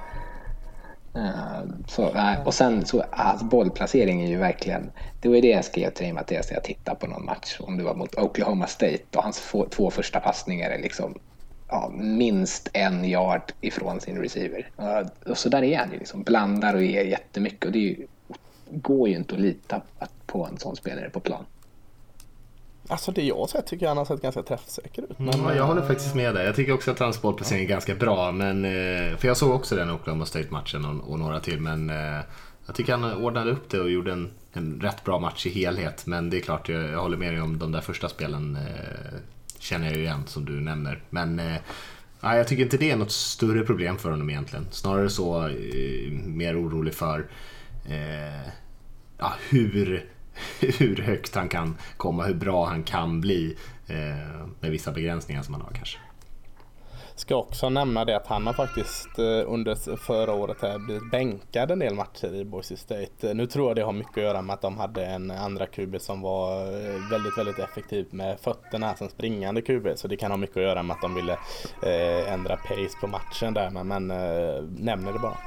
Uh, 1.17 1.63
så, 1.87 2.15
och 2.45 2.55
sen 2.55 2.87
så, 2.87 3.05
alltså, 3.11 3.45
bollplacering 3.45 4.23
är 4.23 4.29
ju 4.29 4.37
verkligen, 4.37 4.91
det 5.21 5.29
var 5.29 5.35
ju 5.35 5.41
det 5.41 5.49
jag 5.49 5.65
skrev 5.65 5.91
till 5.91 6.05
dig 6.05 6.13
Mattias 6.13 6.51
när 6.51 6.57
jag 6.57 6.65
tittade 6.65 6.97
på 6.97 7.07
någon 7.07 7.25
match, 7.25 7.57
om 7.61 7.77
det 7.77 7.85
var 7.85 7.95
mot 7.95 8.19
Oklahoma 8.19 8.67
State 8.67 8.99
och 9.17 9.23
hans 9.23 9.41
få, 9.41 9.69
två 9.69 9.91
första 9.91 10.21
passningar 10.21 10.71
är 10.71 10.79
liksom 10.79 11.15
ja, 11.69 11.91
minst 11.95 12.69
en 12.73 13.05
yard 13.05 13.53
ifrån 13.61 14.01
sin 14.01 14.19
receiver. 14.19 14.71
Och 15.27 15.39
så 15.39 15.49
där 15.49 15.63
är 15.63 15.79
han 15.79 15.93
ju, 15.93 15.99
liksom, 15.99 16.23
blandar 16.23 16.75
och 16.75 16.83
ger 16.83 17.05
jättemycket 17.05 17.67
och 17.67 17.73
det 17.73 17.79
ju, 17.79 18.07
går 18.71 19.09
ju 19.09 19.17
inte 19.17 19.35
att 19.35 19.41
lita 19.41 19.83
på 20.27 20.47
en 20.47 20.59
sån 20.59 20.77
spelare 20.77 21.11
på 21.11 21.21
plan. 21.21 21.45
Alltså 22.89 23.12
det 23.12 23.22
jag 23.22 23.37
har 23.37 23.47
sett 23.47 23.66
tycker 23.66 23.87
jag 23.87 23.91
han 23.91 23.97
har 23.97 24.05
sett 24.05 24.22
ganska 24.22 24.43
träffsäker 24.43 25.03
ut. 25.03 25.18
Men, 25.18 25.41
ja, 25.41 25.55
jag 25.55 25.64
håller 25.64 25.83
faktiskt 25.83 26.14
med 26.14 26.35
dig. 26.35 26.47
Jag 26.47 26.57
tycker 26.57 26.72
också 26.72 26.91
att 26.91 26.99
hans 26.99 27.22
bollplacering 27.22 27.64
är 27.64 27.68
ganska 27.68 27.95
bra. 27.95 28.33
Men, 28.33 28.64
eh, 28.64 29.16
för 29.16 29.28
jag 29.28 29.37
såg 29.37 29.51
också 29.51 29.76
den 29.76 29.91
Oklahoma 29.91 30.26
State-matchen 30.26 30.85
och, 30.85 31.11
och, 31.11 31.18
några 31.18 31.41
till. 31.41 31.61
Men 31.61 31.91
eh, 31.91 32.20
jag 32.66 32.74
tycker 32.74 32.93
han 32.97 33.14
ordnade 33.14 33.51
upp 33.51 33.70
det 33.70 33.80
och 33.80 33.91
gjorde 33.91 34.12
en, 34.12 34.30
en 34.53 34.80
rätt 34.80 35.05
bra 35.05 35.18
match 35.18 35.47
i 35.47 35.51
helhet. 35.51 36.07
Men 36.07 36.30
det 36.30 36.37
är 36.37 36.41
klart, 36.41 36.68
jag, 36.68 36.83
jag 36.83 37.01
håller 37.01 37.16
med 37.16 37.33
dig 37.33 37.43
om 37.43 37.59
de 37.59 37.72
där 37.72 37.80
första 37.80 38.09
spelen. 38.09 38.57
Eh, 38.57 39.18
känner 39.59 39.87
jag 39.87 39.97
ju 39.97 40.03
igen 40.03 40.22
som 40.26 40.45
du 40.45 40.61
nämner. 40.61 41.03
Men 41.11 41.41
Nej, 42.24 42.37
jag 42.37 42.49
tycker 42.49 42.62
inte 42.62 42.76
det 42.76 42.91
är 42.91 42.97
något 42.97 43.12
större 43.12 43.64
problem 43.64 43.99
för 43.99 44.11
honom 44.11 44.30
egentligen. 44.30 44.66
Snarare 44.70 45.11
så 45.11 45.49
eh, 45.49 46.12
mer 46.12 46.62
orolig 46.62 46.95
för 46.95 47.26
eh, 47.89 48.49
ja, 49.18 49.33
hur 49.51 50.07
hur 50.78 51.03
högt 51.03 51.35
han 51.35 51.49
kan 51.49 51.76
komma, 51.97 52.24
hur 52.24 52.35
bra 52.35 52.66
han 52.66 52.83
kan 52.83 53.20
bli 53.20 53.57
eh, 53.87 54.47
med 54.61 54.70
vissa 54.70 54.93
begränsningar 54.93 55.43
som 55.43 55.55
han 55.55 55.62
har 55.62 55.70
kanske. 55.70 55.99
Ska 57.14 57.37
också 57.37 57.68
nämna 57.68 58.05
det 58.05 58.16
att 58.16 58.26
han 58.26 58.47
har 58.47 58.55
faktiskt 58.55 59.18
eh, 59.18 59.53
under 59.53 59.97
förra 59.97 60.33
året 60.33 60.57
här 60.62 60.78
blivit 60.78 61.11
bänkad 61.11 61.70
en 61.70 61.78
del 61.78 61.95
matcher 61.95 62.35
i 62.35 62.45
Boise 62.45 62.76
State. 62.76 63.35
Nu 63.35 63.47
tror 63.47 63.68
jag 63.68 63.76
det 63.76 63.83
har 63.83 63.93
mycket 63.93 64.16
att 64.16 64.22
göra 64.22 64.43
med 64.43 64.55
att 64.55 64.62
de 64.62 64.78
hade 64.78 65.07
en 65.07 65.30
andra 65.30 65.66
QB 65.66 66.01
som 66.01 66.20
var 66.20 66.61
eh, 66.61 67.11
väldigt, 67.11 67.39
väldigt 67.39 67.59
effektiv 67.59 68.07
med 68.11 68.41
fötterna 68.41 68.95
som 68.97 69.09
springande 69.09 69.62
QB. 69.62 69.87
Så 69.97 70.09
det 70.09 70.16
kan 70.16 70.30
ha 70.30 70.39
mycket 70.39 70.57
att 70.57 70.62
göra 70.62 70.83
med 70.83 70.95
att 70.95 71.03
de 71.03 71.14
ville 71.14 71.39
ändra 72.28 72.57
pace 72.57 72.99
på 73.01 73.07
matchen 73.07 73.55
där. 73.55 73.70
Men, 73.70 73.87
men 73.87 74.07
nämner 74.76 75.12
det 75.12 75.18
bara. 75.18 75.39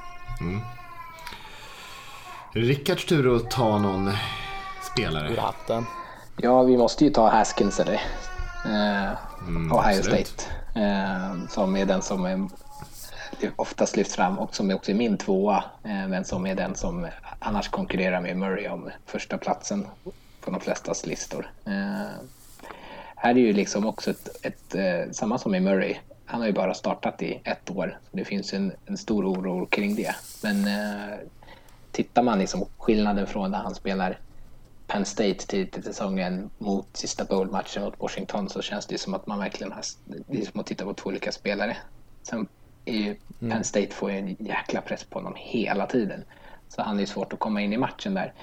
Mm. 0.42 0.60
Rickards 2.54 3.06
tur 3.06 3.36
att 3.36 3.52
ta 3.52 3.80
någon 3.80 4.12
spelare. 4.96 5.32
Ur 5.32 5.38
hatten. 5.38 5.86
Ja, 6.38 6.64
vi 6.64 6.78
måste 6.78 7.06
ju 7.06 7.10
ta 7.10 7.30
Haskins 7.30 7.80
eller 7.80 8.02
eh, 8.66 9.12
mm, 9.48 9.72
Ohio 9.72 10.00
absolut. 10.00 10.28
State. 10.28 10.52
Eh, 10.80 11.48
som 11.50 11.76
är 11.76 11.86
den 11.86 12.02
som 12.02 12.26
är 12.26 12.50
oftast 13.56 13.98
lyfts 13.98 14.16
fram 14.16 14.40
och 14.40 14.56
som 14.56 14.70
är 14.70 14.76
också 14.76 14.92
är 14.92 14.96
min 14.96 15.18
tvåa. 15.18 15.64
Eh, 15.84 16.08
men 16.08 16.26
som 16.26 16.48
är 16.48 16.56
den 16.56 16.76
som 16.76 17.08
annars 17.40 17.70
konkurrerar 17.70 18.22
med 18.22 18.38
Murray 18.38 18.68
om 18.68 18.90
första 19.06 19.38
platsen 19.38 19.88
på 20.42 20.52
de 20.52 20.60
flestas 20.60 21.06
listor. 21.06 21.52
Eh, 21.66 22.08
här 23.16 23.32
är 23.32 23.40
ju 23.40 23.54
liksom 23.54 23.86
också 23.86 24.12
ett, 24.12 24.46
ett, 24.46 24.76
eh, 24.76 25.12
samma 25.12 25.38
som 25.38 25.56
i 25.56 25.60
Murray, 25.60 25.96
han 26.26 26.40
har 26.40 26.48
ju 26.48 26.54
bara 26.54 26.74
startat 26.74 27.22
i 27.22 27.42
ett 27.44 27.72
år. 27.72 28.00
Det 28.12 28.26
finns 28.26 28.54
en, 28.54 28.72
en 28.86 28.98
stor 28.98 29.26
oro 29.26 29.66
kring 29.66 29.96
det. 29.96 30.16
Men 30.44 30.68
eh, 30.68 31.18
tittar 31.92 32.24
man 32.24 32.40
liksom 32.40 32.66
skillnaden 32.78 33.28
från 33.28 33.52
när 33.52 33.58
han 33.58 33.76
spelar 33.76 34.20
Penn 34.88 35.06
State 35.06 35.48
tidigt 35.48 35.78
i 35.78 35.82
säsongen 35.82 36.50
mot 36.58 36.98
sista 36.98 37.26
bowl-matchen 37.26 37.84
mot 37.84 38.00
Washington 38.00 38.50
så 38.50 38.62
känns 38.62 38.86
det 38.86 38.98
som 38.98 39.14
att 39.14 39.28
man 39.28 39.40
verkligen 39.40 39.72
har, 39.72 39.84
det 40.06 40.42
är 40.42 40.46
som 40.46 40.60
att 40.60 40.66
titta 40.66 40.86
på 40.86 40.94
två 40.94 41.10
olika 41.10 41.32
spelare. 41.32 41.78
Sen 42.24 42.48
är 42.86 42.94
ju 42.94 43.16
mm. 43.42 43.52
Penn 43.52 43.64
State 43.64 43.92
får 43.92 44.12
ju 44.12 44.18
en 44.18 44.36
jäkla 44.40 44.82
press 44.82 45.04
på 45.04 45.20
honom 45.20 45.34
hela 45.38 45.86
tiden. 45.86 46.24
Så 46.70 46.82
han 46.82 47.00
är 47.00 47.06
svårt 47.06 47.34
att 47.34 47.40
komma 47.40 47.62
in 47.62 47.74
i 47.74 47.78
matchen 47.78 48.14
där. 48.14 48.34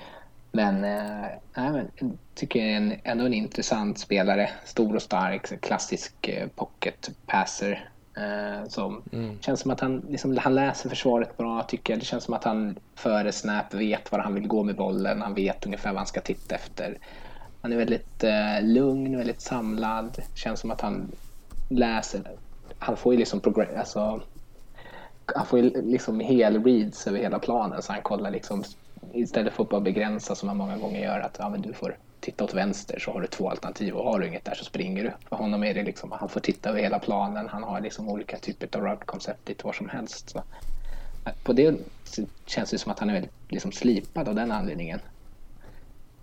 Men, 0.52 0.84
eh, 0.84 1.30
jag 1.54 1.86
tycker 2.34 2.60
jag 2.60 2.68
är 2.68 2.76
en, 2.76 3.00
ändå 3.04 3.24
en 3.24 3.34
intressant 3.34 3.98
spelare. 3.98 4.50
Stor 4.64 4.96
och 4.96 5.02
stark, 5.02 5.60
klassisk 5.60 6.28
eh, 6.28 6.48
pocket 6.48 7.10
passer. 7.26 7.91
Eh, 8.16 8.68
som 8.68 9.02
mm. 9.12 9.38
känns 9.40 9.60
som 9.60 9.70
att 9.70 9.80
han, 9.80 10.06
liksom, 10.08 10.38
han 10.38 10.54
läser 10.54 10.88
försvaret 10.88 11.36
bra 11.36 11.62
tycker 11.62 11.92
jag. 11.92 12.00
Det 12.00 12.04
känns 12.06 12.24
som 12.24 12.34
att 12.34 12.44
han 12.44 12.78
före 12.94 13.32
snap 13.32 13.74
vet 13.74 14.12
var 14.12 14.18
han 14.18 14.34
vill 14.34 14.48
gå 14.48 14.62
med 14.62 14.76
bollen. 14.76 15.22
Han 15.22 15.34
vet 15.34 15.66
ungefär 15.66 15.90
vad 15.90 15.98
han 15.98 16.06
ska 16.06 16.20
titta 16.20 16.54
efter. 16.54 16.98
Han 17.62 17.72
är 17.72 17.76
väldigt 17.76 18.24
eh, 18.24 18.62
lugn, 18.62 19.16
väldigt 19.18 19.40
samlad. 19.40 20.18
Känns 20.34 20.60
som 20.60 20.70
att 20.70 20.80
han 20.80 21.12
läser. 21.68 22.22
Han 22.78 22.96
får 22.96 23.12
ju 23.12 23.18
liksom 23.18 23.40
progress, 23.40 23.76
alltså, 23.76 24.22
han 25.26 25.46
får 25.46 25.58
liksom 25.82 26.20
hel 26.20 26.64
reads 26.64 27.06
över 27.06 27.18
hela 27.18 27.38
planen 27.38 27.82
så 27.82 27.92
han 27.92 28.02
kollar 28.02 28.30
liksom 28.30 28.64
istället 29.12 29.52
för 29.52 29.62
att 29.62 29.68
bara 29.68 29.80
begränsa 29.80 30.34
som 30.34 30.46
man 30.46 30.56
många 30.56 30.76
gånger 30.76 31.00
gör 31.00 31.20
att 31.20 31.36
ja, 31.38 31.48
men 31.48 31.62
du 31.62 31.72
får 31.72 31.96
titta 32.22 32.44
åt 32.44 32.54
vänster 32.54 32.98
så 32.98 33.12
har 33.12 33.20
du 33.20 33.26
två 33.26 33.50
alternativ 33.50 33.94
och 33.94 34.04
har 34.04 34.18
du 34.18 34.26
inget 34.26 34.44
där 34.44 34.54
så 34.54 34.64
springer 34.64 35.04
du. 35.04 35.12
För 35.28 35.36
honom 35.36 35.64
är 35.64 35.74
det 35.74 35.82
liksom, 35.82 36.12
han 36.12 36.28
får 36.28 36.40
titta 36.40 36.68
över 36.68 36.80
hela 36.80 36.98
planen, 36.98 37.48
han 37.48 37.62
har 37.62 37.80
liksom 37.80 38.08
olika 38.08 38.38
typer 38.38 38.78
av 38.78 38.84
route-koncept 38.84 39.48
lite 39.48 39.66
var 39.66 39.72
som 39.72 39.88
helst. 39.88 40.30
Så. 40.30 40.42
På 41.42 41.52
det 41.52 41.76
känns 42.46 42.70
det 42.70 42.78
som 42.78 42.92
att 42.92 42.98
han 42.98 43.10
är 43.10 43.14
väldigt 43.14 43.32
liksom 43.48 43.72
slipad 43.72 44.28
av 44.28 44.34
den 44.34 44.52
anledningen. 44.52 45.00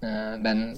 Eh, 0.01 0.39
men 0.39 0.75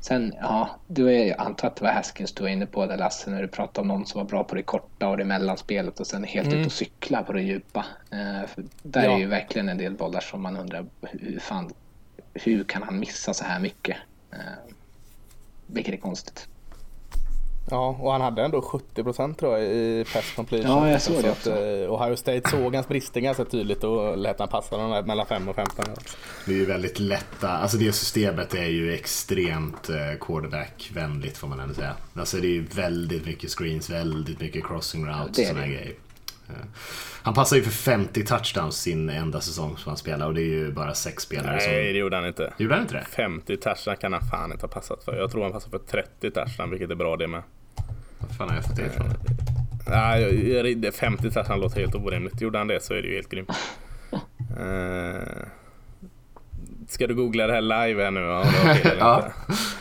sen, 0.00 0.34
ja, 0.40 0.70
du 0.86 1.14
är, 1.14 1.26
jag 1.26 1.40
antar 1.40 1.68
att 1.68 1.76
det 1.76 1.84
var 1.84 1.92
Haskins 1.92 2.32
du 2.32 2.42
var 2.42 2.50
inne 2.50 2.66
på 2.66 2.86
där 2.86 2.96
Lasse 2.96 3.30
när 3.30 3.42
du 3.42 3.48
pratade 3.48 3.80
om 3.80 3.88
någon 3.88 4.06
som 4.06 4.18
var 4.18 4.28
bra 4.28 4.44
på 4.44 4.54
det 4.54 4.62
korta 4.62 5.08
och 5.08 5.16
det 5.16 5.24
mellanspelet 5.24 6.00
och 6.00 6.06
sen 6.06 6.24
helt 6.24 6.48
mm. 6.48 6.60
ut 6.60 6.66
och 6.66 6.72
cykla 6.72 7.22
på 7.22 7.32
det 7.32 7.42
djupa. 7.42 7.86
Eh, 8.10 8.64
där 8.82 9.04
ja. 9.04 9.10
är 9.10 9.18
ju 9.18 9.26
verkligen 9.26 9.68
en 9.68 9.78
del 9.78 9.94
bollar 9.94 10.20
som 10.20 10.42
man 10.42 10.56
undrar 10.56 10.86
hur 11.00 11.38
fan, 11.38 11.72
hur 12.34 12.64
kan 12.64 12.82
han 12.82 12.98
missa 12.98 13.34
så 13.34 13.44
här 13.44 13.60
mycket? 13.60 13.96
Eh, 14.32 14.38
vilket 15.66 15.94
är 15.94 15.98
konstigt. 15.98 16.48
Ja, 17.70 17.96
och 18.00 18.12
han 18.12 18.20
hade 18.20 18.42
ändå 18.44 18.62
70 18.62 19.02
procent 19.02 19.38
tror 19.38 19.58
jag 19.58 19.62
i 19.64 20.04
pass 20.12 20.32
completion. 20.36 20.70
Ja, 20.70 20.90
jag 20.90 21.02
såg 21.02 21.22
det 21.22 21.30
också. 21.30 21.50
Att, 21.50 21.58
eh, 21.58 21.94
Ohio 21.94 22.16
State 22.16 22.50
såg 22.50 22.74
hans 22.74 22.88
brister 22.88 23.20
ganska 23.20 23.44
tydligt 23.44 23.84
och 23.84 24.18
lät 24.18 24.38
han 24.38 24.48
passa 24.48 24.76
den 24.76 25.06
mellan 25.06 25.26
5 25.26 25.48
och 25.48 25.56
15. 25.56 25.84
Det 26.46 26.52
är 26.52 26.56
ju 26.56 26.66
väldigt 26.66 26.98
lätta, 26.98 27.48
alltså 27.48 27.76
det 27.76 27.92
systemet 27.92 28.54
är 28.54 28.68
ju 28.68 28.94
extremt 28.94 29.88
eh, 29.88 30.18
quarterback-vänligt 30.20 31.36
får 31.36 31.48
man 31.48 31.60
ändå 31.60 31.74
säga. 31.74 31.94
Alltså 32.14 32.36
det 32.36 32.46
är 32.46 32.52
ju 32.52 32.66
väldigt 32.66 33.26
mycket 33.26 33.50
screens, 33.50 33.90
väldigt 33.90 34.40
mycket 34.40 34.66
crossing 34.66 35.06
routes 35.06 35.38
och 35.38 35.44
sådana 35.44 35.66
grejer. 35.66 35.94
Han 37.22 37.34
passar 37.34 37.56
ju 37.56 37.62
för 37.62 37.70
50 37.70 38.24
touchdowns 38.24 38.76
sin 38.76 39.10
enda 39.10 39.40
säsong 39.40 39.76
som 39.76 39.90
han 39.90 39.96
spelar 39.96 40.26
och 40.26 40.34
det 40.34 40.40
är 40.40 40.44
ju 40.44 40.72
bara 40.72 40.94
sex 40.94 41.22
spelare 41.22 41.52
Nej, 41.52 41.60
som... 41.60 41.72
Nej, 41.72 41.92
det 41.92 41.98
gjorde 41.98 42.16
han 42.16 42.26
inte. 42.26 42.52
Gjorde 42.56 42.74
han 42.74 42.82
inte 42.82 42.94
det? 42.94 43.04
50 43.04 43.56
touchdowns 43.56 43.98
kan 43.98 44.12
han 44.12 44.22
fan 44.22 44.52
inte 44.52 44.66
ha 44.66 44.70
passat 44.70 45.04
för. 45.04 45.16
Jag 45.16 45.30
tror 45.30 45.42
han 45.42 45.52
passar 45.52 45.70
för 45.70 45.78
30 45.78 46.30
touchdowns, 46.30 46.72
vilket 46.72 46.90
är 46.90 46.94
bra 46.94 47.16
det 47.16 47.28
med. 47.28 47.42
Vad 48.18 48.36
fan 48.36 48.48
har 48.48 48.56
jag 48.56 48.64
fått 48.64 48.76
det 48.76 48.86
ifrån? 48.86 49.06
Nej, 49.88 50.92
50 50.92 51.30
touchdowns 51.30 51.60
låter 51.60 51.80
helt 51.80 51.94
orimligt. 51.94 52.40
Gjorde 52.40 52.58
han 52.58 52.66
det 52.66 52.82
så 52.82 52.94
är 52.94 53.02
det 53.02 53.08
ju 53.08 53.14
helt 53.14 53.28
grymt. 53.28 53.50
uh... 54.60 55.18
Ska 56.88 57.06
du 57.06 57.14
googla 57.14 57.46
det 57.46 57.52
här 57.52 57.60
live 57.60 58.04
här 58.04 58.10
nu? 58.10 58.20
Ja, 58.98 59.32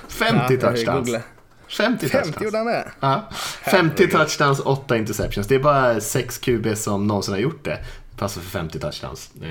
50 0.08 0.58
touchdowns. 0.58 0.58
50 0.58 0.58
touchdowns. 0.58 1.37
50 1.70 2.44
gjorde 2.44 2.58
han 2.58 2.68
det? 2.68 2.92
Ja. 3.00 3.30
50 3.72 4.08
touchdowns, 4.08 4.60
8 4.60 4.98
interceptions. 4.98 5.48
Det 5.48 5.56
är 5.56 5.60
bara 5.60 6.00
6 6.00 6.38
QB 6.38 6.78
som 6.78 7.08
någonsin 7.08 7.34
har 7.34 7.42
gjort 7.42 7.64
det. 7.64 7.78
Passar 8.18 8.42
för 8.42 8.50
50 8.50 8.80
touchdowns. 8.80 9.32
Eh, 9.44 9.50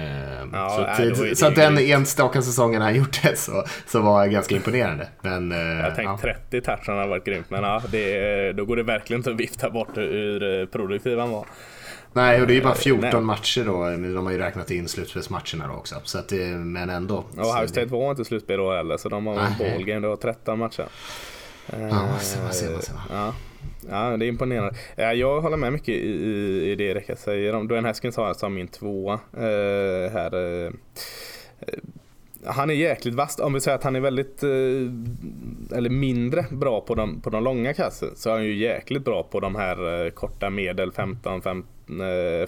ja, 0.52 0.70
så, 0.70 1.02
nej, 1.02 1.30
att, 1.30 1.38
så 1.38 1.46
att 1.46 1.54
den 1.54 1.78
enstaka 1.78 2.42
säsongen 2.42 2.82
han 2.82 2.94
gjort 2.94 3.22
det 3.22 3.36
så, 3.36 3.64
så 3.86 4.00
var 4.00 4.20
jag 4.20 4.32
ganska 4.32 4.54
imponerande. 4.54 5.08
Men, 5.20 5.52
eh, 5.52 5.58
jag 5.58 5.94
tänkte 5.94 6.02
ja. 6.02 6.34
30 6.50 6.60
touchdowns 6.60 6.86
hade 6.86 7.08
varit 7.08 7.24
grymt. 7.24 7.50
Men 7.50 7.62
ja, 7.62 7.82
det, 7.90 8.52
då 8.52 8.64
går 8.64 8.76
det 8.76 8.82
verkligen 8.82 9.20
inte 9.20 9.30
att 9.30 9.36
vifta 9.36 9.70
bort 9.70 9.96
hur 9.96 10.60
eh, 10.60 10.66
produktiv 10.66 11.18
han 11.18 11.30
var. 11.30 11.46
Nej, 12.12 12.40
och 12.40 12.46
det 12.46 12.52
är 12.52 12.54
ju 12.54 12.62
bara 12.62 12.74
14 12.74 13.10
Nej. 13.12 13.20
matcher 13.20 13.64
då. 13.64 13.90
De 14.14 14.26
har 14.26 14.32
ju 14.32 14.38
räknat 14.38 14.70
in 14.70 14.88
slutspelsmatcherna 14.88 15.68
då 15.68 15.74
också. 15.74 15.94
Så 16.04 16.18
att 16.18 16.28
det, 16.28 16.46
men 16.46 16.90
ändå. 16.90 17.16
Och 17.16 17.46
Ohio 17.46 17.66
State 17.66 17.86
var 17.86 18.10
inte 18.10 18.24
slutspel 18.24 18.56
då 18.56 18.72
heller, 18.72 18.96
så 18.96 19.08
de 19.08 19.26
har 19.26 19.34
en 19.34 19.52
ballgame. 19.58 20.00
Det 20.00 20.08
var 20.08 20.16
13 20.16 20.58
matcher. 20.58 20.84
Ja, 21.72 22.18
se, 22.18 22.52
se, 22.52 22.82
se. 22.82 22.92
Ja. 23.10 23.34
ja, 23.90 24.16
det 24.16 24.26
är 24.26 24.28
imponerande. 24.28 24.74
Eh, 24.96 25.12
jag 25.12 25.40
håller 25.40 25.56
med 25.56 25.72
mycket 25.72 25.88
i, 25.88 26.70
i 26.70 26.74
det 26.74 26.94
Rickard 26.94 27.18
säger. 27.18 27.64
Dwayne 27.64 27.88
Haskins 27.88 28.16
har 28.16 28.26
alltså 28.26 28.40
som 28.40 28.54
min 28.54 28.68
tvåa 28.68 29.14
eh, 29.32 30.12
här. 30.12 30.64
Eh, 30.64 30.72
han 32.44 32.70
är 32.70 32.74
jäkligt 32.74 33.14
vass. 33.14 33.38
Om 33.38 33.52
vi 33.52 33.60
säger 33.60 33.74
att 33.76 33.84
han 33.84 33.96
är 33.96 34.00
väldigt, 34.00 34.42
eller 34.42 35.90
mindre 35.90 36.46
bra 36.50 36.80
på 36.80 36.94
de, 36.94 37.20
på 37.20 37.30
de 37.30 37.44
långa 37.44 37.74
kassen 37.74 38.08
så 38.16 38.30
är 38.30 38.34
han 38.34 38.44
ju 38.44 38.54
jäkligt 38.54 39.04
bra 39.04 39.22
på 39.22 39.40
de 39.40 39.54
här 39.54 40.10
korta 40.10 40.50
medel 40.50 40.92
15, 40.92 41.42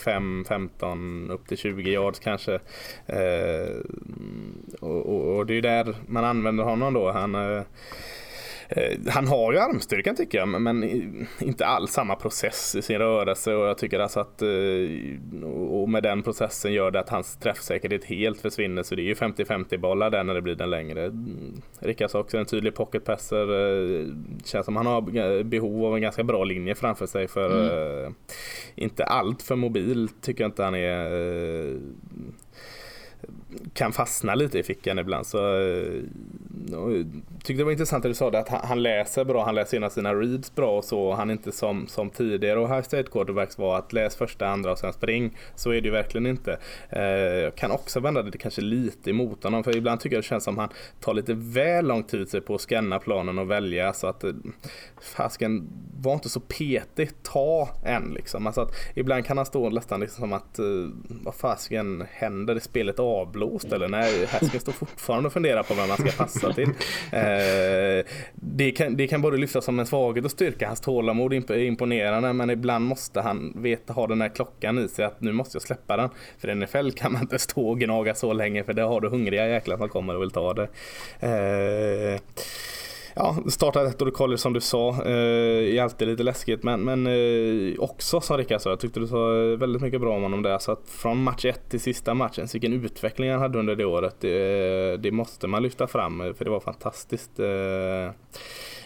5, 0.01 0.45
15 0.49 1.31
upp 1.31 1.49
till 1.49 1.59
20 1.59 1.91
yards 1.91 2.19
kanske. 2.19 2.59
Och, 4.81 5.07
och, 5.07 5.37
och 5.37 5.47
det 5.47 5.53
är 5.53 5.55
ju 5.55 5.61
där 5.61 5.97
man 6.07 6.25
använder 6.25 6.65
honom 6.65 6.95
då. 6.95 7.13
Han 7.13 7.35
Eh, 7.35 7.63
han 9.09 9.29
har 9.29 9.53
ju 9.53 9.59
armstyrkan 9.59 10.17
tycker 10.17 10.39
jag, 10.39 10.49
men 10.49 10.85
inte 11.41 11.67
alls 11.67 11.93
samma 11.93 12.17
process 12.17 12.75
i 12.75 12.83
sin 12.83 12.99
rörelse 12.99 13.55
och 13.55 13.67
jag 13.67 13.79
tycker 13.79 14.01
alltså 14.01 14.21
att 14.21 14.43
eh, 14.43 14.49
och 15.53 15.89
med 15.89 16.03
den 16.03 16.23
processen 16.23 16.73
gör 16.73 16.91
det 16.91 17.01
att 17.01 17.09
hans 17.09 17.37
träffsäkerhet 17.37 18.05
helt 18.05 18.41
försvinner 18.41 18.83
så 18.83 18.95
det 18.95 19.03
är 19.03 19.05
ju 19.05 19.15
50-50 19.15 19.79
bollar 19.79 20.11
där 20.11 20.25
när 20.25 20.35
det 20.35 20.43
blir 20.43 20.55
den 20.55 20.71
längre. 20.71 21.13
Rickard 21.79 22.11
sa 22.11 22.19
också 22.19 22.39
en 22.39 22.47
tydlig 22.47 22.75
pocketpasser. 22.75 23.41
Eh, 23.41 24.07
känns 24.45 24.65
som 24.67 24.77
han 24.77 24.87
har 24.87 25.43
behov 25.43 25.85
av 25.85 25.95
en 25.95 26.03
ganska 26.03 26.25
bra 26.25 26.45
linje 26.45 26.75
framför 26.75 27.07
sig 27.07 27.29
för 27.29 28.01
mm. 28.01 28.15
inte 28.75 29.05
allt 29.05 29.43
för 29.43 29.57
mobil 29.57 30.09
tycker 30.21 30.45
jag 30.45 30.49
inte 30.49 30.65
han 30.65 30.75
är 30.75 31.79
kan 33.73 33.93
fastna 33.93 34.35
lite 34.35 34.59
i 34.59 34.63
fickan 34.63 34.99
ibland. 34.99 35.27
Så, 35.27 35.39
eh, 35.39 36.03
jag 36.71 37.07
tyckte 37.45 37.61
det 37.61 37.65
var 37.65 37.73
intressant 37.73 38.05
att 38.05 38.11
du 38.11 38.15
sa 38.15 38.31
det 38.31 38.39
att 38.39 38.49
han 38.49 38.83
läser 38.83 39.25
bra, 39.25 39.45
han 39.45 39.55
läser 39.55 39.77
gärna 39.77 39.91
sina 39.91 40.15
reads 40.15 40.55
bra 40.55 40.79
och 40.79 40.85
så. 40.85 41.15
Han 41.15 41.31
är 41.31 41.33
inte 41.33 41.53
som, 41.53 41.87
som 41.87 42.11
tidigare 42.11 42.59
och 42.59 42.69
High 42.69 42.83
State 42.83 43.11
Quarterbacks 43.11 43.59
var 43.59 43.79
att 43.79 43.93
läs 43.93 44.17
första, 44.17 44.49
andra 44.49 44.73
och 44.73 44.79
sen 44.79 44.93
spring. 44.93 45.37
Så 45.55 45.71
är 45.71 45.81
det 45.81 45.89
ju 45.89 45.93
verkligen 45.93 46.27
inte. 46.27 46.59
Eh, 46.91 47.03
jag 47.03 47.55
kan 47.55 47.71
också 47.71 48.01
vända 48.01 48.23
det 48.23 48.39
kanske 48.39 48.61
lite 48.61 49.11
emot 49.11 49.45
honom 49.45 49.65
för 49.65 49.77
ibland 49.77 50.01
tycker 50.01 50.17
jag 50.17 50.25
det 50.25 50.29
känns 50.29 50.45
som 50.45 50.59
han 50.59 50.69
tar 51.01 51.15
lite 51.15 51.35
väl 51.35 51.87
lång 51.87 52.03
tid 52.03 52.29
sig 52.29 52.41
på 52.41 52.55
att 52.55 52.61
scanna 52.61 52.99
planen 52.99 53.39
och 53.39 53.51
välja 53.51 53.93
så 53.93 54.07
att 54.07 54.25
eh, 54.25 54.33
fasken 55.01 55.69
var 56.01 56.15
inte 56.15 56.29
så 56.29 56.41
petig, 56.41 57.11
ta 57.23 57.69
en 57.85 58.13
liksom. 58.15 58.47
Alltså 58.47 58.61
att 58.61 58.73
ibland 58.95 59.27
kan 59.27 59.37
han 59.37 59.47
stå 59.47 59.71
nästan 59.71 60.01
liksom 60.01 60.21
som 60.21 60.33
att 60.33 60.59
eh, 60.59 60.65
vad 61.09 61.35
fasken 61.35 62.05
händer, 62.11 62.57
i 62.57 62.61
spelet 62.61 62.99
avblåst 63.43 63.73
eller 63.73 63.89
nej, 63.89 64.27
Haskins 64.27 64.63
står 64.63 64.73
fortfarande 64.73 65.27
och 65.27 65.33
funderar 65.33 65.63
på 65.63 65.75
vem 65.75 65.89
man 65.89 65.97
ska 65.97 66.11
passa 66.25 66.53
till. 66.53 66.69
Eh, 67.13 68.05
det, 68.35 68.71
kan, 68.71 68.97
det 68.97 69.07
kan 69.07 69.23
både 69.23 69.37
lyftas 69.37 69.65
som 69.65 69.79
en 69.79 69.87
svaghet 69.87 70.25
och 70.25 70.31
styrka. 70.31 70.67
Hans 70.67 70.81
tålamod 70.81 71.33
är 71.33 71.59
imponerande 71.59 72.33
men 72.33 72.51
ibland 72.51 72.85
måste 72.85 73.21
han 73.21 73.53
veta, 73.57 73.93
ha 73.93 74.07
den 74.07 74.21
här 74.21 74.29
klockan 74.29 74.79
i 74.79 74.89
sig 74.89 75.05
att 75.05 75.21
nu 75.21 75.33
måste 75.33 75.57
jag 75.57 75.63
släppa 75.63 75.97
den. 75.97 76.11
För 76.39 76.51
i 76.51 76.55
NFL 76.55 76.91
kan 76.91 77.13
man 77.13 77.23
inte 77.23 77.39
stå 77.39 77.69
och 77.69 77.81
gnaga 77.81 78.15
så 78.15 78.33
länge 78.33 78.65
för 78.65 78.73
det 78.73 78.83
har 78.83 79.01
du 79.01 79.09
hungriga 79.09 79.49
jäklar 79.49 79.77
som 79.77 79.89
kommer 79.89 80.17
och 80.17 80.23
vill 80.23 80.31
ta 80.31 80.55
det. 80.55 80.69
Eh, 81.21 82.21
ja, 83.19 83.37
starta 83.47 83.87
ett 83.87 84.03
år 84.03 84.09
i 84.09 84.13
college 84.13 84.39
som 84.39 84.53
du 84.53 84.61
sa. 84.61 85.03
Eh, 85.05 85.77
är 85.77 85.83
alltid 85.83 86.09
lite 86.09 86.23
läskigt 86.23 86.63
men, 86.63 86.81
men 86.81 87.07
eh, 87.07 87.75
också 87.79 88.21
som 88.21 88.37
Rickard 88.37 88.61
sa, 88.61 88.71
jag 88.71 88.81
tyckte 88.81 89.01
du 89.01 89.07
sa 89.07 89.29
väldigt 89.59 89.83
mycket 89.83 90.01
bra 90.01 90.17
om 90.17 90.23
honom 90.23 90.43
där. 90.43 90.59
Så 90.59 90.73
att 90.73 90.83
från 90.87 91.23
match 91.23 91.45
1 91.45 91.71
till 91.71 91.81
sista 91.81 92.15
matchen, 92.15 92.49
så 92.49 92.53
vilken 92.53 92.85
utveckling 92.85 93.31
han 93.31 93.41
hade 93.41 93.59
under 93.59 93.77
det 93.77 93.85
året. 93.85 94.17
Det, 94.21 94.97
det 94.97 95.11
måste 95.11 95.47
man 95.47 95.63
lyfta 95.63 95.87
fram 95.87 96.35
för 96.35 96.45
det 96.45 96.51
var 96.51 96.61
fantastiskt. 96.61 97.41
Eh, 97.41 98.13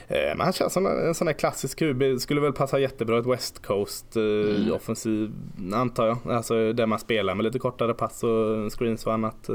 men 0.09 0.41
han 0.41 0.53
känns 0.53 0.73
som 0.73 0.87
en 0.87 1.15
sån 1.15 1.27
där 1.27 1.33
klassisk 1.33 1.79
QB. 1.79 2.21
Skulle 2.21 2.41
väl 2.41 2.53
passa 2.53 2.79
jättebra 2.79 3.19
ett 3.19 3.27
West 3.27 3.63
Coast 3.63 4.17
mm. 4.17 4.73
offensiv 4.73 5.33
antar 5.75 6.07
jag. 6.07 6.19
Alltså 6.33 6.73
där 6.73 6.87
man 6.87 6.99
spelar 6.99 7.35
med 7.35 7.45
lite 7.45 7.59
kortare 7.59 7.95
pass 7.95 8.23
och 8.23 8.73
screens 8.73 9.07
och 9.07 9.13
annat. 9.13 9.49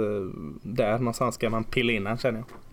Där 0.61 0.97
någonstans 0.97 1.35
ska 1.35 1.49
man 1.49 1.63
pilla 1.63 1.93
in 1.93 2.05
han 2.05 2.17
känner 2.17 2.39
jag. 2.39 2.66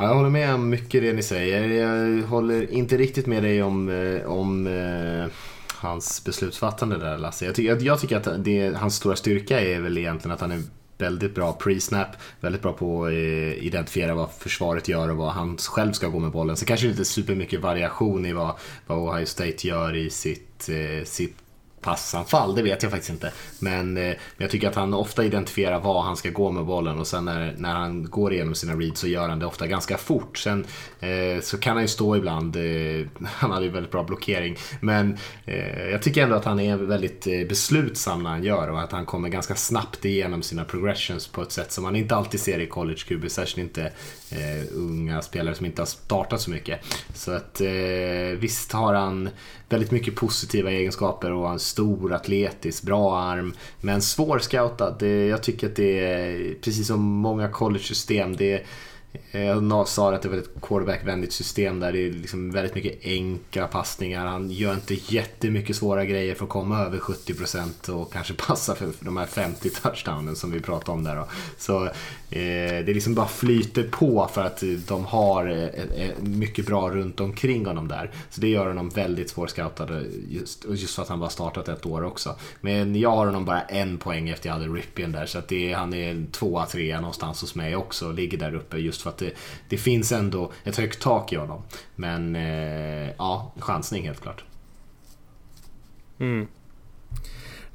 Ja, 0.00 0.06
jag 0.06 0.14
håller 0.14 0.30
med 0.30 0.54
om 0.54 0.68
mycket 0.68 1.02
det 1.02 1.12
ni 1.12 1.22
säger. 1.22 1.68
Jag 1.68 2.22
håller 2.26 2.72
inte 2.72 2.96
riktigt 2.96 3.26
med 3.26 3.42
dig 3.42 3.62
om, 3.62 3.88
eh, 3.88 4.30
om 4.30 4.66
eh, 4.66 5.32
hans 5.74 6.24
beslutsfattande 6.24 6.98
där 6.98 7.18
Lasse. 7.18 7.44
Jag, 7.44 7.54
ty 7.54 7.66
jag, 7.66 7.82
jag 7.82 8.00
tycker 8.00 8.16
att 8.16 8.44
det, 8.44 8.76
hans 8.76 8.96
stora 8.96 9.16
styrka 9.16 9.60
är 9.60 9.80
väl 9.80 9.98
egentligen 9.98 10.34
att 10.34 10.40
han 10.40 10.52
är 10.52 10.62
väldigt 10.98 11.34
bra 11.34 11.58
pre-snap, 11.60 12.06
väldigt 12.40 12.62
bra 12.62 12.72
på 12.72 13.04
att 13.04 13.10
eh, 13.10 13.64
identifiera 13.66 14.14
vad 14.14 14.30
försvaret 14.32 14.88
gör 14.88 15.10
och 15.10 15.16
vad 15.16 15.32
han 15.32 15.56
själv 15.56 15.92
ska 15.92 16.08
gå 16.08 16.18
med 16.18 16.30
bollen. 16.30 16.56
Så 16.56 16.64
kanske 16.66 16.86
det 16.86 16.90
inte 16.90 17.04
supermycket 17.04 17.60
variation 17.60 18.26
i 18.26 18.32
vad, 18.32 18.54
vad 18.86 18.98
Ohio 18.98 19.26
State 19.26 19.68
gör 19.68 19.96
i 19.96 20.10
sitt, 20.10 20.68
eh, 20.68 21.04
sitt 21.04 21.36
passanfall, 21.80 22.54
det 22.54 22.62
vet 22.62 22.82
jag 22.82 22.92
faktiskt 22.92 23.10
inte. 23.10 23.32
Men, 23.58 23.96
eh, 23.96 24.14
jag 24.36 24.50
tycker 24.50 24.68
att 24.68 24.74
han 24.74 24.94
ofta 24.94 25.24
identifierar 25.24 25.80
var 25.80 26.02
han 26.02 26.16
ska 26.16 26.30
gå 26.30 26.50
med 26.50 26.64
bollen 26.64 26.98
och 26.98 27.06
sen 27.06 27.24
när, 27.24 27.54
när 27.58 27.74
han 27.74 28.04
går 28.10 28.32
igenom 28.32 28.54
sina 28.54 28.74
reads 28.74 29.00
så 29.00 29.08
gör 29.08 29.28
han 29.28 29.38
det 29.38 29.46
ofta 29.46 29.66
ganska 29.66 29.98
fort. 29.98 30.38
Sen 30.38 30.66
eh, 31.00 31.40
så 31.42 31.58
kan 31.58 31.72
han 31.72 31.84
ju 31.84 31.88
stå 31.88 32.16
ibland, 32.16 32.56
eh, 32.56 33.06
han 33.24 33.50
hade 33.50 33.64
ju 33.64 33.70
väldigt 33.70 33.92
bra 33.92 34.02
blockering. 34.02 34.56
Men 34.80 35.16
eh, 35.44 35.88
jag 35.90 36.02
tycker 36.02 36.22
ändå 36.22 36.36
att 36.36 36.44
han 36.44 36.60
är 36.60 36.76
väldigt 36.76 37.26
eh, 37.26 37.46
beslutsam 37.48 38.22
när 38.22 38.30
han 38.30 38.44
gör 38.44 38.70
och 38.70 38.80
att 38.80 38.92
han 38.92 39.06
kommer 39.06 39.28
ganska 39.28 39.54
snabbt 39.54 40.04
igenom 40.04 40.42
sina 40.42 40.64
progressions 40.64 41.28
på 41.28 41.42
ett 41.42 41.52
sätt 41.52 41.72
som 41.72 41.84
man 41.84 41.96
inte 41.96 42.14
alltid 42.14 42.40
ser 42.40 42.58
i 42.58 42.66
college 42.66 43.00
QB, 43.08 43.30
särskilt 43.30 43.58
inte 43.58 43.92
eh, 44.32 44.66
unga 44.74 45.22
spelare 45.22 45.54
som 45.54 45.66
inte 45.66 45.82
har 45.82 45.86
startat 45.86 46.40
så 46.40 46.50
mycket. 46.50 46.80
Så 47.14 47.32
att 47.32 47.60
eh, 47.60 48.38
visst 48.38 48.72
har 48.72 48.94
han 48.94 49.28
väldigt 49.68 49.90
mycket 49.90 50.14
positiva 50.14 50.70
egenskaper 50.70 51.32
och 51.32 51.50
en 51.50 51.58
stor 51.58 52.12
atletisk, 52.12 52.82
bra 52.82 53.18
arm. 53.18 53.54
Men 53.80 54.02
svårscoutad. 54.02 55.06
Jag 55.06 55.42
tycker 55.42 55.66
att 55.66 55.76
det 55.76 56.04
är, 56.04 56.54
precis 56.60 56.86
som 56.86 57.02
många 57.02 57.48
college-system, 57.48 58.36
det 58.36 58.66
Eh, 59.12 59.40
jag 59.40 59.88
sa 59.88 60.14
att 60.14 60.22
det 60.22 60.28
var 60.28 60.36
ett 60.36 60.60
quarterback-vänligt 60.62 61.32
system 61.32 61.80
där 61.80 61.92
det 61.92 62.06
är 62.06 62.12
liksom 62.12 62.50
väldigt 62.50 62.74
mycket 62.74 62.98
enkla 63.04 63.66
passningar. 63.66 64.26
Han 64.26 64.50
gör 64.50 64.74
inte 64.74 64.94
jättemycket 64.94 65.76
svåra 65.76 66.04
grejer 66.04 66.34
för 66.34 66.44
att 66.44 66.50
komma 66.50 66.78
över 66.78 66.98
70% 66.98 67.90
och 67.90 68.12
kanske 68.12 68.34
passa 68.46 68.74
för 68.74 68.88
de 69.00 69.16
här 69.16 69.26
50 69.26 69.70
touchdownen 69.70 70.36
som 70.36 70.50
vi 70.50 70.60
pratade 70.60 70.92
om 70.92 71.04
där. 71.04 71.16
Då. 71.16 71.28
Så 71.58 71.84
eh, 71.84 71.90
det 72.84 72.94
liksom 72.94 73.14
bara 73.14 73.28
flyter 73.28 73.82
på 73.82 74.30
för 74.32 74.44
att 74.44 74.62
de 74.88 75.04
har 75.04 75.46
eh, 75.46 76.04
eh, 76.04 76.18
mycket 76.20 76.66
bra 76.66 76.90
runt 76.90 77.20
omkring 77.20 77.66
honom 77.66 77.88
där. 77.88 78.10
Så 78.30 78.40
det 78.40 78.48
gör 78.48 78.66
honom 78.66 78.88
väldigt 78.88 79.30
svårscoutad 79.30 79.88
just, 80.28 80.66
just 80.68 80.94
för 80.94 81.02
att 81.02 81.08
han 81.08 81.20
bara 81.20 81.30
startat 81.30 81.68
ett 81.68 81.86
år 81.86 82.04
också. 82.04 82.36
Men 82.60 82.96
jag 82.96 83.10
har 83.10 83.26
honom 83.26 83.44
bara 83.44 83.60
en 83.60 83.98
poäng 83.98 84.28
efter 84.28 84.48
jag 84.48 84.54
hade 84.54 84.66
Ripien 84.66 85.12
där 85.12 85.26
så 85.26 85.38
att 85.38 85.48
det, 85.48 85.72
han 85.72 85.94
är 85.94 86.26
tvåa, 86.32 86.66
trea 86.66 87.00
någonstans 87.00 87.40
hos 87.40 87.54
mig 87.54 87.76
också. 87.76 88.12
Ligger 88.12 88.38
där 88.38 88.54
uppe 88.54 88.78
just 88.78 88.99
just 89.00 89.02
för 89.02 89.10
att 89.10 89.18
det, 89.18 89.32
det 89.68 89.76
finns 89.76 90.12
ändå 90.12 90.52
ett 90.64 90.76
högt 90.76 91.02
tak 91.02 91.32
i 91.32 91.36
honom. 91.36 91.62
Men 91.96 92.36
eh, 92.36 93.10
ja, 93.18 93.52
chansning 93.58 94.04
helt 94.04 94.20
klart. 94.20 94.44
Mm. 96.18 96.46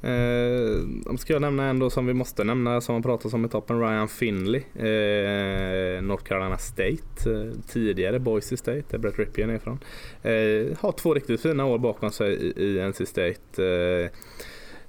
Eh, 0.02 1.16
ska 1.18 1.32
jag 1.32 1.42
nämna 1.42 1.64
en 1.64 1.78
då 1.78 1.90
som 1.90 2.06
vi 2.06 2.14
måste 2.14 2.44
nämna 2.44 2.80
som 2.80 2.94
har 2.94 3.02
pratats 3.02 3.34
om 3.34 3.44
i 3.44 3.48
toppen, 3.48 3.80
Ryan 3.80 4.08
Finley. 4.08 4.60
Eh, 4.74 6.02
North 6.02 6.24
Carolina 6.24 6.58
State, 6.58 7.30
eh, 7.30 7.52
tidigare 7.68 8.18
Boise 8.18 8.56
State, 8.56 8.82
där 8.90 8.98
Brett 8.98 9.18
Ripien 9.18 9.50
är 9.50 9.54
ifrån. 9.54 9.78
Eh, 10.22 10.78
har 10.78 10.92
två 10.92 11.14
riktigt 11.14 11.40
fina 11.40 11.64
år 11.64 11.78
bakom 11.78 12.10
sig 12.10 12.34
i, 12.34 12.62
i 12.62 12.88
NC 12.88 13.06
State. 13.06 13.64
Eh, 13.64 14.10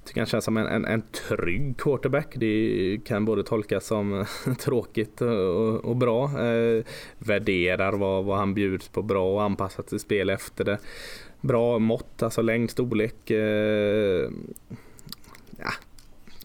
Tycker 0.08 0.22
han 0.22 0.28
känns 0.28 0.45
som 0.45 0.58
en, 0.58 0.68
en, 0.68 0.86
en 0.86 1.01
trygg 1.01 1.78
quarterback. 1.78 2.34
Det 2.36 2.99
kan 3.05 3.26
både 3.26 3.43
tolkas 3.43 3.86
som 3.86 4.26
tråkigt 4.60 5.22
och, 5.22 5.86
och 5.86 5.95
bra. 5.95 6.24
Eh, 6.24 6.86
värderar 7.18 7.93
vad, 7.93 8.26
vad 8.26 8.38
han 8.38 8.53
bjuds 8.53 8.88
på 8.88 9.01
bra 9.01 9.34
och 9.34 9.43
anpassar 9.43 9.84
sitt 9.88 10.01
spel 10.01 10.30
efter 10.30 10.64
det. 10.64 10.78
Bra 11.41 11.80
mått, 11.80 12.24
alltså 12.24 12.41
längd, 12.41 12.70
storlek. 12.72 13.32
Eh, 13.32 14.30
ja, 15.58 15.72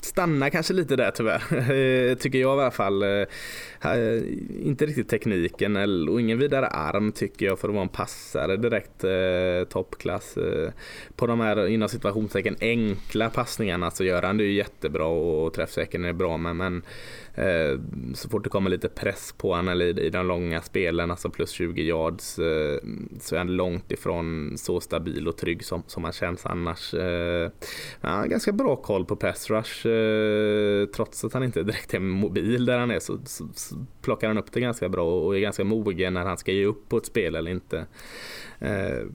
stannar 0.03 0.51
kanske 0.51 0.75
lite 0.75 0.97
där 0.97 1.11
tyvärr, 1.11 2.15
tycker 2.15 2.39
jag 2.39 2.59
i 2.59 2.61
alla 2.61 2.71
fall. 2.71 3.03
Eh, 3.03 3.25
inte 4.63 4.87
riktigt 4.87 5.09
tekniken 5.09 5.77
och 6.09 6.21
ingen 6.21 6.39
vidare 6.39 6.67
arm 6.67 7.13
tycker 7.13 7.47
jag 7.47 7.59
för 7.59 7.69
att 7.69 7.75
vara 7.75 7.83
en 7.83 7.89
passare 7.89 8.57
direkt 8.57 9.05
eh, 9.05 9.69
toppklass. 9.69 10.37
Eh, 10.37 10.73
på 11.17 11.27
de 11.27 11.41
här 11.41 11.67
inom 11.69 11.89
situationstecken 11.89 12.57
enkla 12.61 13.31
passningarna 13.31 13.91
så 13.91 14.05
gör 14.05 14.23
han 14.23 14.37
det 14.37 14.45
ju 14.45 14.53
jättebra 14.53 15.07
och 15.07 15.55
träffsäkern 15.55 16.05
är 16.05 16.13
bra 16.13 16.37
med 16.37 16.57
men 16.57 16.83
Eh, 17.35 17.81
så 18.15 18.29
fort 18.29 18.45
det 18.45 18.51
kommer 18.51 18.71
lite 18.71 18.89
press 18.89 19.35
på 19.39 19.51
honom 19.51 19.69
eller 19.69 19.99
i, 19.99 20.11
de 20.11 20.27
långa 20.27 20.63
spelen, 20.63 21.11
alltså 21.11 21.31
plus 21.31 21.51
20 21.51 21.83
yards, 21.83 22.39
eh, 22.39 22.79
så 23.21 23.35
är 23.35 23.39
han 23.39 23.57
långt 23.57 23.93
ifrån 23.93 24.55
så 24.59 24.81
stabil 24.81 25.29
och 25.29 25.37
trygg 25.37 25.65
som, 25.65 25.83
som 25.87 26.05
han 26.05 26.13
känns 26.13 26.47
annars. 26.47 26.95
Eh, 26.95 27.51
han 28.01 28.19
har 28.19 28.27
ganska 28.27 28.53
bra 28.53 28.77
koll 28.77 29.05
på 29.05 29.17
pass 29.17 29.51
rush, 29.51 29.87
eh, 29.87 30.87
trots 30.87 31.25
att 31.25 31.33
han 31.33 31.45
inte 31.45 31.63
direkt 31.63 31.95
är 31.95 32.01
mobil 32.01 32.65
där 32.65 32.79
han 32.79 32.91
är 32.91 33.01
så, 33.01 33.19
så, 33.25 33.49
så 33.55 33.72
plockar 34.03 34.29
han 34.29 34.39
upp 34.39 34.53
det 34.53 34.61
ganska 34.61 34.89
bra 34.89 35.21
och 35.21 35.37
är 35.37 35.41
ganska 35.41 35.65
mogen 35.65 36.15
när 36.15 36.25
han 36.25 36.39
ska 36.39 36.53
ge 36.53 36.65
upp 36.65 36.89
på 36.89 36.97
ett 36.97 37.07
spel 37.07 37.35
eller 37.35 37.51
inte. 37.51 37.87
Eh, 38.59 39.07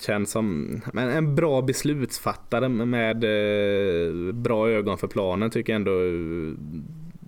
känns 0.00 0.30
som 0.30 0.80
men 0.92 1.08
en 1.08 1.34
bra 1.34 1.62
beslutsfattare 1.62 2.68
med 2.68 3.24
eh, 3.24 4.32
bra 4.32 4.70
ögon 4.70 4.98
för 4.98 5.08
planen 5.08 5.50
tycker 5.50 5.72
jag 5.72 5.76
ändå 5.76 6.04
eh, 6.04 6.54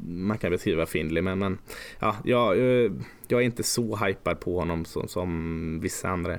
man 0.09 0.39
kan 0.39 0.51
beskriva 0.51 0.87
Findley 0.87 1.23
men, 1.23 1.39
men 1.39 1.59
ja, 2.01 2.17
jag, 2.25 2.59
eh, 2.59 2.93
jag 3.29 3.41
är 3.41 3.45
inte 3.45 3.63
så 3.63 3.97
hypad 3.97 4.41
på 4.41 4.59
honom 4.59 4.85
som, 4.85 5.09
som 5.09 5.81
vissa 5.81 6.09
andra. 6.09 6.39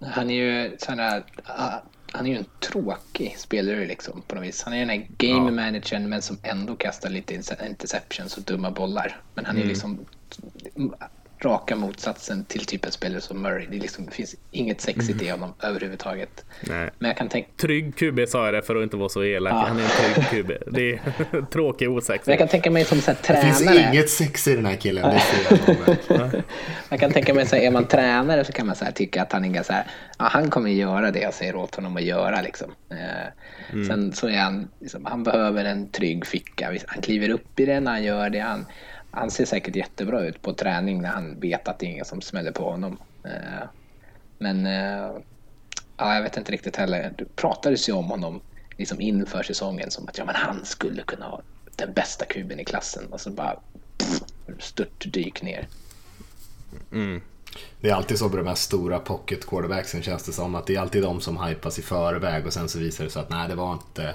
Han 0.00 0.30
är 0.30 0.34
ju 0.34 0.76
sådär, 0.78 1.24
ah, 1.44 1.78
han 2.14 2.26
är 2.26 2.30
ju 2.30 2.36
en 2.36 2.46
tråkig 2.60 3.34
spelare 3.38 3.86
liksom 3.86 4.22
på 4.26 4.34
något 4.34 4.44
vis. 4.44 4.62
Han 4.62 4.74
är 4.74 4.78
den 4.78 4.88
här 4.88 5.06
game 5.18 5.50
ja. 5.50 5.50
managern 5.50 6.08
men 6.08 6.22
som 6.22 6.38
ändå 6.42 6.76
kastar 6.76 7.10
lite 7.10 7.34
interceptions 7.34 8.36
och 8.36 8.42
dumma 8.42 8.70
bollar. 8.70 9.20
Men 9.34 9.44
han 9.44 9.56
är 9.56 9.60
mm. 9.60 9.68
liksom 9.68 9.98
raka 11.40 11.76
motsatsen 11.76 12.44
till 12.44 12.66
typ 12.66 12.84
en 12.84 12.92
spelare 12.92 13.20
som 13.20 13.42
Murray. 13.42 13.66
Det, 13.70 13.76
liksom, 13.76 14.06
det 14.06 14.12
finns 14.12 14.34
inget 14.50 14.80
sexigt 14.80 15.22
i 15.22 15.28
honom 15.28 15.54
överhuvudtaget. 15.62 16.44
Nej. 16.60 16.90
Men 16.98 17.08
jag 17.08 17.16
kan 17.16 17.28
tänka... 17.28 17.48
Trygg 17.56 17.96
QB 17.96 18.28
sa 18.28 18.44
jag 18.44 18.54
det 18.54 18.62
för 18.62 18.76
att 18.76 18.82
inte 18.82 18.96
vara 18.96 19.08
så 19.08 19.24
elak. 19.24 19.52
Ja. 19.52 19.64
Han 19.68 19.78
är 19.78 19.82
en 19.82 19.88
trygg 19.88 20.44
QB. 20.44 20.74
Det 20.74 20.92
är 20.92 21.00
tråkig 21.50 21.90
osexig. 21.90 22.32
Jag 22.32 22.38
kan 22.38 22.48
tänka 22.48 22.70
mig 22.70 22.84
som 22.84 23.00
så 23.00 23.10
här, 23.10 23.18
tränare. 23.18 23.48
Det 23.48 23.56
finns 23.56 23.94
inget 23.94 24.10
sex 24.10 24.48
i 24.48 24.56
den 24.56 24.66
här 24.66 24.76
killen. 24.76 25.20
jag 26.88 27.00
kan 27.00 27.12
tänka 27.12 27.34
mig 27.34 27.46
så 27.46 27.56
här, 27.56 27.62
är 27.62 27.70
man 27.70 27.86
tränare 27.86 28.44
så 28.44 28.52
kan 28.52 28.66
man 28.66 28.76
så 28.76 28.84
här, 28.84 28.92
tycka 28.92 29.22
att 29.22 29.32
han 29.32 29.44
är 29.44 29.62
så 29.62 29.72
här, 29.72 29.86
ja, 30.18 30.24
han 30.24 30.50
kommer 30.50 30.70
göra 30.70 31.10
det 31.10 31.20
jag 31.20 31.34
säger 31.34 31.56
åt 31.56 31.74
honom 31.74 31.96
att 31.96 32.02
göra. 32.02 32.42
Liksom. 32.42 32.74
Eh, 32.90 33.72
mm. 33.72 33.86
Sen 33.86 34.12
så 34.12 34.28
är 34.28 34.38
han, 34.38 34.68
liksom, 34.80 35.04
han 35.04 35.22
behöver 35.22 35.64
en 35.64 35.88
trygg 35.88 36.26
ficka. 36.26 36.72
Han 36.86 37.02
kliver 37.02 37.28
upp 37.28 37.60
i 37.60 37.66
den, 37.66 37.86
han 37.86 38.02
gör 38.02 38.30
det. 38.30 38.40
Han, 38.40 38.66
han 39.16 39.30
ser 39.30 39.44
säkert 39.44 39.76
jättebra 39.76 40.20
ut 40.20 40.42
på 40.42 40.52
träning 40.52 41.02
när 41.02 41.08
han 41.08 41.40
vet 41.40 41.68
att 41.68 41.78
det 41.78 41.86
är 41.86 41.90
ingen 41.90 42.04
som 42.04 42.20
smäller 42.20 42.52
på 42.52 42.70
honom. 42.70 42.98
Eh, 43.24 43.68
men 44.38 44.66
eh, 44.66 45.10
ja, 45.96 46.14
jag 46.14 46.22
vet 46.22 46.36
inte 46.36 46.52
riktigt 46.52 46.76
heller. 46.76 47.12
Det 47.18 47.36
pratades 47.36 47.88
ju 47.88 47.92
om 47.92 48.04
honom 48.04 48.40
liksom 48.76 49.00
inför 49.00 49.42
säsongen 49.42 49.90
som 49.90 50.08
att 50.08 50.18
ja, 50.18 50.24
men 50.24 50.34
han 50.34 50.64
skulle 50.64 51.02
kunna 51.02 51.26
ha 51.26 51.42
den 51.76 51.92
bästa 51.92 52.24
kuben 52.24 52.60
i 52.60 52.64
klassen 52.64 53.12
och 53.12 53.20
så 53.20 53.30
bara 53.30 53.60
stört 54.58 55.12
dyk 55.12 55.42
ner. 55.42 55.68
Mm. 56.92 57.20
Det 57.80 57.90
är 57.90 57.94
alltid 57.94 58.18
så 58.18 58.28
med 58.28 58.38
de 58.38 58.46
här 58.46 58.54
stora 58.54 58.98
pocket 58.98 59.46
quarterbacksen 59.46 60.02
känns 60.02 60.22
det 60.22 60.32
som 60.32 60.54
att 60.54 60.66
det 60.66 60.76
är 60.76 60.80
alltid 60.80 61.02
de 61.02 61.20
som 61.20 61.44
hypas 61.44 61.78
i 61.78 61.82
förväg 61.82 62.46
och 62.46 62.52
sen 62.52 62.68
så 62.68 62.78
visar 62.78 63.04
det 63.04 63.10
sig 63.10 63.22
att 63.22 63.30
nej 63.30 63.48
det 63.48 63.54
var 63.54 63.72
inte 63.72 64.14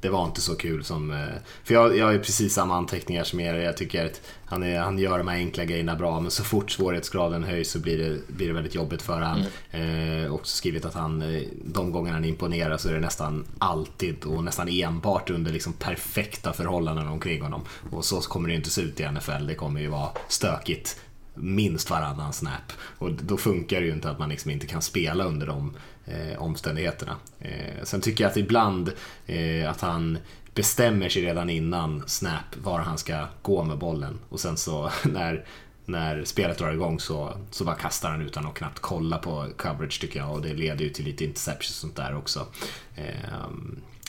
det 0.00 0.08
var 0.08 0.24
inte 0.24 0.40
så 0.40 0.54
kul 0.54 0.84
som... 0.84 1.10
Eh, 1.10 1.18
för 1.64 1.74
jag, 1.74 1.96
jag 1.96 2.06
har 2.06 2.18
precis 2.18 2.54
samma 2.54 2.76
anteckningar 2.76 3.24
som 3.24 3.40
er. 3.40 3.54
Jag 3.54 3.76
tycker 3.76 4.06
att 4.06 4.20
han, 4.44 4.62
är, 4.62 4.80
han 4.80 4.98
gör 4.98 5.18
de 5.18 5.28
här 5.28 5.36
enkla 5.36 5.64
grejerna 5.64 5.96
bra, 5.96 6.20
men 6.20 6.30
så 6.30 6.44
fort 6.44 6.70
svårighetsgraden 6.70 7.44
höjs 7.44 7.70
så 7.70 7.78
blir 7.78 7.98
det, 7.98 8.28
blir 8.28 8.46
det 8.48 8.52
väldigt 8.52 8.74
jobbigt 8.74 9.02
för 9.02 9.20
honom. 9.20 9.44
Mm. 9.70 10.24
Eh, 10.24 10.34
också 10.34 10.56
skrivit 10.56 10.84
att 10.84 10.94
han, 10.94 11.22
eh, 11.22 11.42
de 11.64 11.92
gånger 11.92 12.12
han 12.12 12.24
imponerar 12.24 12.76
så 12.76 12.88
är 12.88 12.92
det 12.92 13.00
nästan 13.00 13.44
alltid 13.58 14.24
och 14.24 14.44
nästan 14.44 14.68
enbart 14.68 15.30
under 15.30 15.52
liksom 15.52 15.72
perfekta 15.72 16.52
förhållanden 16.52 17.08
omkring 17.08 17.42
honom. 17.42 17.62
Och 17.90 18.04
så 18.04 18.20
kommer 18.20 18.48
det 18.48 18.54
inte 18.54 18.70
se 18.70 18.82
ut 18.82 19.00
i 19.00 19.10
NFL. 19.10 19.46
Det 19.46 19.54
kommer 19.54 19.80
ju 19.80 19.88
vara 19.88 20.08
stökigt 20.28 21.00
minst 21.34 21.90
varannan 21.90 22.32
snap. 22.32 22.72
Och 22.98 23.12
då 23.12 23.36
funkar 23.36 23.80
det 23.80 23.86
ju 23.86 23.92
inte 23.92 24.10
att 24.10 24.18
man 24.18 24.28
liksom 24.28 24.50
inte 24.50 24.66
kan 24.66 24.82
spela 24.82 25.24
under 25.24 25.46
de 25.46 25.74
Eh, 26.10 26.42
omständigheterna. 26.42 27.16
Eh, 27.40 27.84
sen 27.84 28.00
tycker 28.00 28.24
jag 28.24 28.30
att 28.30 28.36
ibland 28.36 28.92
eh, 29.26 29.70
att 29.70 29.80
han 29.80 30.18
bestämmer 30.54 31.08
sig 31.08 31.22
redan 31.22 31.50
innan 31.50 32.02
snap 32.06 32.56
var 32.62 32.78
han 32.78 32.98
ska 32.98 33.26
gå 33.42 33.64
med 33.64 33.78
bollen 33.78 34.18
och 34.28 34.40
sen 34.40 34.56
så 34.56 34.90
när, 35.04 35.44
när 35.84 36.24
spelet 36.24 36.58
drar 36.58 36.72
igång 36.72 37.00
så, 37.00 37.36
så 37.50 37.64
bara 37.64 37.74
kastar 37.74 38.10
han 38.10 38.20
utan 38.22 38.46
att 38.46 38.54
knappt 38.54 38.78
kolla 38.78 39.18
på 39.18 39.46
coverage 39.56 40.00
tycker 40.00 40.20
jag 40.20 40.32
och 40.32 40.42
det 40.42 40.54
leder 40.54 40.84
ju 40.84 40.90
till 40.90 41.04
lite 41.04 41.24
interceptions 41.24 41.70
och 41.70 41.80
sånt 41.80 41.96
där 41.96 42.16
också. 42.16 42.46
Eh, 42.94 43.50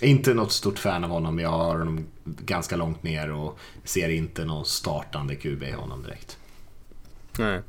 inte 0.01 0.33
något 0.33 0.51
stort 0.51 0.79
fan 0.79 1.03
av 1.03 1.09
honom, 1.09 1.39
jag 1.39 1.49
har 1.49 1.77
honom 1.77 2.07
ganska 2.23 2.75
långt 2.75 3.03
ner 3.03 3.31
och 3.31 3.59
ser 3.83 4.09
inte 4.09 4.45
någon 4.45 4.65
startande 4.65 5.35
QB 5.35 5.63
i 5.63 5.71
honom 5.71 6.03
direkt. 6.03 6.37
Nej. 7.37 7.61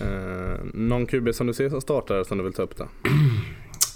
Uh, 0.00 0.56
någon 0.74 1.06
QB 1.06 1.34
som 1.34 1.46
du 1.46 1.54
ser 1.54 1.68
som 1.68 1.80
startare 1.80 2.24
som 2.24 2.38
du 2.38 2.44
vill 2.44 2.52
ta 2.52 2.62
upp 2.62 2.76
då? 2.76 2.84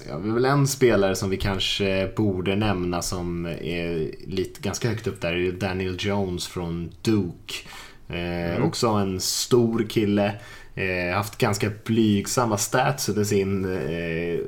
Ja, 0.09 0.19
vi 0.19 0.29
har 0.29 0.35
väl 0.35 0.45
en 0.45 0.67
spelare 0.67 1.17
som 1.17 1.31
vi 1.31 1.37
kanske 1.37 2.13
borde 2.17 2.57
nämna 2.57 3.03
som 3.03 3.47
är 3.47 4.11
lite, 4.27 4.61
ganska 4.61 4.89
högt 4.89 5.07
upp 5.07 5.21
där. 5.21 5.35
Det 5.35 5.47
är 5.47 5.53
Daniel 5.53 5.97
Jones 5.99 6.47
från 6.47 6.91
Duke. 7.03 7.55
Eh, 8.09 8.55
mm. 8.55 8.63
Också 8.63 8.89
en 8.89 9.21
stor 9.21 9.85
kille. 9.89 10.35
Eh, 10.75 11.15
haft 11.15 11.39
ganska 11.39 11.71
blygsamma 11.85 12.59
stats 12.59 13.09
under 13.09 13.25
sin 13.25 13.65
eh, 13.65 14.41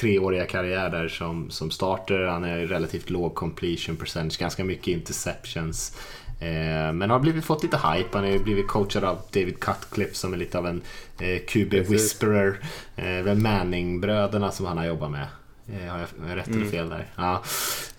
treåriga 0.00 0.46
karriär 0.46 0.90
där 0.90 1.08
som, 1.08 1.50
som 1.50 1.70
starter. 1.70 2.20
Han 2.20 2.44
är 2.44 2.66
relativt 2.66 3.10
låg 3.10 3.34
completion 3.34 3.96
percentage, 3.96 4.40
ganska 4.40 4.64
mycket 4.64 4.88
interceptions. 4.88 5.96
Eh, 6.40 6.92
men 6.92 7.10
har 7.10 7.18
blivit, 7.18 7.44
fått 7.44 7.62
lite 7.62 7.76
hype. 7.76 8.18
Han 8.18 8.32
har 8.32 8.38
blivit 8.38 8.68
coachad 8.68 9.04
av 9.04 9.22
David 9.32 9.60
Cutcliffe 9.60 10.14
som 10.14 10.32
är 10.32 10.36
lite 10.36 10.58
av 10.58 10.66
en 10.66 10.82
eh, 11.18 11.38
QB 11.38 11.74
whisperer. 11.74 12.58
Eh, 12.96 13.34
Manning-bröderna 13.34 14.50
som 14.50 14.66
han 14.66 14.78
har 14.78 14.84
jobbat 14.84 15.10
med. 15.10 15.26
Eh, 15.72 15.92
har 15.92 15.98
jag 15.98 16.36
rätt 16.36 16.48
eller 16.48 16.56
mm. 16.56 16.70
fel 16.70 16.88
där? 16.88 17.06
Ja. 17.16 17.42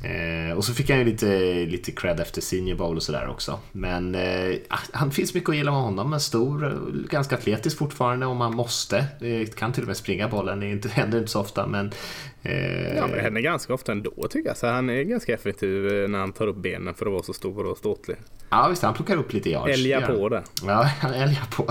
Eh, 0.03 0.57
och 0.57 0.65
så 0.65 0.73
fick 0.73 0.89
han 0.89 0.99
ju 0.99 1.05
lite, 1.05 1.53
lite 1.65 1.91
cred 1.91 2.19
efter 2.19 2.41
Senior 2.41 2.75
Bowl 2.75 2.95
och 2.95 3.03
sådär 3.03 3.27
också. 3.29 3.59
Men 3.71 4.15
eh, 4.15 4.55
ah, 4.69 4.77
han 4.93 5.11
finns 5.11 5.33
mycket 5.33 5.49
att 5.49 5.55
gilla 5.55 5.71
med 5.71 5.81
honom. 5.81 6.09
Men 6.09 6.19
stor, 6.19 6.81
ganska 7.09 7.35
atletisk 7.35 7.77
fortfarande 7.77 8.25
om 8.25 8.41
han 8.41 8.55
måste. 8.55 8.97
Eh, 8.97 9.47
kan 9.47 9.73
till 9.73 9.83
och 9.83 9.87
med 9.87 9.97
springa 9.97 10.27
bollen, 10.27 10.59
det 10.81 10.89
händer 10.91 11.17
inte 11.17 11.31
så 11.31 11.39
ofta. 11.39 11.67
Men 11.67 11.91
Eh, 12.43 12.95
ja, 12.95 13.07
men 13.07 13.15
det 13.15 13.21
händer 13.21 13.41
ganska 13.41 13.73
ofta 13.73 13.91
ändå 13.91 14.27
tycker 14.29 14.49
jag. 14.49 14.57
Så 14.57 14.67
han 14.67 14.89
är 14.89 15.03
ganska 15.03 15.33
effektiv 15.33 15.87
eh, 15.87 16.09
när 16.09 16.19
han 16.19 16.31
tar 16.31 16.47
upp 16.47 16.55
benen 16.55 16.93
för 16.93 17.05
att 17.05 17.11
vara 17.11 17.23
så 17.23 17.33
stor 17.33 17.65
och 17.65 17.77
ståtlig. 17.77 18.17
Ja, 18.49 18.67
visst. 18.69 18.83
Han 18.83 18.93
plockar 18.93 19.17
upp 19.17 19.33
lite 19.33 19.49
yards. 19.49 19.73
Älgar 19.73 20.01
på 20.01 20.29
det. 20.29 20.43
Ja, 20.65 20.83
han 20.99 21.13
älgar 21.13 21.45
på. 21.51 21.67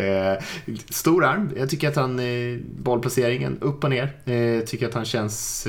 Eh, 0.00 0.44
stor 0.90 1.24
arm. 1.24 1.50
Jag 1.56 1.70
tycker 1.70 1.88
att 1.88 1.96
han, 1.96 2.20
bollplaceringen 2.76 3.58
upp 3.60 3.84
och 3.84 3.90
ner. 3.90 4.66
Tycker 4.66 4.88
att 4.88 4.94
han 4.94 5.04
känns, 5.04 5.66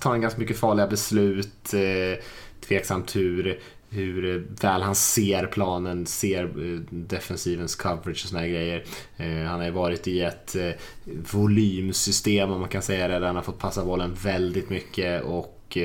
tar 0.00 0.14
en 0.14 0.20
ganska 0.20 0.40
mycket 0.40 0.58
farliga 0.58 0.86
beslut. 0.86 1.03
Eh, 1.12 2.18
Tveksamt 2.60 3.16
hur 3.16 3.58
hur 3.88 4.46
väl 4.60 4.82
han 4.82 4.94
ser 4.94 5.46
planen, 5.46 6.06
ser 6.06 6.44
eh, 6.44 6.80
defensivens 6.90 7.76
coverage 7.76 8.24
och 8.24 8.28
såna 8.28 8.40
här 8.40 8.48
grejer. 8.48 8.84
Eh, 9.16 9.48
han 9.48 9.58
har 9.58 9.64
ju 9.64 9.70
varit 9.70 10.08
i 10.08 10.20
ett 10.20 10.56
volymsystem 11.04 12.50
om 12.50 12.60
man 12.60 12.68
kan 12.68 12.82
säga 12.82 13.08
det, 13.08 13.18
där 13.18 13.26
han 13.26 13.36
har 13.36 13.42
fått 13.42 13.58
passa 13.58 13.84
bollen 13.84 14.14
väldigt 14.14 14.70
mycket 14.70 15.24
och 15.24 15.78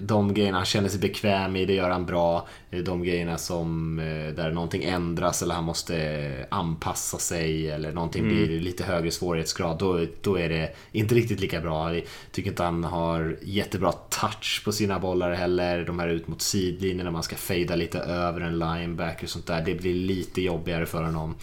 de 0.00 0.34
grejerna 0.34 0.56
han 0.56 0.64
känner 0.64 0.88
sig 0.88 1.00
bekväm 1.00 1.56
i, 1.56 1.64
det 1.64 1.74
gör 1.74 1.90
han 1.90 2.06
bra. 2.06 2.48
Eh, 2.70 2.78
de 2.78 3.02
grejerna 3.02 3.38
som 3.38 3.98
eh, 3.98 4.34
där 4.34 4.50
någonting 4.50 4.84
ändras 4.84 5.42
eller 5.42 5.54
han 5.54 5.64
måste 5.64 6.46
anpassa 6.48 7.18
sig 7.18 7.70
eller 7.70 7.92
någonting 7.92 8.24
mm. 8.24 8.34
blir 8.34 8.60
lite 8.60 8.84
högre 8.84 9.10
svårighetsgrad, 9.10 9.78
då, 9.78 10.06
då 10.20 10.38
är 10.38 10.48
det 10.48 10.74
inte 10.92 11.14
riktigt 11.14 11.40
lika 11.40 11.60
bra. 11.60 11.94
Jag 11.94 12.04
tycker 12.32 12.50
inte 12.50 12.62
han 12.62 12.84
har 12.84 13.36
jättebra 13.42 13.92
touch 13.92 14.62
på 14.64 14.72
sina 14.72 14.98
bollar 14.98 15.32
heller. 15.32 15.84
De 15.84 15.98
här 15.98 16.08
ut 16.08 16.28
mot 16.28 16.42
sidlinjen 16.42 17.04
när 17.04 17.12
man 17.12 17.22
ska 17.22 17.36
fejda 17.36 17.76
lite 17.76 17.98
över 17.98 18.40
en 18.40 18.58
linebacker 18.58 19.24
och 19.24 19.30
sånt 19.30 19.46
där. 19.46 19.62
Det 19.64 19.74
blir 19.74 19.94
lite 19.94 20.42
jobbigare 20.42 20.86
för 20.86 21.02
honom. 21.02 21.34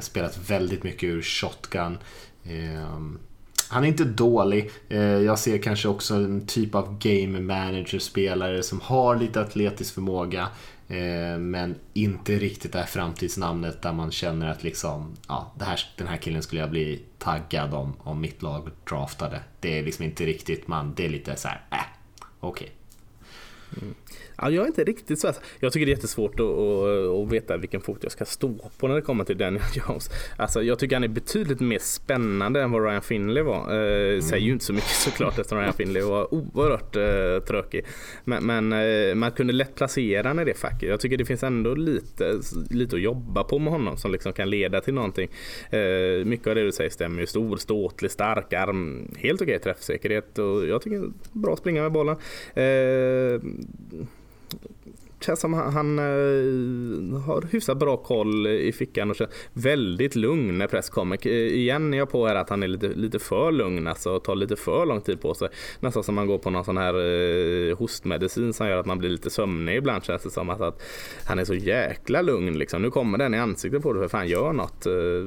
spelat 0.00 0.50
väldigt 0.50 0.82
mycket 0.82 1.02
ur 1.02 1.22
shotgun. 1.22 1.98
Han 3.68 3.84
är 3.84 3.88
inte 3.88 4.04
dålig. 4.04 4.70
Eh, 4.88 5.00
jag 5.00 5.38
ser 5.38 5.58
kanske 5.58 5.88
också 5.88 6.14
en 6.14 6.46
typ 6.46 6.74
av 6.74 6.98
game 6.98 7.40
manager-spelare 7.40 8.62
som 8.62 8.80
har 8.80 9.16
lite 9.16 9.40
atletisk 9.40 9.94
förmåga. 9.94 10.48
Eh, 10.88 11.38
men 11.38 11.74
inte 11.94 12.38
riktigt 12.38 12.72
det 12.72 12.78
här 12.78 12.86
framtidsnamnet 12.86 13.82
där 13.82 13.92
man 13.92 14.10
känner 14.10 14.50
att 14.50 14.62
liksom, 14.62 15.16
ja, 15.28 15.52
det 15.58 15.64
här, 15.64 15.80
den 15.96 16.06
här 16.06 16.16
killen 16.16 16.42
skulle 16.42 16.60
jag 16.60 16.70
bli 16.70 17.02
taggad 17.18 17.74
om, 17.74 17.92
om 17.98 18.20
mitt 18.20 18.42
lag 18.42 18.70
draftade. 18.88 19.40
Det 19.60 19.78
är 19.78 19.82
liksom 19.82 20.04
inte 20.04 20.26
riktigt 20.26 20.68
man, 20.68 20.94
det 20.94 21.04
är 21.04 21.08
lite 21.08 21.36
så 21.36 21.48
här, 21.48 21.62
äh, 21.70 21.78
okej. 22.40 22.72
Okay. 23.70 23.82
Mm. 23.82 23.94
Ja, 24.38 24.50
jag 24.50 24.62
är 24.62 24.66
inte 24.66 24.84
riktigt 24.84 25.18
så. 25.18 25.32
Jag 25.60 25.72
tycker 25.72 25.86
det 25.86 25.92
är 25.92 25.96
jättesvårt 25.96 26.40
att, 26.40 26.46
att, 26.46 27.22
att, 27.22 27.32
veta 27.32 27.56
vilken 27.56 27.80
fot 27.80 27.98
jag 28.02 28.12
ska 28.12 28.24
stå 28.24 28.70
på 28.78 28.88
när 28.88 28.94
det 28.94 29.02
kommer 29.02 29.24
till 29.24 29.38
Daniel 29.38 29.64
Jones. 29.74 30.10
Alltså, 30.36 30.62
jag 30.62 30.78
tycker 30.78 30.96
han 30.96 31.04
är 31.04 31.08
betydligt 31.08 31.60
mer 31.60 31.78
spännande 31.78 32.62
än 32.62 32.70
vad 32.70 32.84
Ryan 32.84 33.02
Finley 33.02 33.42
var. 33.42 33.74
Eh, 33.74 34.08
mm. 34.08 34.22
Säger 34.22 34.46
ju 34.46 34.52
inte 34.52 34.64
så 34.64 34.72
mycket 34.72 34.90
såklart 34.90 35.38
eftersom 35.38 35.58
Ryan 35.58 35.72
Finley 35.72 36.02
var 36.02 36.34
oerhört 36.34 36.96
eh, 36.96 37.46
tråkig. 37.46 37.84
Men, 38.24 38.46
men 38.46 38.72
eh, 38.72 39.14
man 39.14 39.32
kunde 39.32 39.52
lätt 39.52 39.74
placera 39.74 40.28
honom 40.28 40.42
i 40.42 40.44
det 40.44 40.58
facket. 40.58 40.88
Jag 40.88 41.00
tycker 41.00 41.16
det 41.16 41.24
finns 41.24 41.42
ändå 41.42 41.74
lite, 41.74 42.40
lite 42.70 42.96
att 42.96 43.02
jobba 43.02 43.44
på 43.44 43.58
med 43.58 43.72
honom 43.72 43.96
som 43.96 44.12
liksom 44.12 44.32
kan 44.32 44.50
leda 44.50 44.80
till 44.80 44.94
någonting. 44.94 45.28
Eh, 45.70 46.24
mycket 46.24 46.46
av 46.46 46.54
det 46.54 46.64
du 46.64 46.72
säger 46.72 46.90
stämmer 46.90 47.20
ju. 47.20 47.26
Stor, 47.26 47.56
ståtlig, 47.56 48.10
stark 48.10 48.52
arm. 48.52 49.14
Helt 49.18 49.42
okej 49.42 49.58
träffsäkerhet 49.58 50.38
och 50.38 50.66
jag 50.66 50.82
tycker 50.82 51.10
bra 51.32 51.56
springa 51.56 51.82
med 51.82 51.92
bollen. 51.92 52.16
Eh, 52.54 53.40
känns 55.26 55.40
som 55.40 55.54
han, 55.54 55.72
han 55.72 55.98
uh, 55.98 57.18
har 57.18 57.42
hyfsat 57.52 57.78
bra 57.78 57.96
koll 57.96 58.46
i 58.46 58.72
fickan 58.72 59.10
och 59.10 59.16
känns 59.16 59.30
väldigt 59.52 60.16
lugn 60.16 60.58
när 60.58 60.66
press 60.66 60.90
kommer. 60.90 61.26
Eh, 61.26 61.32
igen 61.32 61.94
är 61.94 61.98
jag 61.98 62.10
på 62.10 62.26
här 62.26 62.34
att 62.34 62.50
han 62.50 62.62
är 62.62 62.68
lite, 62.68 62.88
lite 62.88 63.18
för 63.18 63.52
lugn 63.52 63.86
alltså, 63.86 64.10
och 64.10 64.24
tar 64.24 64.34
lite 64.34 64.56
för 64.56 64.86
lång 64.86 65.00
tid 65.00 65.20
på 65.20 65.34
sig. 65.34 65.48
Nästan 65.80 66.02
som 66.02 66.14
man 66.14 66.26
går 66.26 66.38
på 66.38 66.50
någon 66.50 66.64
sån 66.64 66.76
här 66.76 66.96
uh, 66.96 67.76
hostmedicin 67.76 68.52
som 68.52 68.68
gör 68.68 68.78
att 68.78 68.86
man 68.86 68.98
blir 68.98 69.10
lite 69.10 69.30
sömnig 69.30 69.76
ibland 69.76 70.04
känns 70.04 70.22
det 70.22 70.30
som. 70.30 70.50
Att, 70.50 70.60
att 70.60 70.82
han 71.26 71.38
är 71.38 71.44
så 71.44 71.54
jäkla 71.54 72.22
lugn 72.22 72.58
liksom. 72.58 72.82
Nu 72.82 72.90
kommer 72.90 73.18
den 73.18 73.34
i 73.34 73.38
ansiktet 73.38 73.82
på 73.82 73.92
dig 73.92 74.02
för 74.02 74.08
fan 74.08 74.28
gör 74.28 74.52
något. 74.52 74.86
Uh, 74.86 75.26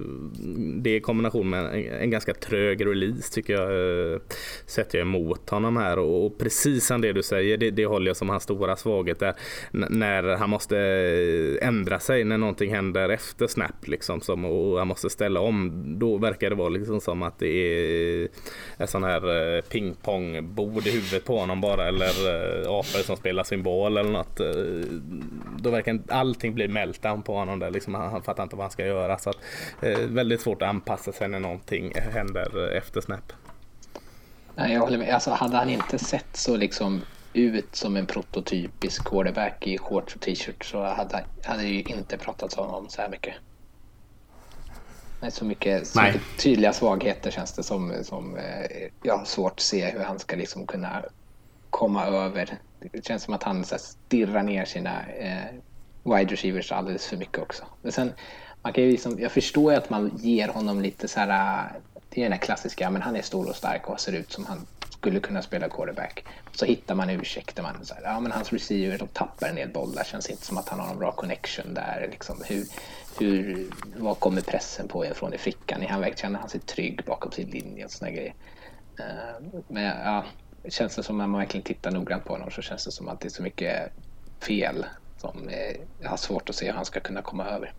det 0.81 0.95
i 0.95 0.99
kombination 0.99 1.49
med 1.49 1.65
en, 1.65 2.01
en, 2.01 2.09
ganska 2.09 2.33
trög 2.33 2.85
release 2.85 3.33
tycker 3.33 3.53
jag 3.53 3.71
uh, 3.71 4.19
sätter 4.65 4.97
jag 4.97 5.05
emot 5.05 5.49
honom 5.49 5.77
här 5.77 5.99
och, 5.99 6.25
och 6.25 6.37
precis 6.37 6.85
som 6.85 7.01
det 7.01 7.13
du 7.13 7.23
säger 7.23 7.57
det, 7.57 7.71
det 7.71 7.85
håller 7.85 8.07
jag 8.07 8.17
som 8.17 8.29
hans 8.29 8.43
stora 8.43 8.75
svaghet 8.75 9.19
där 9.19 9.35
när 9.89 10.37
han 10.37 10.49
måste 10.49 10.77
eh, 10.77 11.67
ändra 11.67 11.99
sig 11.99 12.23
när 12.23 12.37
någonting 12.37 12.73
händer 12.73 13.09
efter 13.09 13.47
snap 13.47 13.87
liksom 13.87 14.21
som, 14.21 14.45
och 14.45 14.77
han 14.77 14.87
måste 14.87 15.09
ställa 15.09 15.39
om. 15.39 15.83
Då 15.99 16.17
verkar 16.17 16.49
det 16.49 16.55
vara 16.55 16.69
liksom 16.69 17.01
som 17.01 17.23
att 17.23 17.39
det 17.39 17.47
är 17.47 18.27
ett 18.77 18.89
sån 18.89 19.03
här 19.03 19.55
eh, 19.55 19.61
pingpongbord 19.61 20.87
i 20.87 20.91
huvudet 20.91 21.25
på 21.25 21.39
honom 21.39 21.61
bara 21.61 21.87
eller 21.87 22.05
eh, 22.05 22.69
apor 22.69 23.03
som 23.03 23.17
spelar 23.17 23.43
symbol 23.43 23.97
eller 23.97 24.11
något. 24.11 24.41
Då 25.59 25.69
verkar 25.69 25.99
allting 26.07 26.53
bli 26.53 26.67
meltdown 26.67 27.21
på 27.21 27.33
honom 27.33 27.59
där 27.59 27.71
liksom. 27.71 27.93
Han, 27.93 28.11
han 28.11 28.21
fattar 28.21 28.43
inte 28.43 28.55
vad 28.55 28.63
han 28.63 28.71
ska 28.71 28.85
göra 28.85 29.17
så 29.17 29.29
att 29.29 29.37
väldigt 30.07 30.41
svårt 30.41 30.61
att 30.61 30.69
anpassa 30.69 31.11
sig 31.11 31.27
när 31.27 31.39
någonting 31.39 31.91
händer 31.95 32.71
efter 32.71 33.01
snap. 33.01 33.33
Nej, 34.55 34.73
jag 34.73 34.81
håller 34.81 34.97
med. 34.97 35.13
Alltså, 35.13 35.31
hade 35.31 35.57
han 35.57 35.69
inte 35.69 35.99
sett 35.99 36.37
så 36.37 36.57
liksom 36.57 37.01
ut 37.33 37.75
som 37.75 37.95
en 37.95 38.05
prototypisk 38.05 39.03
quarterback 39.03 39.67
i 39.67 39.77
shorts 39.77 40.15
och 40.15 40.21
t-shirt 40.21 40.65
så 40.65 40.83
hade, 40.83 41.23
hade 41.43 41.63
ju 41.63 41.81
inte 41.81 42.17
pratats 42.17 42.57
om 42.57 42.65
honom 42.65 42.89
så 42.89 43.01
här 43.01 43.09
mycket. 43.09 43.33
Nej, 45.21 45.31
så 45.31 45.45
mycket, 45.45 45.87
så 45.87 46.01
mycket 46.01 46.21
tydliga 46.37 46.73
svagheter 46.73 47.31
känns 47.31 47.53
det 47.53 47.63
som. 47.63 47.93
som 48.03 48.37
eh, 48.37 48.87
jag 49.03 49.17
har 49.17 49.25
svårt 49.25 49.51
att 49.51 49.59
se 49.59 49.85
hur 49.85 49.99
han 49.99 50.19
ska 50.19 50.35
liksom 50.35 50.67
kunna 50.67 51.03
komma 51.69 52.05
över. 52.05 52.57
Det 52.79 53.05
känns 53.05 53.23
som 53.23 53.33
att 53.33 53.43
han 53.43 53.65
så 53.65 53.75
här, 53.75 53.79
stirrar 53.79 54.43
ner 54.43 54.65
sina 54.65 55.05
eh, 55.07 55.55
wide 56.03 56.33
receivers 56.33 56.71
alldeles 56.71 57.07
för 57.07 57.17
mycket 57.17 57.39
också. 57.39 57.63
Men 57.81 57.91
sen, 57.91 58.13
man 58.61 58.73
kan 58.73 58.83
ju 58.83 58.91
liksom, 58.91 59.19
jag 59.19 59.31
förstår 59.31 59.71
ju 59.71 59.77
att 59.77 59.89
man 59.89 60.11
ger 60.17 60.47
honom 60.47 60.81
lite 60.81 61.07
så 61.07 61.19
här, 61.19 61.71
det 62.09 62.21
är 62.21 62.23
den 62.23 62.31
här 62.31 62.39
klassiska, 62.39 62.89
men 62.89 63.01
han 63.01 63.15
är 63.15 63.21
stor 63.21 63.49
och 63.49 63.55
stark 63.55 63.89
och 63.89 63.99
ser 63.99 64.13
ut 64.13 64.31
som 64.31 64.45
han 64.45 64.67
skulle 64.99 65.19
kunna 65.19 65.41
spela 65.41 65.69
quarterback. 65.69 66.25
Så 66.51 66.65
hittar 66.65 66.95
man 66.95 67.09
ursäkter. 67.09 67.63
Man 67.63 67.85
så 67.85 67.93
här, 67.93 68.01
ja, 68.03 68.19
men 68.19 68.31
hans 68.31 68.53
receiver 68.53 68.97
de 68.97 69.07
tappar 69.07 69.47
en 69.47 69.55
del 69.55 69.69
bollar. 69.69 70.03
Känns 70.03 70.29
inte 70.29 70.45
som 70.45 70.57
att 70.57 70.69
han 70.69 70.79
har 70.79 70.87
någon 70.87 70.99
bra 70.99 71.11
connection 71.11 71.73
där. 71.73 72.07
Liksom, 72.11 72.43
hur, 72.47 72.65
hur, 73.19 73.69
vad 73.97 74.19
kommer 74.19 74.41
pressen 74.41 74.87
på 74.87 75.05
ifrån 75.05 75.33
i 75.33 75.37
fickan? 75.37 75.83
Är 75.83 75.87
han 75.87 76.05
känner 76.15 76.39
han 76.39 76.49
sig 76.49 76.59
trygg 76.59 77.01
bakom 77.05 77.31
sin 77.31 77.49
linje 77.49 77.85
och 77.85 77.91
såna 77.91 78.11
grejer? 78.11 78.33
Eh, 78.99 79.59
men 79.67 79.83
ja, 79.83 80.25
känns 80.69 80.95
det 80.95 81.03
som 81.03 81.17
när 81.17 81.27
man 81.27 81.39
verkligen 81.39 81.63
tittar 81.63 81.91
noggrant 81.91 82.25
på 82.25 82.33
honom 82.33 82.51
så 82.51 82.61
känns 82.61 82.85
det 82.85 82.91
som 82.91 83.07
att 83.07 83.19
det 83.19 83.27
är 83.27 83.29
så 83.29 83.43
mycket 83.43 83.91
fel 84.39 84.85
som 85.17 85.49
eh, 85.49 85.75
jag 85.99 86.09
har 86.09 86.17
svårt 86.17 86.49
att 86.49 86.55
se 86.55 86.65
hur 86.65 86.73
han 86.73 86.85
ska 86.85 86.99
kunna 86.99 87.21
komma 87.21 87.45
över. 87.45 87.73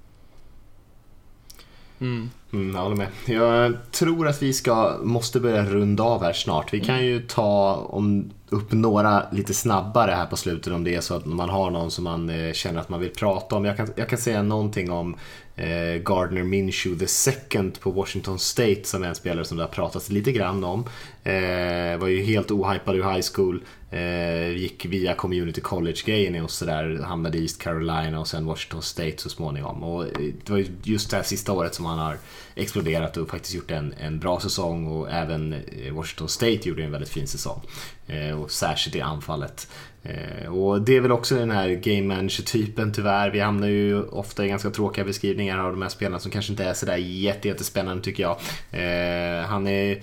Mm. 2.01 2.31
Mm, 2.53 2.75
jag 2.75 2.83
håller 2.83 2.97
med. 2.97 3.09
Jag 3.27 3.77
tror 3.91 4.29
att 4.29 4.43
vi 4.43 4.53
ska, 4.53 4.97
måste 5.03 5.41
börja 5.41 5.65
runda 5.65 6.03
av 6.03 6.23
här 6.23 6.33
snart. 6.33 6.73
Vi 6.73 6.81
kan 6.81 6.95
mm. 6.95 7.07
ju 7.07 7.21
ta 7.21 7.75
om, 7.75 8.31
upp 8.49 8.73
några 8.73 9.31
lite 9.33 9.55
snabbare 9.55 10.11
här 10.11 10.27
på 10.27 10.37
slutet 10.37 10.73
om 10.73 10.85
det 10.85 10.95
är 10.95 11.01
så 11.01 11.15
att 11.15 11.27
man 11.27 11.49
har 11.49 11.71
någon 11.71 11.91
som 11.91 12.05
man 12.05 12.31
eh, 12.31 12.53
känner 12.53 12.81
att 12.81 12.89
man 12.89 13.01
vill 13.01 13.11
prata 13.11 13.57
om. 13.57 13.65
Jag 13.65 13.77
kan, 13.77 13.89
jag 13.97 14.09
kan 14.09 14.19
säga 14.19 14.43
någonting 14.43 14.91
om 14.91 15.17
Eh, 15.61 16.03
Gardner 16.03 16.43
Minshew 16.43 16.99
the 16.99 17.07
second 17.07 17.81
på 17.81 17.91
Washington 17.91 18.39
State 18.39 18.85
som 18.85 19.03
är 19.03 19.09
en 19.09 19.15
spelare 19.15 19.45
som 19.45 19.57
det 19.57 19.63
har 19.63 19.69
pratats 19.69 20.11
lite 20.11 20.33
grann 20.33 20.65
om. 20.65 20.85
Eh, 21.25 21.99
var 21.99 22.07
ju 22.07 22.23
helt 22.23 22.51
ohypad 22.51 22.97
ur 22.97 23.03
high 23.03 23.27
school. 23.35 23.63
Eh, 23.91 24.57
gick 24.57 24.85
via 24.85 25.15
community 25.15 25.61
college-grejen 25.61 26.45
och 26.45 26.51
sådär. 26.51 27.03
Hamnade 27.05 27.39
i 27.39 27.43
East 27.43 27.63
Carolina 27.63 28.21
och 28.21 28.29
sen 28.29 28.47
Washington 28.47 28.83
State 28.83 29.17
så 29.17 29.29
småningom. 29.29 29.83
Och 29.83 30.05
eh, 30.05 30.33
det 30.45 30.51
var 30.51 30.59
ju 30.59 30.67
just 30.83 31.11
det 31.11 31.17
här 31.17 31.25
sista 31.25 31.53
året 31.53 31.75
som 31.75 31.85
han 31.85 31.99
har 31.99 32.19
exploderat 32.55 33.17
och 33.17 33.31
faktiskt 33.31 33.55
gjort 33.55 33.71
en, 33.71 33.95
en 34.01 34.19
bra 34.19 34.41
säsong 34.41 34.87
och 34.87 35.11
även 35.11 35.53
eh, 35.53 35.93
Washington 35.93 36.29
State 36.29 36.69
gjorde 36.69 36.85
en 36.85 36.93
väldigt 36.93 37.11
fin 37.11 37.27
säsong. 37.27 37.61
Eh, 38.07 38.41
och 38.41 38.51
särskilt 38.51 38.97
i 38.97 39.01
anfallet. 39.01 39.69
Eh, 40.03 40.55
och 40.55 40.83
det 40.83 40.97
är 40.97 41.01
väl 41.01 41.13
också 41.13 41.35
den 41.35 41.51
här 41.51 41.69
game 41.69 42.15
manager-typen 42.15 42.93
tyvärr. 42.93 43.31
Vi 43.31 43.41
hamnar 43.41 43.69
ju 43.69 44.03
ofta 44.03 44.45
i 44.45 44.49
ganska 44.49 44.71
tråkiga 44.71 45.05
beskrivningar 45.05 45.59
av 45.59 45.73
de 45.73 45.83
här 45.83 45.89
spelarna 45.89 46.19
som 46.19 46.31
kanske 46.31 46.53
inte 46.53 46.65
är 46.65 46.75
sådär 46.75 46.97
jättespännande 46.97 48.03
tycker 48.03 48.23
jag. 48.23 48.37
Eh, 48.71 49.45
han 49.45 49.67
är 49.67 50.03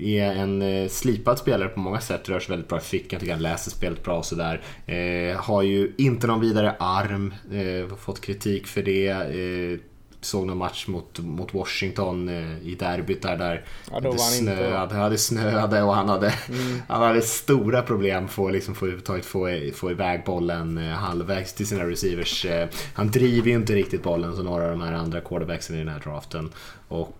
är 0.00 0.32
en 0.32 0.62
eh, 0.62 0.88
slipad 0.88 1.38
spelare 1.38 1.68
på 1.68 1.80
många 1.80 2.00
sätt, 2.00 2.28
rör 2.28 2.40
sig 2.40 2.50
väldigt 2.50 2.68
bra 2.68 2.78
i 2.78 2.80
fickan, 2.80 3.20
tycker 3.20 3.32
han 3.32 3.42
läser 3.42 3.70
spelet 3.70 4.04
bra 4.04 4.18
och 4.18 4.24
sådär. 4.24 4.60
Eh, 4.86 5.36
har 5.36 5.62
ju 5.62 5.92
inte 5.98 6.26
någon 6.26 6.40
vidare 6.40 6.76
arm, 6.78 7.34
eh, 7.52 7.96
fått 7.96 8.20
kritik 8.20 8.66
för 8.66 8.82
det. 8.82 9.08
Eh, 9.08 9.78
såg 10.20 10.46
någon 10.46 10.58
match 10.58 10.86
mot, 10.86 11.18
mot 11.18 11.54
Washington 11.54 12.28
eh, 12.28 12.68
i 12.68 12.74
derbyt 12.74 13.22
där, 13.22 13.36
där 13.36 13.64
Ja, 13.90 14.00
det, 14.00 14.18
snöade, 14.18 14.96
ja, 14.96 15.08
det 15.08 15.18
snöade 15.18 15.82
och 15.82 15.94
han 15.94 16.08
hade, 16.08 16.34
Mm. 16.48 16.82
han 16.88 17.02
hade 17.02 17.22
stora 17.22 17.82
problem 17.82 18.28
för 18.28 18.46
att 18.46 18.52
liksom 18.52 18.74
få, 18.74 18.84
överhuvudtaget 18.84 19.24
få, 19.24 19.70
få 19.74 19.90
iväg 19.90 20.22
bollen 20.24 20.78
eh, 20.78 20.90
halvvägs 20.90 21.52
till 21.52 21.66
sina 21.66 21.84
receivers. 21.84 22.44
Eh, 22.44 22.68
han 22.94 23.10
driver 23.10 23.48
ju 23.48 23.54
inte 23.54 23.74
riktigt 23.74 24.02
bollen 24.02 24.36
som 24.36 24.44
några 24.44 24.64
av 24.64 24.70
de 24.70 24.80
här 24.80 24.92
andra 24.92 25.20
quarterbacksen 25.20 25.76
i 25.76 25.78
den 25.78 25.88
här 25.88 26.00
draften. 26.00 26.50
Och 26.88 27.16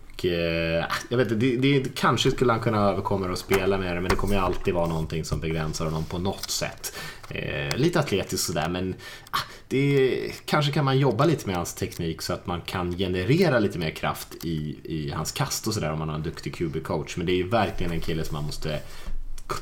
jag 1.08 1.16
vet 1.16 1.32
inte, 1.32 1.34
det, 1.34 1.56
det, 1.56 1.94
kanske 1.94 2.30
skulle 2.30 2.52
han 2.52 2.60
kunna 2.60 2.88
överkomma 2.88 3.28
och 3.28 3.38
spela 3.38 3.78
med 3.78 3.96
det 3.96 4.00
men 4.00 4.10
det 4.10 4.16
kommer 4.16 4.34
ju 4.34 4.40
alltid 4.40 4.74
vara 4.74 4.86
någonting 4.86 5.24
som 5.24 5.40
begränsar 5.40 5.84
honom 5.84 6.04
på 6.04 6.18
något 6.18 6.50
sätt. 6.50 6.92
Eh, 7.30 7.76
lite 7.76 8.00
atletiskt 8.00 8.46
sådär 8.46 8.68
men 8.68 8.94
ah, 9.30 9.38
det, 9.70 10.32
kanske 10.44 10.72
kan 10.72 10.84
man 10.84 10.98
jobba 10.98 11.24
lite 11.24 11.46
med 11.46 11.56
hans 11.56 11.74
teknik 11.74 12.22
så 12.22 12.32
att 12.32 12.46
man 12.46 12.60
kan 12.60 12.96
generera 12.96 13.58
lite 13.58 13.78
mer 13.78 13.90
kraft 13.90 14.44
i, 14.44 14.76
i 14.84 15.10
hans 15.10 15.32
kast 15.32 15.66
och 15.66 15.74
sådär 15.74 15.92
om 15.92 15.98
man 15.98 16.08
har 16.08 16.16
en 16.16 16.22
duktig 16.22 16.54
QB-coach. 16.54 17.16
Men 17.16 17.26
det 17.26 17.32
är 17.32 17.36
ju 17.36 17.48
verkligen 17.48 17.92
en 17.92 18.00
kille 18.00 18.24
som 18.24 18.34
man 18.34 18.44
måste 18.44 18.80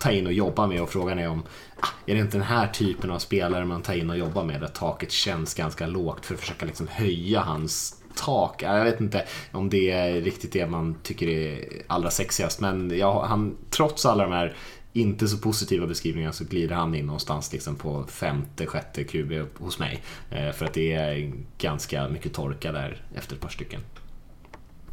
ta 0.01 0.11
in 0.11 0.27
och 0.27 0.33
jobba 0.33 0.67
med 0.67 0.83
och 0.83 0.91
frågan 0.91 1.19
är 1.19 1.29
om 1.29 1.43
ah, 1.81 1.87
är 2.07 2.15
det 2.15 2.21
inte 2.21 2.37
den 2.37 2.47
här 2.47 2.67
typen 2.67 3.11
av 3.11 3.19
spelare 3.19 3.65
man 3.65 3.83
tar 3.83 3.95
in 3.95 4.11
och 4.11 4.19
jobbar 4.19 4.45
med 4.45 4.61
där 4.61 4.69
taket 4.69 5.13
känns 5.13 5.55
ganska 5.55 5.87
lågt 5.87 6.27
för 6.27 6.35
att 6.35 6.41
försöka 6.41 6.67
liksom 6.67 6.89
höja 6.89 7.41
hans 7.41 8.03
tak. 8.15 8.63
Jag 8.63 8.85
vet 8.85 9.01
inte 9.01 9.25
om 9.53 9.71
det 9.71 9.91
är 9.91 10.21
riktigt 10.21 10.53
det 10.53 10.67
man 10.67 10.97
tycker 11.03 11.29
är 11.29 11.69
allra 11.87 12.11
sexigast 12.11 12.61
men 12.61 12.99
jag, 12.99 13.23
han, 13.23 13.57
trots 13.71 14.07
alla 14.07 14.23
de 14.25 14.33
här 14.33 14.57
inte 14.99 15.29
så 15.29 15.39
positiva 15.39 15.87
beskrivningar 15.87 16.33
så 16.33 16.45
glider 16.45 16.75
han 16.75 16.95
in 16.95 17.07
någonstans 17.07 17.53
liksom 17.53 17.77
på 17.77 18.05
femte, 18.05 18.67
sjätte 18.67 19.05
QB 19.05 19.33
hos 19.55 19.79
mig. 19.79 20.03
Eh, 20.31 20.53
för 20.53 20.67
att 20.67 20.75
det 20.75 20.93
är 20.93 21.33
ganska 21.59 22.09
mycket 22.09 22.33
torka 22.33 22.73
där 22.73 23.03
efter 23.15 23.35
ett 23.35 23.41
par 23.41 23.49
stycken. 23.49 23.81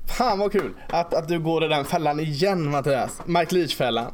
Fan 0.07 0.39
vad 0.39 0.51
kul 0.51 0.73
att, 0.89 1.13
att 1.13 1.27
du 1.27 1.39
går 1.39 1.63
i 1.63 1.67
den 1.67 1.85
fällan 1.85 2.19
igen 2.19 2.69
Mattias. 2.69 3.21
Mike 3.25 3.55
Leach-fällan. 3.55 4.11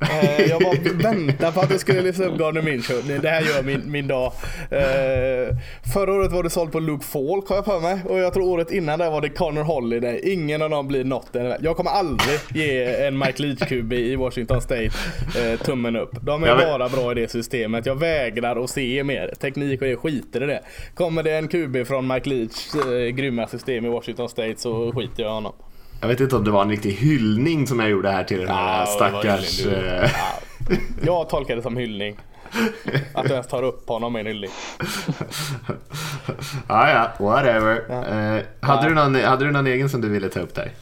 Eh, 0.00 0.46
jag 0.46 0.62
bara 0.62 1.12
väntar 1.12 1.52
på 1.52 1.60
att 1.60 1.68
du 1.68 1.78
skulle 1.78 2.00
lyfta 2.02 2.24
upp 2.24 2.38
Gardner 2.38 2.62
Minshew. 2.62 3.18
Det 3.18 3.28
här 3.28 3.42
gör 3.42 3.62
min, 3.62 3.90
min 3.90 4.06
dag. 4.08 4.32
Eh, 4.70 5.56
förra 5.94 6.12
året 6.12 6.32
var 6.32 6.42
det 6.42 6.50
sålt 6.50 6.72
på 6.72 6.80
Luke 6.80 7.04
Falk 7.04 7.48
har 7.48 7.56
jag 7.56 7.64
för 7.64 7.80
mig. 7.80 7.98
Och 8.08 8.18
jag 8.18 8.34
tror 8.34 8.44
året 8.44 8.70
innan 8.70 8.98
där 8.98 9.10
var 9.10 9.20
det 9.20 9.28
Connor 9.28 9.62
Holiday. 9.62 10.20
Ingen 10.32 10.62
av 10.62 10.70
dem 10.70 10.88
blir 10.88 11.04
något. 11.04 11.28
Jag 11.60 11.76
kommer 11.76 11.90
aldrig 11.90 12.38
ge 12.54 12.84
en 13.06 13.18
Mike 13.18 13.42
Leach-QB 13.42 13.94
i 13.94 14.16
Washington 14.16 14.60
State 14.62 14.90
eh, 15.38 15.60
tummen 15.60 15.96
upp. 15.96 16.10
De 16.22 16.44
är 16.44 16.56
bara 16.56 16.88
bra 16.88 17.12
i 17.12 17.14
det 17.14 17.30
systemet. 17.30 17.86
Jag 17.86 17.98
vägrar 17.98 18.64
att 18.64 18.70
se 18.70 19.04
mer. 19.04 19.34
Teknik 19.40 19.82
och 19.82 19.88
det 19.88 19.96
skiter 19.96 20.42
i 20.42 20.46
det. 20.46 20.60
Kommer 20.94 21.22
det 21.22 21.36
en 21.36 21.48
QB 21.48 21.86
från 21.86 22.06
Mike 22.06 22.28
Leachs 22.28 22.74
eh, 22.74 23.08
grymma 23.08 23.46
system 23.46 23.86
i 23.86 23.88
Washington 23.88 24.28
State 24.28 24.54
så 24.56 24.92
skiter 24.92 25.22
jag 25.22 25.29
i 25.30 25.34
honom. 25.34 25.52
Jag 26.00 26.08
vet 26.08 26.20
inte 26.20 26.36
om 26.36 26.44
det 26.44 26.50
var 26.50 26.62
en 26.62 26.70
riktig 26.70 26.90
hyllning 26.92 27.66
som 27.66 27.80
jag 27.80 27.90
gjorde 27.90 28.10
här 28.10 28.24
till 28.24 28.38
den 28.38 28.48
här 28.48 28.80
Ja, 28.80 28.86
stackars... 28.86 29.66
eh, 29.66 30.10
Ja. 30.68 30.76
Jag 31.02 31.28
tolkar 31.28 31.56
det 31.56 31.62
som 31.62 31.76
hyllning. 31.76 32.16
Att 33.14 33.24
du 33.24 33.30
ens 33.32 33.46
tar 33.46 33.62
upp 33.62 33.88
honom 33.88 34.16
är 34.16 34.20
en 34.20 34.26
hyllning. 34.26 34.50
ja, 36.68 36.90
ja, 36.90 37.10
whatever. 37.18 37.82
Ja. 37.88 38.04
Eh, 38.06 38.42
hade, 38.60 38.88
du 38.88 38.94
någon, 38.94 39.14
hade 39.14 39.44
du 39.44 39.50
någon 39.50 39.66
egen 39.66 39.88
som 39.88 40.00
du 40.00 40.08
ville 40.08 40.28
ta 40.28 40.40
upp 40.40 40.54
där? 40.54 40.72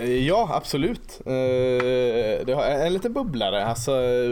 Eh, 0.00 0.10
Ja, 0.26 0.50
absolut. 0.52 1.20
Eh, 1.26 2.84
en 2.86 2.92
liten 2.92 3.12
bubblare. 3.12 3.64
Alltså, 3.66 3.92
eh, 3.92 4.30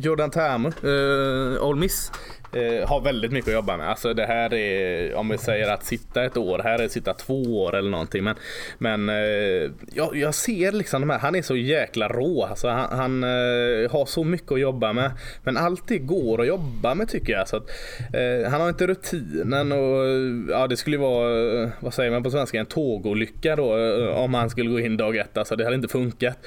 Jordan 0.00 0.30
Tamu, 0.30 0.72
uh, 0.84 1.62
Ole 1.62 1.80
Miss 1.80 2.12
eh, 2.56 2.88
har 2.88 3.00
väldigt 3.00 3.32
mycket 3.32 3.48
att 3.48 3.54
jobba 3.54 3.76
med. 3.76 3.90
Alltså 3.90 4.14
det 4.14 4.26
här 4.26 4.54
är, 4.54 5.14
om 5.14 5.28
vi 5.28 5.38
säger 5.38 5.68
att 5.72 5.84
sitta 5.84 6.24
ett 6.24 6.36
år, 6.36 6.58
här 6.58 6.78
är 6.78 6.84
att 6.84 6.92
sitta 6.92 7.14
två 7.14 7.62
år 7.62 7.76
eller 7.76 7.90
någonting. 7.90 8.24
Men, 8.24 8.36
men 8.78 9.08
eh, 9.08 9.70
jag, 9.94 10.16
jag 10.16 10.34
ser 10.34 10.72
liksom 10.72 11.00
de 11.00 11.10
här, 11.10 11.18
han 11.18 11.34
är 11.34 11.42
så 11.42 11.56
jäkla 11.56 12.08
rå. 12.08 12.44
Alltså 12.44 12.68
han 12.68 13.06
han 13.06 13.24
eh, 13.24 13.90
har 13.90 14.06
så 14.06 14.24
mycket 14.24 14.52
att 14.52 14.60
jobba 14.60 14.92
med. 14.92 15.10
Men 15.42 15.56
allt 15.56 15.88
det 15.88 15.98
går 15.98 16.40
att 16.40 16.46
jobba 16.46 16.94
med 16.94 17.08
tycker 17.08 17.32
jag. 17.32 17.48
Så 17.48 17.56
att, 17.56 17.70
eh, 18.14 18.50
han 18.50 18.60
har 18.60 18.68
inte 18.68 18.86
rutinen 18.86 19.72
och 19.72 20.06
ja, 20.50 20.66
det 20.66 20.76
skulle 20.76 20.98
vara, 20.98 21.62
eh, 21.62 21.68
vad 21.80 21.94
säger 21.94 22.10
man 22.10 22.22
på 22.22 22.30
svenska, 22.30 22.60
en 22.60 22.66
tågolycka 22.66 23.56
då 23.56 23.78
eh, 23.78 24.16
om 24.16 24.34
han 24.34 24.50
skulle 24.50 24.70
gå 24.70 24.80
in 24.80 24.96
dag 24.96 25.16
ett. 25.16 25.36
Alltså 25.36 25.56
det 25.56 25.64
hade 25.64 25.76
inte 25.76 25.88
funkat. 25.88 26.38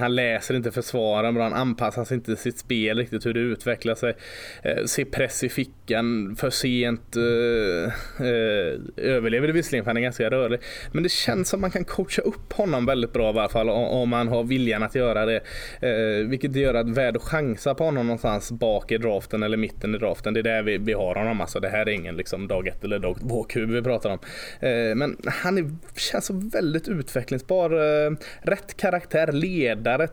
Han 0.00 0.14
läser 0.14 0.54
inte 0.54 0.70
försvaren 0.70 1.34
bra, 1.34 1.42
han 1.42 1.52
anpassar 1.52 2.04
sig 2.04 2.14
inte 2.14 2.26
till 2.26 2.36
sitt 2.36 2.58
spel 2.58 2.98
riktigt 2.98 3.26
hur 3.26 3.34
det 3.34 3.40
utvecklar 3.40 3.94
sig. 3.94 4.14
Eh, 4.62 4.84
press 5.14 5.44
i 5.44 5.48
fickan 5.48 6.36
för 6.36 6.50
sent. 6.50 7.16
Eh, 7.16 7.92
eh, 8.26 8.80
överlever 8.96 9.46
det 9.46 9.52
visserligen 9.52 9.84
för 9.84 9.90
han 9.90 9.96
är 9.96 10.00
ganska 10.00 10.30
rörlig. 10.30 10.60
Men 10.92 11.02
det 11.02 11.08
känns 11.08 11.48
som 11.48 11.60
man 11.60 11.70
kan 11.70 11.84
coacha 11.84 12.22
upp 12.22 12.52
honom 12.52 12.86
väldigt 12.86 13.12
bra 13.12 13.34
i 13.34 13.38
alla 13.38 13.48
fall 13.48 13.70
om, 13.70 14.08
man 14.08 14.28
har 14.28 14.44
viljan 14.44 14.82
att 14.82 14.94
göra 14.94 15.26
det. 15.26 15.40
Eh, 15.80 16.28
vilket 16.28 16.56
gör 16.56 16.74
att 16.74 16.88
värd 16.88 17.16
att 17.16 17.22
chansa 17.22 17.74
på 17.74 17.84
honom 17.84 18.06
någonstans 18.06 18.52
bak 18.52 18.92
i 18.92 18.98
draften 18.98 19.42
eller 19.42 19.56
mitten 19.56 19.94
i 19.94 19.98
draften. 19.98 20.34
Det 20.34 20.40
är 20.40 20.42
där 20.42 20.62
vi, 20.62 20.78
vi 20.78 20.92
har 20.92 21.14
honom. 21.14 21.40
Alltså, 21.40 21.60
det 21.60 21.68
här 21.68 21.88
är 21.88 21.92
ingen 21.92 22.16
liksom, 22.16 22.48
dag 22.48 22.68
ett 22.68 22.84
eller 22.84 22.98
dag 22.98 23.16
två 23.20 23.42
kub 23.42 23.70
vi 23.70 23.82
pratar 23.82 24.10
om. 24.10 24.18
Eh, 24.60 24.94
men 24.94 25.16
han 25.26 25.58
är, 25.58 25.70
känns 25.96 26.26
så 26.26 26.50
väldigt 26.52 26.88
utvecklingsbar. 26.88 27.70
Eh, 27.70 28.10
rätt 28.42 28.76
karaktär, 28.76 29.32
ledare, 29.32 30.08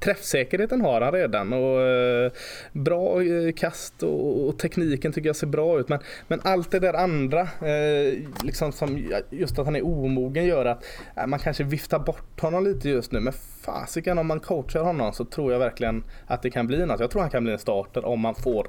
träffsäkerheten 0.00 0.80
har 0.80 1.00
han 1.00 1.12
redan. 1.12 1.52
Och, 1.52 1.80
eh, 1.80 2.32
bra 2.72 3.22
eh, 3.22 3.52
kast 3.52 4.02
och, 4.02 4.17
och 4.18 4.58
tekniken 4.58 5.12
tycker 5.12 5.28
jag 5.28 5.36
ser 5.36 5.46
bra 5.46 5.80
ut. 5.80 5.88
Men, 5.88 5.98
men 6.28 6.40
allt 6.44 6.70
det 6.70 6.78
där 6.78 6.94
andra, 6.94 7.40
eh, 7.40 8.18
liksom 8.42 8.72
som 8.72 9.12
just 9.30 9.58
att 9.58 9.64
han 9.64 9.76
är 9.76 9.86
omogen 9.86 10.46
gör 10.46 10.64
att 10.64 10.84
eh, 11.16 11.26
man 11.26 11.38
kanske 11.38 11.64
viftar 11.64 11.98
bort 11.98 12.40
honom 12.40 12.64
lite 12.64 12.88
just 12.88 13.12
nu. 13.12 13.20
Men 13.20 13.32
fasiken 13.62 14.18
om 14.18 14.26
man 14.26 14.40
coachar 14.40 14.82
honom 14.82 15.12
så 15.12 15.24
tror 15.24 15.52
jag 15.52 15.58
verkligen 15.58 16.04
att 16.26 16.42
det 16.42 16.50
kan 16.50 16.66
bli 16.66 16.86
något. 16.86 17.00
Jag 17.00 17.10
tror 17.10 17.22
han 17.22 17.30
kan 17.30 17.44
bli 17.44 17.52
en 17.52 17.58
starter 17.58 18.04
om 18.04 18.20
man 18.20 18.34
får 18.34 18.68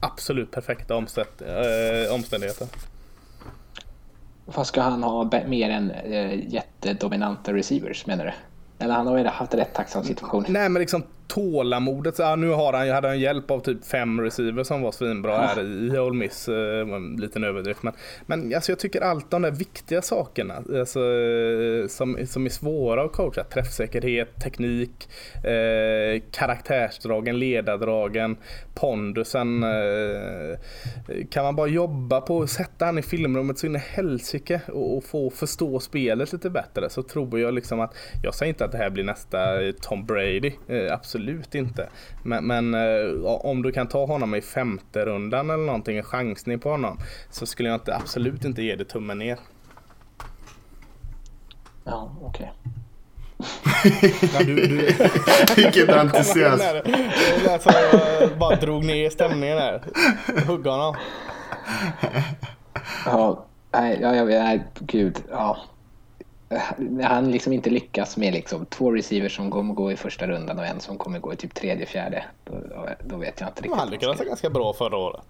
absolut 0.00 0.50
perfekta 0.50 0.96
omstät, 0.96 1.42
eh, 1.42 2.14
omständigheter. 2.14 2.66
Vad 4.44 4.66
ska 4.66 4.82
han 4.82 5.02
ha 5.02 5.30
mer 5.46 5.70
än 5.70 5.90
eh, 5.90 6.52
jättedominanta 6.54 7.52
receivers 7.54 8.06
menar 8.06 8.24
du? 8.24 8.32
Eller 8.84 8.94
han 8.94 9.06
har 9.06 9.18
ju 9.18 9.26
haft 9.26 9.54
rätt 9.54 9.74
tacksam 9.74 10.04
situation. 10.04 10.44
Nej 10.48 10.68
men 10.68 10.80
liksom 10.80 11.02
tålamodet. 11.34 12.18
Ja, 12.18 12.36
nu 12.36 12.48
har 12.48 12.72
han, 12.72 12.88
hade 12.88 13.08
han 13.08 13.20
hjälp 13.20 13.50
av 13.50 13.60
typ 13.60 13.84
fem 13.84 14.20
receivers 14.20 14.66
som 14.66 14.82
var 14.82 14.92
svinbra 14.92 15.38
här 15.38 15.60
i 15.62 15.98
Ole 15.98 16.16
Miss. 16.16 16.48
Eh, 16.48 16.80
en 16.80 17.16
liten 17.16 17.44
överdrift. 17.44 17.82
Men, 17.82 17.92
men 18.26 18.54
alltså, 18.54 18.72
jag 18.72 18.78
tycker 18.78 19.00
allt 19.00 19.30
de 19.30 19.42
där 19.42 19.50
viktiga 19.50 20.02
sakerna 20.02 20.54
alltså, 20.54 21.00
eh, 21.00 21.86
som, 21.88 22.18
som 22.26 22.44
är 22.44 22.50
svåra 22.50 23.02
att 23.02 23.12
coacha. 23.12 23.44
Träffsäkerhet, 23.44 24.40
teknik, 24.42 25.08
eh, 25.44 26.22
karaktärsdragen, 26.30 27.38
ledardragen, 27.38 28.36
pondusen. 28.74 29.62
Eh, 29.62 30.58
kan 31.30 31.44
man 31.44 31.56
bara 31.56 31.66
jobba 31.66 32.20
på 32.20 32.42
att 32.42 32.50
sätta 32.50 32.84
han 32.84 32.98
i 32.98 33.02
filmrummet 33.02 33.58
så 33.58 33.66
in 33.66 33.76
i 33.76 33.78
helsike 33.78 34.60
och, 34.68 34.96
och 34.96 35.04
få 35.04 35.30
förstå 35.30 35.80
spelet 35.80 36.32
lite 36.32 36.50
bättre 36.50 36.90
så 36.90 37.02
tror 37.02 37.40
jag 37.40 37.54
liksom 37.54 37.80
att 37.80 37.94
jag 38.22 38.34
säger 38.34 38.48
inte 38.52 38.64
att 38.64 38.72
det 38.72 38.78
här 38.78 38.90
blir 38.90 39.04
nästa 39.04 39.38
Tom 39.80 40.06
Brady. 40.06 40.52
Eh, 40.68 40.92
absolut 40.92 41.21
inte. 41.54 41.88
Men, 42.22 42.46
men 42.46 42.74
eh, 42.74 43.24
om 43.24 43.62
du 43.62 43.72
kan 43.72 43.88
ta 43.88 44.06
honom 44.06 44.34
i 44.34 44.42
femte 44.42 45.04
rundan 45.04 45.50
eller 45.50 45.64
någonting, 45.64 45.96
en 45.96 46.04
chansning 46.04 46.58
på 46.58 46.70
honom 46.70 46.98
så 47.30 47.46
skulle 47.46 47.68
jag 47.68 47.76
inte, 47.76 47.96
absolut 47.96 48.44
inte 48.44 48.62
ge 48.62 48.76
det 48.76 48.84
tummen 48.84 49.18
ner. 49.18 49.38
Ja, 51.84 52.16
okej. 52.22 52.52
Ja, 54.34 54.38
du, 54.38 54.54
du, 54.54 54.76
Vilken 55.56 55.86
Kom 55.86 55.98
entusiasm. 55.98 56.58
Det 56.84 57.42
lät 57.46 57.62
som 57.62 57.72
jag 57.72 58.38
bara 58.38 58.56
drog 58.56 58.84
ner 58.84 59.10
stämningen 59.10 59.56
där. 59.56 59.82
Hugga 60.46 60.70
honom. 60.70 60.96
Ja, 63.06 63.44
nej, 63.72 63.98
ja, 64.02 64.14
jag 64.14 64.26
vet, 64.26 64.42
nej, 64.42 64.64
gud, 64.80 65.22
ja. 65.30 65.58
När 66.78 67.04
han 67.08 67.30
liksom 67.30 67.52
inte 67.52 67.70
lyckas 67.70 68.16
med 68.16 68.32
liksom 68.32 68.66
två 68.66 68.90
receivers 68.92 69.36
som 69.36 69.50
kommer 69.50 69.74
gå 69.74 69.92
i 69.92 69.96
första 69.96 70.26
rundan 70.26 70.58
och 70.58 70.66
en 70.66 70.80
som 70.80 70.98
kommer 70.98 71.18
gå 71.18 71.32
i 71.32 71.36
typ 71.36 71.54
tredje, 71.54 71.86
fjärde. 71.86 72.24
Då, 72.44 72.54
då, 73.04 73.16
vet 73.16 73.40
jag 73.40 73.48
inte 73.48 73.58
riktigt. 73.60 73.70
Men 73.70 73.78
han 73.78 73.90
lyckades 73.90 74.16
ska- 74.16 74.24
ganska 74.26 74.50
bra 74.50 74.72
förra 74.72 74.96
året. 74.96 75.24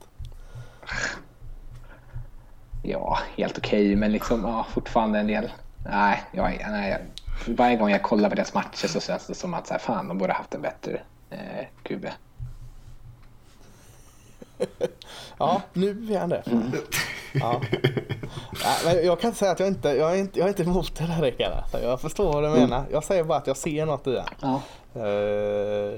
Ja, 2.82 3.19
helt 3.36 3.59
okej, 3.59 3.97
men 3.97 4.12
liksom 4.12 4.40
ja, 4.44 4.66
fortfarande 4.70 5.19
en 5.19 5.27
del. 5.27 5.53
nej, 5.90 6.23
jag, 6.32 6.66
nej, 6.70 6.99
varje 7.47 7.77
gång 7.77 7.90
jag 7.90 8.03
kollar 8.03 8.28
på 8.28 8.35
deras 8.35 8.55
matcher 8.55 8.86
så 8.89 9.01
känns 9.01 9.27
det 9.27 9.35
som 9.35 9.55
att 9.55 9.66
så 9.66 9.74
här, 9.74 9.78
fan, 9.78 10.09
de 10.09 10.19
borde 10.19 10.32
haft 10.32 10.55
en 10.55 10.62
bättre 10.62 11.01
eh, 11.31 11.66
QB. 11.82 12.07
Ja, 15.39 15.62
nu 15.73 16.15
är 16.15 16.19
han 16.19 16.28
det. 16.28 16.43
Ja. 17.32 17.60
Ja, 18.64 18.70
men 18.84 19.06
jag 19.06 19.20
kan 19.20 19.28
inte 19.28 19.38
säga 19.38 19.52
att 19.52 19.60
jag 19.60 19.68
inte, 19.68 19.88
jag 19.88 20.12
är 20.12 20.16
inte, 20.16 20.38
jag 20.38 20.44
är 20.44 20.48
inte 20.48 20.62
emot 20.62 20.96
det 20.98 21.04
där 21.06 21.22
Rickard. 21.22 21.52
Alltså, 21.52 21.82
jag 21.82 22.00
förstår 22.00 22.32
vad 22.32 22.42
du 22.44 22.48
menar. 22.60 22.84
Jag 22.92 23.04
säger 23.04 23.24
bara 23.24 23.38
att 23.38 23.46
jag 23.46 23.56
ser 23.56 23.86
något 23.86 24.06
i 24.06 24.10
det. 24.10 24.24
Ja. 24.40 24.60
Uh, 24.96 25.92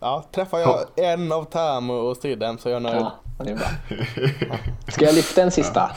ja, 0.00 0.24
träffar 0.32 0.58
jag 0.58 0.80
en 0.96 1.32
av 1.32 1.44
Tamo 1.44 1.94
och 1.94 2.16
Stridhem 2.16 2.58
så 2.58 2.68
är 2.68 2.72
jag 2.72 2.82
nöjd. 2.82 2.96
Ja, 2.96 3.44
det 3.44 3.50
är 3.50 3.56
bra. 3.56 3.66
Ska 4.88 5.04
jag 5.04 5.14
lyfta 5.14 5.42
en 5.42 5.50
sista? 5.50 5.90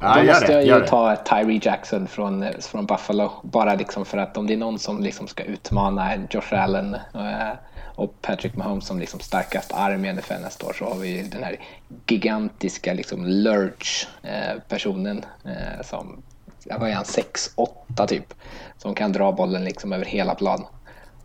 Ja, 0.00 0.14
Då 0.16 0.22
måste 0.24 0.46
det, 0.46 0.52
jag 0.52 0.64
ju 0.64 0.80
det. 0.80 0.86
ta 0.86 1.16
Tyree 1.16 1.60
Jackson 1.62 2.06
från, 2.06 2.44
från 2.60 2.86
Buffalo. 2.86 3.30
Bara 3.42 3.74
liksom 3.74 4.04
för 4.04 4.18
att 4.18 4.36
om 4.36 4.46
det 4.46 4.52
är 4.52 4.56
någon 4.58 4.78
som 4.78 5.02
liksom 5.02 5.26
ska 5.26 5.42
utmana 5.42 6.10
Josh 6.30 6.54
Allen 6.54 6.94
eh, 6.94 7.50
och 7.98 8.22
Patrick 8.22 8.56
Mahomes 8.56 8.86
som 8.86 8.98
liksom 8.98 9.20
starkast 9.20 9.72
arm 9.74 10.04
i 10.04 10.12
NFL 10.12 10.40
nästa 10.42 10.66
år 10.66 10.72
så 10.72 10.84
har 10.84 10.98
vi 10.98 11.22
den 11.22 11.42
här 11.42 11.60
gigantiska 12.06 12.94
liksom 12.94 13.26
Lurch-personen 13.26 15.24
eh, 15.44 15.74
eh, 15.74 15.82
som, 15.82 16.22
jag 16.64 16.78
var 16.78 16.90
han 16.90 17.04
6-8 17.04 18.06
typ, 18.06 18.34
som 18.76 18.94
kan 18.94 19.12
dra 19.12 19.32
bollen 19.32 19.64
liksom 19.64 19.92
över 19.92 20.04
hela 20.04 20.34
plan. 20.34 20.66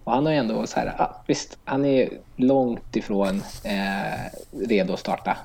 Och 0.04 0.12
han 0.12 0.26
har 0.26 0.34
ju 0.34 0.40
ändå 0.40 0.68
så 0.68 0.80
här, 0.80 0.96
ah, 0.98 1.24
visst, 1.28 1.58
han 1.66 1.86
är 1.86 2.10
långt 2.36 2.96
ifrån 2.96 3.44
eh, 3.64 4.20
redo 4.68 4.94
att 4.94 5.00
starta. 5.00 5.38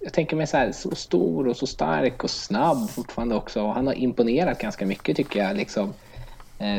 Jag 0.00 0.12
tänker 0.12 0.36
mig 0.36 0.46
så 0.46 0.56
här, 0.56 0.72
så 0.72 0.94
stor 0.94 1.48
och 1.48 1.56
så 1.56 1.66
stark 1.66 2.24
och 2.24 2.30
snabb 2.30 2.90
fortfarande 2.90 3.34
också. 3.34 3.62
Och 3.62 3.74
han 3.74 3.86
har 3.86 3.94
imponerat 3.94 4.58
ganska 4.58 4.86
mycket 4.86 5.16
tycker 5.16 5.44
jag. 5.44 5.56
Liksom, 5.56 5.88
eh, 5.88 6.05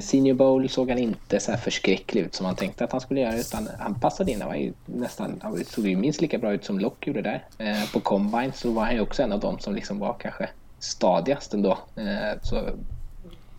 Senior 0.02 0.34
Bowl 0.34 0.70
såg 0.70 0.90
han 0.90 1.00
inte 1.00 1.40
så 1.40 1.52
här 1.52 1.58
förskräcklig 1.58 2.22
ut 2.22 2.36
som 2.36 2.44
man 2.44 2.56
tänkte 2.56 2.84
att 2.84 2.92
han 2.92 3.02
skulle 3.02 3.22
göra. 3.22 3.38
Utan 3.38 3.70
han 3.80 4.00
passade 4.00 4.32
in. 4.32 4.42
Han 4.42 4.50
var 4.50 4.56
ju 4.56 4.74
nästan, 4.86 5.40
han 5.44 5.66
såg 5.66 5.88
ju 5.88 5.96
minst 5.96 6.22
lika 6.22 6.38
bra 6.38 6.54
ut 6.54 6.66
som 6.66 6.80
Locke 6.80 7.10
gjorde 7.10 7.22
där. 7.22 7.46
Eh, 7.58 7.92
på 7.94 8.00
Combine 8.00 8.54
så 8.54 8.72
var 8.72 8.86
han 8.86 8.94
ju 8.96 9.02
också 9.02 9.24
en 9.24 9.32
av 9.32 9.40
dem 9.40 9.60
som 9.60 9.76
liksom 9.76 10.00
var 10.00 10.16
kanske 10.20 10.50
stadigast 10.80 11.54
ändå. 11.54 11.78
Eh, 11.96 12.42
så 12.44 12.70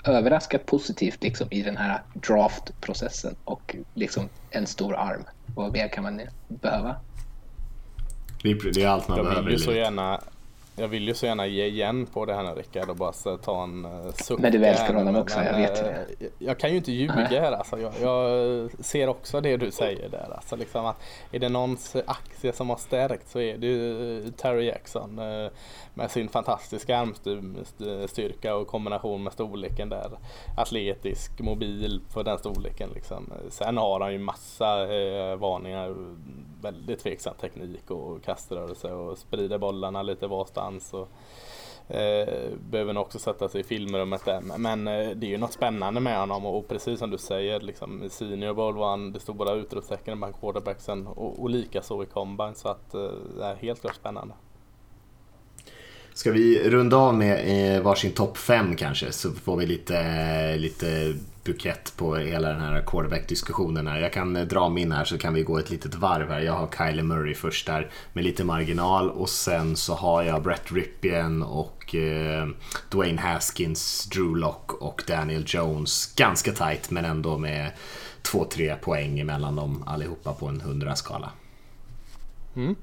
överraskat 0.05 0.67
positivt 0.67 1.23
liksom, 1.23 1.49
i 1.51 1.63
den 1.63 1.77
här 1.77 2.03
draftprocessen 2.15 3.35
och 3.45 3.77
liksom 3.95 4.29
en 4.51 4.67
stor 4.67 4.97
arm. 4.97 5.25
Vad 5.47 5.73
mer 5.73 5.89
kan 5.89 6.03
man 6.05 6.21
behöva? 6.49 6.97
Det 8.43 8.51
är, 8.83 8.89
allt 8.89 9.09
man 9.09 9.17
Jag 9.17 9.27
behöver 9.27 9.43
vill, 9.43 9.55
i 9.55 9.59
ju 9.59 9.65
så 9.65 9.73
gärna, 9.73 10.21
jag 10.79 10.89
vill 10.89 11.09
ju 11.09 11.15
så 11.15 11.27
gärna 11.27 11.47
ge 11.47 11.67
igen 11.67 12.07
på 12.07 12.25
det 12.25 12.35
här 12.35 12.43
nu 12.43 12.51
Rickard 12.51 12.91
och 12.91 12.97
bara 12.97 13.13
ta 13.37 13.63
en 13.63 13.85
uh, 13.85 14.13
suck. 14.13 14.39
Men 14.39 14.53
du 14.53 14.67
älskar 14.67 14.95
honom 14.95 15.17
också, 15.17 15.41
jag 15.41 15.57
vet 15.57 15.83
ju 15.83 15.87
eh, 15.87 16.31
Jag 16.39 16.59
kan 16.59 16.71
ju 16.71 16.77
inte 16.77 16.93
ljuga 16.93 17.41
här 17.41 17.53
alltså. 17.53 17.79
Jag, 17.79 17.93
jag 18.03 18.71
ser 18.81 19.09
också 19.09 19.41
det 19.41 19.57
du 19.57 19.71
säger 19.71 20.09
där. 20.09 20.33
Alltså, 20.37 20.57
liksom 20.57 20.87
att 20.87 20.97
är 21.33 21.39
det 21.39 21.49
någons 21.49 21.97
aktie 22.07 22.53
som 22.53 22.71
har 22.71 22.77
stärkt 22.77 23.29
så 23.29 23.41
är 23.41 23.59
det 23.59 23.67
ju 23.67 24.19
eh, 24.25 24.31
Terry 24.31 24.67
Jackson 24.67 25.19
eh, 25.19 25.51
med 25.95 26.11
sin 26.11 26.29
fantastiska 26.29 26.99
armstyrka 26.99 28.57
och 28.57 28.67
kombination 28.67 29.23
med 29.23 29.33
storleken 29.33 29.89
där. 29.89 30.11
Atletisk, 30.57 31.41
mobil 31.41 32.01
på 32.13 32.23
den 32.23 32.39
storleken. 32.39 32.91
Liksom. 32.95 33.33
Sen 33.51 33.77
har 33.77 34.01
han 34.01 34.13
ju 34.13 34.19
massa 34.19 34.83
eh, 34.83 35.37
varningar. 35.37 35.95
Väldigt 36.61 36.99
tveksam 36.99 37.35
teknik 37.41 37.91
och 37.91 38.23
kaströrelse 38.25 38.93
och 38.93 39.19
sprider 39.19 39.59
bollarna 39.59 40.03
lite 40.03 40.27
varstans. 40.27 40.95
Och, 40.95 41.09
Eh, 41.91 42.51
behöver 42.71 42.93
nog 42.93 43.03
också 43.03 43.19
sätta 43.19 43.49
sig 43.49 43.61
i 43.61 43.65
filmrummet 43.65 44.25
där. 44.25 44.41
Men 44.59 44.89
eh, 44.89 45.11
det 45.11 45.27
är 45.27 45.31
ju 45.31 45.39
något 45.39 45.53
spännande 45.53 46.01
med 46.01 46.19
honom 46.19 46.47
och, 46.47 46.59
och 46.59 46.69
precis 46.69 46.99
som 46.99 47.11
du 47.11 47.19
säger, 47.19 47.61
liksom, 47.61 48.03
i 48.03 48.09
Senior 48.11 48.55
Bowl 48.55 48.77
var 48.77 48.91
han 48.91 49.13
det 49.13 49.21
stora 49.21 49.53
utropstecknet 49.53 50.19
bland 50.19 50.41
quarterbacksen 50.41 51.07
och, 51.07 51.43
och 51.43 51.51
lika 51.51 51.83
så 51.83 52.03
i 52.03 52.07
Combine. 52.07 52.55
Så 52.55 52.69
att 52.69 52.95
eh, 52.95 53.11
det 53.37 53.45
är 53.45 53.55
helt 53.55 53.81
klart 53.81 53.95
spännande. 53.95 54.35
Ska 56.19 56.33
vi 56.33 56.71
runda 56.71 56.97
av 56.97 57.15
med 57.15 57.77
eh, 57.77 57.83
varsin 57.83 58.13
topp 58.13 58.37
5 58.39 58.77
kanske 58.77 59.13
så 59.13 59.33
får 59.33 59.57
vi 59.57 59.67
lite, 59.67 59.99
eh, 59.99 60.59
lite 60.59 61.15
bukett 61.45 61.97
på 61.97 62.17
hela 62.17 62.49
den 62.49 62.61
här 62.61 62.83
quarterback-diskussionen 62.87 63.87
här. 63.87 64.01
Jag 64.01 64.13
kan 64.13 64.37
eh, 64.37 64.45
dra 64.45 64.69
min 64.69 64.93
här 64.93 65.05
så 65.05 65.19
kan 65.19 65.35
vi 65.35 65.43
gå 65.43 65.59
ett 65.59 65.71
litet 65.71 65.95
varv 65.95 66.31
här. 66.31 66.41
Jag 66.41 66.53
har 66.53 66.69
Kyler 66.79 67.03
Murray 67.03 67.35
först 67.35 67.67
där 67.67 67.91
med 68.13 68.25
lite 68.25 68.45
marginal 68.45 69.11
och 69.11 69.29
sen 69.29 69.77
så 69.77 69.95
har 69.95 70.23
jag 70.23 70.43
Brett 70.43 70.73
Ripien 70.73 71.43
och 71.43 71.95
eh, 71.95 72.49
Dwayne 72.91 73.21
Haskins, 73.21 74.09
Drew 74.09 74.37
Lock 74.37 74.73
och 74.73 75.03
Daniel 75.07 75.45
Jones. 75.47 76.15
Ganska 76.17 76.53
tight 76.53 76.91
men 76.91 77.05
ändå 77.05 77.39
med 77.39 77.71
2-3 78.23 78.77
poäng 78.77 79.27
mellan 79.27 79.57
dem 79.57 79.85
allihopa 79.87 80.33
på 80.33 80.47
en 80.47 80.63
100-skala. 80.63 81.31
Mm. 82.57 82.77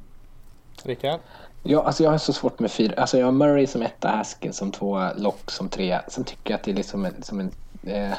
Rickard? 0.84 1.20
Ja, 1.68 1.84
alltså 1.84 2.04
jag 2.04 2.12
har 2.12 2.18
så 2.18 2.34
svårt 2.34 2.60
med 2.60 2.72
fyra. 2.72 2.94
Alltså 2.98 3.18
jag 3.18 3.26
har 3.26 3.32
Murray 3.32 3.68
som 3.68 3.82
etta, 3.82 4.08
Haskins 4.10 4.58
som 4.58 4.72
tvåa, 4.72 5.14
Lock 5.14 5.52
som 5.52 5.70
trea. 5.70 6.04
Sen 6.08 6.24
tycker 6.24 6.52
jag 6.52 6.58
att 6.58 6.64
det 6.64 6.72
är 6.72 6.76
liksom 6.76 7.06
en, 7.06 7.24
som 7.24 7.40
en, 7.40 7.52
eh, 7.84 8.12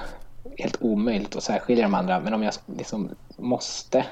helt 0.59 0.77
omöjligt 0.81 1.36
att 1.36 1.43
särskilja 1.43 1.82
de 1.82 1.94
andra. 1.94 2.20
Men 2.20 2.35
om 2.35 2.43
jag 2.43 2.55
liksom 2.77 3.10
måste. 3.36 4.05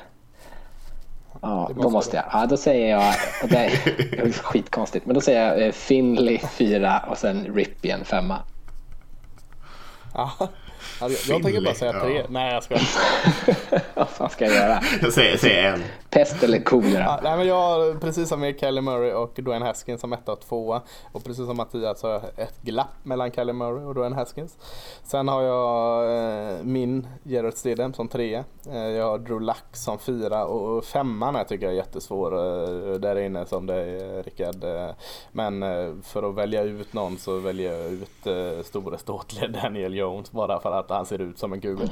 Ja, 1.42 1.70
då 1.76 1.90
måste 1.90 2.16
jag. 2.16 2.24
Ja, 2.32 2.46
då 2.46 2.56
säger 2.56 2.90
jag. 2.90 3.14
Och 3.42 3.48
det 3.48 3.56
är 3.56 4.32
skitkonstigt. 4.32 5.06
Men 5.06 5.14
då 5.14 5.20
säger 5.20 5.48
jag 5.48 5.66
eh, 5.66 5.72
Finley 5.72 6.38
fyra 6.38 7.04
och 7.10 7.18
sen 7.18 7.54
Ripien 7.54 8.04
femma. 8.04 8.38
Ja. 10.14 10.32
Jag, 11.00 11.10
jag 11.10 11.42
tänker 11.42 11.60
bara 11.60 11.74
säga 11.74 11.92
tre. 11.92 12.18
Ja. 12.18 12.24
Nej 12.28 12.54
jag 12.54 12.62
skojar. 12.62 12.82
Vad 13.94 14.08
fan 14.08 14.30
ska 14.30 14.44
jag 14.44 14.54
göra? 14.54 14.82
Jag 15.02 15.12
säger, 15.12 15.30
jag 15.30 15.40
säger 15.40 15.72
en. 15.72 15.82
Pest 16.14 16.42
eller 16.42 16.58
kolera? 16.58 17.02
Ja, 17.02 17.20
nej, 17.22 17.36
men 17.36 17.46
jag 17.46 17.54
har 17.54 17.98
precis 18.00 18.28
som 18.28 18.40
med 18.40 18.60
Kelly 18.60 18.80
Murray 18.80 19.12
och 19.12 19.32
Dwayne 19.34 19.64
Haskins 19.64 20.00
som 20.00 20.12
etta 20.12 20.32
och 20.32 20.40
tvåa. 20.40 20.82
Och 21.12 21.24
precis 21.24 21.46
som 21.46 21.56
Mattias 21.56 22.02
har 22.02 22.10
jag 22.10 22.22
ett 22.36 22.62
glapp 22.62 22.94
mellan 23.02 23.32
Kelly 23.32 23.52
Murray 23.52 23.84
och 23.84 23.94
Dwayne 23.94 24.16
Haskins. 24.16 24.58
Sen 25.02 25.28
har 25.28 25.42
jag 25.42 26.04
eh, 26.16 26.62
min 26.62 27.06
Gerard 27.22 27.54
Stidham 27.54 27.94
som 27.94 28.08
trea. 28.08 28.44
Eh, 28.70 28.78
jag 28.78 29.06
har 29.06 29.18
Drew 29.18 29.40
Luck 29.40 29.76
som 29.76 29.98
fyra 29.98 30.44
och 30.44 30.84
femman 30.84 31.34
här 31.34 31.44
tycker 31.44 31.66
jag 31.66 31.72
är 31.72 31.76
jättesvår 31.76 32.32
eh, 32.34 32.94
där 32.94 33.18
inne 33.18 33.46
som 33.46 33.66
det 33.66 33.74
är 33.74 34.22
Rickard. 34.22 34.64
Eh, 34.64 34.90
men 35.32 35.62
eh, 35.62 35.94
för 36.02 36.28
att 36.28 36.34
välja 36.34 36.62
ut 36.62 36.92
någon 36.92 37.18
så 37.18 37.38
väljer 37.38 37.72
jag 37.72 37.92
ut 37.92 38.26
eh, 38.26 38.64
store 38.64 38.98
ståtliga 38.98 39.48
Daniel 39.48 39.94
Jones 39.94 40.32
bara 40.32 40.60
för 40.60 40.72
att 40.72 40.90
han 40.90 41.06
ser 41.06 41.20
ut 41.20 41.38
som 41.38 41.52
en 41.52 41.60
gubbe. 41.60 41.90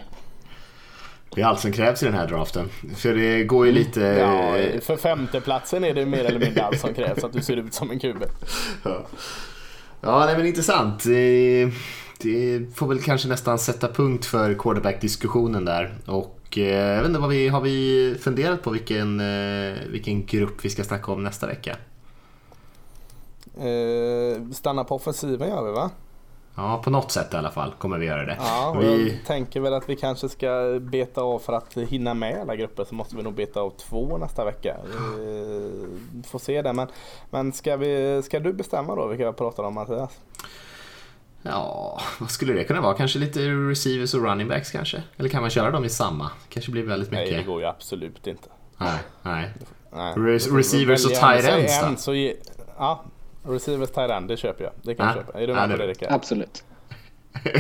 Det 1.35 1.43
är 1.43 1.47
allt 1.47 1.61
som 1.61 1.73
krävs 1.73 2.03
i 2.03 2.07
den 2.07 2.15
här 2.15 2.27
draften. 2.27 2.69
För 2.97 3.15
det 3.15 3.45
går 3.45 3.67
ju 3.67 3.73
lite... 3.73 4.01
Ja, 4.01 4.57
för 4.81 4.97
femteplatsen 4.97 5.85
är 5.85 5.95
det 5.95 6.07
mer 6.07 6.25
eller 6.25 6.41
mindre 6.41 6.65
allt 6.65 6.81
som 6.81 6.95
krävs 6.95 7.25
att 7.25 7.33
du 7.33 7.43
ser 7.43 7.57
ut 7.57 7.75
som 7.75 7.91
en 7.91 7.99
kubel. 7.99 8.29
Ja, 8.83 9.07
ja 10.01 10.27
nej, 10.27 10.37
men 10.37 10.47
intressant. 10.47 11.05
Det, 11.05 11.71
får 12.75 12.87
väl 12.87 13.03
kanske 13.03 13.29
nästan 13.29 13.59
sätta 13.59 13.89
punkt 13.89 14.27
för 14.27 14.55
quarterback-diskussionen 14.55 15.65
där. 15.65 15.95
Och 16.07 16.59
eh, 16.59 16.65
jag 16.65 16.99
vet 16.99 17.07
inte, 17.07 17.21
vad 17.21 17.31
vi, 17.31 17.49
har 17.49 17.61
vi 17.61 18.17
funderat 18.21 18.63
på 18.63 18.71
vilken, 18.71 19.21
eh, 19.21 19.75
vilken 19.89 20.27
grupp 20.27 20.65
vi 20.65 20.71
ska 20.71 20.85
snacka 20.85 21.13
om 21.13 21.23
nästa 21.23 21.47
vecka? 21.47 21.77
Eh, 23.57 24.51
stanna 24.53 24.85
på 24.85 24.95
offensiven 24.95 25.49
gör 25.49 25.65
vi 25.65 25.73
va? 25.73 25.91
Ja, 26.57 26.81
på 26.85 26.91
något 26.91 27.11
sätt 27.11 27.35
i 27.35 27.37
alla 27.37 27.51
fall 27.51 27.73
kommer 27.79 27.99
vi 27.99 28.07
göra 28.07 28.25
det. 28.25 28.37
Ja, 28.41 28.77
vi, 28.81 29.11
jag 29.11 29.27
tänker 29.27 29.61
väl 29.61 29.75
att 29.75 29.89
vi 29.89 29.97
kanske 29.97 30.29
ska 30.29 30.79
beta 30.81 31.21
av 31.21 31.39
för 31.39 31.53
att 31.53 31.75
hinna 31.79 32.15
med 32.15 32.41
alla 32.41 32.57
grupper 32.57 32.85
så 32.85 32.95
måste 32.95 33.17
vi 33.17 33.23
nog 33.23 33.35
beta 33.35 33.61
av 33.61 33.71
två 33.71 34.19
nästa 34.19 34.45
vecka. 34.45 34.71
Eh, 34.71 36.23
får 36.27 36.39
se 36.39 36.63
det 36.63 36.73
men, 36.73 36.89
men 37.31 37.53
ska, 37.53 37.77
vi, 37.77 38.23
ska 38.25 38.41
du 38.41 38.53
bestämma 38.53 38.95
då 38.95 39.07
vilka 39.07 39.25
jag 39.25 39.37
pratar 39.37 39.63
om 39.63 39.75
Mattias? 39.75 40.11
ja, 41.43 42.01
vad 42.21 42.31
skulle 42.31 42.53
det 42.53 42.65
kunna 42.65 42.81
vara? 42.81 42.95
Kanske 42.95 43.19
lite 43.19 43.41
receivers 43.41 44.15
och 44.15 44.23
running 44.25 44.49
backs 44.49 44.71
kanske? 44.71 45.03
Eller 45.17 45.29
kan 45.29 45.41
man 45.41 45.51
köra 45.51 45.71
dem 45.71 45.85
i 45.85 45.89
samma? 45.89 46.31
Kanske 46.49 46.71
blir 46.73 46.83
väldigt 46.83 47.11
Nej 47.11 47.25
mycket. 47.25 47.39
det 47.39 47.45
går 47.53 47.61
ju 47.61 47.67
absolut 47.67 48.27
inte. 48.27 48.49
Nej, 48.79 48.99
nej. 49.23 49.51
Nej. 49.93 50.15
Re- 50.15 50.51
vi 50.53 50.59
receivers 50.59 51.05
och 51.05 51.11
tight 51.11 51.45
ends 51.45 51.81
då? 51.81 51.97
så 51.97 52.15
ge, 52.15 52.37
Ja, 52.79 53.05
receivers 53.45 53.91
tight 53.91 54.11
end 54.11 54.29
det 54.29 54.37
köper 54.37 54.65
jag. 54.65 54.73
Det 54.83 54.95
kan 54.95 55.07
jag 55.07 55.17
Ja. 55.17 55.21
köpa. 55.27 55.41
Är 55.41 55.47
du 55.47 55.53
Ja, 55.53 55.67
med 55.67 55.77
på 55.77 55.83
det- 55.83 55.89
Rickard? 55.89 56.13
Absolut. 56.13 56.65
Ja, 57.45 57.51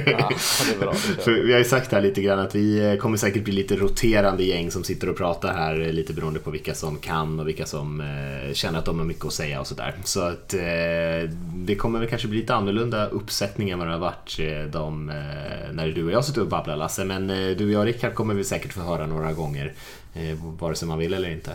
det 0.68 0.74
är 0.74 0.78
bra. 0.80 0.92
Det 0.92 0.98
För 1.22 1.30
vi 1.32 1.52
har 1.52 1.58
ju 1.58 1.64
sagt 1.64 1.92
här 1.92 2.00
lite 2.00 2.22
grann 2.22 2.38
att 2.38 2.54
vi 2.54 2.90
eh, 2.92 2.96
kommer 2.96 3.16
säkert 3.16 3.44
bli 3.44 3.52
lite 3.52 3.76
roterande 3.76 4.42
gäng 4.44 4.70
som 4.70 4.84
sitter 4.84 5.08
och 5.08 5.16
pratar 5.16 5.52
här 5.54 5.80
eh, 5.80 5.92
lite 5.92 6.12
beroende 6.12 6.40
på 6.40 6.50
vilka 6.50 6.74
som 6.74 6.98
kan 6.98 7.40
och 7.40 7.48
vilka 7.48 7.66
som 7.66 8.00
eh, 8.00 8.52
känner 8.52 8.78
att 8.78 8.84
de 8.84 8.98
har 8.98 9.06
mycket 9.06 9.24
att 9.24 9.32
säga 9.32 9.60
och 9.60 9.66
sådär. 9.66 9.94
Så 10.04 10.20
att 10.20 10.54
eh, 10.54 11.30
det 11.54 11.76
kommer 11.78 11.98
väl 11.98 12.08
kanske 12.08 12.28
bli 12.28 12.38
lite 12.40 12.54
annorlunda 12.54 13.06
uppsättning 13.06 13.70
än 13.70 13.78
vad 13.78 13.88
det 13.88 13.92
har 13.92 14.00
varit 14.00 14.38
de, 14.72 15.08
eh, 15.10 15.72
när 15.72 15.88
du 15.88 16.04
och 16.04 16.12
jag 16.12 16.24
sitter 16.24 16.40
och 16.40 16.48
babblar 16.48 16.76
Lasse. 16.76 17.04
Men 17.04 17.26
du 17.58 17.64
och 17.66 17.72
jag 17.72 17.86
Rickard 17.86 18.14
kommer 18.14 18.34
vi 18.34 18.44
säkert 18.44 18.72
få 18.72 18.80
höra 18.80 19.06
några 19.06 19.32
gånger 19.32 19.72
eh, 20.14 20.36
vare 20.60 20.74
sig 20.74 20.88
man 20.88 20.98
vill 20.98 21.14
eller 21.14 21.30
inte. 21.30 21.50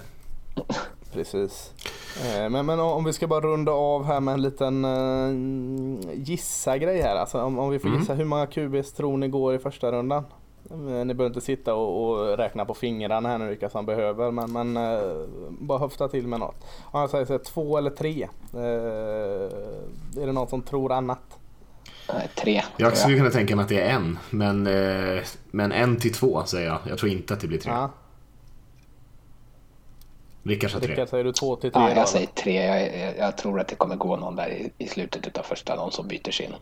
Precis. 1.18 1.74
Eh, 2.26 2.50
men, 2.50 2.66
men 2.66 2.80
om 2.80 3.04
vi 3.04 3.14
ska 3.14 3.28
bara 3.28 3.42
runda 3.42 3.72
av 3.72 4.06
här 4.06 4.20
med 4.20 4.34
en 4.34 4.42
liten 4.42 4.86
uh, 4.86 6.14
gissa-grej 6.14 7.02
här. 7.02 7.16
Alltså, 7.16 7.42
om, 7.42 7.60
om 7.60 7.70
vi 7.70 7.80
får 7.80 7.92
gissa, 7.92 8.14
hur 8.14 8.26
många 8.26 8.48
QBs 8.48 8.94
tror 8.94 9.18
ni 9.18 9.28
går 9.28 9.56
i 9.56 9.60
första 9.60 9.92
rundan? 9.92 10.24
Eh, 10.72 10.78
ni 10.78 11.14
behöver 11.14 11.26
inte 11.26 11.42
sitta 11.42 11.74
och, 11.74 12.10
och, 12.10 12.38
räkna 12.38 12.66
på 12.66 12.74
fingrarna 12.74 13.30
här 13.30 13.38
nu 13.38 13.48
vilka 13.48 13.70
som 13.70 13.86
behöver 13.86 14.32
men, 14.32 14.52
men 14.52 14.74
bara 15.50 15.80
höfta 15.80 16.08
till 16.08 16.28
med 16.28 16.40
något. 16.40 16.56
Om 16.84 17.02
jag 17.02 17.10
säger 17.10 17.26
så, 17.26 17.38
två 17.38 17.78
eller 17.78 17.92
tre. 17.92 18.28
Är 18.54 20.26
det 20.26 20.32
någon 20.32 20.48
som 20.48 20.62
tror 20.62 20.92
annat? 20.92 21.40
tre. 22.36 22.64
Jag 22.78 22.98
skulle 22.98 23.18
kunna 23.18 23.30
tänka 23.30 23.56
mig 23.56 23.64
att 23.64 23.70
det 23.70 23.82
är 23.82 23.90
en. 23.90 24.20
Men, 24.30 24.64
men 25.52 25.72
en 25.72 25.98
till 25.98 26.14
två 26.14 26.44
säger 26.46 26.68
jag. 26.68 26.80
Jag 26.90 26.98
tror 26.98 27.12
inte 27.12 27.34
att 27.34 27.40
det 27.40 27.48
blir 27.48 27.60
tre. 27.60 27.72
Ja. 27.72 27.90
Rickard 30.48 30.72
sa 30.72 30.80
tre. 30.80 30.92
Rickard, 30.92 31.10
säger 31.10 31.24
du 31.24 31.32
två 31.32 31.56
till 31.56 31.72
tre? 31.72 31.82
Ja, 31.82 31.96
jag 31.96 32.10
säger 32.10 32.28
tre. 32.28 32.66
Jag, 32.66 33.00
jag, 33.00 33.18
jag, 33.18 33.38
tror 33.38 33.60
att 33.60 33.68
det 33.68 33.76
kommer 33.76 33.96
gå 33.96 34.16
någon 34.16 34.36
där 34.36 34.50
i, 34.50 34.72
i 34.78 34.88
slutet 34.88 35.38
av 35.38 35.44
första, 35.44 35.76
någon 35.76 35.92
som 35.92 36.08
byter 36.08 36.32
sin. 36.32 36.54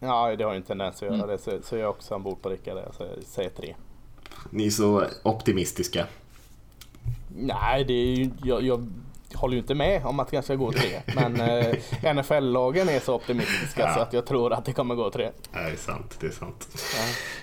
Ja, 0.00 0.36
det 0.36 0.44
har 0.44 0.52
ju 0.52 0.56
en 0.56 0.62
tendens 0.62 0.96
att 0.96 1.02
göra 1.02 1.14
mm. 1.14 1.28
det. 1.28 1.38
Så, 1.38 1.50
så 1.62 1.76
jag 1.76 1.82
är 1.82 1.88
också 1.88 2.14
ombord 2.14 2.42
på 2.42 2.48
Rickard 2.48 2.76
jag 2.76 3.24
säger 3.24 3.50
tre. 3.50 3.74
Ni 4.50 4.66
är 4.66 4.70
så 4.70 5.04
optimistiska. 5.22 6.06
Nej, 7.36 7.84
det 7.84 7.92
är 7.92 8.16
ju, 8.16 8.30
jag, 8.44 8.62
jag 8.62 8.92
håller 9.34 9.54
ju 9.54 9.60
inte 9.60 9.74
med 9.74 10.06
om 10.06 10.20
att 10.20 10.30
det 10.30 10.42
ska 10.42 10.54
gå 10.54 10.72
tre. 10.72 11.00
Men 11.14 11.40
eh, 11.40 12.14
NFL-lagen 12.14 12.88
är 12.88 13.00
så 13.00 13.14
optimistiska 13.14 13.82
ja. 13.82 13.94
så 13.94 14.00
att 14.00 14.12
jag 14.12 14.26
tror 14.26 14.52
att 14.52 14.64
det 14.64 14.72
kommer 14.72 14.94
gå 14.94 15.10
tre. 15.10 15.30
det 15.52 15.58
är 15.58 15.76
sant. 15.76 16.16
Det 16.20 16.26
är 16.26 16.30
sant. 16.30 16.68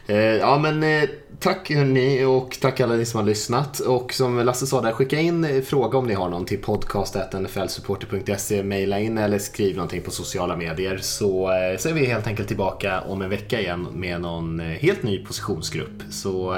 Ja, 0.08 0.16
eh, 0.16 0.20
ja 0.20 0.58
men 0.58 0.84
eh, 0.84 1.10
tack 1.40 1.72
hörni 1.72 2.26
och 2.26 2.58
tack 2.62 2.80
alla 2.80 2.94
ni 2.94 3.06
som 3.06 3.20
har 3.20 3.26
lyssnat. 3.26 3.80
Och 3.80 4.14
som 4.14 4.40
Lasse 4.40 4.68
sa 4.68 4.82
där, 4.82 4.92
skicka 4.92 5.20
in 5.20 5.44
eh, 5.44 5.62
fråga 5.62 5.98
om 5.98 6.08
ni 6.08 6.14
har 6.14 6.30
någon 6.30 6.46
till 6.46 6.62
podcast.nflsupporter.se. 6.62 8.64
Maila 8.64 9.00
in 9.00 9.18
eller 9.18 9.40
skriv 9.40 9.76
någonting 9.76 10.02
på 10.02 10.12
sociala 10.12 10.56
medier. 10.56 10.98
Så, 10.98 11.52
eh, 11.52 11.78
så 11.78 11.90
är 11.90 11.94
vi 11.94 12.06
helt 12.06 12.28
enkelt 12.28 12.48
tillbaka 12.48 13.02
om 13.02 13.22
en 13.22 13.30
vecka 13.30 13.60
igen 13.60 13.88
med 13.94 14.22
någon 14.22 14.60
eh, 14.60 14.66
helt 14.66 15.04
ny 15.04 15.26
positionsgrupp. 15.26 16.04
Så 16.10 16.56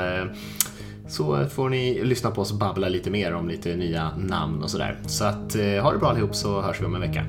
så 1.13 1.45
får 1.49 1.69
ni 1.69 2.03
lyssna 2.03 2.31
på 2.31 2.41
oss 2.41 2.53
babbla 2.53 2.89
lite 2.89 3.09
mer 3.09 3.33
om 3.33 3.47
lite 3.47 3.75
nya 3.75 4.11
namn 4.17 4.63
och 4.63 4.69
sådär. 4.69 4.99
Så 5.05 5.25
att 5.25 5.55
eh, 5.55 5.83
ha 5.83 5.91
det 5.91 5.97
bra 5.99 6.09
allihop 6.09 6.35
så 6.35 6.61
hörs 6.61 6.81
vi 6.81 6.85
om 6.85 6.95
en 6.95 7.01
vecka. 7.01 7.25